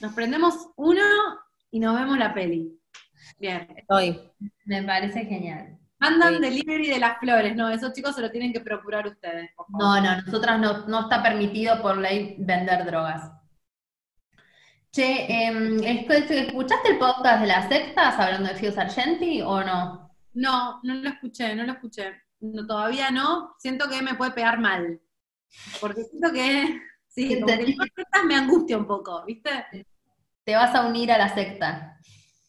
nos 0.00 0.12
prendemos 0.14 0.70
uno 0.76 1.02
y 1.70 1.80
nos 1.80 1.94
vemos 1.98 2.16
la 2.18 2.32
peli. 2.32 2.78
Bien. 3.38 3.68
Hoy. 3.88 4.18
Me 4.64 4.82
parece 4.82 5.24
genial. 5.24 5.77
Mandan 6.00 6.36
Sí. 6.36 6.40
delivery 6.40 6.88
de 6.90 6.98
las 7.00 7.18
flores, 7.18 7.56
no, 7.56 7.68
esos 7.70 7.92
chicos 7.92 8.14
se 8.14 8.20
lo 8.22 8.30
tienen 8.30 8.52
que 8.52 8.60
procurar 8.60 9.06
ustedes. 9.06 9.50
por 9.56 9.66
favor. 9.70 9.82
No, 9.82 10.00
no, 10.00 10.22
nosotras 10.22 10.60
no, 10.60 10.86
no 10.86 11.00
está 11.00 11.22
permitido 11.22 11.80
por 11.82 11.98
ley 11.98 12.36
vender 12.38 12.84
drogas. 12.84 13.32
Che, 14.90 15.26
¿escu- 15.28 16.30
¿escuchaste 16.30 16.90
el 16.92 16.98
podcast 16.98 17.40
de 17.42 17.46
las 17.46 17.68
sectas 17.68 18.18
hablando 18.18 18.48
de 18.48 18.54
Fio 18.56 18.72
Sargenti 18.72 19.42
o 19.42 19.62
no? 19.62 20.10
No, 20.34 20.80
no 20.82 20.94
lo 20.94 21.08
escuché, 21.10 21.54
no 21.54 21.64
lo 21.64 21.72
escuché. 21.72 22.22
No, 22.40 22.66
todavía 22.66 23.10
no. 23.10 23.54
Siento 23.58 23.88
que 23.88 24.00
me 24.02 24.14
puede 24.14 24.30
pegar 24.30 24.58
mal. 24.60 25.00
Porque 25.80 26.02
siento 26.04 26.32
que, 26.32 26.80
sí, 27.06 27.34
como 27.34 27.46
que 27.46 27.52
Entendí. 27.54 27.76
las 27.76 27.88
sectas 27.94 28.24
me 28.24 28.34
angustia 28.36 28.78
un 28.78 28.86
poco, 28.86 29.24
¿viste? 29.26 29.50
Te 30.44 30.54
vas 30.54 30.74
a 30.74 30.86
unir 30.86 31.12
a 31.12 31.18
la 31.18 31.34
secta. 31.34 31.98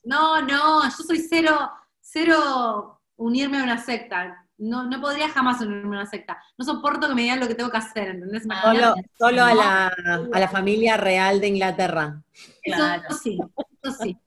No, 0.04 0.42
no, 0.42 0.84
yo 0.86 0.92
soy 0.92 1.20
cero, 1.20 1.72
cero 2.00 2.99
unirme 3.20 3.60
a 3.60 3.64
una 3.64 3.78
secta. 3.78 4.46
No, 4.58 4.84
no 4.84 5.00
podría 5.00 5.30
jamás 5.30 5.62
unirme 5.62 5.96
a 5.98 6.02
una 6.02 6.06
secta. 6.06 6.38
No 6.58 6.66
soporto 6.66 7.08
que 7.08 7.16
me 7.16 7.22
digan 7.22 7.40
lo 7.40 7.48
que 7.48 7.56
tengo 7.56 7.70
que 7.72 7.78
hacer, 7.78 8.10
¿entendés? 8.10 8.44
Solo, 8.62 8.96
solo 9.18 9.44
a, 9.44 9.54
la, 9.54 9.88
a 10.34 10.40
la 10.40 10.48
familia 10.50 10.98
real 10.98 11.40
de 11.40 11.48
Inglaterra. 11.48 12.22
Eso 12.64 12.76
Claro. 12.78 13.04
sí, 13.22 13.38
eso 13.82 13.94
sí. 14.04 14.18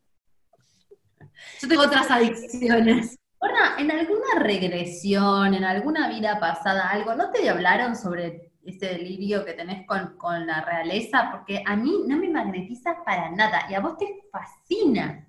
Yo 1.61 1.69
tengo 1.69 1.83
otras 1.83 2.11
adicciones. 2.11 3.19
Borna, 3.41 3.75
en 3.79 3.91
alguna 3.91 4.39
regresión, 4.39 5.55
en 5.55 5.65
alguna 5.65 6.09
vida 6.09 6.39
pasada, 6.39 6.89
algo, 6.91 7.15
¿no 7.15 7.31
te 7.31 7.49
hablaron 7.51 7.97
sobre 7.97 8.53
ese 8.65 8.87
delirio 8.87 9.45
que 9.45 9.53
tenés 9.55 9.85
con, 9.87 10.17
con 10.17 10.47
la 10.47 10.61
realeza? 10.65 11.29
Porque 11.33 11.63
a 11.67 11.75
mí 11.77 12.05
no 12.07 12.17
me 12.17 12.29
magnetiza 12.31 13.03
para 13.05 13.31
nada 13.31 13.67
y 13.69 13.75
a 13.75 13.81
vos 13.81 13.97
te 13.99 14.07
fascina. 14.31 15.27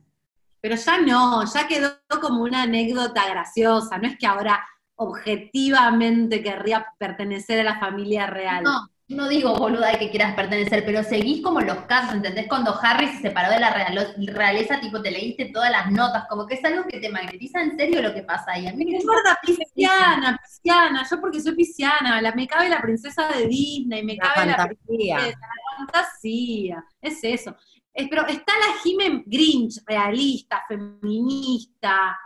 Pero 0.63 0.77
ya 0.77 0.97
no, 0.97 1.43
ya 1.43 1.67
quedó 1.67 1.91
como 2.21 2.41
una 2.41 2.63
anécdota 2.63 3.27
graciosa. 3.29 3.97
No 3.97 4.07
es 4.07 4.17
que 4.17 4.25
ahora 4.25 4.65
objetivamente 4.95 6.41
querría 6.41 6.87
pertenecer 6.97 7.59
a 7.59 7.63
la 7.73 7.79
familia 7.81 8.27
real. 8.27 8.63
No, 8.63 8.87
no 9.09 9.27
digo 9.27 9.53
boluda 9.57 9.91
de 9.91 9.99
que 9.99 10.09
quieras 10.09 10.35
pertenecer, 10.35 10.85
pero 10.85 11.03
seguís 11.03 11.43
como 11.43 11.59
los 11.59 11.79
casos, 11.79 12.13
¿entendés? 12.13 12.47
Cuando 12.47 12.73
Harry 12.81 13.07
se 13.09 13.23
separó 13.23 13.51
de 13.51 13.59
la 13.59 13.73
realeza, 14.33 14.79
tipo, 14.79 15.01
te 15.01 15.11
leíste 15.11 15.51
todas 15.53 15.69
las 15.69 15.91
notas, 15.91 16.27
como 16.29 16.47
que 16.47 16.53
es 16.53 16.63
algo 16.63 16.85
que 16.87 17.01
te 17.01 17.09
magnetiza 17.09 17.61
en 17.61 17.75
serio 17.75 18.01
lo 18.01 18.13
que 18.13 18.23
pasa 18.23 18.53
ahí. 18.53 18.65
A 18.65 18.71
mí 18.73 18.85
me 18.85 19.03
gorda 19.03 19.37
pisciana, 19.45 20.39
pisciana. 20.41 21.05
Yo 21.11 21.19
porque 21.19 21.41
soy 21.41 21.55
pisciana, 21.55 22.21
la, 22.21 22.31
me 22.33 22.47
cabe 22.47 22.69
la 22.69 22.81
princesa 22.81 23.27
de 23.27 23.47
Disney, 23.47 24.01
me 24.01 24.15
La 24.15 24.33
cabe 24.33 24.45
la 24.47 24.55
fantasía. 24.55 25.17
fantasía. 25.77 26.85
Es 27.01 27.19
eso. 27.23 27.53
Es- 27.93 28.07
pero 28.09 28.25
está 28.27 28.53
la 28.59 28.73
Jime 28.83 29.23
Grinch, 29.25 29.81
realista, 29.85 30.63
feminista, 30.67 32.17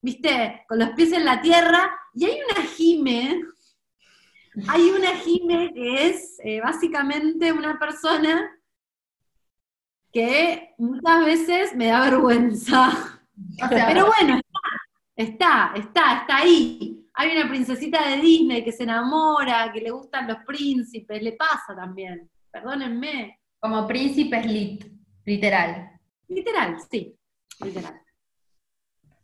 ¿viste? 0.00 0.64
Con 0.68 0.78
los 0.78 0.90
pies 0.90 1.12
en 1.12 1.24
la 1.24 1.40
tierra. 1.40 1.90
Y 2.14 2.24
hay 2.24 2.38
una 2.50 2.62
Jime, 2.66 3.40
hay 4.68 4.90
una 4.90 5.10
Jime 5.18 5.72
que 5.72 6.08
es 6.08 6.38
eh, 6.44 6.60
básicamente 6.60 7.52
una 7.52 7.78
persona 7.78 8.50
que 10.12 10.74
muchas 10.78 11.24
veces 11.24 11.74
me 11.74 11.86
da 11.86 12.00
vergüenza. 12.10 12.90
O 13.64 13.68
sea, 13.68 13.86
Pero 13.86 14.06
bueno, 14.06 14.38
está, 15.16 15.72
está, 15.72 15.72
está, 15.74 16.18
está 16.20 16.36
ahí. 16.36 16.98
Hay 17.14 17.36
una 17.36 17.48
princesita 17.48 18.08
de 18.08 18.16
Disney 18.18 18.62
que 18.64 18.72
se 18.72 18.82
enamora, 18.82 19.70
que 19.72 19.80
le 19.80 19.90
gustan 19.90 20.28
los 20.28 20.38
príncipes, 20.46 21.22
le 21.22 21.32
pasa 21.32 21.74
también. 21.74 22.30
Perdónenme. 22.50 23.38
como 23.58 23.86
príncipes 23.86 24.44
lit, 24.44 24.84
literal. 25.24 26.00
Literal, 26.28 26.76
sí. 26.90 27.16
Literal. 27.60 28.00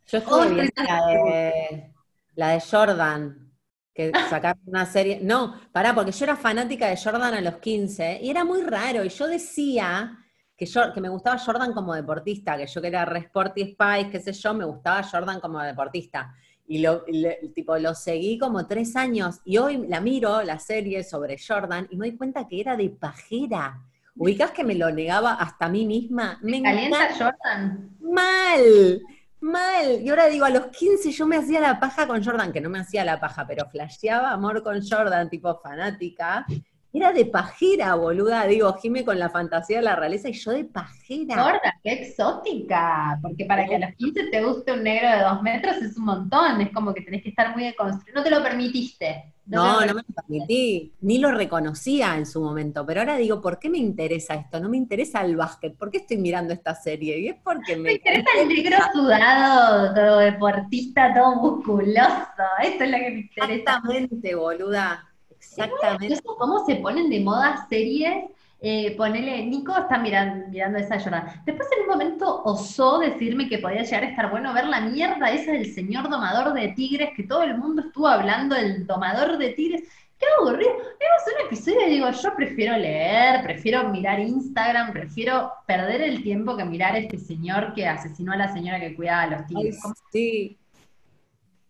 Yo 0.07 0.17
estuve 0.17 0.49
viendo 0.53 0.83
la 0.83 1.05
de, 1.07 1.93
la 2.35 2.49
de 2.49 2.61
Jordan, 2.61 3.51
que 3.93 4.11
sacaron 4.29 4.61
una 4.65 4.85
serie. 4.85 5.19
No, 5.21 5.59
pará, 5.71 5.93
porque 5.93 6.11
yo 6.11 6.25
era 6.25 6.35
fanática 6.35 6.87
de 6.87 6.97
Jordan 6.97 7.33
a 7.33 7.41
los 7.41 7.57
15 7.57 8.19
y 8.21 8.29
era 8.29 8.43
muy 8.43 8.61
raro. 8.63 9.03
Y 9.03 9.09
yo 9.09 9.27
decía 9.27 10.17
que, 10.57 10.65
yo, 10.65 10.93
que 10.93 11.01
me 11.01 11.09
gustaba 11.09 11.37
Jordan 11.37 11.73
como 11.73 11.93
deportista, 11.93 12.57
que 12.57 12.67
yo 12.67 12.81
que 12.81 12.87
era 12.87 13.05
re 13.05 13.19
Sporty 13.19 13.61
Spice, 13.73 14.09
qué 14.11 14.19
sé 14.19 14.33
yo, 14.33 14.53
me 14.53 14.65
gustaba 14.65 15.03
Jordan 15.03 15.39
como 15.39 15.59
deportista. 15.61 16.33
Y 16.67 16.79
lo, 16.79 17.03
le- 17.07 17.51
tipo, 17.55 17.77
lo 17.77 17.95
seguí 17.95 18.37
como 18.37 18.67
tres 18.67 18.95
años 18.95 19.39
y 19.43 19.57
hoy 19.57 19.87
la 19.87 20.01
miro, 20.01 20.41
la 20.43 20.59
serie 20.59 21.03
sobre 21.03 21.37
Jordan, 21.39 21.87
y 21.89 21.97
me 21.97 22.07
doy 22.09 22.17
cuenta 22.17 22.47
que 22.47 22.61
era 22.61 22.75
de 22.77 22.89
pajera. 22.91 23.79
¿Ubicás 24.15 24.51
que 24.51 24.63
me 24.63 24.75
lo 24.75 24.91
negaba 24.91 25.33
hasta 25.33 25.65
a 25.65 25.69
mí 25.69 25.85
misma? 25.85 26.39
Me 26.41 26.61
¿Calienta 26.61 27.09
Jordan? 27.13 27.97
Mal, 27.99 29.01
mal. 29.39 30.01
Y 30.01 30.09
ahora 30.09 30.27
digo, 30.27 30.45
a 30.45 30.49
los 30.49 30.67
15 30.67 31.11
yo 31.11 31.25
me 31.25 31.37
hacía 31.37 31.59
la 31.61 31.79
paja 31.79 32.07
con 32.07 32.23
Jordan, 32.23 32.51
que 32.51 32.61
no 32.61 32.69
me 32.69 32.79
hacía 32.79 33.05
la 33.05 33.19
paja, 33.19 33.45
pero 33.47 33.69
flasheaba 33.69 34.31
amor 34.31 34.63
con 34.63 34.81
Jordan, 34.85 35.29
tipo 35.29 35.59
fanática. 35.61 36.45
Era 36.91 37.11
de 37.13 37.25
pajera, 37.25 37.93
boluda. 37.95 38.45
Digo, 38.45 38.73
Jime 38.81 39.05
con 39.05 39.19
la 39.19 39.29
fantasía 39.29 39.77
de 39.77 39.83
la 39.83 39.95
realeza 39.95 40.29
y 40.29 40.33
yo 40.33 40.51
de 40.51 40.65
pajera. 40.65 41.35
Gorda, 41.43 41.79
qué 41.83 41.93
exótica. 41.93 43.19
Porque 43.21 43.45
para 43.45 43.65
que 43.65 43.75
a 43.75 43.79
los 43.79 43.95
15 43.95 44.29
te 44.31 44.43
guste 44.43 44.73
un 44.73 44.83
negro 44.83 45.09
de 45.09 45.21
dos 45.21 45.41
metros 45.43 45.77
es 45.77 45.97
un 45.97 46.05
montón. 46.05 46.61
Es 46.61 46.71
como 46.71 46.93
que 46.93 47.01
tenés 47.01 47.21
que 47.21 47.29
estar 47.29 47.55
muy 47.55 47.65
deconstruido. 47.65 48.19
No 48.19 48.23
te 48.23 48.31
lo 48.31 48.41
permitiste. 48.41 49.33
No, 49.49 49.79
te 49.79 49.87
no 49.87 49.93
me 49.95 50.03
lo 50.07 50.13
permití, 50.13 50.93
ni 51.01 51.17
lo 51.17 51.31
reconocía 51.31 52.15
en 52.15 52.27
su 52.27 52.39
momento, 52.39 52.85
pero 52.85 52.99
ahora 52.99 53.17
digo, 53.17 53.41
¿por 53.41 53.57
qué 53.57 53.67
me 53.67 53.79
interesa 53.79 54.35
esto? 54.35 54.59
No 54.59 54.69
me 54.69 54.77
interesa 54.77 55.21
el 55.21 55.35
básquet, 55.35 55.75
¿por 55.75 55.89
qué 55.89 55.97
estoy 55.97 56.17
mirando 56.17 56.53
esta 56.53 56.75
serie? 56.75 57.17
Y 57.17 57.29
es 57.29 57.35
porque 57.43 57.75
Me 57.75 57.81
me... 57.81 57.93
interesa 57.93 58.29
el 58.39 58.47
negro 58.47 58.77
sudado, 58.93 59.95
todo 59.95 60.19
deportista, 60.19 61.15
todo 61.15 61.35
musculoso. 61.37 62.27
Esto 62.61 62.83
es 62.83 62.91
lo 62.91 62.97
que 62.97 63.09
me 63.09 63.19
interesa. 63.21 63.53
Exactamente, 63.53 64.35
boluda. 64.35 65.08
Exactamente. 65.63 66.21
¿Cómo 66.23 66.65
se 66.65 66.75
ponen 66.75 67.09
de 67.09 67.19
moda 67.19 67.65
series? 67.69 68.25
Eh, 68.61 68.93
ponele, 68.97 69.45
Nico 69.45 69.73
está 69.77 69.97
mirando, 69.97 70.47
mirando 70.49 70.79
esa 70.79 70.99
Jordan. 70.99 71.41
Después 71.45 71.67
en 71.77 71.83
un 71.83 71.87
momento 71.89 72.41
osó 72.43 72.99
decirme 72.99 73.47
que 73.47 73.59
podía 73.59 73.83
llegar 73.83 74.03
a 74.03 74.09
estar 74.09 74.29
bueno 74.29 74.53
ver 74.53 74.65
la 74.67 74.81
mierda 74.81 75.31
esa 75.31 75.53
del 75.53 75.73
señor 75.73 76.09
domador 76.09 76.53
de 76.53 76.67
tigres, 76.69 77.11
que 77.15 77.23
todo 77.23 77.43
el 77.43 77.57
mundo 77.57 77.83
estuvo 77.83 78.07
hablando 78.07 78.55
del 78.55 78.85
domador 78.85 79.37
de 79.37 79.51
tigres. 79.51 79.83
Qué 80.17 80.25
aburrido. 80.37 80.71
Vimos 80.73 81.23
un 81.39 81.45
episodio 81.47 81.87
y 81.87 81.91
digo, 81.91 82.11
yo 82.11 82.35
prefiero 82.35 82.75
leer, 82.75 83.41
prefiero 83.43 83.87
mirar 83.87 84.19
Instagram, 84.19 84.91
prefiero 84.91 85.53
perder 85.65 86.01
el 86.01 86.21
tiempo 86.21 86.57
que 86.57 86.65
mirar 86.65 86.95
a 86.95 86.97
este 86.97 87.17
señor 87.17 87.73
que 87.73 87.87
asesinó 87.87 88.33
a 88.33 88.35
la 88.35 88.51
señora 88.51 88.81
que 88.81 88.93
cuidaba 88.93 89.21
a 89.21 89.27
los 89.27 89.47
tigres. 89.47 89.79
¿Cómo- 89.81 89.95
sí, 90.11 90.57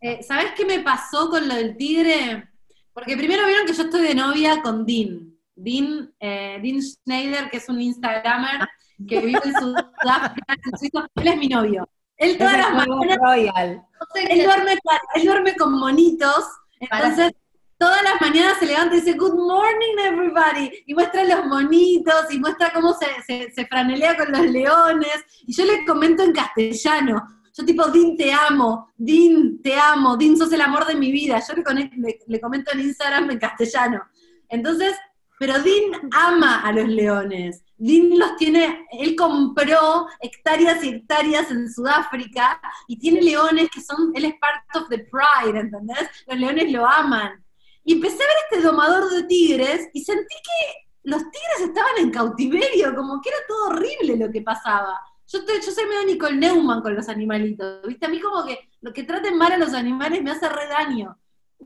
Eh, 0.02 0.24
¿Sabés 0.24 0.54
qué 0.56 0.66
me 0.66 0.80
pasó 0.80 1.30
con 1.30 1.48
lo 1.48 1.54
del 1.54 1.76
tigre? 1.78 2.48
Porque 2.94 3.18
primero 3.18 3.46
vieron 3.46 3.66
que 3.66 3.74
yo 3.74 3.84
estoy 3.84 4.02
de 4.02 4.16
novia 4.16 4.62
con 4.62 4.86
Dean. 4.86 5.34
Dean, 5.56 6.14
eh, 6.20 6.60
Dean 6.62 6.82
Schneider, 6.82 7.50
que 7.50 7.58
es 7.58 7.70
un 7.70 7.82
Instagramer 7.82 8.68
que 9.08 9.22
vive 9.22 9.40
en 9.44 9.54
Sudáfrica, 9.54 10.54
en 10.54 10.78
Suiza. 10.78 11.08
Él 11.16 11.28
es 11.28 11.38
mi 11.38 11.48
novio. 11.48 11.88
Él 12.18 12.38
todas 12.38 12.58
las 12.58 12.74
mañanas 12.74 13.18
Royal. 13.22 13.82
Él 14.16 14.44
duerme, 14.44 14.78
él 15.16 15.26
duerme 15.26 15.56
con 15.56 15.74
monitos, 15.74 16.46
entonces 16.80 17.32
todas 17.78 18.04
las 18.04 18.20
mañanas 18.20 18.58
se 18.60 18.66
levanta 18.66 18.96
y 18.96 19.00
dice, 19.00 19.18
Good 19.18 19.36
morning 19.36 19.98
everybody, 20.00 20.84
y 20.86 20.94
muestra 20.94 21.24
los 21.24 21.46
monitos, 21.46 22.26
y 22.30 22.40
muestra 22.40 22.72
cómo 22.74 22.94
se, 22.94 23.06
se, 23.26 23.52
se 23.52 23.66
franelea 23.68 24.18
con 24.18 24.32
los 24.32 24.46
leones, 24.48 25.24
y 25.48 25.54
yo 25.54 25.64
le 25.66 25.86
comento 25.86 26.24
en 26.24 26.34
castellano, 26.34 27.26
yo 27.60 27.66
tipo, 27.66 27.86
Dean 27.88 28.16
te 28.16 28.32
amo, 28.32 28.92
Dean 28.98 29.60
te 29.62 29.76
amo, 29.78 30.16
Dean 30.16 30.38
sos 30.38 30.52
el 30.54 30.62
amor 30.62 30.86
de 30.86 30.96
mi 30.96 31.12
vida, 31.12 31.42
yo 31.46 31.54
le, 31.74 32.20
le- 32.28 32.42
comento 32.42 32.72
en 32.72 32.80
Instagram 32.82 33.30
en 33.32 33.40
castellano. 33.40 34.02
Entonces, 34.48 34.96
pero 35.38 35.54
Dean 35.62 36.10
ama 36.14 36.62
a 36.62 36.72
los 36.72 36.88
leones. 36.88 37.64
Dean 37.78 38.18
los 38.18 38.36
tiene, 38.38 38.86
él 38.92 39.16
compró 39.16 40.08
hectáreas 40.22 40.84
y 40.84 40.90
hectáreas 40.90 41.50
en 41.52 41.72
Sudáfrica 41.72 42.60
y 42.88 42.98
tiene 42.98 43.22
leones 43.22 43.70
que 43.70 43.82
son, 43.82 44.12
él 44.16 44.26
es 44.26 44.34
part 44.40 44.64
of 44.76 44.90
the 44.90 45.00
pride, 45.00 45.60
¿entendés? 45.60 46.10
Los 46.28 46.40
leones 46.40 46.72
lo 46.72 46.86
aman. 46.86 47.44
Y 47.84 47.94
empecé 47.94 48.16
a 48.24 48.28
ver 48.28 48.36
este 48.52 48.68
domador 48.68 49.10
de 49.10 49.24
tigres 49.24 49.90
y 49.94 50.04
sentí 50.04 50.36
que 50.44 50.90
los 51.04 51.22
tigres 51.22 51.62
estaban 51.70 51.92
en 52.00 52.12
cautiverio, 52.12 52.94
como 52.96 53.22
que 53.22 53.30
era 53.30 53.38
todo 53.48 53.68
horrible 53.70 54.18
lo 54.18 54.32
que 54.32 54.42
pasaba. 54.42 55.00
Yo, 55.32 55.40
estoy- 55.40 55.62
yo 55.64 55.72
soy 55.72 55.86
medio 55.86 56.06
Nicole 56.06 56.38
Neumann 56.38 56.82
con 56.82 56.96
los 56.96 57.08
animalitos, 57.08 57.82
¿viste? 57.88 58.06
A 58.06 58.10
mí 58.10 58.20
como 58.20 58.46
que 58.46 58.60
lo 58.82 58.92
que 58.92 59.04
traten 59.04 59.38
mal 59.38 59.52
a 59.52 59.58
los 59.58 59.74
animales 59.74 60.24
me 60.24 60.32
hace 60.32 60.50
re 60.50 60.68
daño. 60.68 61.18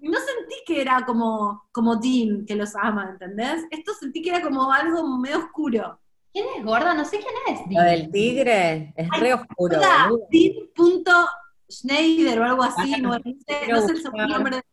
Y 0.02 0.10
no 0.10 0.18
sentí 0.19 0.56
que 0.65 0.81
era 0.81 1.06
como, 1.06 1.68
como 1.72 1.95
Dean, 1.95 2.45
que 2.45 2.56
los 2.56 2.76
ama, 2.76 3.10
¿entendés? 3.11 3.64
Esto 3.72 3.94
sentí 3.94 4.22
que 4.22 4.31
era 4.31 4.41
como 4.41 4.72
algo 4.72 5.18
medio 5.18 5.38
oscuro. 5.40 5.99
¿Quién 6.34 6.45
es 6.57 6.65
gorda? 6.65 6.94
No 6.95 7.06
sé 7.06 7.19
quién 7.19 7.56
es. 7.57 7.61
Lo 7.72 7.81
del 7.84 8.11
tigre 8.11 8.94
es 8.98 9.07
re 9.19 9.34
oscuro, 9.35 9.77
boludo. 10.10 10.27
Schneider 11.69 12.40
o 12.40 12.44
algo 12.44 12.64
así, 12.64 12.91
no, 13.02 13.10
no 13.10 13.19
sé, 13.23 13.68
no 13.69 13.81
sé 13.88 13.94
el 13.94 14.27
nombre. 14.30 14.56
de- 14.57 14.64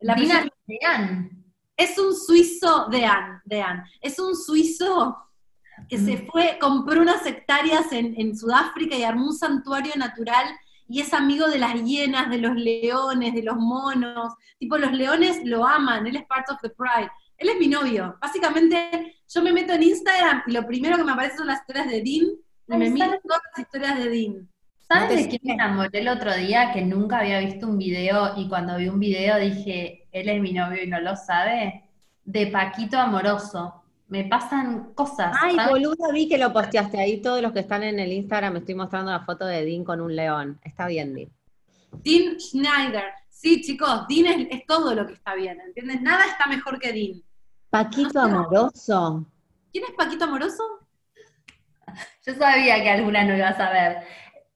La 0.00 0.14
Dina 0.14 0.38
apellido- 0.38 0.54
Leán. 0.66 1.44
es 1.76 1.98
un 1.98 2.14
suizo, 2.14 2.86
Dean, 2.90 3.40
Dean, 3.44 3.84
es 4.00 4.18
un 4.18 4.36
suizo 4.36 5.16
que 5.88 5.98
se 5.98 6.18
fue, 6.18 6.58
compró 6.60 7.02
unas 7.02 7.24
hectáreas 7.26 7.92
en, 7.92 8.14
en 8.18 8.36
Sudáfrica 8.36 8.96
y 8.96 9.02
armó 9.02 9.26
un 9.26 9.34
santuario 9.34 9.92
natural 9.96 10.46
y 10.88 11.00
es 11.00 11.12
amigo 11.12 11.46
de 11.48 11.58
las 11.58 11.74
hienas, 11.84 12.30
de 12.30 12.38
los 12.38 12.56
leones, 12.56 13.34
de 13.34 13.42
los 13.42 13.56
monos. 13.56 14.34
Tipo, 14.58 14.78
los 14.78 14.92
leones 14.92 15.44
lo 15.44 15.66
aman, 15.66 16.06
él 16.06 16.16
es 16.16 16.24
part 16.24 16.48
of 16.50 16.58
the 16.62 16.70
pride. 16.70 17.10
Él 17.36 17.50
es 17.50 17.58
mi 17.58 17.68
novio. 17.68 18.16
Básicamente, 18.20 19.16
yo 19.28 19.42
me 19.42 19.52
meto 19.52 19.74
en 19.74 19.82
Instagram 19.82 20.42
y 20.46 20.52
lo 20.52 20.66
primero 20.66 20.96
que 20.96 21.04
me 21.04 21.12
aparece 21.12 21.36
son 21.36 21.46
las 21.46 21.60
historias 21.60 21.88
de 21.88 22.02
Dean 22.02 22.26
y 22.68 22.76
me 22.76 22.90
miro 22.90 23.18
todas 23.22 23.40
las 23.50 23.58
historias 23.58 23.98
de 23.98 24.08
Dean. 24.08 24.48
¿Sabes 24.88 25.10
No 25.10 25.16
de 25.16 25.28
quién 25.28 25.40
me 25.44 25.52
enamoré 25.52 25.98
el 26.00 26.08
otro 26.08 26.34
día? 26.34 26.72
Que 26.72 26.80
nunca 26.80 27.18
había 27.18 27.40
visto 27.40 27.66
un 27.68 27.76
video 27.76 28.32
y 28.36 28.48
cuando 28.48 28.78
vi 28.78 28.88
un 28.88 28.98
video 28.98 29.38
dije, 29.38 30.08
él 30.10 30.30
es 30.30 30.40
mi 30.40 30.52
novio 30.52 30.82
y 30.82 30.86
no 30.86 30.98
lo 31.00 31.14
sabe. 31.14 31.84
De 32.24 32.46
Paquito 32.46 32.98
Amoroso. 32.98 33.77
Me 34.08 34.24
pasan 34.24 34.94
cosas. 34.94 35.36
Ay, 35.40 35.56
¿sabes? 35.56 35.70
boluda, 35.70 36.10
vi 36.12 36.28
que 36.28 36.38
lo 36.38 36.52
posteaste 36.52 36.98
ahí. 36.98 37.20
Todos 37.20 37.42
los 37.42 37.52
que 37.52 37.60
están 37.60 37.82
en 37.82 37.98
el 37.98 38.12
Instagram, 38.12 38.54
me 38.54 38.58
estoy 38.60 38.74
mostrando 38.74 39.10
la 39.10 39.20
foto 39.20 39.44
de 39.44 39.64
Dean 39.64 39.84
con 39.84 40.00
un 40.00 40.16
león. 40.16 40.58
Está 40.64 40.86
bien, 40.86 41.14
Dean. 41.14 41.30
Dean 42.04 42.40
Schneider. 42.40 43.04
Sí, 43.28 43.60
chicos, 43.60 44.06
Dean 44.08 44.26
es, 44.26 44.48
es 44.50 44.66
todo 44.66 44.94
lo 44.94 45.06
que 45.06 45.12
está 45.12 45.34
bien, 45.34 45.60
¿entiendes? 45.60 46.00
Nada 46.00 46.24
está 46.26 46.46
mejor 46.46 46.78
que 46.78 46.92
Dean. 46.92 47.22
Paquito 47.70 48.20
amoroso. 48.20 49.26
¿Quién 49.70 49.84
es 49.84 49.94
Paquito 49.94 50.24
Amoroso? 50.24 50.62
Yo 52.26 52.34
sabía 52.34 52.82
que 52.82 52.90
alguna 52.90 53.24
no 53.24 53.36
iba 53.36 53.48
a 53.48 53.56
saber. 53.56 53.98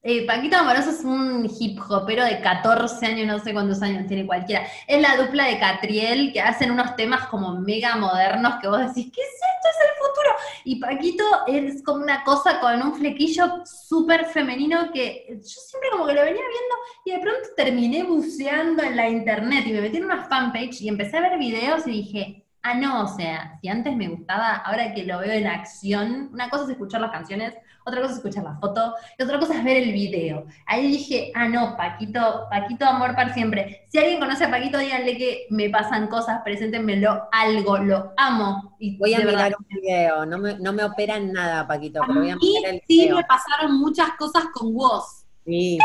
Eh, 0.04 0.26
Paquito 0.26 0.56
Amoroso 0.56 0.90
es 0.90 1.04
un 1.04 1.48
hip 1.60 1.78
hopero 1.88 2.24
de 2.24 2.40
14 2.40 3.06
años, 3.06 3.26
no 3.28 3.38
sé 3.38 3.52
cuántos 3.52 3.80
años 3.82 4.08
tiene 4.08 4.26
cualquiera. 4.26 4.66
Es 4.88 5.00
la 5.00 5.16
dupla 5.16 5.46
de 5.46 5.60
Catriel 5.60 6.32
que 6.32 6.40
hacen 6.40 6.72
unos 6.72 6.96
temas 6.96 7.28
como 7.28 7.60
mega 7.60 7.94
modernos 7.94 8.56
que 8.60 8.66
vos 8.66 8.80
decís, 8.80 9.12
¿qué 9.14 9.20
es 9.20 9.28
esto? 9.28 9.68
Es 9.70 9.76
el 9.80 9.96
futuro. 9.96 10.36
Y 10.64 10.80
Paquito 10.80 11.24
es 11.46 11.84
como 11.84 12.02
una 12.02 12.24
cosa 12.24 12.58
con 12.58 12.82
un 12.82 12.94
flequillo 12.96 13.64
súper 13.64 14.24
femenino 14.24 14.90
que 14.92 15.24
yo 15.28 15.40
siempre 15.44 15.90
como 15.92 16.06
que 16.06 16.14
lo 16.14 16.22
venía 16.22 16.42
viendo 16.42 16.76
y 17.04 17.12
de 17.12 17.18
pronto 17.20 17.48
terminé 17.56 18.02
buceando 18.02 18.82
en 18.82 18.96
la 18.96 19.08
internet 19.08 19.64
y 19.68 19.72
me 19.72 19.82
metí 19.82 19.98
en 19.98 20.06
una 20.06 20.24
fanpage 20.24 20.80
y 20.80 20.88
empecé 20.88 21.18
a 21.18 21.20
ver 21.20 21.38
videos 21.38 21.86
y 21.86 21.90
dije, 21.92 22.44
ah, 22.62 22.74
no, 22.74 23.04
o 23.04 23.08
sea, 23.08 23.56
si 23.60 23.68
antes 23.68 23.94
me 23.94 24.08
gustaba, 24.08 24.56
ahora 24.56 24.92
que 24.94 25.04
lo 25.04 25.20
veo 25.20 25.32
en 25.32 25.46
acción, 25.46 26.30
una 26.32 26.50
cosa 26.50 26.64
es 26.64 26.70
escuchar 26.70 27.00
las 27.00 27.12
canciones, 27.12 27.54
otra 27.84 28.00
cosa 28.00 28.12
es 28.12 28.18
escuchar 28.18 28.44
la 28.44 28.54
foto, 28.56 28.94
y 29.18 29.22
otra 29.22 29.38
cosa 29.38 29.54
es 29.56 29.64
ver 29.64 29.76
el 29.78 29.92
video. 29.92 30.46
Ahí 30.66 30.88
dije, 30.88 31.32
ah, 31.34 31.48
no, 31.48 31.76
Paquito, 31.76 32.46
Paquito 32.50 32.84
amor 32.86 33.14
para 33.14 33.32
siempre. 33.34 33.86
Si 33.88 33.98
alguien 33.98 34.20
conoce 34.20 34.44
a 34.44 34.50
Paquito, 34.50 34.78
díganle 34.78 35.16
que 35.16 35.46
me 35.50 35.68
pasan 35.70 36.06
cosas, 36.08 36.40
preséntenmelo 36.44 37.28
algo, 37.32 37.78
lo 37.78 38.12
amo. 38.16 38.74
Y 38.78 38.96
Voy 38.98 39.14
a 39.14 39.18
de 39.18 39.24
verdad, 39.24 39.44
mirar 39.44 39.56
un 39.58 39.66
video. 39.68 40.26
No 40.26 40.38
me, 40.38 40.58
no 40.58 40.72
me 40.72 40.84
operan 40.84 41.32
nada, 41.32 41.66
Paquito, 41.66 42.02
A 42.02 42.06
pero 42.06 42.20
voy 42.20 42.30
a 42.30 42.36
mí 42.36 42.54
mirar 42.58 42.74
el 42.74 42.80
sí 42.86 43.02
video. 43.02 43.16
me 43.16 43.24
pasaron 43.24 43.78
muchas 43.78 44.10
cosas 44.18 44.44
con 44.52 44.74
vos. 44.74 45.24
Sí. 45.44 45.78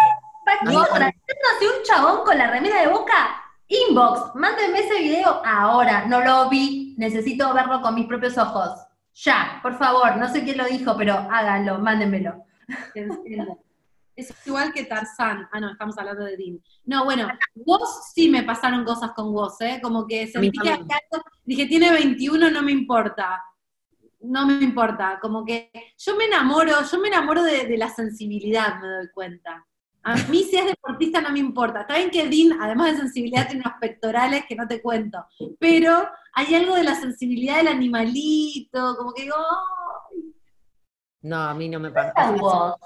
Paquito, 0.45 0.83
tratándose 0.85 1.77
un 1.77 1.83
chabón 1.83 2.23
con 2.23 2.37
la 2.37 2.47
remera 2.47 2.81
de 2.81 2.87
boca, 2.87 3.43
inbox, 3.67 4.33
mándenme 4.35 4.79
ese 4.79 4.99
video 4.99 5.41
ahora, 5.45 6.05
no 6.05 6.21
lo 6.21 6.47
vi, 6.49 6.95
necesito 6.97 7.53
verlo 7.53 7.81
con 7.81 7.95
mis 7.95 8.05
propios 8.07 8.37
ojos. 8.37 8.86
Ya, 9.23 9.59
por 9.63 9.77
favor, 9.77 10.17
no 10.17 10.31
sé 10.31 10.43
quién 10.43 10.57
lo 10.57 10.65
dijo, 10.65 10.95
pero 10.97 11.13
háganlo, 11.13 11.79
mándenmelo. 11.79 12.43
Es 14.15 14.33
igual 14.47 14.73
que 14.73 14.83
Tarzán. 14.85 15.47
Ah, 15.51 15.59
no, 15.59 15.71
estamos 15.71 15.97
hablando 15.97 16.23
de 16.25 16.37
Dean. 16.37 16.59
No, 16.85 17.05
bueno, 17.05 17.27
vos 17.53 18.11
sí 18.13 18.29
me 18.29 18.43
pasaron 18.43 18.83
cosas 18.83 19.11
con 19.11 19.31
vos, 19.31 19.59
¿eh? 19.61 19.79
Como 19.81 20.07
que 20.07 20.27
sentí 20.27 20.51
que 20.51 20.69
algo- 20.69 21.23
dije, 21.45 21.67
tiene 21.67 21.91
21, 21.91 22.49
no 22.49 22.61
me 22.63 22.71
importa. 22.71 23.43
No 24.21 24.45
me 24.47 24.63
importa. 24.63 25.19
Como 25.21 25.45
que 25.45 25.71
yo 25.97 26.15
me 26.15 26.25
enamoro, 26.25 26.73
yo 26.91 26.99
me 26.99 27.07
enamoro 27.09 27.43
de, 27.43 27.65
de 27.67 27.77
la 27.77 27.89
sensibilidad, 27.89 28.79
me 28.81 28.87
doy 28.87 29.09
cuenta. 29.13 29.63
A 30.03 30.15
mí 30.15 30.43
si 30.43 30.55
es 30.57 30.65
deportista 30.65 31.21
no 31.21 31.29
me 31.31 31.39
importa. 31.39 31.81
Está 31.81 31.97
bien 31.97 32.09
que 32.09 32.27
Dean, 32.27 32.59
además 32.61 32.93
de 32.93 32.97
sensibilidad, 32.97 33.45
tiene 33.47 33.61
unos 33.65 33.77
pectorales 33.79 34.45
que 34.47 34.55
no 34.55 34.67
te 34.67 34.81
cuento. 34.81 35.25
Pero 35.59 36.09
hay 36.39 36.53
algo 36.55 36.75
de 36.75 36.83
la 36.83 36.93
sensibilidad 36.95 37.57
del 37.57 37.67
animalito, 37.69 38.95
como 38.95 39.11
que 39.13 39.23
digo, 39.23 39.35
"Ay". 39.35 40.33
No, 41.23 41.35
a 41.37 41.53
mí 41.55 41.67
no 41.67 41.79
me 41.79 41.89
pasa. 41.91 42.13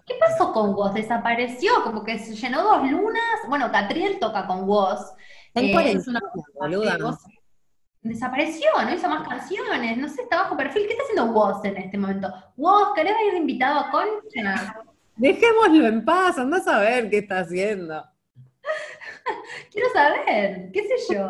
¿Qué 0.06 0.16
pasó 0.20 0.54
con 0.54 0.74
Woz? 0.74 0.94
Desapareció, 0.94 1.84
como 1.84 2.04
que 2.04 2.18
se 2.18 2.34
llenó 2.34 2.64
dos 2.64 2.90
lunas. 2.90 3.22
Bueno, 3.50 3.70
Catriel 3.72 4.20
toca 4.20 4.48
con 4.48 4.64
Woz. 4.68 5.02
Eh, 5.54 5.74
es 5.92 6.08
una- 6.08 6.22
boluda. 6.60 6.98
vos- 7.02 7.18
Desapareció, 8.04 8.68
no 8.84 8.94
hizo 8.96 9.08
más 9.10 9.28
canciones, 9.28 9.98
no 9.98 10.08
sé, 10.10 10.24
está 10.24 10.38
bajo 10.44 10.58
perfil. 10.58 10.88
¿Qué 10.88 10.94
está 10.94 11.04
haciendo 11.04 11.26
Woz 11.34 11.64
en 11.66 11.78
este 11.78 11.98
momento? 11.98 12.34
Woz, 12.56 12.94
¿querés 12.96 13.14
ir 13.28 13.36
invitado 13.36 13.80
a 13.82 13.92
Concha? 13.92 14.82
Dejémoslo 15.18 15.86
en 15.86 16.04
paz, 16.06 16.38
anda 16.40 16.58
a 16.58 16.62
saber 16.62 17.10
qué 17.10 17.18
está 17.20 17.40
haciendo. 17.40 18.04
Quiero 19.72 19.90
saber, 19.94 20.72
qué 20.72 20.88
sé 20.88 21.14
yo. 21.14 21.28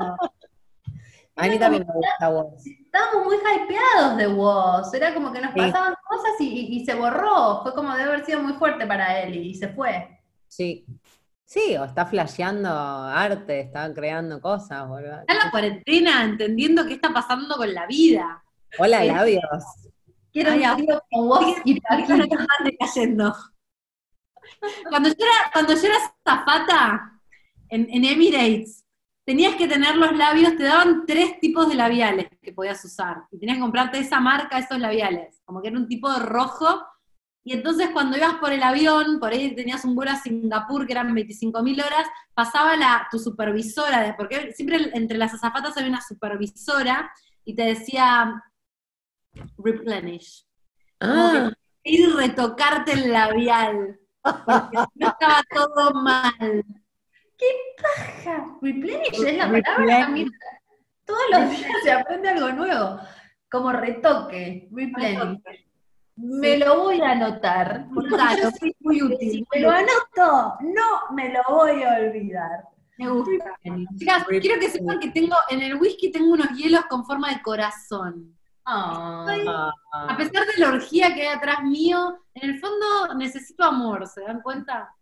A 1.36 1.48
mí 1.48 1.58
también 1.58 1.86
me 1.88 1.94
gusta 1.94 2.30
vos. 2.30 2.66
Estábamos 2.66 3.26
muy 3.26 3.36
hypeados 3.38 4.18
de 4.18 4.28
Woz, 4.28 4.94
era 4.94 5.14
como 5.14 5.32
que 5.32 5.42
nos 5.42 5.54
Sí. 5.54 5.60
pasaban 5.60 5.96
cosas 6.08 6.32
y, 6.40 6.46
y- 6.48 6.82
y 6.82 6.86
se 6.86 6.94
borró. 6.94 7.62
Fue 7.64 7.74
como 7.74 7.96
de 7.96 8.04
haber 8.04 8.26
sido 8.26 8.42
muy 8.44 8.54
fuerte 8.54 8.86
para 8.86 9.22
él 9.22 9.36
y, 9.38 9.56
se 9.56 9.70
fue. 9.70 10.20
Sí. 10.48 10.86
Sí, 11.46 11.76
o 11.78 11.84
está 11.86 12.06
flasheando 12.06 12.70
arte, 12.70 13.60
está 13.62 13.94
creando 13.94 14.40
cosas, 14.40 14.88
boludo. 14.88 15.20
Está 15.22 15.34
en 15.34 15.40
la 15.40 15.52
cuarentena 15.52 16.24
entendiendo 16.24 16.86
qué 16.86 16.94
está 16.94 17.14
pasando 17.14 17.56
con 17.56 17.74
la 17.74 17.86
vida. 17.88 18.44
Hola, 18.78 19.02
Sí. 19.02 19.08
labios. 19.08 19.42
Quiero 20.32 20.52
Ay, 20.52 20.64
un 20.64 20.76
trío 20.78 21.04
con 21.12 21.28
Woz 21.28 21.58
y 21.66 21.78
están 21.78 22.06
decayendo. 22.64 23.36
Cuando 24.90 25.10
yo 25.10 25.16
era, 25.20 25.52
cuando 25.54 25.74
yo 25.74 25.88
era 25.88 25.98
zafata 26.28 27.20
en, 27.70 27.88
en 27.90 28.06
Emirates, 28.06 28.81
tenías 29.32 29.56
que 29.56 29.66
tener 29.66 29.96
los 29.96 30.12
labios, 30.18 30.58
te 30.58 30.64
daban 30.64 31.06
tres 31.06 31.40
tipos 31.40 31.70
de 31.70 31.76
labiales 31.76 32.28
que 32.42 32.52
podías 32.52 32.84
usar. 32.84 33.24
Y 33.32 33.40
tenías 33.40 33.56
que 33.56 33.62
comprarte 33.62 33.98
esa 33.98 34.20
marca, 34.20 34.60
esos 34.60 34.78
labiales. 34.78 35.42
Como 35.46 35.62
que 35.62 35.70
era 35.70 35.78
un 35.78 35.88
tipo 35.88 36.12
de 36.12 36.20
rojo. 36.20 36.86
Y 37.42 37.54
entonces 37.54 37.92
cuando 37.94 38.18
ibas 38.18 38.34
por 38.36 38.52
el 38.52 38.62
avión, 38.62 39.22
por 39.22 39.32
ahí 39.32 39.56
tenías 39.56 39.86
un 39.86 39.96
vuelo 39.96 40.12
a 40.12 40.18
Singapur 40.18 40.86
que 40.86 40.92
eran 40.92 41.16
25.000 41.16 41.82
horas, 41.82 42.08
pasaba 42.34 42.76
la, 42.76 43.08
tu 43.10 43.20
supervisora, 43.20 44.16
porque 44.18 44.52
siempre 44.52 44.92
entre 44.96 45.18
las 45.18 45.34
azafatas 45.34 45.78
había 45.78 45.92
una 45.92 46.02
supervisora 46.02 47.10
y 47.46 47.56
te 47.56 47.64
decía 47.64 48.44
replenish 49.58 50.46
Ah, 51.00 51.52
ir 51.86 52.02
y 52.02 52.06
retocarte 52.12 52.92
el 52.92 53.14
labial. 53.14 53.98
Porque 54.22 54.78
no 54.96 55.08
estaba 55.08 55.42
todo 55.50 55.94
mal. 55.94 56.66
Ja, 58.24 58.58
Replenish 58.62 59.26
es 59.26 59.38
la 59.38 59.50
palabra. 59.50 60.10
mira. 60.10 60.32
Todos 61.06 61.22
los 61.32 61.50
días 61.50 61.72
se 61.84 61.92
aprende 61.92 62.30
algo 62.30 62.50
nuevo. 62.52 63.00
Como 63.50 63.72
retoque, 63.72 64.70
replenish. 64.72 65.42
Me 66.16 66.58
lo 66.58 66.84
voy 66.84 67.02
a 67.02 67.12
anotar. 67.12 67.88
Claro, 68.08 68.52
sí, 68.60 68.76
muy 68.80 69.02
útil. 69.02 69.32
Si 69.32 69.48
me 69.54 69.62
lo 69.62 69.72
anoto, 69.72 70.58
no 70.62 71.16
me 71.16 71.34
lo 71.34 71.42
voy 71.50 71.84
a 71.84 71.96
olvidar. 71.96 72.64
Me 72.98 73.10
gusta. 73.10 73.58
Chicas, 73.98 74.26
quiero 74.28 74.60
que 74.60 74.70
sepan 74.70 75.00
que 75.00 75.10
tengo, 75.10 75.36
en 75.50 75.62
el 75.62 75.76
whisky 75.76 76.12
tengo 76.12 76.34
unos 76.34 76.50
hielos 76.52 76.86
con 76.86 77.06
forma 77.06 77.30
de 77.34 77.42
corazón. 77.42 78.38
Ah. 78.66 79.72
A 79.92 80.18
pesar 80.18 80.46
de 80.46 80.58
la 80.58 80.70
orgía 80.70 81.14
que 81.14 81.28
hay 81.28 81.36
atrás 81.36 81.64
mío, 81.64 82.20
en 82.36 82.52
el 82.52 82.60
fondo 82.60 83.16
necesito 83.16 83.64
amor, 83.64 84.08
¿se 84.08 84.22
dan 84.22 84.42
cuenta? 84.42 84.94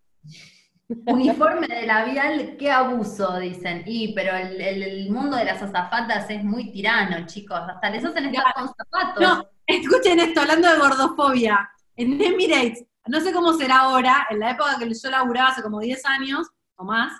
Uniforme 1.06 1.68
de 1.68 1.86
labial, 1.86 2.56
qué 2.58 2.72
abuso, 2.72 3.38
dicen. 3.40 3.84
Y, 3.86 4.14
pero 4.14 4.36
el, 4.36 4.60
el- 4.60 4.84
el 4.84 5.12
mundo 5.12 5.38
de 5.38 5.46
las 5.46 5.62
azafatas 5.62 6.30
es 6.30 6.44
muy 6.44 6.72
tirano, 6.72 7.26
chicos. 7.28 7.60
Hasta 7.60 7.90
les 7.92 8.04
hacen 8.04 8.26
estar 8.26 8.54
con 8.56 8.68
zapatos. 8.76 9.22
No, 9.24 9.48
escuchen 9.68 10.20
esto, 10.20 10.42
hablando 10.42 10.68
de 10.72 10.78
gordofobia. 10.80 11.70
En 11.96 12.20
Emirates, 12.22 12.86
no 13.08 13.22
sé 13.22 13.32
cómo 13.32 13.54
será 13.54 13.82
ahora, 13.82 14.28
en 14.32 14.40
la 14.40 14.52
época 14.52 14.78
que 14.80 14.92
yo 14.92 15.10
laburaba 15.10 15.50
hace 15.50 15.62
como 15.62 15.80
10 15.80 16.04
años 16.06 16.48
o 16.76 16.84
más, 16.86 17.12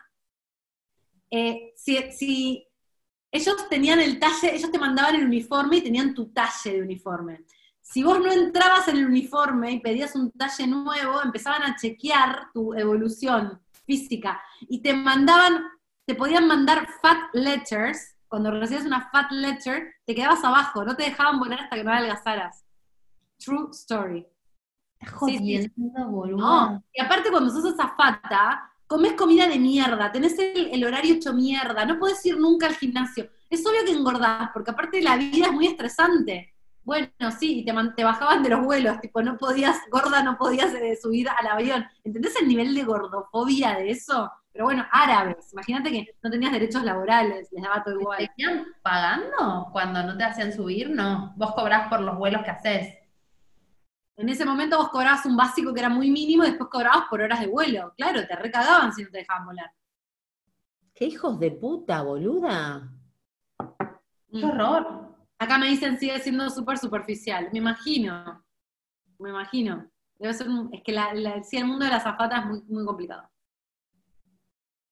eh, 1.32 1.74
si, 1.76 1.98
si 2.12 2.68
ellos 3.32 3.70
tenían 3.70 4.00
el 4.00 4.20
talle, 4.20 4.56
ellos 4.56 4.72
te 4.72 4.80
mandaban 4.80 5.16
el 5.16 5.26
uniforme 5.26 5.78
y 5.78 5.82
tenían 5.82 6.14
tu 6.14 6.32
talle 6.32 6.74
de 6.74 6.82
uniforme. 6.82 7.46
Si 7.92 8.04
vos 8.04 8.20
no 8.20 8.32
entrabas 8.32 8.88
en 8.88 8.98
el 8.98 9.08
uniforme 9.08 9.72
y 9.72 9.80
pedías 9.80 10.16
un 10.16 10.32
talle 10.32 10.68
nuevo, 10.68 11.24
empezaban 11.24 11.64
a 11.64 11.76
chequear 11.76 12.52
tu 12.54 12.76
evolución 12.76 13.60
física 13.88 14.40
y 14.62 14.84
te 14.84 14.94
mandaban, 14.94 15.64
te 16.06 16.14
podían 16.14 16.48
mandar 16.48 16.88
fat 17.02 17.34
letters. 17.34 18.16
Cuando 18.28 18.52
recibías 18.52 18.86
una 18.86 19.10
fat 19.10 19.32
letter, 19.32 19.96
te 20.06 20.14
quedabas 20.14 20.44
abajo, 20.44 20.86
no 20.86 20.96
te 20.96 21.02
dejaban 21.02 21.40
volar 21.40 21.62
hasta 21.62 21.78
que 21.78 21.84
no 21.84 21.92
adelgazaras. 21.92 22.64
True 23.44 23.70
story. 23.72 24.28
Estás 25.02 25.20
Sí, 25.26 25.38
sí, 25.40 25.72
jodiendo, 25.74 26.10
boludo. 26.10 26.38
No, 26.38 26.84
y 26.94 27.02
aparte 27.02 27.32
cuando 27.32 27.50
sos 27.50 27.74
azafata, 27.74 28.72
comes 28.86 29.14
comida 29.14 29.48
de 29.48 29.58
mierda, 29.58 30.12
tenés 30.12 30.38
el, 30.38 30.70
el 30.72 30.86
horario 30.86 31.16
hecho 31.16 31.34
mierda, 31.34 31.86
no 31.86 31.98
podés 31.98 32.24
ir 32.24 32.38
nunca 32.38 32.68
al 32.68 32.76
gimnasio. 32.76 33.32
Es 33.50 33.66
obvio 33.66 33.84
que 33.84 33.94
engordás, 33.94 34.52
porque 34.54 34.70
aparte 34.70 35.02
la 35.02 35.18
vida 35.18 35.48
es 35.48 35.54
muy 35.54 35.66
estresante. 35.66 36.54
Bueno, 36.84 37.10
sí, 37.38 37.60
y 37.60 37.66
te, 37.66 37.74
te 37.96 38.04
bajaban 38.04 38.42
de 38.42 38.50
los 38.50 38.66
vuelos, 38.66 39.00
tipo, 39.00 39.22
no 39.22 39.38
podías, 39.38 39.78
gorda, 39.92 40.24
no 40.24 40.38
podías 40.38 40.74
eh, 40.74 40.98
subir 41.00 41.28
al 41.30 41.46
avión. 41.48 41.86
¿Entendés 42.04 42.36
el 42.42 42.48
nivel 42.48 42.74
de 42.74 42.84
gordofobia 42.84 43.76
de 43.76 43.92
eso? 43.92 44.32
Pero 44.52 44.66
bueno, 44.66 44.86
árabes, 44.92 45.54
imagínate 45.54 45.92
que 45.92 46.16
no 46.24 46.30
tenías 46.32 46.52
derechos 46.52 46.84
laborales, 46.84 47.48
les 47.52 47.64
daba 47.64 47.84
todo 47.84 47.96
¿Te 47.96 48.02
igual. 48.02 48.18
seguían 48.20 48.66
pagando 48.82 49.70
cuando 49.72 50.02
no 50.04 50.18
te 50.18 50.24
hacían 50.24 50.52
subir? 50.52 50.90
No, 50.90 51.34
vos 51.38 51.54
cobrás 51.54 51.88
por 51.90 52.02
los 52.02 52.18
vuelos 52.18 52.44
que 52.44 52.52
haces. 52.52 52.96
En 54.18 54.28
ese 54.28 54.44
momento 54.44 54.78
vos 54.78 54.90
cobrabas 54.90 55.26
un 55.26 55.38
básico 55.38 55.74
que 55.74 55.80
era 55.80 55.90
muy 55.90 56.10
mínimo 56.10 56.44
y 56.44 56.48
después 56.48 56.70
cobrabas 56.70 57.06
por 57.10 57.22
horas 57.22 57.40
de 57.40 57.48
vuelo. 57.48 57.94
Claro, 57.96 58.26
te 58.28 58.36
recagaban 58.36 58.92
si 58.92 59.04
no 59.04 59.10
te 59.12 59.20
dejaban 59.20 59.46
volar. 59.46 59.72
¿Qué 60.94 61.06
hijos 61.06 61.40
de 61.40 61.52
puta, 61.52 62.02
boluda? 62.02 62.92
¡Qué 64.30 64.44
horror! 64.44 65.09
Acá 65.40 65.58
me 65.58 65.68
dicen 65.68 65.98
sigue 66.00 66.20
siendo 66.20 66.50
súper 66.52 66.78
superficial. 66.78 67.50
Me 67.52 67.60
imagino. 67.60 68.44
Me 69.20 69.30
imagino. 69.30 69.90
Debe 70.20 70.34
ser 70.34 70.50
un- 70.50 70.70
es 70.74 70.84
que 70.84 70.92
la, 70.94 71.14
la- 71.14 71.44
sí, 71.44 71.58
el 71.58 71.66
mundo 71.66 71.86
de 71.86 71.92
la 71.92 72.00
zafata 72.02 72.40
es 72.40 72.46
muy, 72.48 72.62
muy 72.70 72.86
complicado. 72.86 73.30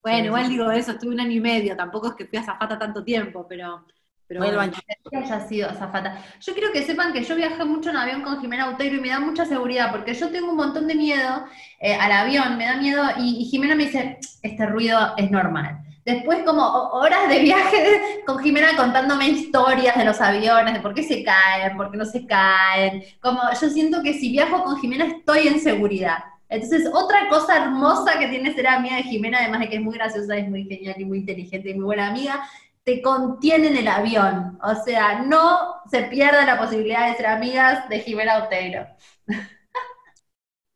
Bueno, 0.02 0.18
Sí, 0.20 0.26
igual 0.26 0.44
sí. 0.44 0.50
digo 0.50 0.70
eso, 0.70 0.92
estuve 0.92 1.14
un 1.14 1.20
año 1.20 1.32
y 1.32 1.40
medio, 1.40 1.76
tampoco 1.76 2.08
es 2.08 2.14
que 2.14 2.26
fui 2.26 2.38
a 2.38 2.42
zafata 2.44 2.78
tanto 2.78 3.04
tiempo, 3.04 3.46
pero, 3.48 3.84
pero 4.26 4.40
Vuelvan, 4.40 4.70
bueno. 4.70 4.72
que 5.10 5.16
haya 5.16 5.40
sido 5.48 5.68
azafata. 5.70 6.24
Yo 6.40 6.52
quiero 6.54 6.72
que 6.72 6.82
sepan 6.84 7.12
que 7.12 7.24
yo 7.24 7.34
viajé 7.36 7.64
mucho 7.64 7.90
en 7.90 7.96
avión 7.96 8.22
con 8.22 8.40
Jimena 8.40 8.70
Uteiro 8.70 8.96
y 8.96 9.00
me 9.00 9.08
da 9.08 9.20
mucha 9.20 9.44
seguridad, 9.44 9.90
porque 9.90 10.14
yo 10.14 10.30
tengo 10.30 10.50
un 10.50 10.56
montón 10.56 10.86
de 10.86 10.94
miedo 10.94 11.44
eh, 11.80 11.94
al 11.94 12.12
avión, 12.12 12.56
me 12.56 12.66
da 12.66 12.76
miedo, 12.76 13.02
y, 13.18 13.42
y 13.42 13.44
Jimena 13.46 13.74
me 13.74 13.84
dice, 13.86 14.18
este 14.42 14.66
ruido 14.66 15.14
es 15.16 15.30
normal. 15.30 15.80
Después 16.08 16.38
como 16.44 16.62
ho- 16.66 16.90
horas 17.00 17.28
de 17.28 17.40
viaje 17.40 18.22
con 18.26 18.38
Jimena 18.38 18.76
contándome 18.76 19.28
historias 19.28 19.96
de 19.96 20.04
los 20.04 20.20
aviones, 20.20 20.74
de 20.74 20.80
por 20.80 20.94
qué 20.94 21.02
se 21.02 21.22
caen, 21.22 21.76
por 21.76 21.90
qué 21.90 21.96
no 21.98 22.04
se 22.06 22.26
caen. 22.26 23.02
Como 23.20 23.40
yo 23.60 23.68
siento 23.70 24.02
que 24.02 24.14
si 24.14 24.30
viajo 24.32 24.64
con 24.64 24.78
Jimena 24.80 25.06
estoy 25.06 25.48
en 25.48 25.60
seguridad. 25.60 26.18
Entonces, 26.48 26.88
otra 26.94 27.28
cosa 27.28 27.56
hermosa 27.64 28.18
que 28.18 28.28
tiene 28.28 28.54
ser 28.54 28.66
amiga 28.68 28.96
de 28.96 29.02
Jimena, 29.02 29.38
además 29.40 29.60
de 29.60 29.68
que 29.68 29.76
es 29.76 29.82
muy 29.82 29.94
graciosa, 29.94 30.36
es 30.36 30.48
muy 30.48 30.64
genial 30.64 30.94
y 30.98 31.04
muy 31.04 31.18
inteligente 31.18 31.70
y 31.70 31.74
muy 31.74 31.84
buena 31.84 32.08
amiga, 32.08 32.48
te 32.84 33.02
contiene 33.02 33.68
en 33.68 33.76
el 33.76 33.88
avión. 33.88 34.58
O 34.62 34.74
sea, 34.84 35.20
no 35.22 35.74
se 35.90 36.02
pierda 36.04 36.44
la 36.46 36.58
posibilidad 36.58 37.08
de 37.10 37.16
ser 37.16 37.26
amigas 37.26 37.88
de 37.90 38.00
Jimena 38.00 38.38
Oteiro. 38.44 38.86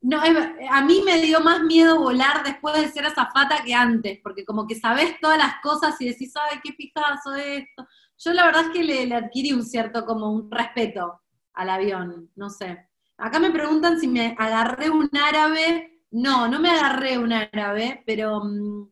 No, 0.02 0.20
a 0.20 0.84
mí 0.84 1.02
me 1.04 1.20
dio 1.22 1.40
más 1.40 1.62
miedo 1.62 1.98
volar 1.98 2.42
después 2.44 2.74
de 2.74 2.88
ser 2.88 3.06
azafata 3.06 3.62
que 3.64 3.72
antes, 3.72 4.18
porque 4.22 4.44
como 4.44 4.66
que 4.66 4.74
sabes 4.74 5.18
todas 5.20 5.38
las 5.38 5.60
cosas 5.62 5.94
y 6.00 6.08
decís, 6.08 6.34
ay, 6.36 6.58
qué 6.62 6.72
pijazo 6.72 7.34
esto. 7.36 7.86
Yo 8.18 8.32
la 8.32 8.46
verdad 8.46 8.66
es 8.66 8.70
que 8.70 8.82
le, 8.82 9.06
le 9.06 9.14
adquirí 9.14 9.52
un 9.52 9.64
cierto 9.64 10.04
como 10.04 10.32
un 10.32 10.50
respeto 10.50 11.22
al 11.54 11.70
avión, 11.70 12.30
no 12.34 12.50
sé. 12.50 12.88
Acá 13.16 13.38
me 13.38 13.52
preguntan 13.52 14.00
si 14.00 14.08
me 14.08 14.34
agarré 14.38 14.90
un 14.90 15.08
árabe. 15.16 16.00
No, 16.10 16.48
no 16.48 16.58
me 16.58 16.70
agarré 16.70 17.18
un 17.18 17.32
árabe, 17.32 18.02
pero 18.04 18.42
mm, 18.44 18.88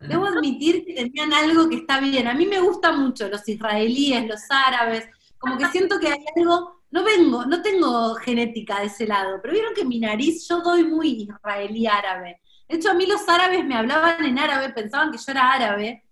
debo 0.00 0.26
admitir 0.26 0.84
que 0.84 0.94
tenían 0.94 1.32
algo 1.32 1.68
que 1.68 1.76
está 1.76 2.00
bien. 2.00 2.26
A 2.26 2.34
mí 2.34 2.46
me 2.46 2.60
gusta 2.60 2.92
mucho 2.92 3.28
los 3.28 3.46
israelíes, 3.48 4.26
los 4.26 4.40
árabes, 4.50 5.06
como 5.38 5.56
que 5.56 5.66
siento 5.66 5.98
que 6.00 6.08
hay 6.08 6.24
algo, 6.36 6.77
no 6.90 7.04
vengo, 7.04 7.44
no 7.44 7.60
tengo 7.60 8.14
genética 8.14 8.80
de 8.80 8.86
ese 8.86 9.06
lado, 9.06 9.40
pero 9.42 9.52
vieron 9.52 9.74
que 9.74 9.84
mi 9.84 9.98
nariz 9.98 10.48
yo 10.48 10.60
doy 10.60 10.84
muy 10.84 11.22
israelí 11.22 11.86
árabe. 11.86 12.40
De 12.68 12.76
hecho, 12.76 12.90
a 12.90 12.94
mí 12.94 13.06
los 13.06 13.28
árabes 13.28 13.64
me 13.64 13.74
hablaban 13.74 14.24
en 14.24 14.38
árabe, 14.38 14.70
pensaban 14.70 15.10
que 15.10 15.18
yo 15.18 15.32
era 15.32 15.52
árabe. 15.52 16.04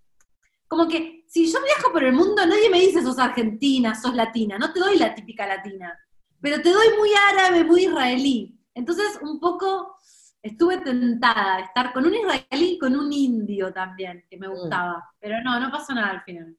Como 0.69 0.89
que 0.89 1.25
si 1.27 1.51
yo 1.51 1.59
viajo 1.63 1.93
por 1.93 2.05
el 2.05 2.13
mundo, 2.13 2.45
nadie 2.45 2.69
me 2.71 2.81
dice 2.81 3.03
sos 3.03 3.19
argentina, 3.19 3.95
sos 3.95 4.15
latina, 4.15 4.59
no 4.59 4.73
te 4.73 4.81
doy 4.81 4.99
la 4.99 5.15
típica 5.15 5.47
latina, 5.47 5.99
pero 6.41 6.61
te 6.61 6.71
doy 6.71 6.87
muy 6.99 7.11
árabe, 7.31 7.65
muy 7.65 7.85
israelí. 7.85 8.59
Entonces, 8.75 9.19
un 9.23 9.41
poco 9.41 9.97
estuve 10.43 10.79
tentada 10.79 11.57
de 11.57 11.63
estar 11.63 11.93
con 11.93 12.07
un 12.07 12.15
israelí 12.15 12.75
y 12.75 12.79
con 12.79 12.97
un 12.97 13.13
indio 13.13 13.73
también, 13.73 14.25
que 14.29 14.37
me 14.37 14.49
gustaba. 14.49 15.11
Pero 15.19 15.43
no, 15.43 15.59
no 15.59 15.71
pasó 15.71 15.95
nada 15.95 16.11
al 16.11 16.23
final. 16.23 16.57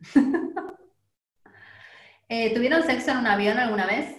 Eh, 2.28 2.54
¿Tuvieron 2.54 2.82
sexo 2.82 3.12
en 3.12 3.18
un 3.18 3.26
avión 3.26 3.58
alguna 3.58 3.86
vez? 3.86 4.16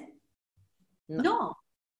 No. 1.08 1.24
No, 1.24 1.58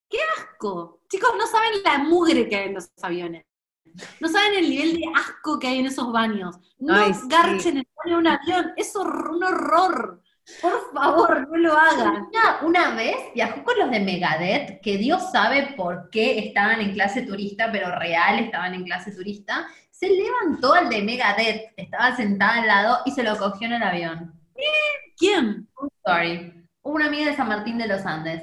qué 0.08 0.18
asco. 0.38 1.02
Chicos, 1.10 1.30
no 1.38 1.46
saben 1.46 1.82
la 1.84 1.98
mugre 1.98 2.48
que 2.48 2.56
hay 2.56 2.68
en 2.68 2.74
los 2.74 2.90
aviones. 3.02 3.44
No 4.20 4.28
saben 4.28 4.54
el 4.58 4.70
nivel 4.70 4.94
de 4.94 5.02
asco 5.14 5.58
que 5.58 5.66
hay 5.68 5.78
en 5.80 5.86
esos 5.86 6.12
baños. 6.12 6.56
No 6.78 6.94
Ay, 6.94 7.12
sí. 7.14 7.68
el 7.68 7.86
baño 7.96 8.14
de 8.14 8.14
un 8.16 8.26
avión. 8.26 8.72
Es 8.76 8.94
hor- 8.94 9.30
un 9.30 9.42
horror. 9.42 10.22
Por 10.62 10.92
favor, 10.94 11.46
no 11.50 11.56
lo 11.58 11.76
hagan. 11.76 12.26
Una, 12.32 12.60
una 12.62 12.94
vez 12.94 13.16
viajó 13.34 13.62
con 13.64 13.78
los 13.78 13.90
de 13.90 14.00
Megadeth, 14.00 14.80
que 14.80 14.96
Dios 14.96 15.30
sabe 15.30 15.74
por 15.76 16.08
qué 16.10 16.38
estaban 16.38 16.80
en 16.80 16.92
clase 16.94 17.22
turista, 17.22 17.70
pero 17.70 17.94
real 17.98 18.38
estaban 18.38 18.72
en 18.74 18.84
clase 18.84 19.12
turista. 19.12 19.68
Se 19.90 20.08
levantó 20.08 20.72
al 20.72 20.88
de 20.88 21.02
Megadeth, 21.02 21.72
estaba 21.76 22.16
sentada 22.16 22.62
al 22.62 22.66
lado 22.66 22.98
y 23.04 23.10
se 23.10 23.22
lo 23.22 23.36
cogió 23.36 23.66
en 23.66 23.74
el 23.74 23.82
avión. 23.82 24.37
¿Quién? 25.16 25.68
Sorry. 26.04 26.54
Una 26.82 27.06
amiga 27.06 27.30
de 27.30 27.36
San 27.36 27.48
Martín 27.48 27.78
de 27.78 27.86
los 27.88 28.04
Andes. 28.06 28.42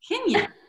Genial. 0.00 0.52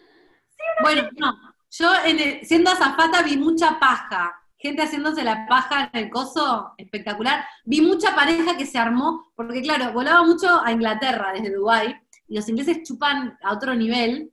Bueno, 0.82 1.08
no. 1.18 1.34
Yo 1.72 1.90
en 2.06 2.20
el- 2.20 2.46
siendo 2.46 2.70
azafata 2.72 3.22
vi 3.24 3.38
mucha 3.38 3.80
paja. 3.80 4.34
Gente 4.58 4.82
haciéndose 4.84 5.24
la 5.24 5.46
paja 5.48 5.90
en 5.94 6.06
el 6.06 6.10
coso, 6.10 6.74
espectacular. 6.78 7.46
Vi 7.64 7.80
mucha 7.82 8.16
pareja 8.16 8.58
que 8.58 8.66
se 8.66 8.78
armó, 8.80 9.32
porque 9.36 9.62
claro, 9.62 9.94
volaba 9.94 10.24
mucho 10.24 10.62
a 10.64 10.72
Inglaterra 10.72 11.32
desde 11.34 11.54
Dubái, 11.56 11.96
y 12.28 12.36
los 12.36 12.50
ingleses 12.50 12.82
chupan 12.84 13.38
a 13.44 13.54
otro 13.54 13.76
nivel, 13.76 14.32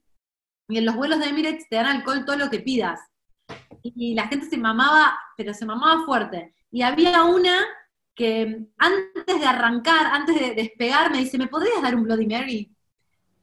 y 0.68 0.78
en 0.78 0.86
los 0.86 0.96
vuelos 0.96 1.18
de 1.20 1.26
Emirates 1.26 1.68
te 1.68 1.76
dan 1.76 1.86
alcohol 1.86 2.24
todo 2.24 2.36
lo 2.36 2.50
que 2.50 2.60
pidas. 2.60 3.00
Y 3.82 4.14
la 4.14 4.26
gente 4.26 4.46
se 4.46 4.56
mamaba, 4.56 5.18
pero 5.36 5.52
se 5.52 5.66
mamaba 5.66 6.04
fuerte. 6.06 6.54
Y 6.70 6.82
había 6.82 7.22
una 7.24 7.58
que 8.14 8.66
antes 8.78 9.40
de 9.40 9.46
arrancar, 9.46 10.06
antes 10.06 10.38
de 10.38 10.54
despegar, 10.54 11.10
me 11.10 11.18
dice, 11.18 11.38
¿me 11.38 11.48
podrías 11.48 11.82
dar 11.82 11.94
un 11.94 12.04
Bloody 12.04 12.26
Mary? 12.26 12.70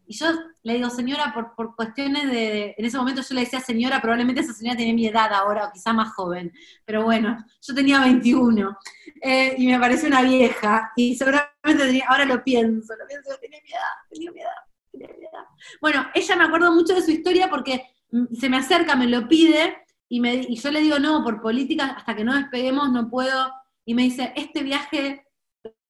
Y 0.07 0.13
yo 0.13 0.27
le 0.63 0.73
digo, 0.73 0.89
señora, 0.89 1.33
por, 1.33 1.55
por 1.55 1.75
cuestiones 1.75 2.29
de, 2.29 2.75
en 2.77 2.85
ese 2.85 2.97
momento 2.97 3.21
yo 3.21 3.33
le 3.33 3.41
decía 3.41 3.61
señora, 3.61 4.01
probablemente 4.01 4.41
esa 4.41 4.53
señora 4.53 4.77
tenía 4.77 4.93
mi 4.93 5.07
edad 5.07 5.31
ahora, 5.33 5.65
o 5.65 5.71
quizá 5.71 5.93
más 5.93 6.13
joven, 6.13 6.51
pero 6.85 7.03
bueno, 7.03 7.37
yo 7.61 7.73
tenía 7.73 8.01
21, 8.01 8.77
eh, 9.21 9.55
y 9.57 9.67
me 9.67 9.79
pareció 9.79 10.09
una 10.09 10.21
vieja, 10.21 10.91
y 10.95 11.15
seguramente 11.15 12.03
ahora 12.09 12.25
lo 12.25 12.43
pienso, 12.43 12.93
lo 12.95 13.07
pienso, 13.07 13.29
tenía 13.39 13.59
mi 13.63 13.71
edad, 13.71 13.79
tenía 14.09 14.31
mi 14.31 14.39
edad, 14.41 14.49
tenía 14.91 15.07
mi 15.17 15.25
edad. 15.25 15.45
Bueno, 15.79 16.05
ella 16.13 16.35
me 16.35 16.43
acuerdo 16.43 16.73
mucho 16.73 16.93
de 16.93 17.01
su 17.01 17.11
historia 17.11 17.49
porque 17.49 17.81
mm, 18.11 18.35
se 18.35 18.49
me 18.49 18.57
acerca, 18.57 18.95
me 18.95 19.07
lo 19.07 19.27
pide, 19.27 19.77
y, 20.09 20.19
me, 20.19 20.35
y 20.35 20.57
yo 20.57 20.71
le 20.71 20.81
digo, 20.81 20.99
no, 20.99 21.23
por 21.23 21.41
política, 21.41 21.85
hasta 21.85 22.15
que 22.17 22.25
no 22.25 22.35
despeguemos 22.35 22.91
no 22.91 23.09
puedo, 23.09 23.53
y 23.91 23.93
me 23.93 24.03
dice, 24.03 24.31
este 24.37 24.63
viaje 24.63 25.25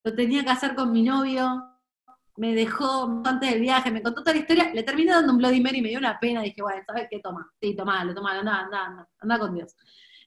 lo 0.04 0.16
tenía 0.16 0.44
que 0.44 0.50
hacer 0.50 0.74
con 0.74 0.92
mi 0.92 1.04
novio, 1.04 1.64
me 2.36 2.56
dejó 2.56 3.22
antes 3.24 3.52
del 3.52 3.62
viaje, 3.62 3.92
me 3.92 4.02
contó 4.02 4.22
toda 4.24 4.34
la 4.34 4.40
historia, 4.40 4.72
le 4.74 4.82
terminé 4.82 5.12
dando 5.12 5.32
un 5.34 5.38
Bloody 5.38 5.62
Mary 5.62 5.78
y 5.78 5.82
me 5.84 5.90
dio 5.90 6.00
una 6.00 6.18
pena, 6.20 6.42
dije, 6.42 6.64
bueno, 6.64 6.82
¿sabes 6.88 7.08
qué? 7.12 7.20
Toma, 7.20 7.48
sí, 7.62 7.76
tomalo, 7.76 8.16
tomalo, 8.16 8.40
anda, 8.40 8.60
anda, 8.62 8.86
anda, 8.86 9.10
anda 9.20 9.38
con 9.40 9.54
Dios. 9.54 9.76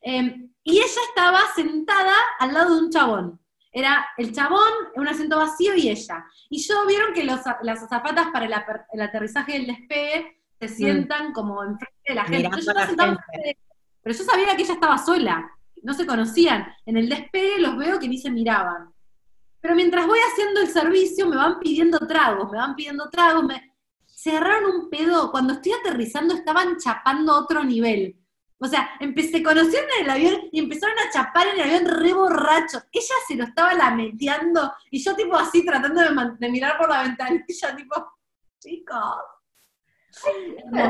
Eh, 0.02 0.46
y 0.62 0.76
ella 0.76 1.00
estaba 1.08 1.40
sentada 1.56 2.14
al 2.38 2.54
lado 2.54 2.76
de 2.76 2.82
un 2.82 2.90
chabón. 2.90 3.40
Era 3.72 4.06
el 4.18 4.32
chabón, 4.32 4.70
un 4.94 5.08
asiento 5.08 5.36
vacío 5.38 5.74
y 5.74 5.88
ella. 5.88 6.24
Y 6.48 6.62
yo 6.62 6.86
vieron 6.86 7.12
que 7.12 7.24
los, 7.24 7.40
las 7.62 7.82
azafatas 7.82 8.28
para 8.32 8.44
el, 8.46 8.52
aper- 8.52 8.86
el 8.92 9.00
aterrizaje 9.00 9.52
y 9.52 9.60
el 9.62 9.66
despegue 9.66 10.40
se 10.60 10.68
sientan 10.68 11.32
como 11.32 11.64
enfrente 11.64 11.96
de 12.06 12.14
la 12.14 12.24
gente. 12.24 12.48
Yo 12.64 12.72
la 12.72 12.86
gente. 12.86 13.38
de- 13.44 13.58
Pero 14.02 14.16
yo 14.16 14.22
sabía 14.24 14.54
que 14.54 14.62
ella 14.62 14.74
estaba 14.74 14.96
sola, 14.98 15.50
no 15.84 15.94
se 15.94 16.06
conocían. 16.06 16.66
En 16.84 16.96
el 16.96 17.08
despegue 17.08 17.60
los 17.60 17.76
veo 17.76 17.98
que 17.98 18.08
ni 18.08 18.18
se 18.18 18.30
miraban. 18.30 18.92
Pero 19.60 19.74
mientras 19.74 20.06
voy 20.06 20.18
haciendo 20.18 20.60
el 20.60 20.68
servicio, 20.68 21.28
me 21.28 21.36
van 21.36 21.60
pidiendo 21.60 21.98
tragos, 21.98 22.50
me 22.50 22.58
van 22.58 22.74
pidiendo 22.74 23.08
tragos, 23.08 23.44
me... 23.44 23.74
se 24.06 24.30
agarraron 24.30 24.74
un 24.74 24.90
pedo. 24.90 25.30
Cuando 25.30 25.54
estoy 25.54 25.72
aterrizando 25.72 26.34
estaban 26.34 26.76
chapando 26.78 27.32
a 27.32 27.40
otro 27.40 27.62
nivel. 27.62 28.16
O 28.58 28.66
sea, 28.66 28.92
empecé, 28.98 29.42
conocieron 29.42 29.88
en 29.98 30.04
el 30.04 30.10
avión 30.10 30.40
y 30.50 30.58
empezaron 30.58 30.96
a 30.98 31.10
chapar 31.12 31.48
en 31.48 31.60
el 31.60 31.62
avión 31.62 31.84
re 31.86 32.14
borracho. 32.14 32.82
Ella 32.90 33.14
se 33.28 33.36
lo 33.36 33.44
estaba 33.44 33.74
lameteando 33.74 34.72
y 34.90 35.02
yo 35.02 35.14
tipo 35.14 35.36
así 35.36 35.64
tratando 35.64 36.00
de, 36.00 36.36
de 36.38 36.48
mirar 36.48 36.78
por 36.78 36.88
la 36.88 37.02
ventanilla, 37.02 37.44
tipo, 37.76 38.12
chicos. 38.58 39.33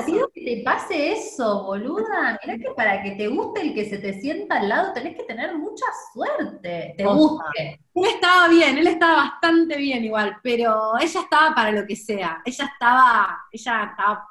Pido 0.07 0.29
que 0.33 0.45
te 0.45 0.63
pase 0.63 1.13
eso, 1.13 1.65
boluda. 1.65 2.39
Mirá 2.43 2.59
que 2.59 2.75
para 2.77 3.03
que 3.03 3.13
te 3.13 3.29
guste 3.29 3.63
el 3.63 3.75
que 3.75 3.89
se 3.89 3.99
te 3.99 4.21
sienta 4.21 4.57
al 4.57 4.69
lado 4.69 4.93
tenés 4.93 5.17
que 5.17 5.25
tener 5.25 5.57
mucha 5.57 5.87
suerte. 6.13 6.95
Te 6.97 7.05
guste. 7.05 7.81
Él 7.95 8.05
estaba 8.05 8.49
bien, 8.49 8.79
él 8.79 8.87
estaba 8.87 9.17
bastante 9.17 9.77
bien 9.77 10.05
igual, 10.05 10.37
pero 10.43 10.99
ella 11.01 11.21
estaba 11.21 11.55
para 11.55 11.73
lo 11.73 11.87
que 11.87 11.97
sea. 11.97 12.43
Ella 12.45 12.65
estaba, 12.73 13.39
ella 13.51 13.85
estaba, 13.91 14.29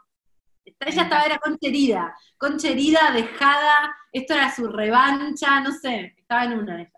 Ella 0.65 1.01
estaba, 1.03 1.23
era 1.23 1.37
concha 1.39 1.67
herida, 1.67 2.15
concha 2.37 2.69
herida, 2.69 3.11
dejada, 3.13 3.95
esto 4.11 4.33
era 4.33 4.53
su 4.53 4.67
revancha, 4.67 5.59
no 5.61 5.71
sé, 5.71 6.13
estaba 6.17 6.45
en 6.45 6.59
una. 6.59 6.92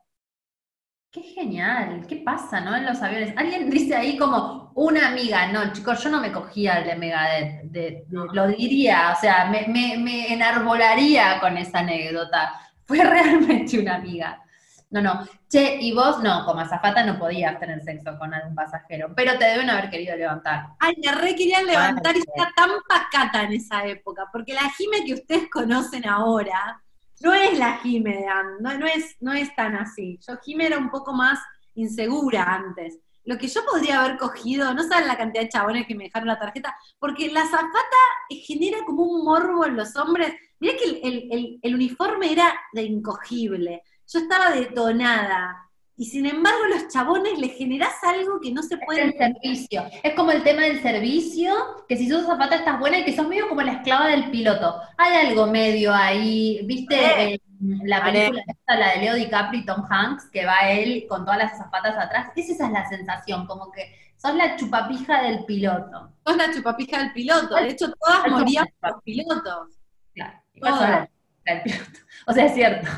Qué 1.15 1.23
genial, 1.23 2.05
¿qué 2.09 2.17
pasa, 2.17 2.59
no? 2.59 2.75
En 2.75 2.85
los 2.85 3.01
aviones. 3.01 3.33
Alguien 3.37 3.69
dice 3.69 3.95
ahí 3.95 4.17
como 4.17 4.73
una 4.75 5.07
amiga, 5.07 5.47
no, 5.49 5.71
chicos, 5.71 6.03
yo 6.03 6.09
no 6.09 6.19
me 6.19 6.29
cogía 6.33 6.79
el 6.79 6.87
de 6.87 6.95
Megadeth, 6.97 7.61
de- 7.71 8.05
lo 8.09 8.47
diría, 8.47 9.13
o 9.15 9.21
sea, 9.21 9.45
me, 9.45 9.65
me- 9.69 9.97
me 9.97 10.33
enarbolaría 10.33 11.39
con 11.39 11.55
esa 11.55 11.79
anécdota. 11.79 12.59
Fue 12.85 12.99
realmente 13.03 13.79
una 13.79 13.95
amiga. 13.95 14.41
No, 14.89 15.01
no. 15.01 15.25
Che, 15.49 15.77
y 15.79 15.93
vos 15.93 16.21
no, 16.21 16.45
como 16.45 16.59
azafata 16.59 17.03
no 17.05 17.17
podías 17.17 17.57
tener 17.61 17.81
sexo 17.81 18.17
con 18.19 18.33
algún 18.33 18.53
pasajero, 18.53 19.13
pero 19.15 19.37
te 19.37 19.45
deben 19.45 19.69
haber 19.69 19.89
querido 19.89 20.17
levantar. 20.17 20.67
Ay, 20.79 20.95
me 21.03 21.13
re 21.13 21.33
querían 21.35 21.65
levantar 21.65 22.15
y 22.17 22.19
era 22.35 22.51
tan 22.55 22.71
pacata 22.87 23.43
en 23.43 23.53
esa 23.53 23.85
época, 23.85 24.27
porque 24.33 24.53
la 24.53 24.69
Jime 24.69 25.05
que 25.05 25.13
ustedes 25.13 25.49
conocen 25.49 26.05
ahora 26.07 26.83
no 27.21 27.33
es 27.33 27.57
la 27.57 27.77
Jime 27.77 28.25
no, 28.59 29.33
es, 29.33 29.55
tan 29.55 29.75
así. 29.75 30.19
Yo 30.27 30.37
Jime 30.43 30.67
era 30.67 30.77
un 30.77 30.89
poco 30.89 31.13
más 31.13 31.39
insegura 31.75 32.43
antes. 32.43 32.99
Lo 33.23 33.37
que 33.37 33.47
yo 33.47 33.61
podría 33.65 34.03
haber 34.03 34.17
cogido, 34.17 34.73
no 34.73 34.83
saben 34.83 35.07
la 35.07 35.17
cantidad 35.17 35.43
de 35.43 35.49
chabones 35.49 35.87
que 35.87 35.95
me 35.95 36.05
dejaron 36.05 36.27
la 36.27 36.37
tarjeta, 36.39 36.75
porque 36.99 37.31
la 37.31 37.45
zapata 37.45 37.97
genera 38.29 38.79
como 38.85 39.03
un 39.03 39.25
morbo 39.25 39.65
en 39.65 39.75
los 39.77 39.95
hombres. 39.95 40.33
Mirá 40.59 40.75
que 40.77 40.99
el- 41.01 41.59
el 41.61 41.75
uniforme 41.75 42.31
era 42.31 42.53
de 42.73 42.83
incogible. 42.83 43.81
Yo 44.07 44.19
estaba 44.19 44.51
detonada. 44.51 45.64
Y 45.97 46.05
sin 46.05 46.25
embargo, 46.25 46.59
los 46.67 46.89
chabones 46.89 47.39
les 47.39 47.53
generás 47.53 47.93
algo 48.03 48.41
que 48.41 48.51
no 48.51 48.61
se 48.61 48.77
puede 48.77 49.03
El 49.03 49.17
servicio. 49.17 49.85
Es 50.03 50.13
como 50.13 50.31
el 50.31 50.43
tema 50.43 50.63
del 50.63 50.81
servicio, 50.81 51.53
que 51.87 51.95
si 51.95 52.09
sos 52.09 52.23
azafata 52.23 52.55
estás 52.55 52.79
buena 52.79 52.99
y 52.99 53.05
que 53.05 53.15
sos 53.15 53.27
medio 53.27 53.47
como 53.47 53.61
la 53.61 53.73
esclava 53.73 54.07
del 54.07 54.29
piloto. 54.29 54.75
Hay 54.97 55.27
algo 55.27 55.47
medio 55.47 55.93
ahí, 55.93 56.61
¿viste? 56.65 56.95
Eh. 56.95 57.33
eh, 57.35 57.39
la 57.83 58.01
Vale. 58.01 58.11
película 58.11 58.43
esta, 58.45 58.75
la 58.75 58.89
de 58.91 58.97
Leo 58.97 59.15
DiCaprio 59.15 59.61
y 59.61 59.65
Tom 59.65 59.85
Hanks, 59.89 60.29
que 60.31 60.45
va 60.45 60.69
él 60.69 61.05
con 61.07 61.23
todas 61.23 61.39
las 61.39 61.53
azafatas 61.53 61.97
atrás. 61.97 62.29
Es 62.35 62.49
esa 62.49 62.65
es 62.65 62.71
la 62.73 62.89
sensación, 62.89 63.47
como 63.47 63.71
que 63.71 63.95
sos 64.17 64.35
la 64.35 64.57
chupapija 64.57 65.21
del 65.21 65.45
piloto. 65.45 66.11
sos 66.25 66.35
la 66.35 66.53
chupapija 66.53 66.99
del 66.99 67.13
piloto. 67.13 67.55
De 67.55 67.69
hecho, 67.69 67.93
todas 67.93 68.27
morían 68.29 68.65
piloto. 68.65 68.79
por 68.81 69.03
pilotos. 69.03 69.79
Claro. 70.13 70.39
Todas. 70.59 70.77
sos 70.77 70.89
la 70.89 71.05
chupapija 71.07 71.53
del 71.53 71.61
piloto. 71.63 71.99
O 72.27 72.33
sea, 72.33 72.45
es 72.45 72.53
cierto. 72.53 72.89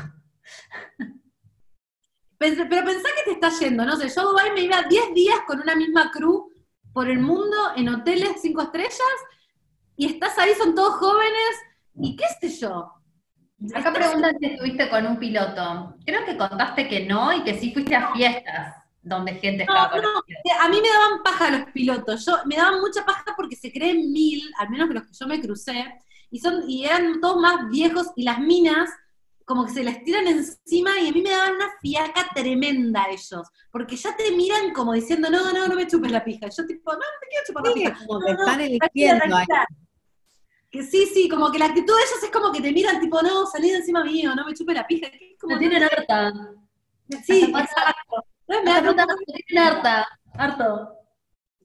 Pero 2.38 2.66
pensá 2.68 3.08
que 3.16 3.24
te 3.24 3.32
está 3.32 3.50
yendo, 3.58 3.84
no 3.84 3.96
sé, 3.96 4.08
yo 4.08 4.20
a 4.20 4.24
Dubái 4.24 4.52
me 4.52 4.62
iba 4.62 4.82
10 4.82 5.14
días 5.14 5.40
con 5.46 5.60
una 5.60 5.74
misma 5.74 6.10
crew 6.12 6.50
por 6.92 7.08
el 7.08 7.18
mundo, 7.18 7.56
en 7.76 7.88
hoteles 7.88 8.40
5 8.40 8.62
estrellas, 8.62 9.18
y 9.96 10.06
estás 10.06 10.38
ahí, 10.38 10.54
son 10.54 10.74
todos 10.74 10.94
jóvenes, 10.94 11.56
y 12.00 12.16
qué 12.16 12.24
sé 12.40 12.60
yo. 12.60 12.92
Acá 13.74 13.92
preguntan 13.92 14.36
si 14.38 14.46
estuviste 14.46 14.88
con 14.88 15.04
un 15.04 15.18
piloto. 15.18 15.96
Creo 16.06 16.24
que 16.24 16.36
contaste 16.36 16.86
que 16.88 17.06
no 17.06 17.32
y 17.32 17.42
que 17.42 17.58
sí 17.58 17.72
fuiste 17.72 17.96
a 17.96 18.12
fiestas 18.12 18.76
donde 19.02 19.34
gente 19.34 19.64
No, 19.64 19.74
estaba 19.74 20.00
no, 20.00 20.08
A 20.60 20.68
mí 20.68 20.80
me 20.80 20.88
daban 20.88 21.22
paja 21.24 21.50
los 21.50 21.70
pilotos, 21.72 22.24
yo 22.24 22.36
me 22.44 22.56
daban 22.56 22.80
mucha 22.80 23.04
paja 23.04 23.34
porque 23.36 23.56
se 23.56 23.72
creen 23.72 24.12
mil, 24.12 24.42
al 24.58 24.70
menos 24.70 24.88
que 24.88 24.94
los 24.94 25.02
que 25.04 25.12
yo 25.12 25.26
me 25.26 25.40
crucé, 25.40 25.92
y 26.30 26.38
son 26.38 26.68
y 26.68 26.84
eran 26.84 27.20
todos 27.20 27.40
más 27.40 27.68
viejos 27.68 28.08
y 28.16 28.22
las 28.22 28.38
minas 28.38 28.90
como 29.48 29.64
que 29.66 29.72
se 29.72 29.82
les 29.82 30.04
tiran 30.04 30.26
encima 30.28 31.00
y 31.00 31.08
a 31.08 31.12
mí 31.12 31.22
me 31.22 31.30
daban 31.30 31.54
una 31.56 31.70
fiaca 31.80 32.28
tremenda 32.34 33.06
ellos, 33.10 33.48
porque 33.72 33.96
ya 33.96 34.14
te 34.14 34.30
miran 34.32 34.72
como 34.74 34.92
diciendo, 34.92 35.30
no, 35.30 35.52
no, 35.52 35.66
no 35.66 35.74
me 35.74 35.86
chupes 35.86 36.12
la 36.12 36.22
pija. 36.22 36.48
Yo 36.48 36.66
tipo, 36.66 36.92
no, 36.92 36.98
no 36.98 37.04
te 37.20 37.26
quiero 37.28 37.44
chupar 37.46 37.64
la 37.66 37.72
pija. 37.74 38.06
como 38.06 38.20
que 38.20 38.32
No, 38.32 38.36
no, 38.36 38.44
están 38.44 38.60
eligiendo. 38.60 39.24
Que 40.70 40.82
sí, 40.82 41.06
sí, 41.06 41.28
como 41.30 41.50
que 41.50 41.58
la 41.58 41.64
actitud 41.64 41.94
de 41.96 42.02
ellos 42.02 42.22
es 42.22 42.30
como 42.30 42.52
que 42.52 42.60
te 42.60 42.72
miran 42.72 43.00
tipo, 43.00 43.22
no, 43.22 43.46
salí 43.46 43.70
de 43.70 43.78
encima 43.78 44.04
mío, 44.04 44.34
no 44.34 44.44
me 44.44 44.52
chupes 44.54 44.74
la 44.76 44.86
pija. 44.86 45.08
Como, 45.40 45.54
Me 45.54 45.60
tienen 45.60 45.82
harta. 45.82 46.32
sí, 47.24 47.44
exacto. 47.56 48.26
Entonces 48.48 49.16
me 49.26 49.42
tienen 49.46 49.66
harta. 49.66 50.06
Harto. 50.34 50.94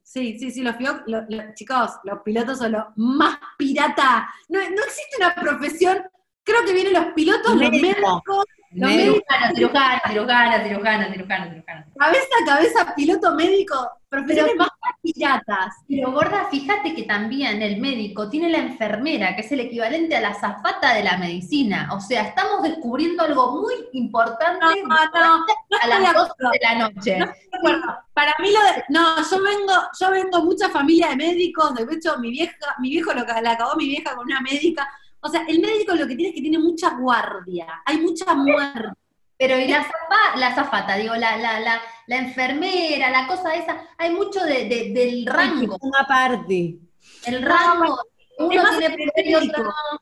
Sí, 0.01 0.37
sí, 0.39 0.51
sí, 0.51 0.61
los, 0.61 0.75
fio- 0.77 1.03
lo- 1.07 1.25
lo- 1.27 1.53
chicos, 1.53 1.91
los 2.05 2.19
pilotos 2.23 2.59
son 2.59 2.71
los 2.73 2.83
más 2.95 3.37
pirata. 3.57 4.29
No, 4.47 4.59
no 4.59 4.83
existe 4.83 5.17
una 5.17 5.33
profesión, 5.35 6.03
creo 6.43 6.65
que 6.65 6.73
vienen 6.73 6.93
los 6.93 7.05
pilotos, 7.13 7.51
los 7.51 7.57
Médico. 7.71 7.81
médicos, 7.87 8.45
los 8.71 8.89
Médico. 8.91 9.11
médicos, 9.13 9.23
Cirujana, 9.55 10.01
cirujana, 10.09 10.63
cirujana, 10.63 11.11
cirujana, 11.13 11.49
cirujana, 11.51 11.87
cabeza 11.97 12.27
a 12.41 12.45
cabeza, 12.45 12.95
piloto 12.95 13.35
médico, 13.35 13.75
profesiones 14.09 14.53
Pero- 14.53 14.63
más 14.65 14.69
piratas. 15.01 15.75
Pero 15.87 16.11
gorda, 16.11 16.47
fíjate 16.49 16.93
que 16.95 17.03
también 17.03 17.61
el 17.61 17.79
médico 17.79 18.29
tiene 18.29 18.49
la 18.49 18.57
enfermera, 18.59 19.35
que 19.35 19.41
es 19.41 19.51
el 19.51 19.59
equivalente 19.59 20.15
a 20.15 20.21
la 20.21 20.33
zafata 20.33 20.93
de 20.95 21.03
la 21.03 21.17
medicina. 21.17 21.89
O 21.93 21.99
sea, 21.99 22.23
estamos 22.23 22.63
descubriendo 22.63 23.23
algo 23.23 23.61
muy 23.61 23.73
importante 23.93 24.65
No, 24.83 24.87
no, 24.87 25.37
no, 25.37 25.45
a 25.81 25.87
las 25.87 26.13
12 26.13 26.31
acuerdo. 26.31 26.51
de 26.51 26.59
la 26.61 26.75
noche. 26.75 27.19
Para 28.13 28.33
mí 28.39 28.51
lo 28.51 28.59
de, 28.59 28.83
no, 28.89 29.15
yo 29.29 29.41
vengo, 29.43 29.73
yo 29.99 30.11
vengo 30.11 30.43
mucha 30.43 30.69
familia 30.69 31.09
de 31.09 31.15
médicos, 31.15 31.73
de 31.75 31.83
hecho 31.95 32.17
mi 32.19 32.31
vieja, 32.31 32.55
mi 32.79 32.89
viejo 32.89 33.13
lo 33.13 33.25
que 33.25 33.41
la 33.41 33.51
acabó 33.51 33.75
mi 33.75 33.87
vieja 33.87 34.15
con 34.15 34.25
una 34.25 34.39
médica. 34.41 34.89
O 35.23 35.29
sea, 35.29 35.45
el 35.47 35.59
médico 35.61 35.95
lo 35.95 36.05
que 36.07 36.15
tiene 36.15 36.29
es 36.29 36.35
que 36.35 36.41
tiene 36.41 36.59
mucha 36.59 36.89
guardia, 36.97 37.81
hay 37.85 37.97
mucha 37.99 38.33
muerte. 38.33 38.91
Pero 39.37 39.57
y 39.57 39.67
la, 39.67 39.83
zafa- 39.83 40.35
la 40.37 40.53
zafata, 40.55 40.95
digo, 40.95 41.15
la, 41.15 41.35
la, 41.37 41.59
la, 41.59 41.81
la 42.07 42.15
enfermera, 42.17 43.09
la 43.09 43.25
cosa 43.27 43.55
esa, 43.55 43.87
hay 43.97 44.13
mucho 44.13 44.43
de, 44.45 44.65
de- 44.69 44.91
del 44.93 45.25
rango. 45.25 45.77
Una 45.81 46.05
party. 46.07 46.79
El 47.25 47.41
rango, 47.41 47.97
uno 48.37 48.63
más 48.63 48.77
tiene 48.77 49.35
otro 49.37 49.63
no. 49.63 49.99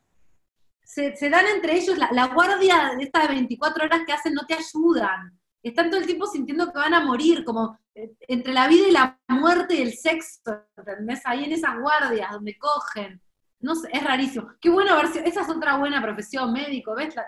se 0.84 1.30
dan 1.30 1.46
entre 1.48 1.78
ellos, 1.78 1.98
la, 1.98 2.10
la 2.12 2.28
guardia 2.28 2.94
de 2.98 3.04
estas 3.04 3.28
24 3.30 3.86
horas 3.86 4.02
que 4.06 4.14
hacen 4.14 4.34
no 4.34 4.46
te 4.46 4.56
ayudan. 4.56 5.38
Están 5.64 5.90
todo 5.90 6.00
el 6.00 6.06
tiempo 6.08 6.26
sintiendo 6.28 6.72
que 6.72 6.80
van 6.80 6.94
a 6.94 7.02
morir, 7.06 7.44
como 7.46 7.78
eh, 7.96 8.12
entre 8.28 8.52
la 8.54 8.68
vida 8.68 8.88
y 8.88 8.92
la 8.92 9.20
muerte 9.28 9.76
y 9.76 9.82
el 9.82 9.94
sexo, 9.94 10.42
¿entendés? 10.76 11.22
Ahí 11.26 11.46
en 11.46 11.52
esas 11.54 11.80
guardias 11.80 12.32
donde 12.32 12.58
cogen. 12.58 13.22
No 13.62 13.76
sé, 13.76 13.90
es 13.94 14.04
rarísimo. 14.04 14.50
Qué 14.60 14.70
buena 14.70 14.96
versión, 14.96 15.26
esa 15.26 15.42
es 15.42 15.50
otra 15.50 15.78
buena 15.78 16.02
profesión, 16.02 16.52
médico, 16.52 16.96
¿ves? 16.96 17.16
La- 17.16 17.28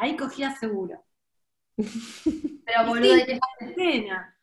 ahí 0.00 0.16
cogía 0.16 0.54
seguro. 0.56 1.04
Pero 2.64 2.86
boludo, 2.86 3.14
hay 3.14 3.24
que, 3.26 3.40
Pena. 3.74 4.36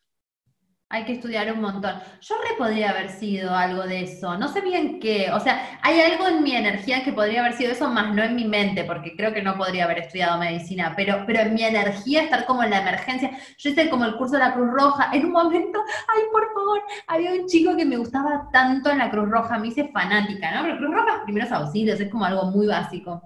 Hay 0.91 1.05
que 1.05 1.13
estudiar 1.13 1.53
un 1.53 1.61
montón. 1.61 1.93
Yo 2.19 2.35
re 2.35 2.57
podría 2.57 2.89
haber 2.89 3.09
sido 3.09 3.55
algo 3.55 3.83
de 3.83 4.01
eso, 4.03 4.35
no 4.37 4.47
sé 4.47 4.61
bien 4.61 4.99
qué, 4.99 5.29
o 5.31 5.39
sea, 5.39 5.79
hay 5.83 6.01
algo 6.01 6.27
en 6.27 6.41
mi 6.41 6.55
energía 6.55 7.03
que 7.03 7.13
podría 7.13 7.41
haber 7.41 7.53
sido 7.53 7.71
eso, 7.71 7.89
más 7.89 8.13
no 8.15 8.23
en 8.23 8.35
mi 8.35 8.45
mente, 8.45 8.83
porque 8.85 9.15
creo 9.15 9.31
que 9.31 9.43
no 9.43 9.55
podría 9.55 9.85
haber 9.85 9.99
estudiado 9.99 10.39
medicina, 10.39 10.93
pero, 10.97 11.23
pero 11.27 11.41
en 11.41 11.53
mi 11.53 11.63
energía 11.63 12.23
estar 12.23 12.45
como 12.47 12.63
en 12.63 12.71
la 12.71 12.81
emergencia. 12.81 13.31
Yo 13.57 13.69
hice 13.69 13.89
como 13.89 14.05
el 14.05 14.15
curso 14.17 14.33
de 14.33 14.39
la 14.39 14.53
Cruz 14.53 14.71
Roja, 14.73 15.09
en 15.13 15.25
un 15.25 15.31
momento, 15.31 15.79
ay, 16.07 16.23
por 16.31 16.53
favor, 16.53 16.81
había 17.07 17.33
un 17.33 17.45
chico 17.47 17.75
que 17.75 17.85
me 17.85 17.97
gustaba 17.97 18.49
tanto 18.51 18.89
en 18.89 18.97
la 18.97 19.11
Cruz 19.11 19.29
Roja, 19.29 19.59
me 19.59 19.67
hice 19.67 19.89
fanática, 19.89 20.51
¿no? 20.55 20.63
Pero 20.63 20.77
Cruz 20.77 20.95
Roja, 20.95 21.23
primeros 21.23 21.51
auxilios, 21.51 21.99
es 21.99 22.09
como 22.09 22.25
algo 22.25 22.45
muy 22.45 22.65
básico. 22.67 23.21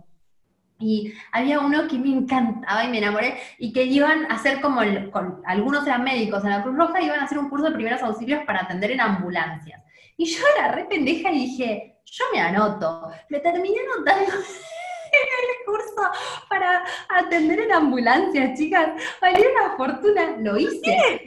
Y 0.85 1.13
había 1.31 1.59
uno 1.61 1.87
que 1.87 1.97
me 1.97 2.09
encantaba 2.09 2.83
y 2.83 2.89
me 2.89 2.97
enamoré, 2.97 3.37
y 3.57 3.71
que 3.71 3.83
iban 3.85 4.25
a 4.29 4.35
hacer 4.35 4.59
como, 4.59 4.81
el- 4.81 5.09
con, 5.11 5.41
algunos 5.45 5.85
eran 5.87 6.03
médicos 6.03 6.43
en 6.43 6.49
la 6.49 6.61
Cruz 6.61 6.75
Roja, 6.75 7.01
iban 7.01 7.19
a 7.21 7.23
hacer 7.23 7.37
un 7.37 7.49
curso 7.49 7.67
de 7.67 7.75
primeros 7.75 8.01
auxilios 8.01 8.43
para 8.45 8.61
atender 8.63 8.91
en 8.91 8.99
ambulancias. 9.01 9.81
Y 10.17 10.25
yo 10.25 10.43
era 10.57 10.71
re 10.73 10.85
pendeja 10.85 11.31
y 11.31 11.39
dije, 11.47 11.97
yo 12.05 12.25
me 12.33 12.41
anoto. 12.41 13.09
Me 13.29 13.39
terminé 13.39 13.77
anotando 13.95 14.31
en 14.33 15.29
el 15.39 15.65
curso 15.65 16.01
para 16.49 16.83
atender 17.09 17.61
en 17.61 17.71
ambulancias, 17.71 18.57
chicas. 18.59 18.89
Valió 19.21 19.45
una 19.55 19.75
fortuna, 19.77 20.35
lo 20.39 20.57
hice. 20.57 21.25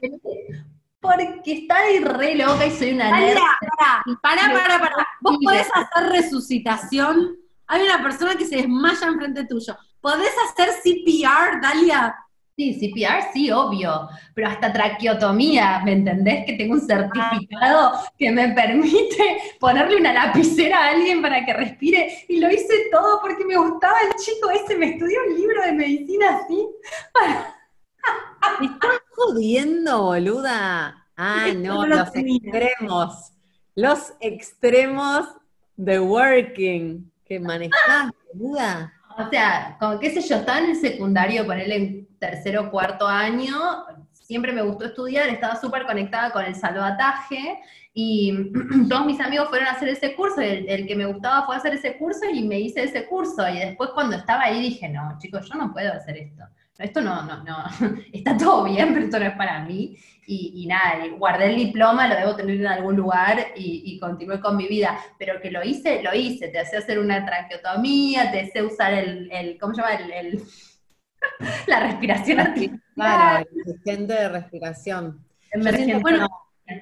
Porque 1.00 1.40
estoy 1.46 2.00
re 2.04 2.34
loca 2.34 2.66
y 2.66 2.70
soy 2.72 2.92
una 2.92 3.10
nerd. 3.10 3.38
pará, 4.22 4.42
pará, 4.42 4.52
pará, 4.52 4.78
pará. 4.80 5.08
¿Vos 5.20 5.38
podés 5.42 5.68
hacer 5.72 6.10
resucitación? 6.12 7.36
Hay 7.68 7.82
una 7.82 8.02
persona 8.02 8.36
que 8.36 8.46
se 8.46 8.56
desmaya 8.56 9.08
enfrente 9.08 9.44
tuyo. 9.44 9.76
¿Podés 10.00 10.32
hacer 10.48 10.70
CPR, 10.82 11.60
Dalia? 11.60 12.14
Sí, 12.56 12.72
CPR 12.72 13.32
sí, 13.34 13.50
obvio, 13.50 14.08
pero 14.32 14.48
hasta 14.48 14.72
traqueotomía, 14.72 15.82
¿me 15.84 15.92
entendés? 15.92 16.46
Que 16.46 16.54
tengo 16.54 16.72
un 16.72 16.80
certificado 16.80 17.92
que 18.18 18.30
me 18.30 18.48
permite 18.54 19.38
ponerle 19.60 19.96
una 19.96 20.14
lapicera 20.14 20.78
a 20.78 20.88
alguien 20.88 21.20
para 21.20 21.44
que 21.44 21.52
respire 21.52 22.24
y 22.28 22.40
lo 22.40 22.50
hice 22.50 22.88
todo 22.90 23.20
porque 23.20 23.44
me 23.44 23.58
gustaba 23.58 23.96
el 24.08 24.14
chico 24.14 24.48
ese, 24.48 24.74
me 24.74 24.92
estudió 24.92 25.18
un 25.28 25.34
libro 25.34 25.62
de 25.62 25.72
medicina 25.72 26.38
así. 26.38 26.66
¿Me 28.60 28.66
estás 28.66 29.02
jodiendo, 29.10 30.04
boluda? 30.04 31.06
Ah, 31.14 31.48
no, 31.54 31.82
no 31.82 31.86
lo 31.86 31.96
los 31.96 32.16
extremos. 32.16 33.32
Los 33.74 34.14
extremos 34.20 35.28
de 35.76 36.00
working 36.00 37.10
que 37.26 37.40
manejás, 37.40 38.10
boluda. 38.32 38.92
O 39.18 39.28
sea, 39.30 39.76
como 39.80 39.98
qué 39.98 40.10
sé 40.10 40.20
yo, 40.28 40.36
estaba 40.36 40.58
en 40.58 40.70
el 40.70 40.76
secundario, 40.76 41.46
ponerle 41.46 41.76
en 41.76 42.06
tercero 42.18 42.62
o 42.62 42.70
cuarto 42.70 43.06
año, 43.06 43.54
siempre 44.12 44.52
me 44.52 44.62
gustó 44.62 44.86
estudiar, 44.86 45.28
estaba 45.28 45.56
súper 45.56 45.86
conectada 45.86 46.30
con 46.32 46.44
el 46.44 46.54
salvataje 46.54 47.58
y 47.94 48.52
todos 48.88 49.06
mis 49.06 49.20
amigos 49.20 49.48
fueron 49.48 49.68
a 49.68 49.72
hacer 49.72 49.88
ese 49.88 50.14
curso, 50.14 50.40
el, 50.40 50.86
que 50.86 50.96
me 50.96 51.06
gustaba 51.06 51.46
fue 51.46 51.56
hacer 51.56 51.74
ese 51.74 51.96
curso 51.96 52.26
y 52.30 52.42
me 52.46 52.60
hice 52.60 52.82
ese 52.82 53.06
curso 53.06 53.48
y 53.48 53.58
después 53.58 53.90
cuando 53.90 54.16
estaba 54.16 54.42
ahí 54.42 54.60
dije, 54.60 54.88
no, 54.88 55.16
chicos, 55.18 55.48
yo 55.48 55.54
no 55.56 55.72
puedo 55.72 55.92
hacer 55.92 56.18
esto 56.18 56.44
esto 56.78 57.00
no, 57.00 57.22
no, 57.22 57.42
no, 57.44 57.64
está 58.12 58.36
todo 58.36 58.64
bien, 58.64 58.92
pero 58.92 59.06
esto 59.06 59.18
no 59.18 59.26
es 59.26 59.36
para 59.36 59.64
mí. 59.64 59.96
Y, 60.28 60.66
nada, 60.66 61.06
guardé 61.16 61.50
el 61.50 61.56
diploma, 61.56 62.08
lo 62.08 62.16
debo 62.16 62.34
tener 62.34 62.56
en 62.56 62.66
algún 62.66 62.96
lugar 62.96 63.52
y, 63.54 63.96
continué 64.00 64.40
con 64.40 64.56
mi 64.56 64.66
vida. 64.66 64.98
Pero 65.20 65.40
que 65.40 65.52
lo 65.52 65.62
hice, 65.62 66.02
lo 66.02 66.12
hice. 66.12 66.48
Te 66.48 66.58
hacía 66.58 66.80
hacer 66.80 66.98
una 66.98 67.24
traqueotomía, 67.24 68.32
te 68.32 68.50
sé 68.50 68.60
usar 68.60 68.92
el, 68.92 69.30
el 69.30 69.56
¿cómo 69.56 69.72
se 69.72 69.82
llama? 69.82 69.94
El, 69.94 70.42
la 71.68 71.80
respiración 71.80 72.40
artificial. 72.40 72.82
Claro, 72.96 73.46
el 73.84 74.06
de 74.08 74.28
respiración. 74.28 75.24
Bueno, 76.00 76.28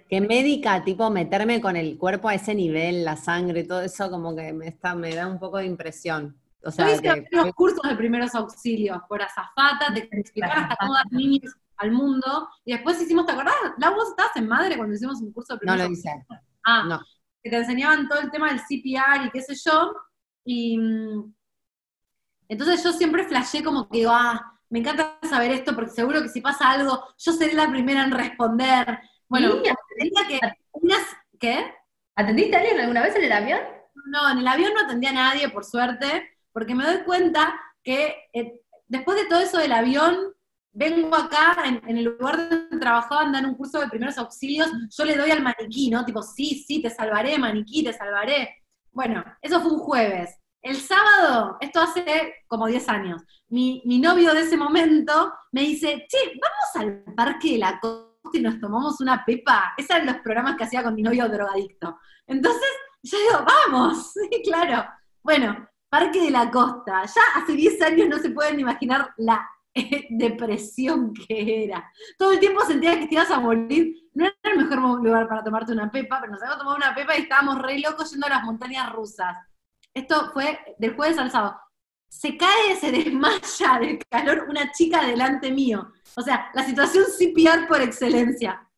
que 0.09 0.21
médica, 0.21 0.83
tipo 0.83 1.11
meterme 1.11 1.61
con 1.61 1.77
el 1.77 1.99
cuerpo 1.99 2.29
a 2.29 2.35
ese 2.35 2.55
nivel, 2.55 3.05
la 3.05 3.17
sangre, 3.17 3.65
todo 3.65 3.83
eso 3.83 4.11
como 4.11 4.35
que 4.35 4.53
me, 4.53 4.69
está, 4.69 4.95
me 4.95 5.15
da 5.15 5.27
un 5.27 5.39
poco 5.39 5.59
de 5.59 5.67
impresión. 5.67 6.37
O 6.65 6.71
sea, 6.71 6.89
Yo 6.89 6.95
hice 6.95 7.29
los 7.31 7.53
cursos 7.53 7.83
de 7.89 7.95
primeros 7.95 8.35
auxilios 8.35 8.99
por 9.09 9.23
azafata, 9.23 9.93
te 9.93 10.09
explicaron 10.19 10.65
hasta 10.65 10.77
cómo 10.77 10.95
dar 10.95 11.11
niños 11.11 11.55
al 11.77 11.93
mundo, 11.93 12.49
y 12.65 12.73
después 12.73 13.01
hicimos, 13.01 13.27
¿te 13.27 13.33
acordás? 13.33 13.55
La 13.79 13.91
vos 13.91 14.09
estabas 14.11 14.37
en 14.37 14.49
madre 14.49 14.77
cuando 14.77 14.95
hicimos 14.95 15.21
un 15.21 15.33
curso 15.33 15.55
de 15.55 15.61
primeros 15.61 15.83
No 15.83 15.89
lo 15.89 15.93
hice. 15.93 16.11
Ah, 16.65 16.85
no. 16.89 17.01
que 17.43 17.51
te 17.51 17.57
enseñaban 17.57 18.09
todo 18.09 18.21
el 18.21 18.31
tema 18.31 18.49
del 18.49 18.61
CPR 18.61 19.27
y 19.27 19.31
qué 19.31 19.43
sé 19.43 19.55
yo, 19.65 19.93
y 20.45 20.79
mm, 20.79 21.35
entonces 22.49 22.83
yo 22.83 22.93
siempre 22.93 23.25
flashé 23.25 23.63
como 23.63 23.89
que 23.89 24.07
ah, 24.09 24.55
me 24.71 24.81
encanta 24.81 25.19
saber 25.29 25.53
esto 25.53 25.75
porque 25.75 25.91
seguro 25.91 26.23
que 26.23 26.29
si 26.29 26.41
pasa 26.41 26.71
algo, 26.71 27.05
yo 27.19 27.33
seré 27.33 27.55
la 27.55 27.71
primera 27.71 28.05
en 28.05 28.11
responder. 28.11 28.99
Bueno, 29.29 29.63
que 29.63 29.73
¿qué? 31.39 31.75
¿Atendiste 32.17 32.57
a 32.57 32.61
alguien 32.61 32.81
alguna 32.81 33.03
vez 33.03 33.17
en 33.17 33.25
el 33.25 33.33
avión? 33.33 33.61
No, 34.07 34.31
en 34.31 34.39
el 34.39 34.47
avión 34.47 34.73
no 34.75 34.83
atendía 34.83 35.11
a 35.11 35.15
nadie, 35.15 35.49
por 35.49 35.65
suerte, 35.65 36.34
porque 36.55 36.75
me 36.75 36.87
doy 36.87 37.03
cuenta 37.05 37.61
que 37.83 38.15
eh, 38.33 38.61
después 38.87 39.21
de 39.21 39.27
todo 39.27 39.41
eso 39.41 39.59
del 39.59 39.73
avión, 39.73 40.17
vengo 40.73 41.15
acá, 41.15 41.57
en, 41.67 41.99
el 41.99 42.05
lugar 42.05 42.49
donde 42.49 42.79
trabajaba, 42.79 43.25
en 43.25 43.45
un 43.45 43.57
curso 43.57 43.81
de 43.81 43.89
primeros 43.89 44.17
auxilios, 44.17 44.71
yo 44.89 45.05
le 45.05 45.17
doy 45.17 45.33
al 45.33 45.43
maniquí, 45.43 45.91
¿no? 45.91 46.05
Tipo, 46.05 46.23
sí, 46.23 46.65
sí, 46.67 46.81
te 46.81 46.91
salvaré, 46.91 47.37
maniquí, 47.39 47.83
te 47.83 47.93
salvaré. 47.93 48.63
Bueno, 48.93 49.25
eso 49.43 49.61
fue 49.61 49.73
un 49.73 49.81
jueves. 49.81 50.39
El 50.63 50.77
sábado, 50.77 51.59
esto 51.61 51.81
hace 51.81 52.37
como 52.47 52.69
10 52.69 52.89
años, 52.89 53.23
mi, 53.49 53.83
mi 53.85 53.99
novio 53.99 54.33
de 54.33 54.43
ese 54.43 54.57
momento 54.57 55.33
me 55.53 55.63
dice, 55.63 56.07
che, 56.09 56.19
vamos 56.41 56.77
al 56.77 57.15
Parque 57.15 57.53
de 57.53 57.59
la 57.59 57.81
Costa 57.81 58.15
y 58.33 58.41
nos 58.41 58.61
tomamos 58.61 59.01
una 59.01 59.25
pepa. 59.25 59.75
Esos 59.77 59.91
eran 59.91 60.07
los 60.07 60.17
programas 60.19 60.57
que 60.57 60.65
hacía 60.65 60.85
con 60.85 60.95
mi 60.95 61.03
novio 61.03 61.29
drogadicto. 61.29 61.99
Entonces, 62.27 62.71
yo 63.03 63.19
digo, 63.19 63.45
vamos, 63.45 64.13
sí, 64.31 64.43
claro. 64.43 64.87
Bueno, 65.23 65.69
Parque 65.95 66.23
de 66.23 66.31
la 66.33 66.51
Costa. 66.51 67.05
Ya 67.05 67.23
hace 67.37 67.53
10 67.53 67.83
años 67.83 68.09
no 68.09 68.19
se 68.19 68.31
pueden 68.31 68.59
imaginar 68.59 69.15
la 69.17 69.49
eh, 69.73 70.09
depresión 70.11 71.15
que 71.15 71.67
era. 71.67 71.89
Todo 72.19 72.33
el 72.33 72.41
tiempo 72.41 72.65
sentías 72.67 72.97
que 72.97 73.07
te 73.07 73.15
ibas 73.15 73.31
a 73.31 73.39
morir. 73.39 73.95
No 74.13 74.25
era 74.25 74.35
el 74.43 74.59
mejor 74.59 75.01
lugar 75.01 75.29
para 75.29 75.45
tomarte 75.45 75.71
una 75.71 75.93
pepa, 75.93 76.19
pero 76.19 76.33
nos 76.33 76.43
habíamos 76.43 76.59
tomado 76.59 76.79
una 76.79 76.97
pepa 76.97 77.17
y 77.17 77.23
estábamos 77.23 77.63
re 77.63 77.79
locos 77.79 78.11
yendo 78.11 78.27
a 78.27 78.31
las 78.31 78.43
montañas 78.43 78.93
rusas. 78.93 79.37
Esto 79.95 80.33
fue 80.33 80.59
del 80.81 80.97
jueves 80.97 81.17
al 81.17 81.31
sábado. 81.31 81.61
Se 82.09 82.37
cae, 82.37 82.75
se 82.75 82.91
desmaya 82.91 83.79
del 83.79 84.01
calor 84.11 84.47
una 84.49 84.73
chica 84.73 85.01
delante 85.07 85.53
mío. 85.53 85.93
O 86.17 86.23
sea, 86.23 86.51
la 86.55 86.65
situación 86.65 87.05
CPR 87.05 87.69
por 87.69 87.81
excelencia 87.81 88.69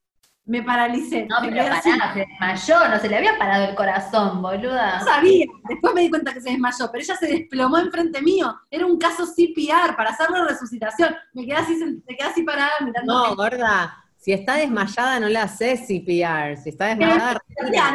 me 0.47 0.63
paralicé. 0.63 1.27
No, 1.27 1.37
pero 1.41 1.57
pará, 1.57 1.83
se 1.83 1.91
desmayó, 1.91 2.89
no 2.89 2.99
se 2.99 3.09
le 3.09 3.17
había 3.17 3.37
parado 3.37 3.69
el 3.69 3.75
corazón, 3.75 4.41
boluda. 4.41 5.01
No 5.01 5.05
sabía, 5.05 5.45
después 5.69 5.93
me 5.93 6.03
di 6.03 6.11
cuenta 6.11 6.33
que 6.33 6.41
se 6.41 6.51
desmayó, 6.51 6.91
pero 6.91 7.03
ella 7.03 7.17
se 7.17 7.27
desplomó 7.27 7.79
enfrente 7.79 8.23
mío. 8.23 8.57
Era 8.71 8.87
un 8.87 8.97
caso 8.97 9.27
CPR 9.27 9.97
para 9.97 10.11
hacerle 10.11 10.45
resucitación. 10.45 11.15
Me 11.33 11.45
quedé 11.45 11.57
así, 11.57 11.75
me 12.07 12.17
quedé 12.17 12.29
así 12.29 12.43
parada 12.45 12.71
mirando. 12.81 13.13
No, 13.13 13.35
gorda, 13.35 14.05
si 14.17 14.33
está 14.33 14.55
desmayada 14.55 15.21
no 15.21 15.29
le 15.29 15.39
haces 15.39 15.81
CPR, 15.81 16.57
si 16.63 16.71
está 16.71 16.87
desmayada... 16.87 17.41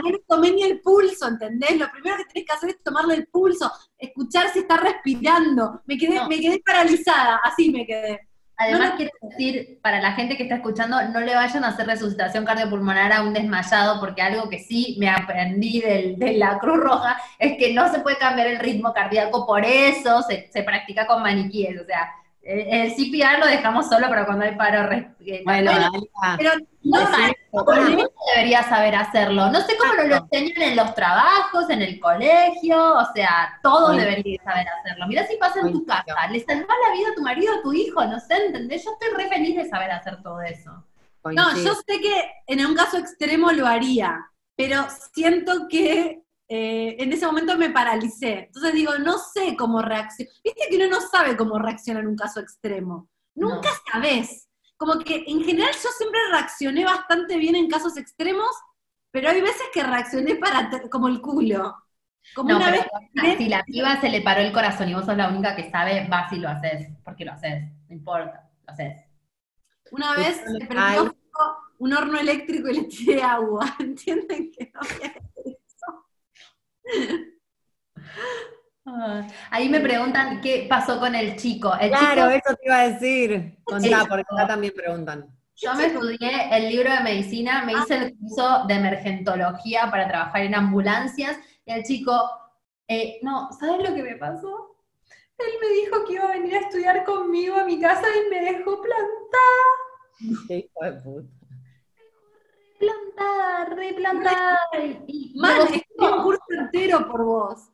no 0.03 0.09
le 0.09 0.19
tomé 0.27 0.51
ni 0.51 0.63
el 0.63 0.81
pulso, 0.81 1.27
¿entendés? 1.27 1.77
Lo 1.77 1.89
primero 1.89 2.17
que 2.17 2.25
tenés 2.25 2.47
que 2.47 2.53
hacer 2.53 2.69
es 2.69 2.83
tomarle 2.83 3.15
el 3.15 3.27
pulso, 3.27 3.71
escuchar 3.97 4.49
si 4.51 4.59
está 4.59 4.75
respirando. 4.75 5.81
Me 5.85 5.97
quedé, 5.97 6.25
me 6.27 6.39
quedé 6.39 6.61
paralizada, 6.65 7.39
así 7.43 7.71
me 7.71 7.85
quedé. 7.85 8.27
Además, 8.61 8.93
quiero 8.95 9.11
decir, 9.21 9.79
para 9.81 9.99
la 9.99 10.11
gente 10.13 10.37
que 10.37 10.43
está 10.43 10.55
escuchando, 10.55 11.01
no 11.09 11.19
le 11.19 11.33
vayan 11.33 11.63
a 11.63 11.69
hacer 11.69 11.87
resucitación 11.87 12.45
cardiopulmonar 12.45 13.11
a 13.11 13.23
un 13.23 13.33
desmayado, 13.33 13.99
porque 13.99 14.21
algo 14.21 14.49
que 14.49 14.59
sí 14.59 14.97
me 14.99 15.09
aprendí 15.09 15.81
de 15.81 16.35
la 16.37 16.59
Cruz 16.59 16.77
Roja 16.77 17.17
es 17.39 17.57
que 17.57 17.73
no 17.73 17.91
se 17.91 17.99
puede 18.01 18.17
cambiar 18.17 18.47
el 18.47 18.59
ritmo 18.59 18.93
cardíaco, 18.93 19.47
por 19.47 19.65
eso 19.65 20.21
se, 20.21 20.47
se 20.51 20.63
practica 20.63 21.07
con 21.07 21.23
maniquíes. 21.23 21.81
O 21.81 21.85
sea, 21.85 22.11
el 22.43 22.91
CPR 22.95 23.39
lo 23.39 23.45
dejamos 23.45 23.87
solo 23.87 24.09
para 24.09 24.25
cuando 24.25 24.45
hay 24.45 24.55
paro. 24.55 24.89
Bueno, 25.45 25.71
pero 26.37 26.51
no, 26.83 26.99
no 27.51 28.09
debería 28.35 28.63
saber 28.63 28.95
hacerlo. 28.95 29.51
No 29.51 29.61
sé 29.61 29.77
cómo 29.77 29.93
lo 29.93 30.15
enseñan 30.15 30.61
en 30.61 30.75
los 30.75 30.95
trabajos, 30.95 31.69
en 31.69 31.81
el 31.81 31.99
colegio, 31.99 32.97
o 32.97 33.05
sea, 33.13 33.59
todos 33.61 33.95
deberían 33.95 34.43
saber 34.43 34.65
hacerlo. 34.67 35.07
Mira 35.07 35.27
si 35.27 35.37
pasa 35.37 35.59
en 35.59 35.71
tu 35.71 35.85
casa, 35.85 36.27
le 36.31 36.39
salvas 36.43 36.77
la 36.87 36.93
vida 36.93 37.09
a 37.11 37.15
tu 37.15 37.21
marido, 37.21 37.53
a 37.53 37.61
tu 37.61 37.73
hijo, 37.73 38.03
no 38.05 38.19
sé, 38.19 38.47
¿entendés? 38.47 38.83
Yo 38.83 38.91
estoy 38.91 39.15
re 39.15 39.29
feliz 39.29 39.55
de 39.55 39.69
saber 39.69 39.91
hacer 39.91 40.21
todo 40.23 40.41
eso. 40.41 40.83
No, 41.23 41.55
yo 41.57 41.75
sé 41.75 42.01
que 42.01 42.31
en 42.47 42.65
un 42.65 42.73
caso 42.73 42.97
extremo 42.97 43.51
lo 43.51 43.67
haría, 43.67 44.25
pero 44.55 44.87
siento 45.13 45.67
que 45.69 46.20
eh, 46.53 47.01
en 47.01 47.13
ese 47.13 47.25
momento 47.25 47.57
me 47.57 47.69
paralicé. 47.69 48.47
Entonces 48.47 48.73
digo, 48.73 48.97
no 48.97 49.17
sé 49.17 49.55
cómo 49.55 49.81
reaccionar. 49.81 50.33
Viste 50.43 50.67
que 50.69 50.75
uno 50.75 50.87
no 50.87 50.99
sabe 50.99 51.37
cómo 51.37 51.57
reaccionar 51.57 52.03
en 52.03 52.09
un 52.09 52.17
caso 52.17 52.41
extremo. 52.41 53.09
Nunca 53.35 53.69
sabes. 53.89 54.49
Como 54.75 54.99
que 54.99 55.23
en 55.27 55.45
general 55.45 55.71
yo 55.71 55.89
siempre 55.97 56.19
reaccioné 56.29 56.83
bastante 56.83 57.37
bien 57.37 57.55
en 57.55 57.69
casos 57.69 57.95
extremos, 57.95 58.49
pero 59.11 59.29
hay 59.29 59.39
veces 59.39 59.63
que 59.73 59.81
reaccioné 59.81 60.35
para 60.35 60.69
como 60.89 61.07
el 61.07 61.21
culo. 61.21 61.73
Como 62.35 62.49
no, 62.49 62.57
una 62.57 62.71
vez 62.71 62.85
si 63.37 63.47
la 63.47 63.63
piba 63.63 64.01
se 64.01 64.09
le 64.09 64.21
paró 64.21 64.41
el 64.41 64.51
corazón 64.51 64.89
y 64.89 64.93
vos 64.93 65.05
sos 65.05 65.15
la 65.15 65.29
única 65.29 65.55
que 65.55 65.71
sabe, 65.71 66.05
vas 66.09 66.33
y 66.33 66.39
lo 66.39 66.49
haces, 66.49 66.89
porque 67.05 67.23
lo 67.23 67.31
haces, 67.31 67.63
no 67.87 67.95
importa, 67.95 68.51
lo 68.67 68.73
haces. 68.73 69.05
Una 69.91 70.15
vez 70.15 70.35
se 70.35 70.65
prendió 70.65 71.15
un 71.77 71.93
horno 71.93 72.19
eléctrico 72.19 72.67
y 72.67 72.73
le 72.73 72.83
tiré 72.83 73.23
agua, 73.23 73.73
¿entienden 73.79 74.51
que 74.51 74.69
no 74.73 74.81
ahí 79.49 79.69
me 79.69 79.79
preguntan 79.79 80.41
qué 80.41 80.65
pasó 80.69 80.99
con 80.99 81.15
el 81.15 81.35
chico. 81.35 81.71
claro, 81.79 82.29
eso 82.29 82.55
te 82.55 82.65
iba 82.65 82.79
a 82.79 82.89
decir. 82.89 83.57
Contá, 83.63 84.05
porque 84.07 84.25
acá 84.29 84.47
también 84.47 84.73
preguntan. 84.75 85.27
Yo 85.55 85.75
me 85.75 85.85
estudié 85.85 86.57
el 86.57 86.69
libro 86.69 86.91
de 86.91 87.01
medicina, 87.01 87.63
me 87.63 87.73
hice 87.73 87.95
el 87.95 88.17
curso 88.17 88.65
de 88.67 88.73
emergentología 88.73 89.91
para 89.91 90.07
trabajar 90.07 90.41
en 90.41 90.55
ambulancias, 90.55 91.37
y 91.65 91.71
el 91.71 91.83
chico, 91.83 92.11
eh, 92.87 93.19
no, 93.21 93.49
¿sabes 93.59 93.87
lo 93.87 93.95
que 93.95 94.01
me 94.01 94.15
pasó? 94.15 94.75
Él 95.37 95.53
me 95.61 95.67
dijo 95.69 96.05
que 96.05 96.13
iba 96.13 96.25
a 96.25 96.33
venir 96.33 96.55
a 96.55 96.59
estudiar 96.61 97.03
conmigo 97.03 97.55
a 97.55 97.63
mi 97.63 97.79
casa 97.79 98.03
y 98.07 98.29
me 98.29 98.41
dejó 98.41 98.81
plantada. 98.81 100.47
Qué 100.47 100.57
hijo 100.57 100.83
de 100.83 100.91
puta. 100.93 101.41
Replantada, 102.79 103.65
replantada. 103.65 104.59
Y, 105.07 105.33
Mal, 105.39 105.61
un 105.61 105.67
curso 105.67 105.83
entero 106.71 107.07
por 107.07 107.23
vos. 107.23 107.69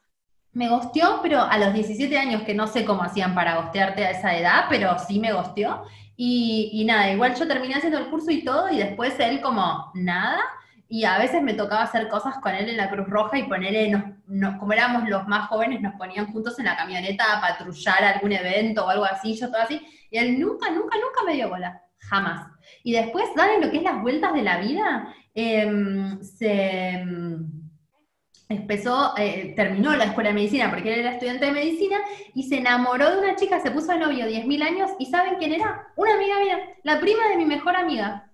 Me 0.54 0.70
gosteó, 0.70 1.20
pero 1.22 1.42
a 1.42 1.58
los 1.58 1.74
17 1.74 2.18
años, 2.18 2.42
que 2.42 2.56
no 2.56 2.68
sé 2.68 2.84
cómo 2.84 3.04
hacían 3.04 3.36
para 3.36 3.58
gostearte 3.62 4.06
a 4.06 4.12
esa 4.12 4.36
edad, 4.36 4.66
pero 4.70 4.98
sí 4.98 5.20
me 5.20 5.32
gosteó. 5.32 5.84
Y, 6.16 6.84
nada, 6.88 7.12
igual 7.12 7.36
yo 7.36 7.48
terminé 7.48 7.76
haciendo 7.76 8.00
el 8.00 8.10
curso 8.10 8.32
y 8.32 8.44
todo, 8.44 8.72
y 8.72 8.78
después 8.78 9.20
él 9.20 9.40
como 9.40 9.92
nada. 9.94 10.40
Y 10.90 11.04
a 11.04 11.20
veces 11.20 11.44
me 11.44 11.54
tocaba 11.54 11.84
hacer 11.84 12.08
cosas 12.08 12.40
con 12.40 12.56
él 12.56 12.70
en 12.70 12.78
la 12.78 12.90
Cruz 12.90 13.08
Roja 13.08 13.38
y 13.38 13.44
ponerle, 13.44 14.16
como 14.58 14.74
éramos 14.74 15.08
los 15.08 15.28
más 15.28 15.48
jóvenes, 15.48 15.82
nos 15.82 15.94
ponían 15.96 16.32
juntos 16.32 16.58
en 16.58 16.66
la 16.66 16.78
camioneta 16.78 17.38
a 17.38 17.42
patrullar 17.42 18.04
algún 18.04 18.32
evento 18.32 18.86
o 18.86 18.90
algo 18.90 19.06
así, 19.06 19.36
yo 19.36 19.50
todo 19.50 19.62
así. 19.62 19.80
Y 20.10 20.18
él 20.18 20.40
nunca, 20.40 20.72
nunca, 20.72 20.98
nunca 20.98 21.24
me 21.26 21.34
dio 21.34 21.50
bola. 21.50 21.84
Jamás. 22.00 22.48
Y 22.84 22.94
después, 22.94 23.26
¿saben 23.36 23.62
lo 23.62 23.70
que 23.70 23.78
es 23.78 23.84
las 23.84 24.02
vueltas 24.02 24.34
de 24.34 24.42
la 24.42 24.58
vida? 24.58 25.14
Em, 25.36 26.20
se 26.24 26.90
em, 26.90 27.57
empezó, 28.50 29.14
eh, 29.18 29.54
terminó 29.56 29.96
la 29.96 30.06
escuela 30.06 30.30
de 30.30 30.36
medicina 30.36 30.70
porque 30.70 30.94
él 30.94 31.00
era 31.00 31.14
estudiante 31.14 31.46
de 31.46 31.52
medicina 31.52 31.98
y 32.34 32.44
se 32.44 32.58
enamoró 32.58 33.12
de 33.12 33.20
una 33.20 33.36
chica, 33.36 33.60
se 33.60 33.72
puso 33.72 33.92
de 33.92 34.00
novio 34.00 34.26
10.000 34.26 34.64
años 34.64 34.92
y 35.00 35.08
¿saben 35.08 35.36
quién 35.36 35.54
era? 35.54 35.88
Una 35.96 36.14
amiga 36.14 36.40
mía, 36.40 36.60
la 36.84 37.00
prima 37.00 37.28
de 37.30 37.38
mi 37.38 37.46
mejor 37.46 37.76
amiga. 37.76 38.32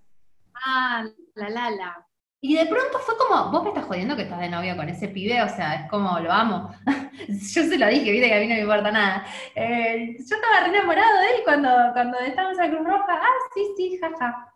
Ah, 0.54 1.04
la 1.34 1.50
Lala. 1.50 2.06
Y 2.40 2.56
de 2.56 2.66
pronto 2.66 2.98
fue 2.98 3.16
como, 3.16 3.50
vos 3.50 3.62
me 3.62 3.70
estás 3.70 3.86
jodiendo 3.86 4.14
que 4.16 4.22
estás 4.22 4.38
de 4.38 4.50
novio 4.50 4.76
con 4.76 4.86
ese 4.88 5.08
pibe, 5.08 5.42
o 5.42 5.48
sea, 5.48 5.76
es 5.76 5.90
como, 5.90 6.20
lo 6.20 6.30
amo. 6.30 6.70
yo 7.28 7.62
se 7.62 7.78
lo 7.78 7.88
dije, 7.88 8.12
viste 8.12 8.28
que 8.28 8.34
a 8.34 8.40
mí 8.40 8.48
no 8.48 8.54
me 8.54 8.60
importa 8.60 8.90
nada. 8.90 9.24
Eh, 9.54 10.14
yo 10.18 10.36
estaba 10.36 10.60
re 10.60 10.68
enamorado 10.68 11.20
de 11.20 11.26
él 11.28 11.42
cuando, 11.42 11.70
cuando 11.94 12.18
estábamos 12.18 12.58
en 12.58 12.70
Cruz 12.70 12.86
Roja. 12.86 13.14
Ah, 13.14 13.38
sí, 13.54 13.62
sí, 13.78 13.98
jaja. 13.98 14.53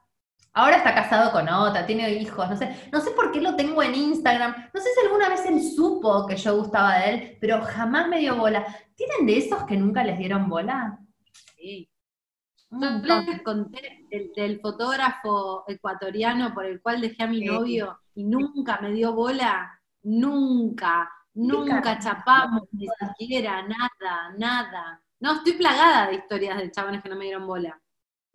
Ahora 0.52 0.78
está 0.78 0.94
casado 0.94 1.30
con 1.30 1.48
otra, 1.48 1.86
tiene 1.86 2.10
hijos, 2.14 2.48
no 2.50 2.56
sé, 2.56 2.88
no 2.90 3.00
sé 3.00 3.10
por 3.12 3.30
qué 3.30 3.40
lo 3.40 3.54
tengo 3.54 3.80
en 3.82 3.94
Instagram, 3.94 4.54
no 4.74 4.80
sé 4.80 4.88
si 4.92 5.06
alguna 5.06 5.28
vez 5.28 5.46
él 5.46 5.62
supo 5.62 6.26
que 6.26 6.36
yo 6.36 6.56
gustaba 6.56 6.98
de 6.98 7.10
él, 7.10 7.38
pero 7.40 7.62
jamás 7.62 8.08
me 8.08 8.18
dio 8.18 8.34
bola. 8.34 8.66
¿Tienen 8.96 9.26
de 9.26 9.38
esos 9.38 9.62
que 9.64 9.76
nunca 9.76 10.02
les 10.02 10.18
dieron 10.18 10.48
bola? 10.48 10.98
Sí. 11.56 11.88
Yo 12.70 13.20
les 13.22 13.42
conté 13.42 14.06
del, 14.10 14.32
del 14.34 14.60
fotógrafo 14.60 15.64
ecuatoriano 15.68 16.52
por 16.52 16.66
el 16.66 16.82
cual 16.82 17.00
dejé 17.00 17.22
a 17.22 17.26
mi 17.28 17.38
Sí. 17.40 17.46
novio 17.46 18.00
y 18.14 18.24
nunca 18.24 18.78
me 18.80 18.90
dio 18.92 19.12
bola, 19.14 19.80
nunca, 20.02 21.08
nunca 21.34 21.98
chapamos, 21.98 22.62
ni 22.72 22.86
siquiera, 23.16 23.62
nada, 23.62 24.34
nada. 24.36 25.00
No, 25.20 25.36
estoy 25.36 25.52
plagada 25.52 26.08
de 26.08 26.16
historias 26.16 26.58
de 26.58 26.70
chabones 26.70 27.02
que 27.02 27.08
no 27.08 27.16
me 27.16 27.24
dieron 27.26 27.46
bola. 27.46 27.80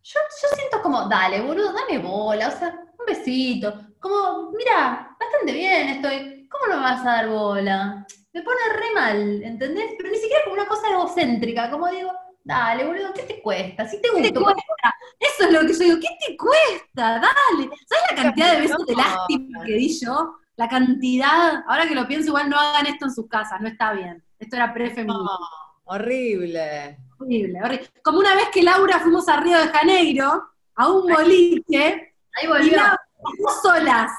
Yo, 0.04 0.20
yo 0.20 0.56
siento 0.58 0.82
como, 0.82 1.08
dale, 1.08 1.40
boludo, 1.42 1.72
dame 1.72 1.98
bola, 1.98 2.50
o 2.50 2.52
sea, 2.52 2.78
un 3.00 3.06
besito. 3.06 3.74
Como, 4.00 4.52
mira, 4.52 5.16
bastante 5.18 5.54
bien 5.54 5.88
estoy. 5.90 6.48
¿Cómo 6.50 6.68
no 6.68 6.76
me 6.76 6.84
vas 6.84 7.02
a 7.02 7.12
dar 7.14 7.30
bola? 7.30 8.06
Me 8.34 8.42
pone 8.42 8.60
re 8.74 8.94
mal, 8.94 9.44
¿entendés? 9.44 9.92
Pero 9.98 10.10
ni 10.10 10.18
siquiera 10.18 10.44
como 10.44 10.56
una 10.56 10.68
cosa 10.68 10.90
egocéntrica, 10.90 11.72
como 11.72 11.88
digo, 11.88 12.12
dale, 12.44 12.86
boludo, 12.86 13.14
¿qué 13.14 13.24
te 13.24 13.42
cuesta? 13.42 13.88
Si 13.88 14.02
te 14.02 14.10
¿Qué 14.14 14.32
te 14.32 14.40
gusta, 14.40 14.54
cuesta? 14.54 14.94
Eso 15.20 15.44
es 15.46 15.52
lo 15.54 15.62
que 15.62 15.74
yo 15.74 15.80
digo, 15.80 15.98
¿qué 16.02 16.28
te 16.28 16.38
cuesta? 16.38 17.22
Dale. 17.22 17.70
¿Sabes 17.88 18.04
la 18.10 18.24
cantidad 18.24 18.54
de 18.54 18.62
besos 18.62 18.86
de 18.86 18.96
lástima 18.96 19.64
que 19.66 19.74
di 19.74 20.00
yo? 20.00 20.36
La 20.58 20.68
cantidad, 20.68 21.64
ahora 21.66 21.88
que 21.88 21.96
lo 21.96 22.06
pienso, 22.08 22.28
igual 22.28 22.50
no 22.50 22.60
hagan 22.60 22.88
esto 22.88 23.06
en 23.06 23.14
sus 23.14 23.30
casas, 23.30 23.62
no 23.62 23.70
está 23.70 23.94
bien. 23.94 24.22
Esto 24.38 24.58
era 24.58 24.74
prefeminista. 24.74 25.24
No, 25.24 25.40
horrible. 25.86 26.98
Horrible, 27.20 27.60
horrible. 27.64 27.90
Como 28.04 28.20
una 28.20 28.36
vez 28.36 28.50
que 28.50 28.64
Laura 28.64 29.00
fuimos 29.00 29.28
a 29.30 29.40
Río 29.40 29.58
de 29.58 29.68
Janeiro, 29.68 30.50
a 30.76 30.90
un 30.90 31.08
boliche, 31.12 32.16
ahí 32.34 32.46
y 32.46 32.48
volvió. 32.48 32.78
Laura, 32.78 33.00
dos 33.40 33.62
solas. 33.62 34.12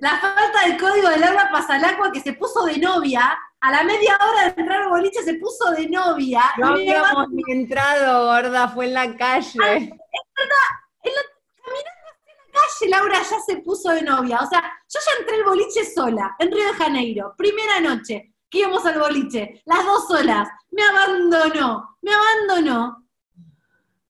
La 0.00 0.18
falta 0.18 0.66
del 0.66 0.78
código 0.78 1.08
de 1.08 1.18
Laura 1.18 1.48
Pasalacua 1.52 2.10
que 2.10 2.20
se 2.20 2.32
puso 2.32 2.64
de 2.64 2.78
novia, 2.78 3.38
a 3.60 3.70
la 3.70 3.84
media 3.84 4.18
hora 4.20 4.50
de 4.50 4.60
entrar 4.60 4.82
al 4.82 4.88
boliche 4.88 5.22
se 5.22 5.34
puso 5.34 5.70
de 5.70 5.88
novia. 5.88 6.42
No 6.58 6.76
y 6.76 6.90
habíamos 6.90 7.30
ni 7.30 7.42
entrado, 7.52 8.26
gorda, 8.26 8.68
fue 8.68 8.86
en 8.86 8.94
la 8.94 9.16
calle. 9.16 9.96
calle 12.52 12.90
Laura 12.90 13.22
ya 13.22 13.38
se 13.46 13.58
puso 13.58 13.90
de 13.90 14.02
novia. 14.02 14.40
O 14.42 14.46
sea, 14.46 14.60
yo 14.60 15.00
ya 15.06 15.20
entré 15.20 15.36
al 15.36 15.44
boliche 15.44 15.84
sola, 15.84 16.34
en 16.40 16.50
Río 16.50 16.66
de 16.66 16.74
Janeiro, 16.74 17.34
primera 17.36 17.80
noche, 17.80 18.31
que 18.52 18.58
íbamos 18.58 18.84
al 18.84 19.00
boliche, 19.00 19.62
las 19.64 19.84
dos 19.84 20.06
solas. 20.06 20.46
Me 20.70 20.82
abandonó, 20.82 21.96
me 22.02 22.12
abandonó. 22.12 23.08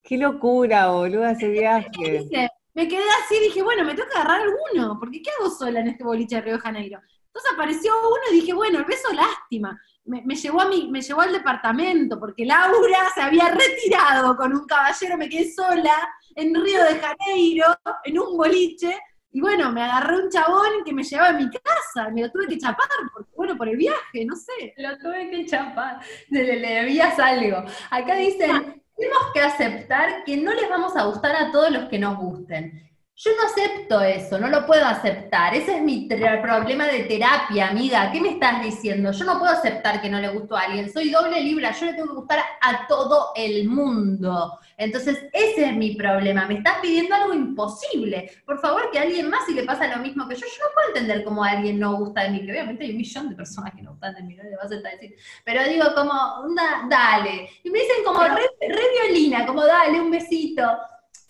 Qué 0.03 0.19
locura, 0.19 0.89
boluda, 0.89 1.31
ese 1.31 1.49
viaje. 1.49 1.89
dije, 1.97 2.51
me 2.75 2.89
quedé 2.89 3.05
así 3.23 3.37
y 3.37 3.45
dije, 3.45 3.63
bueno, 3.63 3.85
me 3.85 3.95
tengo 3.95 4.09
que 4.09 4.19
agarrar 4.19 4.41
alguno, 4.41 4.99
porque 4.99 5.23
¿qué 5.23 5.31
hago 5.39 5.49
sola 5.49 5.79
en 5.79 5.89
este 5.89 6.03
boliche 6.03 6.37
de 6.37 6.41
Río 6.43 6.55
de 6.55 6.61
Janeiro? 6.61 7.01
Entonces 7.27 7.53
apareció 7.55 7.93
uno 8.01 8.33
y 8.33 8.41
dije, 8.41 8.53
bueno, 8.53 8.81
el 8.81 8.85
beso 8.85 9.13
lástima. 9.13 9.81
Me, 10.05 10.23
me 10.23 10.35
llevó 10.35 10.63
a 10.63 10.69
mi, 10.69 10.91
me 10.91 11.01
llevó 11.01 11.21
al 11.21 11.33
departamento, 11.33 12.19
porque 12.19 12.45
Laura 12.45 13.13
se 13.15 13.23
había 13.23 13.49
retirado 13.49 14.37
con 14.37 14.53
un 14.53 14.67
caballero, 14.67 15.17
me 15.17 15.29
quedé 15.29 15.53
sola 15.53 15.95
en 16.35 16.53
Río 16.53 16.83
de 16.83 16.99
Janeiro, 16.99 17.67
en 18.05 18.19
un 18.19 18.37
boliche, 18.37 18.99
y 19.33 19.41
bueno, 19.41 19.73
me 19.73 19.83
agarré 19.83 20.17
un 20.23 20.31
chabón 20.31 20.85
que 20.85 20.93
me 20.93 21.03
llevaba 21.03 21.31
a 21.31 21.33
mi 21.33 21.49
casa, 21.51 22.11
me 22.11 22.23
lo 22.23 22.31
tuve 22.31 22.47
que 22.49 22.59
chapar, 22.59 22.87
porque 23.13 23.31
bueno, 23.35 23.57
por 23.57 23.69
el 23.69 23.77
viaje, 23.77 24.25
no 24.27 24.37
sé. 24.37 24.75
Lo 24.77 24.97
tuve 24.99 25.31
que 25.31 25.47
chapar, 25.47 26.01
le, 26.29 26.45
le- 26.45 26.61
le 26.61 26.69
debías 26.75 27.19
algo. 27.19 27.65
Acá 27.91 28.15
dicen, 28.17 28.83
tenemos 28.97 29.23
que 29.33 29.41
aceptar 29.41 30.25
que 30.25 30.37
no 30.37 30.53
les 30.53 30.69
vamos 30.69 30.95
a 30.97 31.05
gustar 31.05 31.35
a 31.35 31.51
todos 31.51 31.71
los 31.71 31.89
que 31.89 31.99
nos 31.99 32.17
gusten. 32.19 32.89
Yo 33.15 33.31
no 33.37 33.45
acepto 33.47 34.01
eso, 34.01 34.39
no 34.39 34.49
lo 34.49 34.67
puedo 34.67 34.85
aceptar. 34.85 35.55
Ese 35.55 35.77
es 35.77 35.83
mi 35.83 36.09
problema 36.09 36.87
de 36.87 37.01
terapia, 37.05 37.69
amiga. 37.69 38.11
¿Qué 38.11 38.21
me 38.21 38.31
estás 38.31 38.63
diciendo? 38.65 39.13
Yo 39.13 39.25
no 39.25 39.39
puedo 39.39 39.53
aceptar 39.53 40.01
que 40.01 40.09
no 40.09 40.19
le 40.19 40.29
gustó 40.31 40.57
a 40.57 40.63
alguien. 40.63 40.91
Soy 40.93 41.11
doble 41.11 41.41
libra, 41.41 41.71
yo 41.73 41.87
le 41.87 41.93
tengo 41.93 42.09
que 42.09 42.15
gustar 42.15 42.41
a 42.61 42.87
todo 42.89 43.29
el 43.37 43.69
mundo. 43.69 44.59
Entonces, 44.77 45.19
ese 45.33 45.67
es 45.67 45.77
mi 45.77 45.95
problema. 45.95 46.47
Me 46.47 46.55
estás 46.55 46.79
pidiendo 46.83 47.15
algo 47.15 47.35
imposible. 47.35 48.29
Por 48.45 48.59
favor, 48.61 48.91
que 48.91 48.99
a 48.99 49.03
alguien 49.03 49.29
más 49.31 49.45
si 49.47 49.55
le 49.55 49.63
pasa 49.65 49.87
lo 49.95 50.03
mismo 50.03 50.27
que 50.27 50.35
yo. 50.35 50.41
Yo 50.47 50.65
no 50.65 50.75
puedo 50.75 50.89
entender 50.89 51.23
cómo 51.23 51.45
alguien 51.45 51.79
no 51.79 51.95
gusta 51.99 52.23
de 52.23 52.31
mí, 52.31 52.45
que 52.45 52.51
obviamente 52.51 52.85
hay 52.85 52.91
un 52.93 52.97
millón 52.97 53.29
de 53.29 53.37
personas 53.37 53.73
que 53.75 53.83
no 53.83 53.91
gustan 53.93 54.15
de 54.15 54.23
mí, 54.23 54.35
no 54.35 54.43
le 54.43 54.57
vas 54.57 54.73
a 54.73 54.75
estar 54.75 54.91
decir. 54.93 55.15
Pero 55.45 55.63
digo, 55.69 55.85
como, 55.95 56.13
da- 56.57 56.87
dale. 56.89 57.49
Y 57.63 57.71
me 57.71 57.79
dicen 57.79 58.03
como 58.05 58.25
re, 58.25 58.43
re 58.69 58.83
violina, 59.07 59.47
como 59.47 59.65
dale, 59.65 60.01
un 60.01 60.11
besito. 60.11 60.63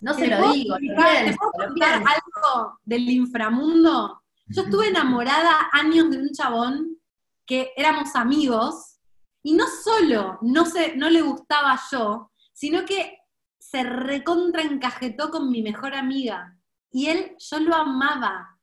No 0.03 0.13
se 0.15 0.23
¿Te 0.23 0.31
lo 0.31 0.53
digo, 0.53 0.75
contar- 0.75 1.25
¿Te 1.25 1.37
puedo 1.37 1.53
contar 1.53 1.95
algo 1.95 2.79
del 2.85 3.09
inframundo? 3.09 4.21
Yo 4.49 4.63
estuve 4.63 4.89
enamorada 4.89 5.69
años 5.73 6.11
de 6.11 6.19
un 6.19 6.31
chabón 6.33 6.99
que 7.47 7.71
éramos 7.77 8.17
amigos 8.17 8.99
y 9.45 9.55
no 9.55 9.65
solo 9.67 10.39
no, 10.43 10.67
se, 10.67 10.97
no 10.97 11.09
le 11.09 11.23
gustaba 11.23 11.81
yo, 11.93 12.33
sino 12.53 12.85
que 12.85 13.17
se 13.61 13.85
recontra 13.85 14.63
encajetó 14.63 15.31
con 15.31 15.51
mi 15.51 15.63
mejor 15.63 15.95
amiga. 15.95 16.59
Y 16.91 17.07
él, 17.07 17.37
yo 17.39 17.61
lo 17.61 17.75
amaba. 17.77 18.59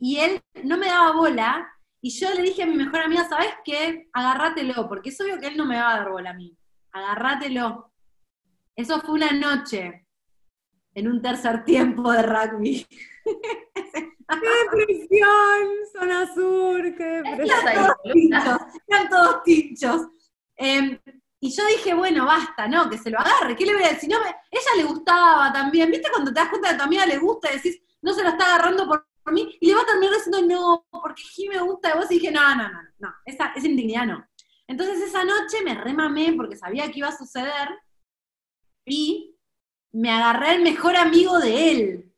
Y 0.00 0.16
él 0.16 0.42
no 0.64 0.78
me 0.78 0.86
daba 0.86 1.12
bola. 1.12 1.68
Y 2.00 2.10
yo 2.10 2.32
le 2.34 2.42
dije 2.42 2.62
a 2.62 2.66
mi 2.66 2.74
mejor 2.74 3.00
amiga, 3.00 3.28
¿sabes 3.28 3.52
qué? 3.64 4.08
Agárratelo, 4.14 4.88
porque 4.88 5.10
es 5.10 5.20
obvio 5.20 5.38
que 5.38 5.48
él 5.48 5.56
no 5.58 5.66
me 5.66 5.76
va 5.76 5.92
a 5.92 5.98
dar 5.98 6.10
bola 6.10 6.30
a 6.30 6.34
mí. 6.34 6.56
Agárratelo. 6.90 7.92
Eso 8.74 9.00
fue 9.02 9.14
una 9.14 9.30
noche 9.32 10.03
en 10.94 11.08
un 11.08 11.20
tercer 11.22 11.64
tiempo 11.64 12.10
de 12.12 12.22
rugby. 12.22 12.86
¡Qué 13.24 14.48
depresión! 14.64 15.68
Zona 15.92 16.34
sur, 16.34 16.82
qué 16.96 17.04
depresión. 17.04 17.42
Estás 17.50 17.64
ahí, 17.66 17.76
todos 17.76 17.96
tinchos, 18.12 18.58
eran 18.88 19.08
todos 19.08 19.42
tinchos. 19.42 20.00
Eh, 20.56 21.00
y 21.40 21.50
yo 21.54 21.66
dije, 21.66 21.94
bueno, 21.94 22.24
basta, 22.24 22.66
¿no? 22.68 22.88
Que 22.88 22.96
se 22.98 23.10
lo 23.10 23.18
agarre. 23.18 23.54
¿Qué 23.54 23.66
le 23.66 23.74
voy 23.74 23.84
a 23.84 23.90
decir? 23.90 24.08
No, 24.08 24.18
me- 24.20 24.34
ella 24.50 24.70
le 24.76 24.84
gustaba 24.84 25.52
también. 25.52 25.90
¿Viste 25.90 26.08
cuando 26.10 26.32
te 26.32 26.40
das 26.40 26.48
cuenta 26.48 26.68
que 26.70 26.74
a 26.74 26.78
tu 26.78 26.84
amiga 26.84 27.04
le 27.06 27.18
gusta 27.18 27.50
y 27.52 27.56
decís, 27.56 27.82
no 28.00 28.14
se 28.14 28.22
lo 28.22 28.30
está 28.30 28.46
agarrando 28.54 28.86
por, 28.86 29.06
por 29.22 29.32
mí? 29.34 29.54
Y 29.60 29.66
le 29.68 29.74
va 29.74 29.82
a 29.82 29.86
terminar 29.86 30.14
diciendo, 30.14 30.42
no, 30.46 30.86
porque 30.90 31.22
Jim 31.22 31.50
me 31.52 31.60
gusta 31.60 31.90
de 31.90 31.94
vos. 31.96 32.10
Y 32.10 32.14
dije, 32.14 32.30
no, 32.32 32.54
no, 32.56 32.70
no, 32.70 32.78
no, 32.98 33.14
esa, 33.26 33.52
esa 33.54 33.66
indignidad 33.66 34.06
no. 34.06 34.26
Entonces 34.66 35.02
esa 35.02 35.22
noche 35.24 35.58
me 35.62 35.74
remamé 35.74 36.32
porque 36.34 36.56
sabía 36.56 36.90
que 36.90 37.00
iba 37.00 37.08
a 37.08 37.16
suceder 37.16 37.68
y 38.86 39.33
me 39.94 40.10
agarré 40.10 40.48
al 40.50 40.62
mejor 40.62 40.96
amigo 40.96 41.38
de 41.38 41.70
él. 41.70 42.00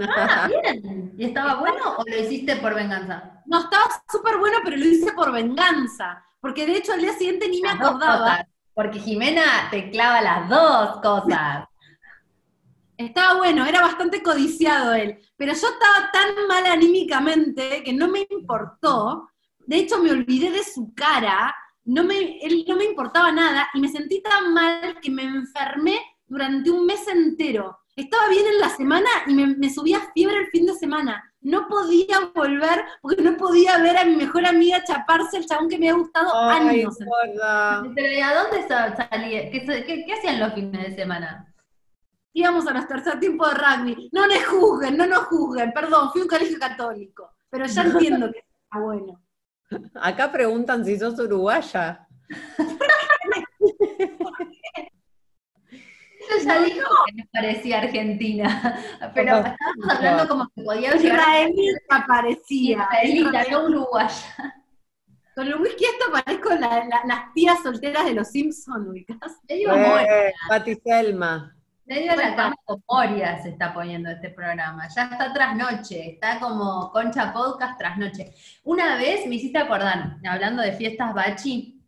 Ah, 0.00 0.48
bien. 0.48 1.12
¿Y 1.18 1.24
estaba 1.26 1.56
bueno 1.56 1.96
o 1.98 2.04
lo 2.08 2.18
hiciste 2.18 2.56
por 2.56 2.74
venganza? 2.74 3.42
No, 3.44 3.58
estaba 3.60 3.84
súper 4.10 4.38
bueno, 4.38 4.56
pero 4.64 4.78
lo 4.78 4.86
hice 4.86 5.12
por 5.12 5.30
venganza. 5.30 6.24
Porque 6.40 6.64
de 6.64 6.78
hecho 6.78 6.94
al 6.94 7.02
día 7.02 7.12
siguiente 7.12 7.46
ni 7.46 7.60
me 7.60 7.68
Las 7.68 7.76
acordaba. 7.80 8.18
cosas. 8.20 8.46
Porque 8.74 8.98
Jimena 9.00 9.68
te 9.70 9.90
clava 9.90 10.22
las 10.22 10.48
dos 10.48 11.00
cosas. 11.02 11.66
Estaba 12.96 13.34
bueno, 13.36 13.66
era 13.66 13.82
bastante 13.82 14.22
codiciado 14.22 14.94
él. 14.94 15.18
Pero 15.36 15.52
yo 15.52 15.68
estaba 15.68 16.10
tan 16.12 16.46
mal 16.48 16.64
anímicamente 16.66 17.82
que 17.84 17.92
no 17.92 18.08
me 18.08 18.26
importó. 18.30 19.28
De 19.66 19.76
hecho, 19.76 19.98
me 20.02 20.10
olvidé 20.10 20.50
de 20.52 20.64
su 20.64 20.94
cara. 20.94 21.54
No 21.84 22.02
me, 22.04 22.38
él 22.38 22.64
no 22.66 22.76
me 22.76 22.84
importaba 22.84 23.30
nada 23.32 23.68
y 23.74 23.80
me 23.80 23.88
sentí 23.88 24.22
tan 24.22 24.54
mal 24.54 24.98
que 25.02 25.10
me 25.10 25.24
enfermé 25.24 26.00
durante 26.32 26.70
un 26.70 26.86
mes 26.86 27.06
entero. 27.08 27.78
Estaba 27.94 28.28
bien 28.30 28.46
en 28.46 28.58
la 28.58 28.70
semana 28.70 29.08
y 29.26 29.34
me, 29.34 29.46
me 29.48 29.68
subía 29.68 30.00
fiebre 30.14 30.38
el 30.38 30.46
fin 30.46 30.64
de 30.64 30.72
semana. 30.74 31.22
No 31.42 31.68
podía 31.68 32.20
volver 32.34 32.84
porque 33.02 33.22
no 33.22 33.36
podía 33.36 33.76
ver 33.78 33.98
a 33.98 34.04
mi 34.06 34.16
mejor 34.16 34.46
amiga 34.46 34.82
chaparse 34.82 35.36
el 35.36 35.46
chabón 35.46 35.68
que 35.68 35.78
me 35.78 35.90
había 35.90 36.00
gustado 36.00 36.30
Ay, 36.34 36.80
años. 36.80 36.96
gorda. 36.98 37.82
Pero 37.94 38.12
¿y 38.12 38.20
a 38.20 38.34
dónde 38.34 38.66
sa- 38.66 38.96
salía? 38.96 39.50
¿Qué, 39.50 39.66
se- 39.66 39.84
qué- 39.84 40.04
qué 40.06 40.12
hacían 40.14 40.40
los 40.40 40.54
fines 40.54 40.88
de 40.90 40.94
semana? 40.96 41.46
íbamos 42.34 42.66
a 42.66 42.72
los 42.72 42.88
tercer 42.88 43.20
tiempos 43.20 43.50
de 43.52 43.58
rugby. 43.60 44.08
No 44.10 44.26
nos 44.26 44.42
juzguen, 44.46 44.96
no 44.96 45.06
nos 45.06 45.24
juzguen, 45.24 45.70
perdón, 45.74 46.10
fui 46.12 46.22
a 46.22 46.24
un 46.24 46.30
colegio 46.30 46.58
católico, 46.58 47.30
pero 47.50 47.66
ya 47.66 47.82
entiendo 47.82 48.32
que 48.32 48.38
está 48.38 48.78
bueno. 48.80 49.20
Acá 50.00 50.32
preguntan 50.32 50.82
si 50.82 50.98
sos 50.98 51.18
uruguaya. 51.18 52.08
Yo 56.38 56.44
ya 56.44 56.60
dijo 56.62 56.88
que 57.06 57.12
me 57.14 57.26
parecía 57.32 57.78
argentina, 57.80 58.78
pero 59.14 59.36
estábamos 59.38 59.88
hablando 59.90 60.28
como 60.28 60.48
que 60.54 60.62
podía 60.62 60.92
llegar 60.94 61.18
Israelita 61.20 62.04
parecía. 62.06 62.88
israelita, 63.02 63.44
no 63.50 63.64
uruguaya. 63.66 64.54
Con 65.34 65.46
el 65.46 65.54
whisky 65.56 65.84
esto 65.84 66.12
parezco 66.12 66.50
la- 66.50 66.84
la- 66.84 67.02
las 67.06 67.32
tías 67.32 67.62
solteras 67.62 68.04
de 68.04 68.12
los 68.14 68.28
Simpsons, 68.28 68.86
ubicás. 68.88 69.38
Medio 69.48 69.74
Eh, 69.74 70.32
Pati 70.48 70.74
Selma. 70.84 71.56
medio 71.86 72.14
la 72.14 72.36
cama 72.36 72.54
con 72.64 72.82
Moria 72.88 73.42
se 73.42 73.48
está 73.50 73.72
poniendo 73.72 74.10
este 74.10 74.28
programa. 74.28 74.86
Ya 74.94 75.04
está 75.04 75.32
trasnoche, 75.32 76.10
está 76.10 76.38
como 76.38 76.90
Concha 76.92 77.32
Podcast 77.32 77.78
trasnoche. 77.78 78.34
Una 78.64 78.96
vez 78.96 79.26
me 79.26 79.36
hiciste 79.36 79.58
acordar, 79.58 80.16
hablando 80.28 80.60
de 80.62 80.72
fiestas 80.72 81.14
bachi, 81.14 81.81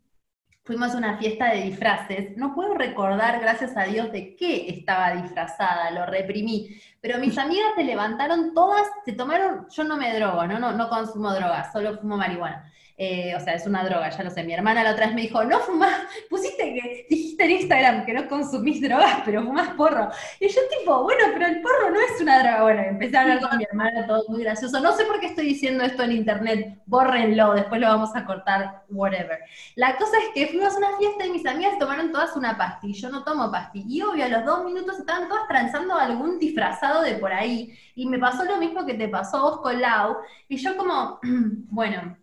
fuimos 0.65 0.93
a 0.93 0.97
una 0.97 1.17
fiesta 1.17 1.51
de 1.51 1.61
disfraces. 1.61 2.35
No 2.37 2.53
puedo 2.53 2.73
recordar, 2.73 3.39
gracias 3.39 3.77
a 3.77 3.83
Dios, 3.83 4.11
de 4.11 4.35
qué 4.35 4.69
estaba 4.69 5.11
disfrazada, 5.21 5.91
lo 5.91 6.05
reprimí. 6.07 6.75
Pero 6.99 7.19
mis 7.19 7.37
amigas 7.37 7.73
se 7.75 7.83
levantaron 7.83 8.53
todas, 8.53 8.87
se 9.05 9.13
tomaron, 9.13 9.67
yo 9.69 9.83
no 9.83 9.95
me 9.95 10.13
drogo, 10.15 10.47
no, 10.47 10.59
no, 10.59 10.71
no 10.73 10.89
consumo 10.89 11.33
drogas, 11.33 11.71
solo 11.71 11.97
fumo 11.99 12.17
marihuana. 12.17 12.71
Eh, 12.97 13.33
o 13.35 13.41
sea, 13.41 13.55
es 13.55 13.67
una 13.67 13.83
droga, 13.83 14.09
ya 14.09 14.23
lo 14.23 14.29
sé. 14.29 14.43
Mi 14.43 14.53
hermana 14.53 14.83
la 14.83 14.91
otra 14.91 15.07
vez 15.07 15.15
me 15.15 15.21
dijo, 15.23 15.43
no 15.43 15.59
fumás, 15.59 16.01
pusiste 16.29 16.73
que, 16.73 17.05
dijiste 17.09 17.43
en 17.43 17.51
Instagram 17.51 18.05
que 18.05 18.13
no 18.13 18.27
consumís 18.29 18.81
drogas, 18.81 19.21
pero 19.25 19.43
fumás 19.43 19.69
porro. 19.75 20.09
Y 20.39 20.47
yo 20.47 20.61
tipo, 20.79 21.03
bueno, 21.03 21.25
pero 21.33 21.47
el 21.47 21.61
porro 21.61 21.89
no 21.89 21.99
es 21.99 22.21
una 22.21 22.39
droga. 22.39 22.63
Bueno, 22.63 22.81
empecé 22.83 23.17
a 23.17 23.21
hablar 23.21 23.41
con 23.41 23.57
mi 23.57 23.65
hermana, 23.65 24.07
todo 24.07 24.23
muy 24.29 24.43
gracioso. 24.43 24.79
No 24.79 24.95
sé 24.95 25.03
por 25.05 25.19
qué 25.19 25.27
estoy 25.27 25.45
diciendo 25.47 25.83
esto 25.83 26.03
en 26.03 26.13
internet, 26.13 26.79
bórrenlo, 26.85 27.53
después 27.53 27.81
lo 27.81 27.87
vamos 27.87 28.15
a 28.15 28.25
cortar, 28.25 28.83
whatever. 28.89 29.39
La 29.75 29.97
cosa 29.97 30.17
es 30.19 30.29
que 30.33 30.47
fuimos 30.47 30.73
a 30.75 30.77
una 30.77 30.97
fiesta 30.97 31.25
y 31.25 31.31
mis 31.31 31.45
amigas 31.45 31.77
tomaron 31.77 32.13
todas 32.13 32.35
una 32.37 32.57
pastilla. 32.57 32.95
Yo 32.95 33.09
no 33.09 33.23
tomo 33.25 33.51
pastilla. 33.51 33.85
Y 33.89 34.01
obvio, 34.03 34.25
a 34.25 34.29
los 34.29 34.45
dos 34.45 34.63
minutos 34.63 34.99
estaban 34.99 35.27
todas 35.27 35.47
transando 35.49 35.95
algún 35.95 36.39
disfrazado 36.39 37.01
de 37.01 37.15
por 37.15 37.33
ahí. 37.33 37.77
Y 37.95 38.07
me 38.07 38.19
pasó 38.19 38.45
lo 38.45 38.57
mismo 38.57 38.85
que 38.85 38.93
te 38.93 39.09
pasó 39.09 39.37
a 39.37 39.41
vos 39.41 39.61
con 39.61 39.81
Lau. 39.81 40.17
Y 40.47 40.55
yo 40.57 40.77
como, 40.77 41.19
bueno, 41.69 42.15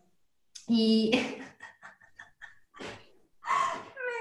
y 0.74 1.10
me 1.10 1.18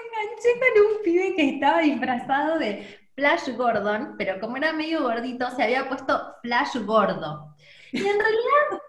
enganché 0.04 0.60
con 0.60 0.74
un 0.86 1.02
pibe 1.02 1.36
que 1.38 1.50
estaba 1.52 1.80
disfrazado 1.80 2.60
de 2.60 3.00
Flash 3.16 3.56
Gordon, 3.56 4.16
pero 4.18 4.38
como 4.42 4.58
era 4.58 4.74
medio 4.74 5.04
gordito, 5.04 5.50
se 5.52 5.64
había 5.64 5.88
puesto 5.88 6.36
Flash 6.42 6.76
Gordo. 6.84 7.56
Y 7.94 8.00
en 8.00 8.20
realidad, 8.20 8.82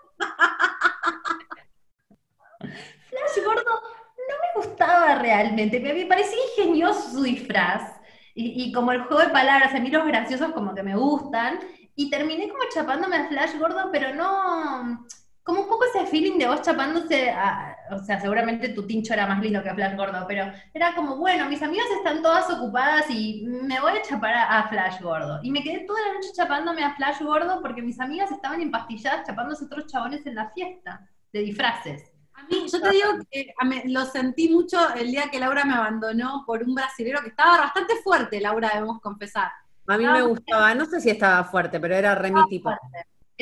Flash 2.58 3.44
Gordo 3.44 3.62
no 3.62 4.34
me 4.40 4.66
gustaba 4.66 5.16
realmente, 5.20 5.78
me 5.78 6.06
parecía 6.06 6.38
ingenioso 6.56 7.12
su 7.12 7.22
disfraz. 7.22 8.00
Y, 8.34 8.64
y, 8.64 8.72
como 8.72 8.90
el 8.90 9.02
juego 9.02 9.22
de 9.22 9.28
palabras, 9.28 9.72
a 9.72 9.78
mí 9.78 9.88
los 9.90 10.04
graciosos 10.06 10.50
como 10.52 10.74
que 10.74 10.82
me 10.82 10.96
gustan, 10.96 11.60
y 11.94 12.10
terminé 12.10 12.48
como 12.48 12.62
chapándome 12.74 13.16
a 13.16 13.28
Flash 13.28 13.56
Gordon, 13.56 13.90
pero 13.92 14.14
no, 14.14 15.06
como 15.42 15.62
un 15.62 15.68
poco 15.68 15.84
ese 15.84 16.06
feeling 16.06 16.38
de 16.38 16.46
vos 16.46 16.62
chapándose, 16.62 17.30
a, 17.30 17.76
o 17.90 17.98
sea, 17.98 18.20
seguramente 18.20 18.68
tu 18.68 18.86
tincho 18.86 19.12
era 19.12 19.26
más 19.26 19.40
lindo 19.40 19.62
que 19.62 19.74
Flash 19.74 19.96
Gordo, 19.96 20.24
pero 20.28 20.52
era 20.72 20.94
como, 20.94 21.16
bueno, 21.16 21.48
mis 21.48 21.62
amigas 21.62 21.86
están 21.96 22.22
todas 22.22 22.48
ocupadas 22.50 23.06
y 23.10 23.44
me 23.44 23.80
voy 23.80 23.92
a 23.92 24.02
chapar 24.02 24.34
a, 24.34 24.68
Flash 24.68 25.00
Gordo. 25.00 25.40
Y 25.42 25.50
me 25.50 25.62
quedé 25.62 25.80
toda 25.80 26.00
la 26.00 26.14
noche 26.14 26.28
chapándome 26.34 26.84
a 26.84 26.94
Flash 26.94 27.22
Gordo 27.22 27.60
porque 27.60 27.82
mis 27.82 27.98
amigas 27.98 28.30
estaban 28.30 28.60
empastilladas 28.60 29.26
chapándose 29.26 29.64
otros 29.64 29.86
chabones 29.86 30.24
en 30.26 30.36
la 30.36 30.50
fiesta 30.50 31.08
de 31.32 31.40
disfraces. 31.40 32.12
A 32.34 32.44
mí, 32.44 32.64
yo 32.72 32.80
te 32.80 32.90
digo 32.90 33.08
que 33.30 33.52
lo 33.86 34.04
sentí 34.06 34.48
mucho 34.48 34.94
el 34.94 35.10
día 35.10 35.28
que 35.30 35.40
Laura 35.40 35.64
me 35.64 35.74
abandonó 35.74 36.44
por 36.46 36.62
un 36.62 36.74
brasilero 36.74 37.20
que 37.20 37.28
estaba 37.28 37.58
bastante 37.58 37.96
fuerte, 37.96 38.40
Laura, 38.40 38.70
debemos 38.72 39.00
confesar. 39.00 39.50
A 39.88 39.98
mí 39.98 40.06
me 40.06 40.22
gustaba, 40.22 40.74
no 40.74 40.86
sé 40.86 41.00
si 41.00 41.10
estaba 41.10 41.42
fuerte, 41.44 41.80
pero 41.80 41.96
era 41.96 42.14
re 42.14 42.30
mi 42.30 42.46
tipo. 42.46 42.70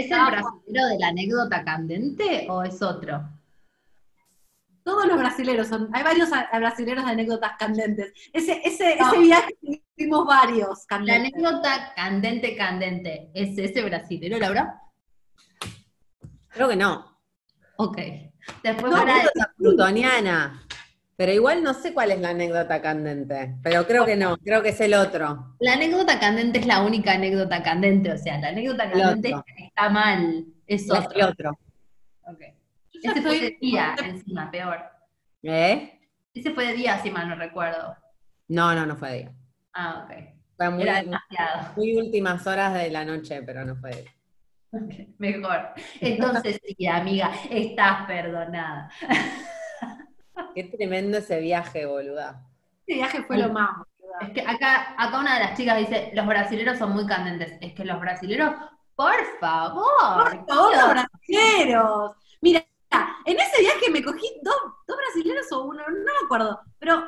¿Es 0.00 0.06
el 0.06 0.14
ah, 0.14 0.30
brasilero 0.30 0.86
de 0.86 0.98
la 0.98 1.08
anécdota 1.08 1.64
candente 1.64 2.46
o 2.48 2.62
es 2.62 2.80
otro? 2.80 3.28
Todos 4.82 5.06
los 5.06 5.18
brasileros 5.18 5.68
son, 5.68 5.90
hay 5.92 6.02
varios 6.02 6.30
brasileros 6.30 7.04
de 7.04 7.10
anécdotas 7.10 7.52
candentes. 7.58 8.12
Ese, 8.32 8.62
ese, 8.64 8.94
ese 8.94 9.18
viaje 9.18 9.54
hicimos 9.60 10.26
varios 10.26 10.86
candentes. 10.86 11.32
La 11.32 11.48
anécdota 11.48 11.92
candente, 11.94 12.56
candente, 12.56 13.30
¿es 13.34 13.58
ese 13.58 13.82
brasilero, 13.82 14.38
Laura? 14.38 14.80
Creo 16.48 16.68
que 16.68 16.76
no. 16.76 17.18
Ok. 17.76 17.98
Después 18.62 18.92
no, 18.92 19.04
plutoniana. 19.56 20.66
Pero 21.20 21.32
igual 21.32 21.62
no 21.62 21.74
sé 21.74 21.92
cuál 21.92 22.12
es 22.12 22.20
la 22.22 22.30
anécdota 22.30 22.80
candente, 22.80 23.54
pero 23.62 23.86
creo 23.86 24.06
que 24.06 24.16
no, 24.16 24.38
creo 24.38 24.62
que 24.62 24.70
es 24.70 24.80
el 24.80 24.94
otro. 24.94 25.54
La 25.60 25.74
anécdota 25.74 26.18
candente 26.18 26.60
es 26.60 26.66
la 26.66 26.80
única 26.80 27.12
anécdota 27.12 27.62
candente, 27.62 28.10
o 28.10 28.16
sea, 28.16 28.38
la 28.38 28.48
anécdota 28.48 28.90
candente 28.90 29.34
está 29.58 29.90
mal, 29.90 30.46
es 30.66 30.90
otro. 30.90 31.10
El 31.14 31.22
otro. 31.24 31.50
Ok. 32.22 32.40
Ese 33.02 33.20
fue 33.20 33.38
de 33.38 33.58
día, 33.60 33.94
encima, 34.02 34.50
peor. 34.50 34.78
¿Eh? 35.42 36.00
Ese 36.32 36.54
fue 36.54 36.68
de 36.68 36.72
día, 36.72 36.98
si 37.02 37.10
mal 37.10 37.28
no 37.28 37.34
recuerdo. 37.34 37.94
No, 38.48 38.74
no, 38.74 38.86
no 38.86 38.96
fue 38.96 39.10
de 39.10 39.18
día. 39.18 39.32
Ah, 39.74 40.06
ok. 40.06 40.16
Fue 40.56 40.70
muy, 40.70 40.82
Era 40.84 41.02
demasiado. 41.02 41.72
Muy 41.76 41.96
últimas 41.96 42.46
horas 42.46 42.72
de 42.72 42.90
la 42.90 43.04
noche, 43.04 43.42
pero 43.42 43.66
no 43.66 43.76
fue 43.76 43.90
de 43.90 44.02
día. 44.04 44.12
Okay, 44.72 45.14
mejor. 45.18 45.74
Entonces, 46.00 46.58
sí, 46.64 46.86
amiga, 46.86 47.30
estás 47.50 48.06
perdonada. 48.06 48.90
Qué 50.54 50.64
tremendo 50.64 51.18
ese 51.18 51.40
viaje, 51.40 51.86
boluda. 51.86 52.42
Ese 52.86 52.96
viaje 52.96 53.22
fue 53.22 53.38
lo 53.38 53.52
más. 53.52 53.70
Es 54.20 54.30
que 54.30 54.40
acá, 54.40 54.94
acá 54.98 55.20
una 55.20 55.34
de 55.34 55.44
las 55.44 55.56
chicas 55.56 55.78
dice, 55.78 56.10
los 56.14 56.26
brasileros 56.26 56.78
son 56.78 56.92
muy 56.92 57.06
candentes. 57.06 57.52
Es 57.60 57.72
que 57.74 57.84
los 57.84 58.00
brasileros, 58.00 58.54
por 58.94 59.14
favor. 59.38 59.84
Por 60.24 60.46
favor, 60.46 60.76
los 60.76 60.90
brasileros. 60.90 62.12
Mira, 62.40 62.64
en 63.24 63.38
ese 63.38 63.60
viaje 63.60 63.90
me 63.90 64.02
cogí 64.02 64.26
dos, 64.42 64.56
dos 64.86 64.96
brasileros 64.96 65.50
o 65.52 65.64
uno, 65.64 65.82
no 65.88 65.94
me 65.94 66.24
acuerdo, 66.24 66.60
pero 66.78 67.02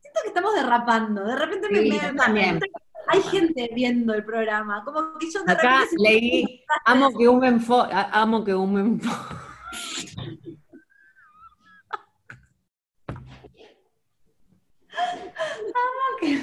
siento 0.00 0.20
que 0.22 0.28
estamos 0.28 0.54
derrapando. 0.54 1.24
De 1.24 1.36
repente 1.36 1.68
me, 1.70 2.12
también. 2.12 2.60
hay 3.08 3.22
gente 3.22 3.70
viendo 3.74 4.14
el 4.14 4.24
programa. 4.24 4.84
Como 4.84 5.18
que 5.18 5.30
yo 5.30 5.42
de 5.44 5.52
Acá 5.52 5.80
leí, 5.98 6.64
amo 6.84 7.10
que 7.16 7.28
un 7.28 7.64
amo 8.12 8.44
que 8.44 8.54
un 8.54 9.00
Amo 15.14 16.18
que, 16.20 16.40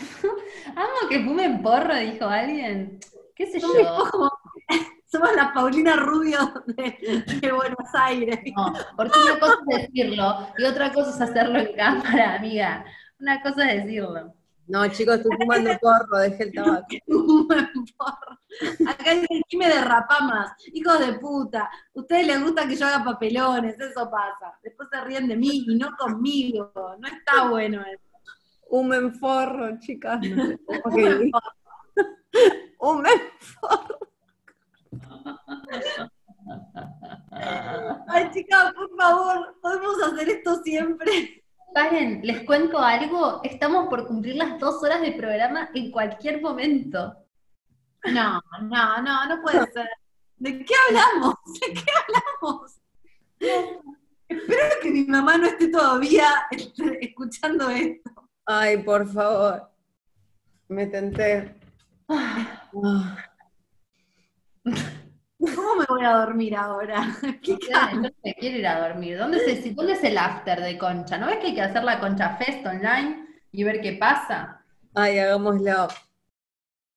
amo 0.75 1.09
que 1.09 1.23
fumen 1.23 1.61
porro, 1.61 1.95
dijo 1.95 2.25
alguien. 2.25 2.99
¿Qué 3.35 3.47
sé 3.47 3.59
yo? 3.59 3.69
somos 5.11 5.35
la 5.35 5.53
Paulina 5.53 5.97
Rubio 5.97 6.39
de, 6.67 7.51
Buenos 7.51 7.93
Aires. 7.93 8.39
No, 8.55 8.73
porque 8.95 9.19
una 9.19 9.39
cosa 9.39 9.57
es 9.67 9.81
decirlo 9.87 10.47
y 10.57 10.63
otra 10.63 10.93
cosa 10.93 11.09
es 11.09 11.21
hacerlo 11.21 11.59
en 11.59 11.75
cámara, 11.75 12.35
amiga. 12.35 12.85
Una 13.19 13.41
cosa 13.41 13.69
es 13.71 13.83
decirlo. 13.83 14.33
No, 14.67 14.87
chicos, 14.87 15.15
estoy 15.15 15.35
fumando 15.37 15.77
porro, 15.81 16.19
dejé 16.19 16.43
el 16.43 16.53
tabaco. 16.53 16.85
Acá 18.87 19.11
aquí 19.11 19.57
me 19.57 19.67
derrapa 19.67 20.21
más. 20.21 20.53
Hijos 20.71 20.99
de 20.99 21.13
puta, 21.19 21.69
ustedes 21.93 22.27
les 22.27 22.41
gusta 22.41 22.65
que 22.65 22.77
yo 22.77 22.87
haga 22.87 23.03
papelones, 23.03 23.77
eso 23.77 24.09
pasa. 24.09 24.57
Después 24.63 24.87
se 24.89 25.01
ríen 25.01 25.27
de 25.27 25.35
mí 25.35 25.65
y 25.67 25.75
no 25.75 25.89
conmigo. 25.97 26.71
No 26.73 27.07
está 27.07 27.49
bueno 27.49 27.81
eso. 27.81 28.10
Un 28.71 28.87
menforro, 28.87 29.77
chicas. 29.79 30.19
Un 32.79 33.01
menforro. 33.01 33.99
Ay, 38.07 38.29
chicas, 38.31 38.73
por 38.73 38.95
favor, 38.97 39.57
podemos 39.61 40.01
hacer 40.03 40.29
esto 40.29 40.63
siempre. 40.63 41.43
Paren, 41.73 42.21
les 42.23 42.45
cuento 42.45 42.79
algo. 42.79 43.41
Estamos 43.43 43.89
por 43.89 44.07
cumplir 44.07 44.37
las 44.37 44.57
dos 44.57 44.81
horas 44.83 45.01
de 45.01 45.11
programa 45.11 45.69
en 45.73 45.91
cualquier 45.91 46.41
momento. 46.41 47.17
No, 48.05 48.41
no, 48.61 49.01
no, 49.01 49.25
no 49.25 49.41
puede 49.41 49.59
ser. 49.73 49.89
¿De 50.37 50.63
qué 50.63 50.73
hablamos? 50.87 51.35
¿De 51.59 51.73
qué 51.73 51.83
hablamos? 51.99 52.79
Espero 54.29 54.75
que 54.81 54.91
mi 54.91 55.03
mamá 55.03 55.37
no 55.37 55.47
esté 55.47 55.67
todavía 55.67 56.47
escuchando 57.01 57.69
esto. 57.69 58.20
Ay, 58.45 58.77
por 58.83 59.07
favor. 59.07 59.69
Me 60.67 60.87
tenté. 60.87 61.55
¿Cómo 65.55 65.75
me 65.75 65.85
voy 65.87 66.05
a 66.05 66.17
dormir 66.17 66.55
ahora? 66.55 67.15
¿Qué 67.43 67.57
no 67.95 68.09
sé, 68.23 68.35
quiero 68.39 68.57
ir 68.57 68.67
a 68.67 68.87
dormir. 68.87 69.17
¿Dónde 69.17 69.37
es, 69.37 69.75
¿Dónde 69.75 69.93
es 69.93 70.03
el 70.03 70.17
after 70.17 70.61
de 70.61 70.77
Concha? 70.77 71.17
¿No 71.17 71.27
ves 71.27 71.37
que 71.37 71.47
hay 71.47 71.55
que 71.55 71.61
hacer 71.61 71.83
la 71.83 71.99
Concha 71.99 72.37
Fest 72.37 72.65
online 72.65 73.25
y 73.51 73.63
ver 73.63 73.81
qué 73.81 73.93
pasa? 73.93 74.63
Ay, 74.93 75.19
hagámoslo. 75.19 75.87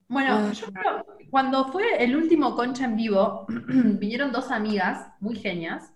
Bueno, 0.08 0.52
yo 0.52 0.66
creo, 0.66 1.06
cuando 1.30 1.72
fue 1.72 2.04
el 2.04 2.14
último 2.14 2.54
Concha 2.54 2.84
en 2.84 2.96
vivo, 2.96 3.46
vinieron 3.48 4.32
dos 4.32 4.50
amigas 4.50 5.08
muy 5.20 5.36
genias 5.36 5.93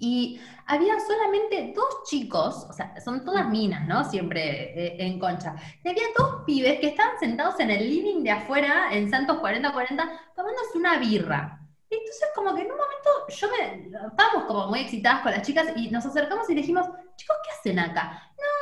y 0.00 0.40
había 0.66 0.98
solamente 1.00 1.72
dos 1.74 2.04
chicos, 2.04 2.66
o 2.68 2.72
sea, 2.72 3.00
son 3.00 3.24
todas 3.24 3.48
minas, 3.48 3.86
¿no? 3.86 4.04
Siempre 4.04 4.72
eh, 4.74 4.96
en 4.98 5.18
concha. 5.18 5.54
Y 5.82 5.88
había 5.88 6.04
dos 6.16 6.42
pibes 6.46 6.80
que 6.80 6.88
estaban 6.88 7.18
sentados 7.18 7.58
en 7.60 7.70
el 7.70 7.88
living 7.88 8.22
de 8.22 8.30
afuera, 8.30 8.88
en 8.92 9.10
Santos 9.10 9.38
4040, 9.38 10.32
tomándose 10.36 10.78
una 10.78 10.98
birra. 10.98 11.60
Y 11.90 11.94
entonces 11.94 12.28
como 12.34 12.54
que 12.54 12.62
en 12.62 12.70
un 12.70 12.76
momento 12.76 13.10
yo 13.28 13.48
me, 13.48 14.06
estábamos 14.08 14.44
como 14.46 14.66
muy 14.66 14.80
excitadas 14.80 15.22
con 15.22 15.32
las 15.32 15.42
chicas 15.42 15.68
y 15.74 15.88
nos 15.90 16.04
acercamos 16.04 16.48
y 16.50 16.54
dijimos, 16.54 16.86
chicos, 17.16 17.36
¿qué 17.44 17.50
hacen 17.50 17.78
acá? 17.78 18.30
No, 18.36 18.57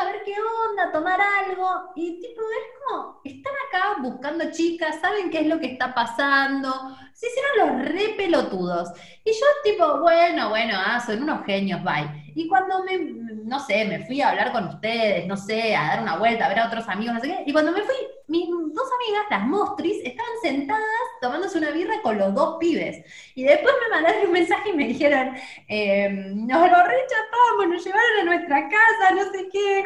a 0.00 0.04
ver 0.04 0.22
qué 0.24 0.34
onda, 0.70 0.92
tomar 0.92 1.20
algo. 1.20 1.92
Y 1.94 2.20
tipo, 2.20 2.40
es 2.40 2.66
como, 2.78 3.20
están 3.24 3.52
acá 3.68 4.00
buscando 4.00 4.50
chicas, 4.50 5.00
saben 5.00 5.30
qué 5.30 5.40
es 5.40 5.46
lo 5.46 5.58
que 5.60 5.72
está 5.72 5.94
pasando. 5.94 6.96
Se 7.12 7.26
hicieron 7.26 7.78
los 7.78 7.88
re 7.88 8.14
pelotudos. 8.16 8.90
Y 9.24 9.32
yo 9.32 9.46
tipo, 9.62 10.00
bueno, 10.00 10.48
bueno, 10.48 10.74
ah, 10.76 11.00
son 11.04 11.22
unos 11.22 11.44
genios, 11.44 11.82
bye. 11.82 12.32
Y 12.34 12.48
cuando 12.48 12.82
me, 12.84 12.98
no 13.44 13.58
sé, 13.60 13.84
me 13.84 14.06
fui 14.06 14.20
a 14.20 14.30
hablar 14.30 14.52
con 14.52 14.68
ustedes, 14.68 15.26
no 15.26 15.36
sé, 15.36 15.74
a 15.74 15.88
dar 15.88 16.02
una 16.02 16.16
vuelta, 16.16 16.46
a 16.46 16.48
ver 16.48 16.60
a 16.60 16.66
otros 16.66 16.88
amigos, 16.88 17.14
no 17.14 17.20
sé 17.20 17.28
qué, 17.28 17.44
y 17.46 17.52
cuando 17.52 17.72
me 17.72 17.82
fui, 17.82 17.96
mis 18.28 18.48
dos 18.80 18.90
amigas, 18.92 19.26
las 19.30 19.46
mostris, 19.46 19.98
estaban 20.04 20.32
sentadas 20.42 20.84
tomándose 21.20 21.58
una 21.58 21.70
birra 21.70 22.00
con 22.02 22.18
los 22.18 22.34
dos 22.34 22.56
pibes. 22.58 23.04
Y 23.34 23.44
después 23.44 23.74
me 23.82 23.94
mandaron 23.94 24.26
un 24.26 24.32
mensaje 24.32 24.70
y 24.70 24.72
me 24.72 24.86
dijeron, 24.88 25.34
em, 25.68 26.46
nos 26.46 26.70
lo 26.70 26.82
rechazamos, 26.84 27.68
nos 27.68 27.84
llevaron 27.84 28.20
a 28.20 28.24
nuestra 28.24 28.68
casa, 28.68 29.14
no 29.14 29.24
sé 29.32 29.48
qué, 29.52 29.84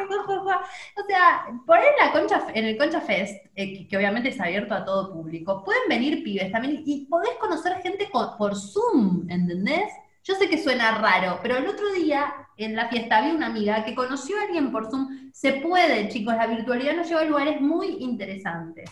O 0.97 1.07
sea, 1.07 1.47
por 1.67 1.77
ahí 1.77 1.87
la 2.01 2.13
concha, 2.13 2.47
en 2.55 2.65
el 2.67 2.77
Concha 2.79 3.01
Fest, 3.01 3.45
eh, 3.57 3.87
que, 3.89 3.97
obviamente 3.97 4.29
es 4.31 4.41
abierto 4.41 4.75
a 4.75 4.85
todo 4.85 5.13
público, 5.13 5.65
pueden 5.65 5.89
venir 5.89 6.23
pibes 6.23 6.53
también 6.53 6.83
y 6.85 7.07
podés 7.07 7.35
conocer 7.41 7.81
gente 7.83 8.09
por 8.13 8.55
Zoom, 8.57 9.27
¿entendés? 9.29 9.93
Yo 10.23 10.35
sé 10.37 10.49
que 10.49 10.63
suena 10.63 10.99
raro, 10.99 11.39
pero 11.43 11.59
el 11.59 11.67
otro 11.69 11.93
día 11.93 12.44
en 12.57 12.77
la 12.77 12.89
fiesta 12.89 13.19
había 13.19 13.35
una 13.35 13.47
amiga 13.47 13.85
que 13.85 13.95
conoció 13.95 14.39
a 14.39 14.43
alguien 14.43 14.71
por 14.71 14.91
Zoom. 14.91 15.31
Se 15.33 15.55
puede, 15.55 16.09
chicos, 16.09 16.35
la 16.35 16.47
virtualidad 16.47 16.95
nos 16.95 17.09
lleva 17.09 17.23
a 17.23 17.25
lugares 17.25 17.61
muy 17.61 17.97
interesantes. 18.01 18.91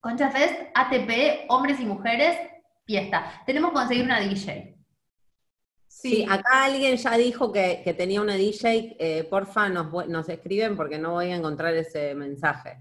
Concha 0.00 0.30
Fest, 0.30 0.54
ATP, 0.74 1.46
hombres 1.48 1.80
y 1.80 1.84
mujeres, 1.86 2.36
fiesta. 2.84 3.42
Tenemos 3.46 3.70
que 3.70 3.76
conseguir 3.76 4.04
una 4.04 4.20
DJ. 4.20 4.76
Sí, 5.86 6.26
acá 6.28 6.64
alguien 6.64 6.96
ya 6.96 7.16
dijo 7.16 7.52
que, 7.52 7.94
tenía 7.96 8.20
una 8.20 8.34
DJ, 8.34 8.96
eh, 8.98 9.24
porfa 9.24 9.68
nos, 9.68 10.08
nos, 10.08 10.28
escriben 10.28 10.76
porque 10.76 10.98
no 10.98 11.12
voy 11.12 11.30
a 11.30 11.36
encontrar 11.36 11.74
ese 11.74 12.14
mensaje. 12.14 12.80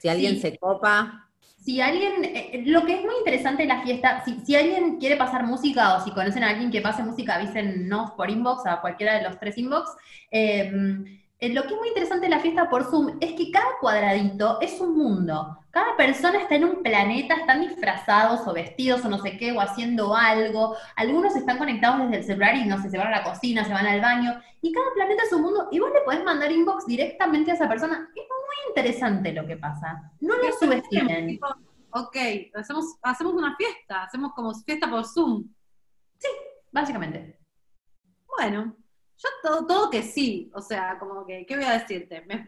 Si 0.00 0.08
alguien 0.08 0.40
se 0.40 0.58
copa, 0.58 1.29
si 1.70 1.80
alguien, 1.80 2.24
eh, 2.24 2.50
eh, 2.52 2.62
lo 2.66 2.84
que 2.84 2.94
es 2.94 3.04
muy 3.04 3.14
interesante 3.18 3.62
de 3.62 3.68
la 3.68 3.80
fiesta, 3.82 4.24
si, 4.24 4.56
alguien 4.56 4.98
quiere 4.98 5.16
pasar 5.16 5.46
música 5.46 5.94
o 5.94 6.04
si 6.04 6.10
conocen 6.10 6.42
a 6.42 6.48
alguien 6.48 6.72
que 6.72 6.80
pase 6.80 7.04
música, 7.04 7.36
avísennos 7.36 8.10
por 8.12 8.28
inbox, 8.28 8.66
a 8.66 8.80
cualquiera 8.80 9.14
de 9.14 9.22
los 9.22 9.38
tres 9.38 9.56
inbox. 9.56 9.88
Em, 10.32 11.04
eh, 11.38 11.48
lo 11.50 11.62
que 11.62 11.74
es 11.74 11.78
muy 11.78 11.88
interesante 11.88 12.26
de 12.26 12.30
la 12.30 12.40
fiesta 12.40 12.68
por 12.68 12.90
Zoom 12.90 13.18
es 13.20 13.34
que 13.34 13.52
cada 13.52 13.78
cuadradito 13.80 14.60
es 14.60 14.80
un 14.80 14.98
mundo. 14.98 15.58
Cada 15.70 15.96
persona 15.96 16.40
está 16.40 16.56
en 16.56 16.64
un 16.64 16.82
planeta, 16.82 17.36
están 17.36 17.60
disfrazados 17.60 18.40
o 18.48 18.52
vestidos 18.52 19.04
o 19.04 19.08
no 19.08 19.18
sé 19.18 19.38
qué, 19.38 19.52
o 19.52 19.60
haciendo 19.60 20.16
algo. 20.16 20.74
Algunos 20.96 21.36
están 21.36 21.56
conectados 21.56 22.00
desde 22.00 22.16
el 22.16 22.24
celular 22.24 22.56
y 22.56 22.64
no 22.64 22.82
sé, 22.82 22.90
se 22.90 22.98
van 22.98 23.06
a 23.06 23.18
la 23.18 23.22
cocina, 23.22 23.64
se 23.64 23.72
van 23.72 23.86
al 23.86 24.00
baño. 24.00 24.40
Y 24.60 24.72
cada 24.72 24.92
planeta 24.92 25.22
es 25.22 25.32
un 25.32 25.42
mundo. 25.42 25.68
Y 25.70 25.78
vos 25.78 25.90
le 25.94 26.00
podés 26.00 26.24
mandar 26.24 26.50
inbox 26.50 26.84
directamente 26.86 27.52
a 27.52 27.54
esa 27.54 27.68
persona. 27.68 28.10
Interesante 28.68 29.32
lo 29.32 29.46
que 29.46 29.56
pasa. 29.56 30.12
No 30.20 30.36
lo 30.36 30.52
subestimen. 30.52 31.38
Ok, 31.92 32.16
hacemos, 32.54 32.96
hacemos 33.02 33.32
una 33.34 33.56
fiesta, 33.56 34.04
hacemos 34.04 34.32
como 34.32 34.54
fiesta 34.54 34.88
por 34.88 35.04
Zoom. 35.04 35.48
Sí, 36.18 36.28
básicamente. 36.70 37.40
Bueno, 38.26 38.76
yo 39.16 39.28
todo, 39.42 39.66
todo 39.66 39.90
que 39.90 40.02
sí, 40.02 40.50
o 40.54 40.62
sea, 40.62 40.98
como 40.98 41.26
que, 41.26 41.44
¿qué 41.46 41.56
voy 41.56 41.64
a 41.64 41.78
decirte? 41.78 42.24
Me, 42.26 42.44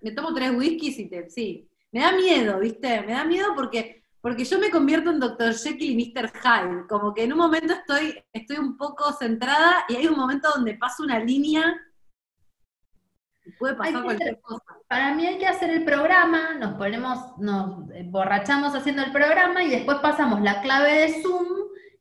me, 0.00 0.10
tomo 0.12 0.32
tres 0.34 0.52
whiskies 0.56 0.98
y 0.98 1.08
te, 1.08 1.28
sí. 1.28 1.68
Me 1.92 2.00
da 2.00 2.12
miedo, 2.12 2.58
¿viste? 2.60 3.02
Me 3.02 3.12
da 3.12 3.24
miedo 3.24 3.48
porque, 3.54 4.04
porque 4.20 4.44
yo 4.44 4.58
me 4.58 4.70
convierto 4.70 5.10
en 5.10 5.20
Dr. 5.20 5.54
Jekyll 5.54 6.00
y 6.00 6.12
Mr. 6.14 6.32
Hyde, 6.32 6.86
como 6.88 7.12
que 7.12 7.24
en 7.24 7.32
un 7.32 7.38
momento 7.38 7.74
estoy, 7.74 8.18
estoy 8.32 8.58
un 8.58 8.76
poco 8.76 9.12
centrada 9.12 9.84
y 9.88 9.96
hay 9.96 10.06
un 10.06 10.16
momento 10.16 10.48
donde 10.54 10.74
paso 10.74 11.02
una 11.02 11.18
línea 11.18 11.78
puede 13.58 13.74
pasar 13.74 14.02
cualquier 14.04 14.40
cosa. 14.40 14.64
Para 14.88 15.14
mí 15.14 15.26
hay 15.26 15.38
que 15.38 15.46
hacer 15.46 15.70
el 15.70 15.84
programa, 15.84 16.54
nos 16.54 16.74
ponemos, 16.74 17.18
nos 17.38 17.84
borrachamos 18.06 18.74
haciendo 18.74 19.02
el 19.02 19.12
programa 19.12 19.62
y 19.62 19.70
después 19.70 19.98
pasamos 19.98 20.40
la 20.40 20.60
clave 20.60 20.92
de 20.92 21.22
Zoom 21.22 21.46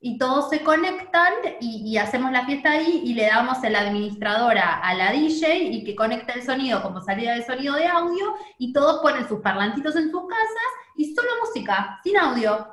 y 0.02 0.18
todos 0.18 0.50
se 0.50 0.64
conectan 0.64 1.34
y, 1.60 1.98
hacemos 1.98 2.32
la 2.32 2.46
fiesta 2.46 2.72
ahí 2.72 3.02
y 3.04 3.14
le 3.14 3.26
damos 3.26 3.62
el 3.64 3.76
administradora 3.76 4.80
a 4.80 4.94
la 4.94 5.12
DJ 5.12 5.64
y 5.64 5.84
que 5.84 5.96
conecta 5.96 6.34
el 6.34 6.44
sonido 6.44 6.82
como 6.82 7.02
salida 7.02 7.36
de 7.36 7.46
sonido 7.46 7.76
de 7.76 7.88
audio 7.88 8.34
y 8.58 8.72
todos 8.72 9.02
ponen 9.02 9.28
sus 9.28 9.42
parlantitos 9.42 9.96
en 9.98 10.10
sus 10.10 10.26
casas 10.28 10.72
y 10.96 11.14
solo 11.14 11.30
música, 11.44 12.00
sin 12.04 12.18
audio 12.18 12.66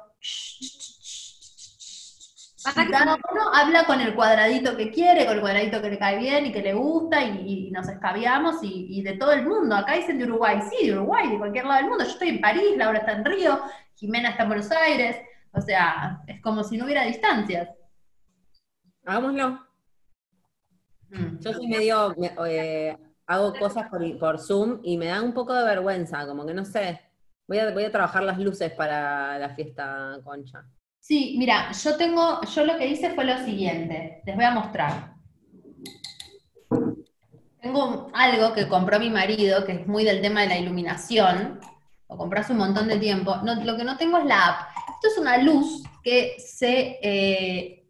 cada 2.75 3.15
uno 3.15 3.55
habla 3.55 3.85
con 3.85 4.01
el 4.01 4.15
cuadradito 4.15 4.77
que 4.77 4.91
quiere, 4.91 5.27
con 5.27 5.37
el 5.37 5.41
cuadradito 5.41 5.81
que 5.81 5.91
le 5.91 5.99
cae 5.99 6.19
bien 6.19 6.47
y 6.47 6.53
que 6.53 6.63
le 6.63 6.75
gusta, 6.75 7.23
y, 7.23 7.71
nos 7.71 7.89
escabiamos, 7.89 8.57
y, 8.63 9.03
de 9.03 9.15
todo 9.15 9.33
el 9.33 9.47
mundo. 9.47 9.77
Acá 9.77 9.95
dicen 9.95 10.19
de 10.19 10.25
Uruguay, 10.25 10.61
sí, 10.71 10.87
de 10.87 10.93
Uruguay, 10.95 11.31
de 11.31 11.39
cualquier 11.39 11.65
lado 11.65 11.81
del 11.81 11.89
mundo. 11.89 12.05
Yo 12.05 12.11
estoy 12.11 12.29
en 12.31 12.41
París, 12.41 12.77
Laura 12.77 12.99
está 12.99 13.13
en 13.13 13.25
Río, 13.25 13.61
Jimena 13.95 14.31
está 14.31 14.43
en 14.43 14.49
Buenos 14.49 14.71
Aires. 14.71 15.17
O 15.53 15.61
sea, 15.61 16.23
es 16.27 16.41
como 16.43 16.65
si 16.65 16.77
no 16.77 16.85
hubiera 16.85 17.05
distancias. 17.05 17.71
Hagámoslo. 19.05 19.67
Mm. 21.11 21.39
Yo 21.39 21.53
soy 21.53 21.67
medio, 21.69 22.15
eh, 22.47 22.97
hago 23.27 23.55
cosas 23.55 23.89
por, 23.89 24.39
Zoom 24.39 24.81
y 24.83 24.97
me 24.99 25.07
da 25.07 25.23
un 25.23 25.33
poco 25.33 25.55
de 25.55 25.65
vergüenza, 25.65 26.27
como 26.27 26.45
que 26.45 26.55
no 26.55 26.65
sé. 26.65 27.01
Voy 27.47 27.59
a, 27.59 27.73
voy 27.73 27.85
a 27.85 27.93
trabajar 27.93 28.23
las 28.25 28.39
luces 28.39 28.73
para 28.73 29.39
la 29.39 29.55
fiesta 29.55 30.19
concha. 30.25 30.67
Sí, 31.07 31.37
mira, 31.39 31.71
yo 31.71 31.97
tengo, 31.97 32.41
yo 32.43 32.65
lo 32.65 32.77
que 32.77 32.89
hice 32.89 33.15
fue 33.15 33.25
lo 33.25 33.39
siguiente, 33.45 34.23
les 34.27 34.35
voy 34.35 34.45
a 34.45 34.51
mostrar. 34.51 35.15
Tengo 37.61 38.11
algo 38.13 38.53
que 38.53 38.67
compró 38.67 38.99
mi 38.99 39.09
marido, 39.09 39.65
que 39.65 39.71
es 39.71 39.87
muy 39.87 40.03
del 40.03 40.21
tema 40.21 40.41
de 40.41 40.49
la 40.49 40.59
iluminación, 40.59 41.61
lo 42.09 42.17
compró 42.17 42.41
hace 42.41 42.55
un 42.55 42.59
montón 42.59 42.89
de 42.89 42.99
tiempo. 42.99 43.37
lo 43.45 43.77
que 43.77 43.85
no 43.85 43.97
tengo 43.97 44.19
es 44.19 44.25
la 44.25 44.47
app. 44.47 44.69
Esto 44.97 45.07
es 45.07 45.19
una 45.19 45.39
luz 45.39 45.85
que 46.03 46.35
se 46.41 46.99
eh, 47.01 47.89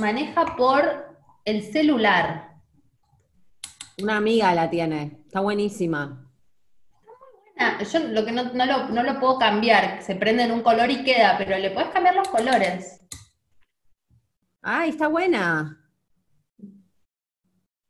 maneja 0.00 0.56
por 0.56 1.16
el 1.44 1.62
celular. 1.72 2.56
Una 4.02 4.16
amiga 4.16 4.52
la 4.54 4.68
tiene, 4.68 5.20
está 5.24 5.38
buenísima. 5.38 6.25
Ah, 7.58 7.82
yo 7.82 7.98
lo 8.00 8.24
que 8.24 8.32
no, 8.32 8.42
lo, 8.44 9.20
puedo 9.20 9.38
cambiar, 9.38 10.02
se 10.02 10.14
prende 10.14 10.42
en 10.42 10.52
un 10.52 10.62
color 10.62 10.90
y 10.90 11.04
queda, 11.04 11.36
pero 11.38 11.56
le 11.56 11.70
puedes 11.70 11.88
cambiar 11.88 12.14
los 12.14 12.28
colores. 12.28 13.00
Ay, 14.62 14.90
está 14.90 15.08
buena. 15.08 15.80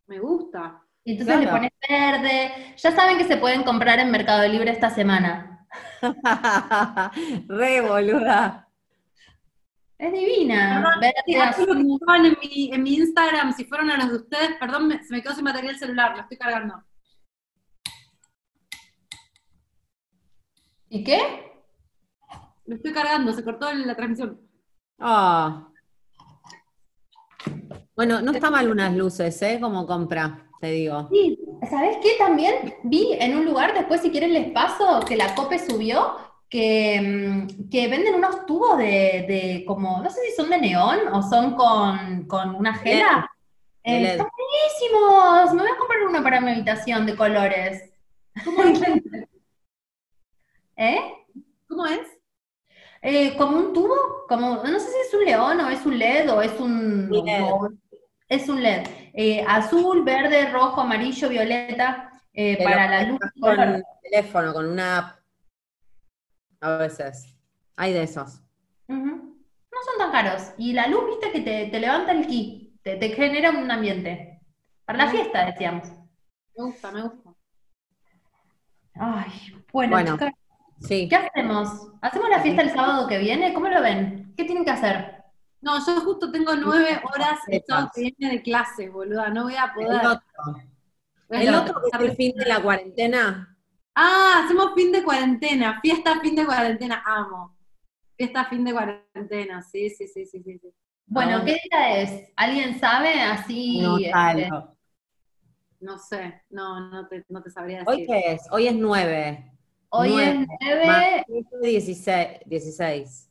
Me 0.06 0.20
gusta. 0.20 0.82
Y 1.02 1.12
entonces 1.12 1.40
le 1.40 1.48
pones 1.48 1.70
verde. 1.88 2.74
Ya 2.76 2.92
saben 2.92 3.18
que 3.18 3.24
se 3.24 3.38
pueden 3.38 3.64
comprar 3.64 3.98
en 3.98 4.10
Mercado 4.10 4.46
Libre 4.46 4.70
esta 4.70 4.90
semana. 4.90 5.66
Re 7.48 7.80
boluda. 7.80 8.68
Es 9.98 10.12
divina. 10.12 10.84
en 11.00 12.36
mi, 12.40 12.70
en 12.72 12.82
mi 12.82 12.94
Instagram, 12.96 13.52
si 13.52 13.64
fueron 13.64 13.90
a 13.90 13.96
los 13.96 14.10
de 14.10 14.16
ustedes, 14.16 14.56
perdón, 14.60 14.92
se 15.02 15.12
me 15.12 15.22
quedó 15.22 15.34
sin 15.34 15.44
batería 15.44 15.70
el 15.70 15.78
celular, 15.78 16.14
lo 16.14 16.22
estoy 16.22 16.36
cargando. 16.36 16.84
¿Y 20.96 21.04
qué? 21.04 21.20
Lo 22.64 22.76
estoy 22.76 22.90
cargando, 22.94 23.30
se 23.34 23.44
cortó 23.44 23.70
la 23.70 23.94
transmisión. 23.94 24.40
Ah. 24.98 25.68
Bueno, 27.94 28.22
no 28.22 28.32
está 28.32 28.50
mal 28.50 28.70
unas 28.70 28.94
luces, 28.94 29.42
¿eh? 29.42 29.58
Como 29.60 29.86
compra, 29.86 30.48
te 30.58 30.68
digo. 30.68 31.06
Sí, 31.12 31.38
¿sabes 31.68 31.98
qué? 32.02 32.12
También 32.18 32.76
vi 32.84 33.12
en 33.12 33.36
un 33.36 33.44
lugar, 33.44 33.74
después 33.74 34.00
si 34.00 34.10
quieren 34.10 34.32
les 34.32 34.50
paso, 34.52 35.00
que 35.06 35.16
la 35.16 35.34
COPE 35.34 35.58
subió, 35.58 36.16
que, 36.48 36.98
mm, 36.98 37.68
que 37.68 37.88
venden 37.88 38.14
unos 38.14 38.46
tubos 38.46 38.78
de, 38.78 39.64
como, 39.66 40.02
no 40.02 40.08
sé 40.08 40.20
si 40.22 40.34
son 40.34 40.48
de 40.48 40.58
neón 40.58 41.08
o 41.12 41.22
son 41.22 41.56
con, 41.56 42.54
una 42.54 42.72
gela. 42.72 43.30
Eh, 43.84 44.12
están 44.12 44.28
buenísimos. 44.34 45.52
Me 45.52 45.62
voy 45.62 45.72
a 45.72 45.78
comprar 45.78 46.06
uno 46.08 46.22
para 46.22 46.40
mi 46.40 46.52
habitación 46.52 47.04
de 47.04 47.16
colores. 47.16 47.90
¿Cómo 50.76 50.88
¿Eh? 50.88 51.14
¿Cómo 51.68 51.86
es? 51.86 52.06
Eh, 53.02 53.36
como 53.36 53.56
un 53.56 53.72
tubo, 53.72 54.26
como, 54.28 54.56
no 54.56 54.80
sé 54.80 54.90
si 54.90 54.98
es 55.06 55.14
un 55.14 55.24
león 55.24 55.60
o 55.60 55.70
es 55.70 55.86
un 55.86 55.98
LED 55.98 56.32
o 56.32 56.42
es 56.42 56.60
un... 56.60 57.78
es 58.28 58.48
un 58.48 58.62
LED. 58.62 58.86
Eh, 59.14 59.44
azul, 59.46 60.04
verde, 60.04 60.50
rojo, 60.50 60.80
amarillo, 60.80 61.28
violeta, 61.28 62.10
eh, 62.32 62.62
para 62.62 62.90
la 62.90 63.02
luz. 63.04 63.20
Con 63.40 63.58
el 63.60 63.84
teléfono, 64.02 64.52
con 64.52 64.68
una 64.68 64.98
app. 64.98 65.18
A 66.60 66.76
veces. 66.78 67.34
Hay 67.76 67.92
de 67.92 68.02
esos. 68.02 68.40
No 68.88 69.82
son 69.84 69.98
tan 69.98 70.10
caros. 70.10 70.52
Y 70.58 70.72
la 70.72 70.88
luz, 70.88 71.04
viste, 71.06 71.30
que 71.32 71.68
te, 71.70 71.78
levanta 71.78 72.12
el 72.12 72.26
ki, 72.26 72.78
te, 72.82 72.96
te, 72.96 73.10
genera 73.10 73.50
un 73.50 73.70
ambiente. 73.70 74.40
Para 74.84 75.04
la 75.04 75.10
fiesta, 75.10 75.46
decíamos. 75.46 75.88
Me 76.56 76.64
gusta, 76.64 76.90
me 76.90 77.02
gusta. 77.02 77.34
Ay, 78.94 79.64
bueno, 79.72 80.16
¿Qué 80.86 81.08
hacemos? 81.16 81.88
¿Hacemos 82.00 82.28
la 82.28 82.40
fiesta 82.40 82.62
el 82.62 82.70
sábado 82.70 83.06
que 83.06 83.18
viene? 83.18 83.54
¿Cómo 83.54 83.68
lo 83.68 83.80
ven? 83.80 84.34
¿Qué 84.36 84.44
tienen 84.44 84.64
que 84.64 84.70
hacer? 84.70 85.24
No, 85.60 85.84
yo 85.84 86.00
justo 86.00 86.30
tengo 86.30 86.54
nueve 86.54 87.00
horas 87.02 87.40
el 87.48 87.62
sábado 87.66 87.90
que 87.94 88.02
viene 88.02 88.36
de 88.36 88.42
clase, 88.42 88.88
boluda, 88.88 89.30
no 89.30 89.44
voy 89.44 89.56
a 89.56 89.72
poder. 89.74 90.20
El 91.30 91.54
otro 91.54 91.80
que 91.80 91.88
es 91.92 92.10
el 92.10 92.16
fin 92.16 92.36
de 92.36 92.44
la 92.46 92.62
cuarentena. 92.62 93.56
Ah, 93.94 94.42
hacemos 94.44 94.74
fin 94.74 94.92
de 94.92 95.02
cuarentena, 95.02 95.80
fiesta 95.80 96.20
fin 96.20 96.36
de 96.36 96.44
cuarentena, 96.44 97.02
amo. 97.04 97.56
Fiesta 98.16 98.44
fin 98.44 98.64
de 98.64 98.72
cuarentena, 98.72 99.62
sí, 99.62 99.90
sí, 99.90 100.06
sí, 100.06 100.26
sí, 100.26 100.42
sí. 100.42 100.58
sí. 100.58 100.68
Bueno. 101.06 101.44
¿qué 101.44 101.58
día 101.70 102.00
es? 102.00 102.32
¿Alguien 102.36 102.78
sabe? 102.78 103.20
Así. 103.22 103.80
No 103.80 103.98
este. 103.98 104.50
No 105.80 105.98
sé, 105.98 106.42
no, 106.50 106.90
no 106.90 107.06
te, 107.06 107.24
no 107.28 107.42
te 107.42 107.50
sabría 107.50 107.84
¿Hoy 107.86 108.00
decir. 108.02 108.06
qué 108.08 108.32
es? 108.32 108.42
Hoy 108.50 108.66
es 108.66 108.74
9. 108.74 109.55
Hoy 109.98 110.10
Nueve, 110.10 110.46
es 111.28 111.44
9, 111.52 111.70
16. 111.70 112.28
16. 112.46 113.30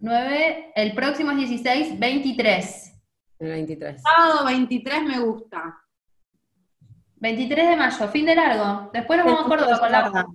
9, 0.00 0.72
el 0.76 0.94
próximo 0.94 1.32
es 1.32 1.38
16, 1.38 1.98
23. 1.98 2.94
El 3.40 3.48
23. 3.48 4.02
Sábado 4.02 4.44
23 4.46 5.02
me 5.04 5.20
gusta. 5.20 5.78
23 7.16 7.68
de 7.70 7.76
mayo, 7.76 8.08
fin 8.08 8.26
de 8.26 8.34
largo. 8.34 8.90
Después 8.92 9.18
nos 9.18 9.26
vamos 9.26 9.44
a 9.44 9.48
Córdoba 9.48 9.80
con 9.80 9.92
la. 9.92 10.26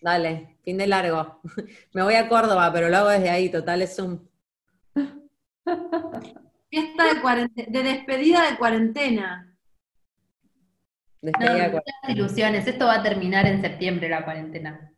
Dale, 0.00 0.56
fin 0.62 0.78
de 0.78 0.86
largo. 0.86 1.40
Me 1.92 2.02
voy 2.02 2.14
a 2.14 2.28
Córdoba, 2.28 2.72
pero 2.72 2.88
lo 2.88 2.96
hago 2.98 3.08
desde 3.08 3.30
ahí, 3.30 3.50
total 3.50 3.82
es 3.82 3.98
un. 3.98 4.28
Fiesta 6.70 7.14
de, 7.14 7.20
cuarentena, 7.20 7.68
de 7.68 7.82
despedida 7.82 8.48
de 8.48 8.56
cuarentena. 8.58 9.47
No, 11.20 11.32
Despedida 11.32 11.68
de 11.68 11.72
no 11.72 12.10
ilusiones, 12.10 12.66
esto 12.66 12.86
va 12.86 12.96
a 12.96 13.02
terminar 13.02 13.46
en 13.46 13.60
septiembre 13.60 14.08
la 14.08 14.24
cuarentena. 14.24 14.92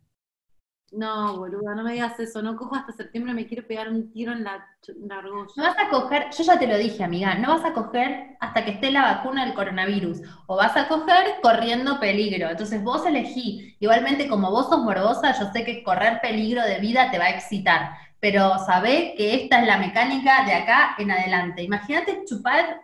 No, 0.92 1.36
boluda, 1.38 1.76
no 1.76 1.84
me 1.84 1.92
digas 1.92 2.18
eso. 2.18 2.42
No 2.42 2.56
cojo 2.56 2.74
hasta 2.74 2.92
septiembre, 2.92 3.32
me 3.32 3.46
quiero 3.46 3.66
pegar 3.66 3.88
un 3.88 4.10
tiro 4.12 4.32
en 4.32 4.42
la, 4.42 4.66
en 4.88 5.08
la 5.08 5.18
argolla. 5.18 5.52
No 5.56 5.62
vas 5.62 5.78
a 5.78 5.88
coger, 5.88 6.26
yo 6.36 6.42
ya 6.42 6.58
te 6.58 6.66
lo 6.66 6.76
dije, 6.76 7.04
amiga, 7.04 7.34
no 7.36 7.54
vas 7.54 7.64
a 7.64 7.72
coger 7.72 8.36
hasta 8.40 8.64
que 8.64 8.72
esté 8.72 8.90
la 8.90 9.02
vacuna 9.02 9.44
del 9.44 9.54
coronavirus. 9.54 10.20
O 10.48 10.56
vas 10.56 10.76
a 10.76 10.88
coger 10.88 11.36
corriendo 11.42 12.00
peligro. 12.00 12.50
Entonces 12.50 12.82
vos 12.82 13.06
elegí. 13.06 13.76
Igualmente, 13.78 14.28
como 14.28 14.50
vos 14.50 14.68
sos 14.68 14.82
morbosa, 14.82 15.32
yo 15.38 15.52
sé 15.52 15.64
que 15.64 15.84
correr 15.84 16.20
peligro 16.20 16.62
de 16.62 16.80
vida 16.80 17.10
te 17.12 17.18
va 17.18 17.26
a 17.26 17.30
excitar. 17.30 17.92
Pero 18.18 18.58
sabé 18.58 19.14
que 19.16 19.34
esta 19.34 19.60
es 19.60 19.66
la 19.68 19.78
mecánica 19.78 20.44
de 20.44 20.54
acá 20.54 20.96
en 20.98 21.12
adelante. 21.12 21.62
Imagínate 21.62 22.24
chupar 22.26 22.80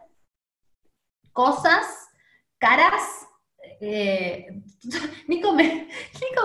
cosas 1.32 2.08
caras. 2.58 3.25
Eh, 3.80 4.46
Nico, 5.28 5.52
me, 5.52 5.88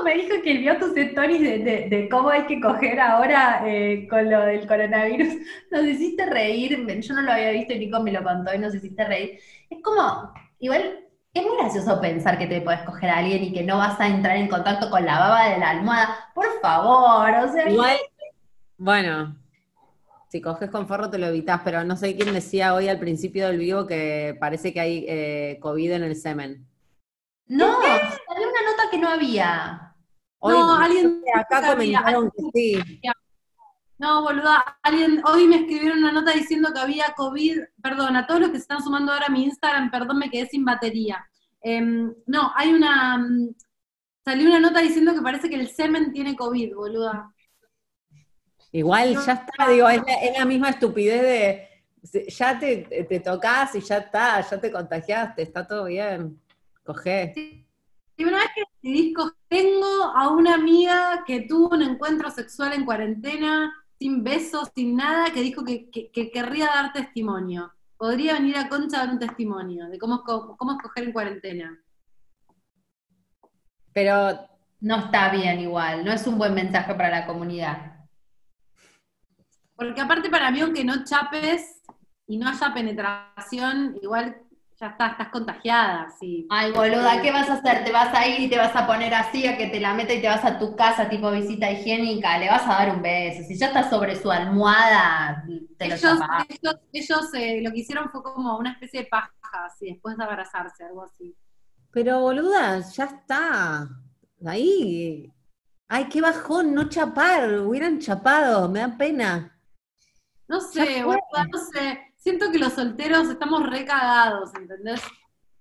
me 0.04 0.14
dijo 0.16 0.36
que 0.44 0.54
vio 0.58 0.78
tus 0.78 0.96
stories 0.98 1.42
de, 1.42 1.60
de- 1.60 1.88
de 1.90 2.10
cómo 2.10 2.30
hay 2.30 2.46
que 2.48 2.60
coger 2.60 3.00
ahora 3.00 3.64
eh, 3.66 4.08
con 4.10 4.30
lo 4.30 4.42
del 4.42 4.68
coronavirus. 4.68 5.34
Nos 5.72 5.84
hiciste 5.86 6.26
reír, 6.26 6.86
yo 7.02 7.14
no 7.14 7.22
lo 7.22 7.32
había 7.32 7.52
visto 7.52 7.74
y 7.74 7.80
Nico 7.80 8.02
me 8.02 8.12
lo 8.12 8.24
contó 8.24 8.54
y 8.54 8.58
nos 8.58 8.74
hiciste 8.76 9.04
reír. 9.06 9.40
Es 9.70 9.80
como, 9.84 10.34
igual, 10.60 11.00
es 11.34 11.44
muy 11.44 11.56
gracioso 11.58 12.02
pensar 12.02 12.38
que 12.38 12.48
te 12.48 12.62
puedes 12.62 12.82
coger 12.82 13.10
a 13.10 13.18
alguien 13.20 13.44
y 13.44 13.54
que 13.54 13.64
no 13.64 13.78
vas 13.78 14.00
a 14.00 14.08
entrar 14.08 14.36
en 14.38 14.50
contacto 14.50 14.90
con 14.90 15.06
la 15.06 15.20
baba 15.20 15.50
de 15.50 15.60
la 15.60 15.70
almohada. 15.70 16.16
Por 16.36 16.48
favor, 16.62 17.30
o 17.46 17.54
sea, 17.54 17.70
Igual, 17.70 17.98
bueno, 18.78 19.38
si 20.28 20.42
coges 20.42 20.70
con 20.70 20.88
forro 20.88 21.10
te 21.10 21.18
lo 21.20 21.28
evitas, 21.28 21.62
pero 21.64 21.84
no 21.84 21.96
sé 21.96 22.16
quién 22.16 22.34
decía 22.34 22.74
hoy 22.74 22.88
al 22.90 23.00
principio 23.00 23.48
del 23.48 23.60
vivo 23.60 23.86
que 23.88 24.36
parece 24.40 24.74
que 24.74 24.80
hay 24.80 25.06
eh, 25.08 25.58
COVID 25.62 25.92
en 25.92 26.04
el 26.04 26.16
semen. 26.16 26.66
No, 27.58 27.82
salió 27.82 28.50
una 28.50 28.72
nota 28.72 28.84
que 28.90 28.98
no 28.98 29.10
había. 29.10 29.94
Hoy 30.40 30.54
No, 30.54 30.76
alguien 30.76 31.24
acá 31.36 31.58
había- 31.58 31.70
comentaron 31.72 32.32
que 32.32 32.44
sí. 32.54 33.02
No, 33.98 34.24
boluda, 34.24 34.64
alguien, 34.82 35.22
hoy 35.26 35.48
me 35.48 35.58
escribieron 35.58 36.00
una 36.00 36.12
nota 36.12 36.32
diciendo 36.32 36.72
que 36.74 36.80
había 36.80 37.14
COVID, 37.16 37.60
perdón, 37.84 38.16
a 38.16 38.26
todos 38.26 38.40
los 38.42 38.50
que 38.50 38.56
se 38.58 38.64
están 38.64 38.82
sumando 38.82 39.12
ahora 39.14 39.28
a 39.28 39.30
mi 39.30 39.44
Instagram, 39.44 39.92
perdón, 39.92 40.18
me 40.18 40.30
quedé 40.32 40.48
sin 40.48 40.66
batería. 40.66 41.24
Em, 41.62 42.12
no, 42.26 42.52
hay 42.56 42.74
una, 42.74 43.20
mm, 43.20 43.54
salió 44.26 44.48
una 44.48 44.60
nota 44.60 44.80
diciendo 44.80 45.14
que 45.14 45.22
parece 45.22 45.48
que 45.50 45.56
el 45.58 45.70
semen 45.70 46.12
tiene 46.12 46.36
COVID, 46.36 46.74
boluda. 46.74 47.32
Igual 48.72 49.14
No. 49.14 49.24
ya 49.26 49.34
está, 49.34 49.68
digo, 49.70 49.88
es 49.90 50.02
la, 50.08 50.14
es 50.14 50.38
la 50.40 50.46
misma 50.46 50.70
estupidez 50.70 51.22
de 51.22 52.26
ya 52.30 52.58
te, 52.58 52.78
te 53.08 53.20
tocas 53.20 53.76
y 53.76 53.82
ya 53.82 53.98
está, 53.98 54.42
ya 54.42 54.60
te 54.60 54.72
contagiaste, 54.72 55.44
está 55.44 55.68
todo 55.68 55.86
bien. 55.86 56.42
Cogé. 56.84 57.34
Y 58.18 58.24
una 58.26 58.38
vez 58.38 58.50
que 58.56 58.64
decidís 58.82 59.16
tengo 59.48 60.04
a 60.16 60.30
una 60.30 60.56
amiga 60.56 61.24
que 61.26 61.42
tuvo 61.42 61.76
un 61.76 61.82
encuentro 61.82 62.30
sexual 62.30 62.74
en 62.74 62.86
cuarentena, 62.86 63.74
sin 64.00 64.24
besos, 64.24 64.70
sin 64.76 64.96
nada, 64.96 65.32
que 65.32 65.42
dijo 65.42 65.64
que, 65.64 65.90
que- 65.90 66.12
que 66.12 66.32
querría 66.32 66.68
dar 66.68 66.94
testimonio. 66.94 67.72
Podría 67.98 68.34
venir 68.34 68.58
a 68.58 68.68
Concha 68.70 68.98
a 68.98 69.06
dar 69.06 69.14
un 69.14 69.20
testimonio 69.20 69.88
de 69.90 69.98
cómo, 70.00 70.24
cómo 70.24 70.72
escoger 70.74 71.04
en 71.06 71.12
cuarentena. 71.14 71.84
Pero 73.94 74.48
No 74.84 74.96
está 74.98 75.30
bien 75.30 75.60
igual, 75.60 76.04
no 76.04 76.12
es 76.12 76.26
un 76.26 76.40
buen 76.40 76.56
mensaje 76.56 76.96
para 76.96 77.12
la 77.12 77.28
comunidad. 77.28 78.00
Porque 79.76 80.02
aparte 80.02 80.28
para 80.28 80.50
mí, 80.50 80.60
aunque 80.62 80.84
no 80.84 81.04
chapes 81.04 81.84
y 82.26 82.38
no 82.38 82.50
haya 82.50 82.74
penetración, 82.74 84.00
igual 84.02 84.42
ya 84.82 84.88
está, 84.88 85.08
estás 85.10 85.30
contagiada. 85.30 86.10
Sí. 86.10 86.48
Ay, 86.50 86.72
boluda, 86.72 87.22
¿qué 87.22 87.32
vas 87.32 87.48
a 87.50 87.54
hacer? 87.54 87.86
¿Te 87.86 87.92
vas 87.92 88.14
a 88.16 88.28
ir 88.28 88.42
y 88.42 88.50
te 88.50 88.58
vas 88.58 88.76
a 88.76 88.88
poner 88.88 89.14
así 89.14 89.46
a 89.46 89.56
que 89.56 89.68
te 89.68 89.80
la 89.80 89.94
meta 89.94 90.12
y 90.14 90.22
te 90.22 90.28
vas 90.28 90.44
a 90.44 90.58
tu 90.58 90.76
casa 90.76 91.08
tipo 91.08 91.30
visita 91.30 91.72
higiénica? 91.72 92.40
Le 92.40 92.50
vas 92.50 92.64
a 92.66 92.74
dar 92.74 92.96
un 92.96 93.02
beso. 93.04 93.44
Si 93.48 93.56
ya 93.56 93.68
estás 93.68 93.92
sobre 93.92 94.16
su 94.16 94.32
almohada, 94.32 95.46
te 95.78 95.88
lo 95.88 95.96
ellos 95.96 96.20
chapás. 96.20 96.48
ellos, 96.50 96.76
ellos, 96.92 97.34
eh, 97.36 97.62
lo 97.62 97.72
que 97.72 97.80
hicieron 97.80 98.10
fue 98.10 98.24
como 98.24 98.58
una 98.58 98.72
especie 98.72 99.02
de 99.02 99.06
paja, 99.08 99.32
así, 99.66 99.92
después 99.92 100.18
de 100.18 100.24
abrazarse, 100.24 100.84
algo 100.84 101.04
así. 101.04 101.36
Pero 101.92 102.22
boluda, 102.22 102.80
ya 102.80 103.06
está. 103.06 103.88
Ahí. 104.44 105.32
Ay, 105.88 106.06
qué 106.06 106.22
bajón, 106.22 106.74
no 106.74 106.90
chapar. 106.90 107.60
Hubieran 107.60 108.00
chapado, 108.00 108.68
me 108.68 108.80
da 108.80 108.98
pena. 108.98 109.60
No 110.48 110.60
sé, 110.60 111.04
boluda, 111.04 111.46
no 111.52 111.60
sé. 111.72 112.11
Siento 112.22 112.52
que 112.52 112.60
los 112.60 112.74
solteros 112.74 113.30
estamos 113.30 113.68
recagados, 113.68 114.52
¿entendés? 114.54 115.02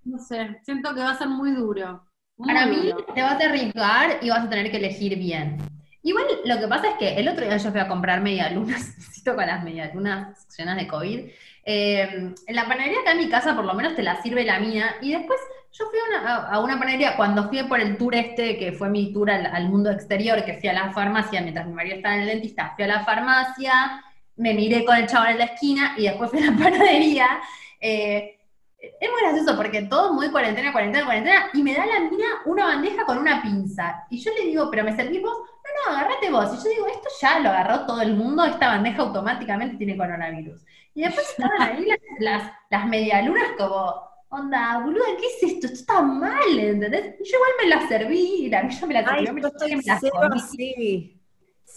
No 0.05 0.19
sé, 0.19 0.61
siento 0.63 0.95
que 0.95 1.01
va 1.01 1.13
a 1.13 1.19
ser 1.19 1.29
muy 1.29 1.53
duro. 1.53 2.05
muy 2.37 2.53
Para 2.53 2.67
mí, 2.67 2.77
duro. 2.91 3.03
te 3.15 3.23
vas 3.23 3.41
a 3.41 3.47
arriesgar 3.47 4.19
y 4.21 4.29
vas 4.29 4.45
a 4.45 4.51
tener 4.51 4.71
que 4.71 4.77
elegir 4.77 5.19
bien. 5.19 5.57
Igual 6.03 6.27
lo 6.45 6.59
que 6.59 6.69
pasa 6.69 6.91
es 6.91 6.97
que 6.99 7.15
el 7.19 7.29
otro 7.29 7.47
día 7.47 7.57
yo 7.57 7.71
fui 7.71 7.81
a 7.81 7.89
comprar 7.89 8.21
medialunas, 8.21 8.79
necesito 8.99 9.35
con 9.35 9.47
las 9.47 9.65
medialunas 9.65 10.47
llenas 10.55 10.77
de 10.77 10.87
COVID. 10.87 11.31
Eh, 11.65 12.35
en 12.47 12.57
la 12.57 12.69
panadería 12.69 13.01
acá 13.01 13.13
en 13.13 13.19
mi 13.19 13.31
casa 13.31 13.57
por 13.57 13.65
lo 13.65 13.73
menos 13.73 13.95
te 13.97 14.03
la 14.03 14.21
sirve 14.21 14.45
la 14.45 14.61
mía. 14.61 14.97
Y 15.01 15.13
después 15.13 15.41
yo 15.73 15.87
fui 15.89 15.99
a 15.99 16.21
una, 16.21 16.37
a 16.47 16.61
una 16.61 16.79
panadería 16.79 17.17
cuando 17.17 17.49
fui 17.49 17.63
por 17.63 17.81
el 17.81 17.97
tour 17.97 18.15
este, 18.15 18.59
que 18.59 18.73
fue 18.73 18.91
mi 18.91 19.15
tour 19.15 19.31
al, 19.31 19.47
al 19.47 19.67
mundo 19.71 19.91
exterior, 19.91 20.45
que 20.45 20.59
fui 20.59 20.69
a 20.69 20.75
la 20.75 20.93
farmacia 20.93 21.41
mientras 21.41 21.67
mi 21.67 21.73
marido 21.73 21.97
estaba 21.97 22.17
en 22.17 22.21
el 22.23 22.29
dentista, 22.29 22.75
fui 22.77 22.85
a 22.85 22.89
la 22.89 23.05
farmacia, 23.07 24.05
me 24.41 24.55
miré 24.55 24.85
con 24.85 24.97
el 24.97 25.07
chabón 25.07 25.29
en 25.29 25.39
la 25.39 25.45
esquina 25.45 25.95
y 25.97 26.05
después 26.05 26.31
fui 26.31 26.43
a 26.43 26.51
la 26.51 26.57
panadería. 26.59 27.41
Eh, 27.81 28.37
es 28.79 29.11
muy 29.11 29.21
gracioso 29.21 29.57
porque 29.57 29.83
todo 29.83 30.15
muy 30.15 30.31
cuarentena, 30.31 30.73
cuarentena, 30.73 31.05
cuarentena, 31.05 31.51
y 31.53 31.63
me 31.63 31.75
da 31.75 31.85
la 31.85 32.01
mina 32.01 32.27
una 32.47 32.65
bandeja 32.65 33.05
con 33.05 33.19
una 33.19 33.43
pinza. 33.43 34.07
Y 34.09 34.19
yo 34.19 34.33
le 34.33 34.47
digo, 34.47 34.71
¿pero 34.71 34.85
me 34.85 34.97
servís 34.97 35.21
vos? 35.21 35.35
No, 35.37 35.93
no, 35.93 35.99
agarrate 35.99 36.31
vos. 36.31 36.47
Y 36.55 36.65
yo 36.65 36.71
digo, 36.71 36.87
esto 36.87 37.09
ya 37.21 37.41
lo 37.41 37.51
agarró 37.51 37.85
todo 37.85 38.01
el 38.01 38.17
mundo, 38.17 38.45
esta 38.45 38.69
bandeja 38.69 39.03
automáticamente 39.03 39.77
tiene 39.77 39.99
coronavirus. 39.99 40.65
Y 40.95 41.03
después 41.03 41.29
estaban 41.29 41.61
ahí 41.61 41.85
las, 41.85 41.99
las, 42.19 42.53
las 42.71 42.87
medialunas 42.87 43.51
como, 43.59 44.03
onda, 44.31 44.79
boluda, 44.79 45.05
¿qué 45.19 45.27
es 45.27 45.53
esto? 45.53 45.67
Esto 45.67 45.79
está 45.79 46.03
mal, 46.03 46.59
¿entendés? 46.59 47.17
Y 47.21 47.25
yo 47.31 47.37
igual 47.37 47.51
me 47.63 47.69
la 47.69 47.89
serví, 47.89 48.45
y 48.45 48.49
la 48.49 48.67
yo 48.67 48.87
me 48.87 48.95
la 48.95 49.01
Ay, 49.01 49.27
serví, 49.27 49.33
me 49.33 49.41
yo 49.43 49.49
la 49.49 49.53
estoy 49.53 49.77
me 49.77 49.83
la 49.83 50.01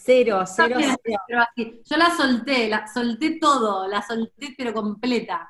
cero. 0.04 0.44
Cero, 0.46 0.78
cero, 0.80 1.20
pero 1.28 1.42
así. 1.42 1.82
Yo 1.84 1.98
la 1.98 2.16
solté, 2.16 2.70
la 2.70 2.88
solté 2.88 3.40
todo, 3.40 3.88
la 3.88 4.02
solté 4.02 4.54
pero 4.58 4.74
completa. 4.74 5.50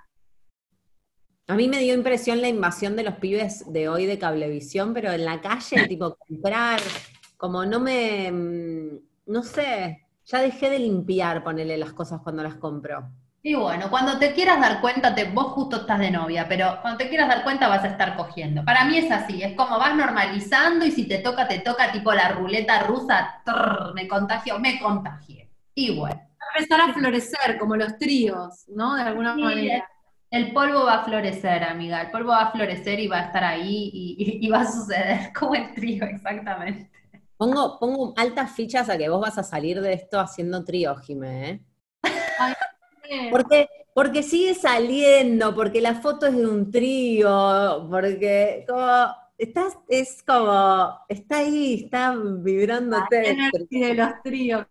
A 1.48 1.56
mí 1.56 1.68
me 1.68 1.80
dio 1.80 1.94
impresión 1.94 2.42
la 2.42 2.48
invasión 2.48 2.96
de 2.96 3.04
los 3.04 3.16
pibes 3.16 3.72
de 3.72 3.90
hoy 3.90 4.06
de 4.06 4.18
Cablevisión, 4.18 4.94
pero 4.94 5.12
en 5.12 5.26
la 5.26 5.42
calle, 5.42 5.88
tipo, 5.88 6.16
comprar, 6.16 6.80
como 7.36 7.66
no 7.66 7.80
me, 7.80 8.32
mm, 8.32 9.00
no 9.26 9.44
sé, 9.44 10.08
ya 10.26 10.42
dejé 10.42 10.70
de 10.70 10.80
limpiar, 10.80 11.44
ponerle 11.44 11.78
las 11.78 11.94
cosas 11.94 12.22
cuando 12.22 12.44
las 12.44 12.56
compro. 12.56 13.10
Y 13.46 13.56
bueno, 13.56 13.90
cuando 13.90 14.18
te 14.20 14.34
quieras 14.34 14.62
dar 14.62 14.80
cuenta, 14.80 15.14
te, 15.14 15.26
vos 15.26 15.48
justo 15.48 15.78
estás 15.82 16.00
de 16.00 16.12
novia, 16.12 16.48
pero 16.48 16.78
cuando 16.82 16.98
te 17.00 17.10
quieras 17.10 17.28
dar 17.28 17.44
cuenta 17.44 17.68
vas 17.68 17.84
a 17.84 17.88
estar 17.90 18.16
cogiendo. 18.16 18.64
Para 18.64 18.86
mí 18.86 18.98
es 18.98 19.12
así, 19.12 19.44
es 19.44 19.54
como 19.56 19.78
vas 19.78 19.96
normalizando 19.96 20.86
y 20.86 20.92
si 20.92 21.08
te 21.08 21.18
toca, 21.20 21.48
te 21.48 21.60
toca 21.60 21.92
tipo 21.92 22.14
la 22.14 22.30
ruleta 22.30 22.84
rusa, 22.84 23.42
trrr, 23.46 23.94
me 23.94 24.08
contagio, 24.08 24.60
me 24.60 24.80
contagié. 24.80 25.50
Y 25.76 25.98
bueno, 25.98 26.16
Va 26.42 26.46
a 26.56 26.58
empezar 26.60 26.82
a 26.82 26.94
florecer, 26.94 27.58
como 27.60 27.76
los 27.76 27.98
tríos, 27.98 28.66
¿no? 28.70 28.96
De 28.96 29.02
alguna 29.04 29.36
Sí, 29.36 29.42
manera. 29.42 29.90
el 30.32 30.54
polvo 30.54 30.86
va 30.86 30.96
a 31.02 31.04
florecer, 31.06 31.64
amiga, 31.64 32.02
el 32.02 32.12
polvo 32.12 32.30
va 32.30 32.44
a 32.44 32.52
florecer 32.52 33.00
y 33.00 33.08
va 33.08 33.20
a 33.20 33.26
estar 33.28 33.44
ahí 33.44 33.90
y, 33.94 34.16
y- 34.42 34.46
y 34.48 34.50
va 34.50 34.62
a 34.62 34.72
suceder 34.72 35.34
como 35.40 35.56
el 35.56 35.74
trío, 35.74 36.06
exactamente. 36.06 36.92
Pongo, 37.38 37.78
pongo 37.80 38.14
altas 38.18 38.52
fichas 38.56 38.90
a 38.90 38.98
que 38.98 39.08
vos 39.10 39.22
vas 39.22 39.38
a 39.38 39.44
salir 39.44 39.82
de 39.82 39.94
esto 39.94 40.20
haciendo 40.20 40.64
trío, 40.66 40.96
Jimé, 40.96 41.50
¿eh? 41.52 41.64
Eh, 42.40 42.73
Porque 43.32 43.68
Porque 43.94 44.24
sigue 44.24 44.56
saliendo, 44.56 45.54
porque 45.54 45.80
la 45.80 45.96
foto 45.96 46.26
es 46.26 46.36
de 46.36 46.48
un 46.48 46.72
trío, 46.72 47.88
porque 47.92 48.66
como 48.68 49.14
estás, 49.38 49.78
es 49.88 50.24
como, 50.24 51.00
está 51.08 51.38
ahí, 51.38 51.84
está 51.84 52.16
vibrándote. 52.16 53.38
de 53.70 53.94
los 53.94 54.22
tríos. 54.24 54.66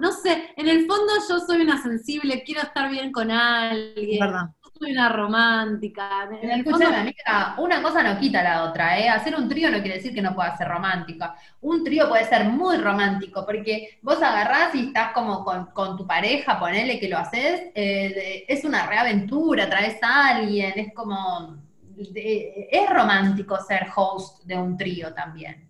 No 0.00 0.12
sé, 0.12 0.50
en 0.56 0.68
el 0.68 0.86
fondo 0.86 1.12
yo 1.28 1.40
soy 1.40 1.62
una 1.62 1.82
sensible, 1.82 2.42
quiero 2.44 2.62
estar 2.62 2.88
bien 2.90 3.10
con 3.10 3.30
alguien. 3.30 4.20
verdad. 4.20 4.46
Soy 4.78 4.92
una 4.92 5.08
romántica. 5.08 6.28
En 6.40 6.50
el 6.50 6.62
fondo, 6.62 6.78
Escúchame, 6.78 6.96
amiga, 6.96 7.54
una 7.58 7.82
cosa 7.82 8.02
no 8.02 8.18
quita 8.18 8.42
la 8.42 8.64
otra, 8.64 8.98
¿eh? 8.98 9.08
Hacer 9.08 9.34
un 9.34 9.48
trío 9.48 9.70
no 9.70 9.80
quiere 9.80 9.96
decir 9.96 10.14
que 10.14 10.22
no 10.22 10.34
pueda 10.34 10.56
ser 10.56 10.68
romántica. 10.68 11.34
Un 11.60 11.82
trío 11.82 12.08
puede 12.08 12.24
ser 12.24 12.44
muy 12.44 12.76
romántico, 12.76 13.44
porque 13.44 13.98
vos 14.02 14.22
agarrás 14.22 14.74
y 14.74 14.88
estás 14.88 15.12
como 15.12 15.44
con, 15.44 15.66
con 15.66 15.96
tu 15.96 16.06
pareja, 16.06 16.58
ponele 16.60 17.00
que 17.00 17.08
lo 17.08 17.18
haces, 17.18 17.70
eh, 17.74 18.44
es 18.46 18.64
una 18.64 18.86
reaventura, 18.86 19.68
traes 19.68 20.02
a 20.02 20.36
alguien, 20.36 20.72
es 20.76 20.94
como, 20.94 21.56
es 21.96 22.90
romántico 22.90 23.58
ser 23.60 23.88
host 23.94 24.44
de 24.44 24.56
un 24.56 24.76
trío 24.76 25.12
también. 25.12 25.68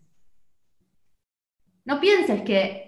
No 1.84 1.98
pienses 2.00 2.42
que 2.42 2.87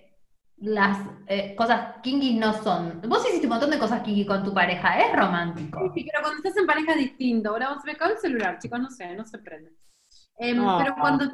las 0.61 0.99
eh, 1.27 1.55
cosas 1.57 1.97
kinky 2.03 2.35
no 2.39 2.53
son. 2.63 3.01
Vos 3.09 3.27
hiciste 3.29 3.47
un 3.47 3.53
montón 3.53 3.71
de 3.71 3.79
cosas 3.79 4.03
kinky 4.03 4.27
con 4.27 4.45
tu 4.45 4.53
pareja, 4.53 5.01
es 5.01 5.17
romántico. 5.17 5.91
Sí, 5.95 6.07
pero 6.11 6.23
cuando 6.23 6.37
estás 6.39 6.57
en 6.57 6.67
pareja 6.67 6.93
es 6.93 6.99
distinto. 6.99 7.51
Ahora 7.51 7.77
se 7.81 7.87
me 7.87 7.93
acabó 7.93 8.13
el 8.13 8.19
celular, 8.19 8.59
chicos, 8.59 8.81
no 8.81 8.91
sé, 8.91 9.15
no 9.15 9.25
se 9.27 9.39
prende. 9.39 9.73
Em, 10.39 10.57
No. 10.59 10.79
Pero 10.79 10.95
cuando, 11.01 11.25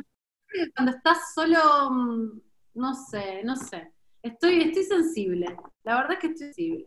cuando 0.74 0.92
estás 0.92 1.32
solo, 1.34 1.90
mm, 1.90 2.40
no 2.74 2.94
sé, 2.94 3.42
no 3.44 3.56
sé. 3.56 3.92
Estoy, 4.22 4.62
estoy 4.62 4.84
sensible. 4.84 5.56
La 5.84 5.96
verdad 5.96 6.12
es 6.12 6.18
que 6.18 6.26
estoy 6.28 6.46
sensible. 6.46 6.84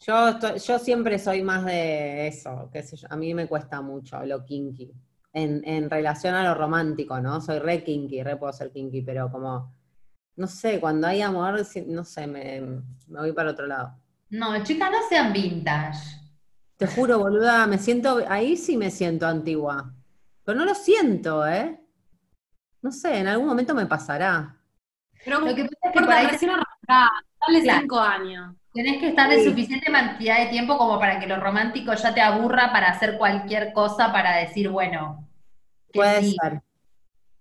Yo, 0.00 0.28
estoy- 0.28 0.58
yo 0.58 0.78
siempre 0.78 1.18
soy 1.18 1.42
más 1.42 1.64
de 1.64 2.26
eso, 2.28 2.70
qué 2.72 2.82
sé 2.82 2.96
yo, 2.96 3.06
a 3.10 3.16
mí 3.16 3.34
me 3.34 3.46
cuesta 3.46 3.82
mucho 3.82 4.24
lo 4.24 4.44
kinky. 4.44 4.90
En, 5.32 5.62
en 5.64 5.90
relación 5.90 6.34
a 6.34 6.42
lo 6.42 6.54
romántico, 6.54 7.20
¿no? 7.20 7.40
Soy 7.40 7.58
re 7.58 7.84
kinky, 7.84 8.22
re 8.22 8.36
puedo 8.36 8.52
ser 8.52 8.72
kinky, 8.72 9.02
pero 9.02 9.30
como, 9.30 9.74
no 10.36 10.46
sé, 10.46 10.80
cuando 10.80 11.06
hay 11.06 11.22
amor, 11.22 11.60
no 11.86 12.04
sé, 12.04 12.26
me, 12.26 12.60
me 13.08 13.20
voy 13.20 13.32
para 13.32 13.50
otro 13.50 13.66
lado. 13.66 13.94
No, 14.30 14.62
chicas, 14.62 14.90
no 14.90 14.98
sean 15.08 15.32
vintage. 15.32 15.98
Te 16.76 16.86
juro, 16.86 17.18
boluda, 17.18 17.66
me 17.66 17.78
siento, 17.78 18.22
ahí 18.28 18.56
sí 18.56 18.76
me 18.76 18.90
siento 18.90 19.26
antigua. 19.26 19.92
Pero 20.44 20.58
no 20.58 20.64
lo 20.64 20.74
siento, 20.74 21.46
¿eh? 21.46 21.78
No 22.80 22.90
sé, 22.92 23.18
en 23.18 23.28
algún 23.28 23.46
momento 23.48 23.74
me 23.74 23.86
pasará. 23.86 24.56
Pero 25.24 25.40
Lo 25.40 25.54
que 25.54 25.64
pasa 25.64 25.76
es 25.82 25.92
que 25.92 26.00
por 26.00 26.10
ahí 26.12 26.26
recién 26.28 26.52
dale 26.88 27.62
Claro. 27.62 27.80
cinco 27.80 27.98
años. 28.00 28.56
tenés 28.72 28.98
que 29.00 29.08
estar 29.08 29.28
de 29.28 29.38
Sí. 29.40 29.50
suficiente 29.50 29.90
cantidad 29.90 30.38
de 30.38 30.46
tiempo 30.46 30.78
como 30.78 30.98
para 30.98 31.18
que 31.18 31.26
lo 31.26 31.40
romántico 31.40 31.92
ya 31.92 32.14
te 32.14 32.20
aburra 32.20 32.70
para 32.72 32.88
hacer 32.90 33.18
cualquier 33.18 33.72
cosa 33.72 34.12
para 34.12 34.36
decir, 34.36 34.68
bueno, 34.70 35.28
Puede 35.92 36.22
sí. 36.22 36.36
ser, 36.40 36.62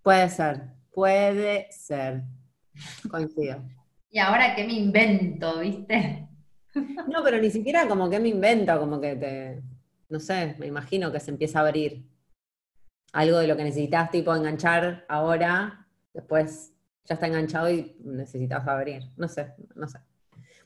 puede 0.02 0.30
ser, 0.30 0.62
puede 0.92 1.72
ser. 1.72 2.24
Coincido. 3.10 3.64
Y 4.10 4.20
ahora 4.20 4.56
qué 4.56 4.66
me 4.66 4.74
invento, 4.74 5.60
¿viste? 5.60 6.28
No, 7.08 7.24
pero 7.24 7.40
ni 7.40 7.50
siquiera 7.50 7.88
como 7.88 8.10
que 8.10 8.20
me 8.20 8.30
invento, 8.30 8.80
como 8.80 9.02
que 9.02 9.16
te, 9.16 9.64
no 10.10 10.20
sé, 10.20 10.56
me 10.60 10.68
imagino 10.68 11.12
que 11.12 11.20
se 11.20 11.32
empieza 11.32 11.60
a 11.60 11.64
abrir 11.64 12.06
algo 13.14 13.40
de 13.40 13.48
lo 13.48 13.58
que 13.58 13.64
necesitas, 13.64 14.12
tipo 14.12 14.36
enganchar 14.36 15.06
ahora, 15.08 15.88
después 16.14 16.74
ya 17.06 17.16
está 17.16 17.28
enganchado 17.28 17.70
y 17.70 17.96
necesitas 18.04 18.68
abrir. 18.68 19.04
No 19.18 19.28
sé, 19.28 19.54
no 19.76 19.88
sé. 19.88 20.00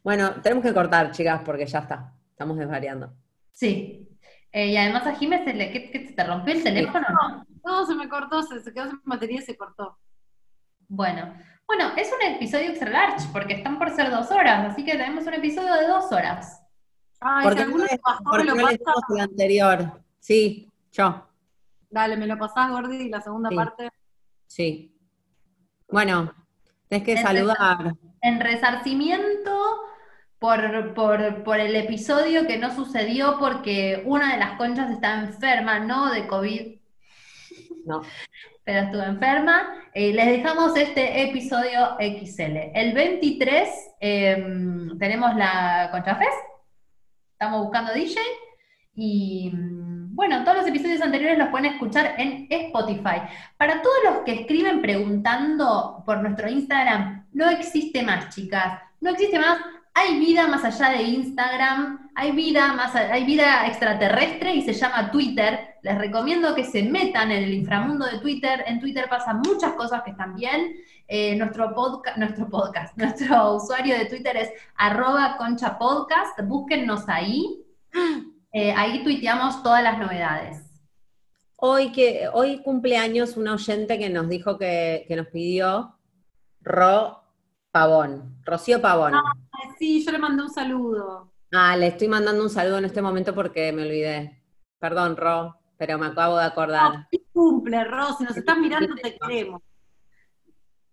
Bueno, 0.04 0.42
tenemos 0.42 0.64
que 0.64 0.74
cortar, 0.74 1.12
chicas, 1.12 1.42
porque 1.46 1.66
ya 1.66 1.80
está. 1.80 2.14
Estamos 2.32 2.58
desvariando. 2.58 3.14
Sí. 3.52 4.10
Eh, 4.52 4.68
y 4.68 4.78
además 4.78 5.08
a 5.08 5.16
Jiménez 5.16 5.46
se 5.46 5.54
le, 5.54 5.72
¿qué, 5.72 6.14
te 6.16 6.24
rompió 6.24 6.54
el 6.54 6.64
teléfono? 6.64 7.08
no? 7.10 7.46
No, 7.64 7.86
se 7.86 7.96
me 7.96 8.10
cortó, 8.10 8.44
se, 8.44 8.60
se 8.60 8.74
quedó 8.74 8.90
sin 8.90 9.00
batería 9.06 9.40
y 9.40 9.44
se 9.44 9.56
cortó. 9.56 9.98
Bueno, 10.90 11.34
bueno, 11.68 11.92
es 11.98 12.10
un 12.12 12.34
episodio 12.36 12.70
extra 12.70 12.90
large 12.90 13.28
porque 13.32 13.54
están 13.56 13.78
por 13.80 13.90
ser 13.96 14.12
dos 14.12 14.30
horas, 14.32 14.72
así 14.72 14.84
que 14.84 14.94
tenemos 14.94 15.26
un 15.26 15.34
episodio 15.34 15.74
de 15.74 15.88
dos 15.88 16.12
horas. 16.12 16.62
Ay, 17.20 17.44
¿Por 17.44 17.54
si 17.54 17.58
qué 17.60 17.64
no 17.64 17.68
alguno 17.68 17.84
le- 17.86 17.90
te 17.90 18.02
bajó, 18.06 18.24
por 18.26 18.38
me 18.40 18.44
qué 18.44 18.50
lo 18.50 18.56
no 18.56 18.62
el 19.16 19.22
anterior? 19.22 20.02
Sí, 20.20 20.72
yo, 20.92 21.28
Dale, 21.90 22.18
me 22.18 22.26
lo 22.28 22.38
pasás, 22.40 22.72
Gordi, 22.72 23.08
la 23.10 23.22
segunda 23.22 23.50
Sí. 23.50 23.56
parte. 23.56 23.90
sí. 24.48 24.90
Bueno, 25.90 26.34
tenés 26.90 27.06
que 27.06 27.18
saludar. 27.22 27.94
En 28.22 28.40
resarcimiento 28.40 29.80
por, 30.40 30.94
por, 30.96 31.44
por 31.44 31.60
el 31.60 31.76
episodio 31.76 32.48
que 32.48 32.58
no 32.58 32.74
sucedió 32.74 33.38
porque 33.38 34.02
una 34.06 34.34
de 34.34 34.40
las 34.40 34.58
conchas 34.58 34.90
está 34.90 35.20
enferma, 35.22 35.80
no 35.80 36.12
de 36.12 36.26
COVID, 36.28 36.80
No. 37.86 38.02
pero 38.64 38.82
estuvo 38.82 39.04
enferma. 39.04 39.76
Eh, 39.94 40.14
les 40.14 40.26
dejamos 40.26 40.76
este 40.78 41.24
episodio 41.24 41.98
XL. 42.00 42.72
El 42.74 42.94
23 42.94 43.70
em, 44.00 44.98
tenemos 44.98 45.36
la 45.36 45.90
Concha 45.92 46.16
Fest. 46.16 46.32
Estamos 47.34 47.64
buscando 47.64 47.94
DJ. 47.94 48.20
Y 48.96 49.52
mm, 49.54 50.16
bueno, 50.16 50.44
todos 50.44 50.58
los 50.58 50.68
episodios 50.68 51.02
anteriores 51.02 51.38
los 51.38 51.50
pueden 51.50 51.74
escuchar 51.74 52.16
en 52.18 52.48
Spotify. 52.50 53.22
Para 53.58 53.82
todos 53.82 53.98
los 54.06 54.18
que 54.20 54.42
escriben 54.42 54.82
preguntando 54.82 56.04
por 56.06 56.22
nuestro 56.22 56.50
Instagram, 56.50 57.28
no 57.34 57.50
existe 57.50 58.04
más, 58.04 58.34
chicas. 58.34 58.80
No 59.02 59.10
existe 59.10 59.40
más. 59.40 59.60
Hay 59.96 60.20
vida 60.20 60.48
más 60.48 60.64
allá 60.66 60.98
de 60.98 61.04
Instagram, 61.04 62.10
hay 62.16 62.32
vida 62.32 62.74
más, 62.74 62.96
hay 62.96 63.26
vida 63.26 63.68
extraterrestre 63.68 64.56
y 64.56 64.64
se 64.64 64.74
llama 64.74 65.12
Twitter. 65.12 65.76
Les 65.84 65.98
recomiendo 65.98 66.56
que 66.56 66.64
se 66.64 66.82
metan 66.82 67.32
en 67.32 67.44
el 67.44 67.54
inframundo 67.54 68.06
de 68.06 68.18
Twitter. 68.18 68.64
En 68.66 68.80
Twitter 68.80 69.08
pasan 69.08 69.42
muchas 69.42 69.74
cosas 69.74 70.02
que 70.04 70.12
están 70.12 70.36
bien. 70.36 70.76
Eh, 71.08 71.36
nuestro, 71.36 71.76
podcast, 71.76 72.18
nuestro 72.18 72.50
podcast, 72.50 72.98
nuestro 72.98 73.56
usuario 73.56 73.96
de 73.96 74.06
Twitter 74.06 74.36
es 74.36 74.50
arroba 74.76 75.38
conchapodcast. 75.38 76.42
Búsquennos 76.44 77.08
ahí. 77.08 77.64
Eh, 78.52 78.74
ahí 78.76 79.04
tuiteamos 79.04 79.62
todas 79.62 79.84
las 79.84 80.00
novedades. 80.00 80.64
Hoy 81.56 81.92
que 81.92 82.28
hoy 82.34 82.64
cumpleaños 82.64 83.38
una 83.38 83.54
oyente 83.54 84.00
que 84.00 84.10
nos 84.10 84.28
dijo 84.28 84.58
que, 84.58 85.06
que 85.08 85.16
nos 85.16 85.28
pidió 85.28 85.96
Ro 86.62 87.24
Pavón, 87.72 88.42
Rocío 88.44 88.82
Pavón. 88.82 89.14
Ay, 89.16 89.43
sí, 89.78 90.04
yo 90.04 90.12
le 90.12 90.20
mandé 90.20 90.44
un 90.44 90.50
saludo. 90.50 91.34
Ah, 91.52 91.78
le 91.78 91.88
estoy 91.88 92.08
mandando 92.08 92.44
un 92.44 92.50
saludo 92.50 92.80
en 92.80 92.86
este 92.86 93.02
momento 93.02 93.36
porque 93.36 93.72
me 93.72 93.84
olvidé. 93.84 94.42
Perdón, 94.80 95.16
Ro, 95.18 95.58
pero 95.78 95.98
me 95.98 96.08
acabo 96.08 96.38
de 96.38 96.46
acordar. 96.46 96.94
No, 96.94 97.08
cumple, 97.32 97.84
Ro, 97.84 98.14
si 98.18 98.24
nos 98.24 98.38
estás 98.38 98.58
mirando 98.58 98.96
te 98.96 99.18
queremos. 99.18 99.62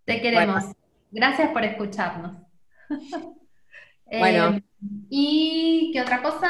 Te 0.05 0.21
queremos. 0.21 0.63
Gracias 1.11 1.51
por 1.51 1.63
escucharnos. 1.63 2.37
Eh, 4.11 4.19
Bueno. 4.19 4.59
¿Y 5.09 5.91
qué 5.93 6.01
otra 6.01 6.21
cosa? 6.21 6.49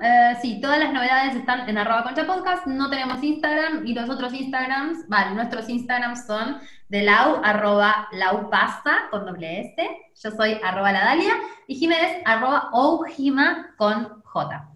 Eh, 0.00 0.36
sí, 0.40 0.60
todas 0.60 0.78
las 0.78 0.92
novedades 0.92 1.34
están 1.36 1.68
en 1.68 1.76
arroba 1.76 2.04
concha 2.04 2.26
podcast. 2.26 2.66
No 2.66 2.88
tenemos 2.88 3.22
Instagram 3.22 3.86
y 3.86 3.92
los 3.92 4.08
otros 4.08 4.32
Instagrams, 4.32 5.06
vale, 5.08 5.34
nuestros 5.34 5.68
Instagrams 5.68 6.26
son 6.26 6.58
de 6.88 7.02
lau, 7.02 7.40
arroba 7.42 8.08
laupasa 8.12 9.08
con 9.10 9.26
doble 9.26 9.60
S. 9.60 9.88
Yo 10.22 10.30
soy 10.30 10.58
arroba 10.64 10.92
la 10.92 11.04
Dalia 11.04 11.34
y 11.66 11.74
Jiménez 11.74 12.22
arroba 12.24 12.70
oujima 12.72 13.74
con 13.76 14.22
J. 14.22 14.68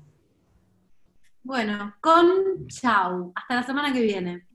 Bueno, 1.43 1.95
con 2.01 2.67
chau. 2.69 3.33
Hasta 3.35 3.55
la 3.55 3.63
semana 3.63 3.93
que 3.93 4.03
viene. 4.03 4.47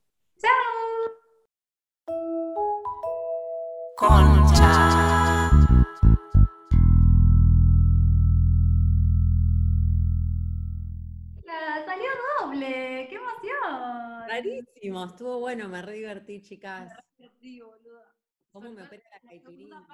Concha. 3.95 4.90
Doble, 12.61 13.07
qué 13.09 13.15
emoción. 13.15 14.29
Rarísimo, 14.29 15.05
estuvo 15.05 15.39
bueno, 15.39 15.67
me 15.67 15.81
re 15.81 15.93
divertí, 15.93 16.41
chicas. 16.41 16.93
Sí, 17.39 17.59
boluda. 17.59 18.15
¿Cómo 18.51 18.71
me 18.71 18.83
opera 18.83 19.03
la 19.11 19.19
caipirinha? 19.29 19.88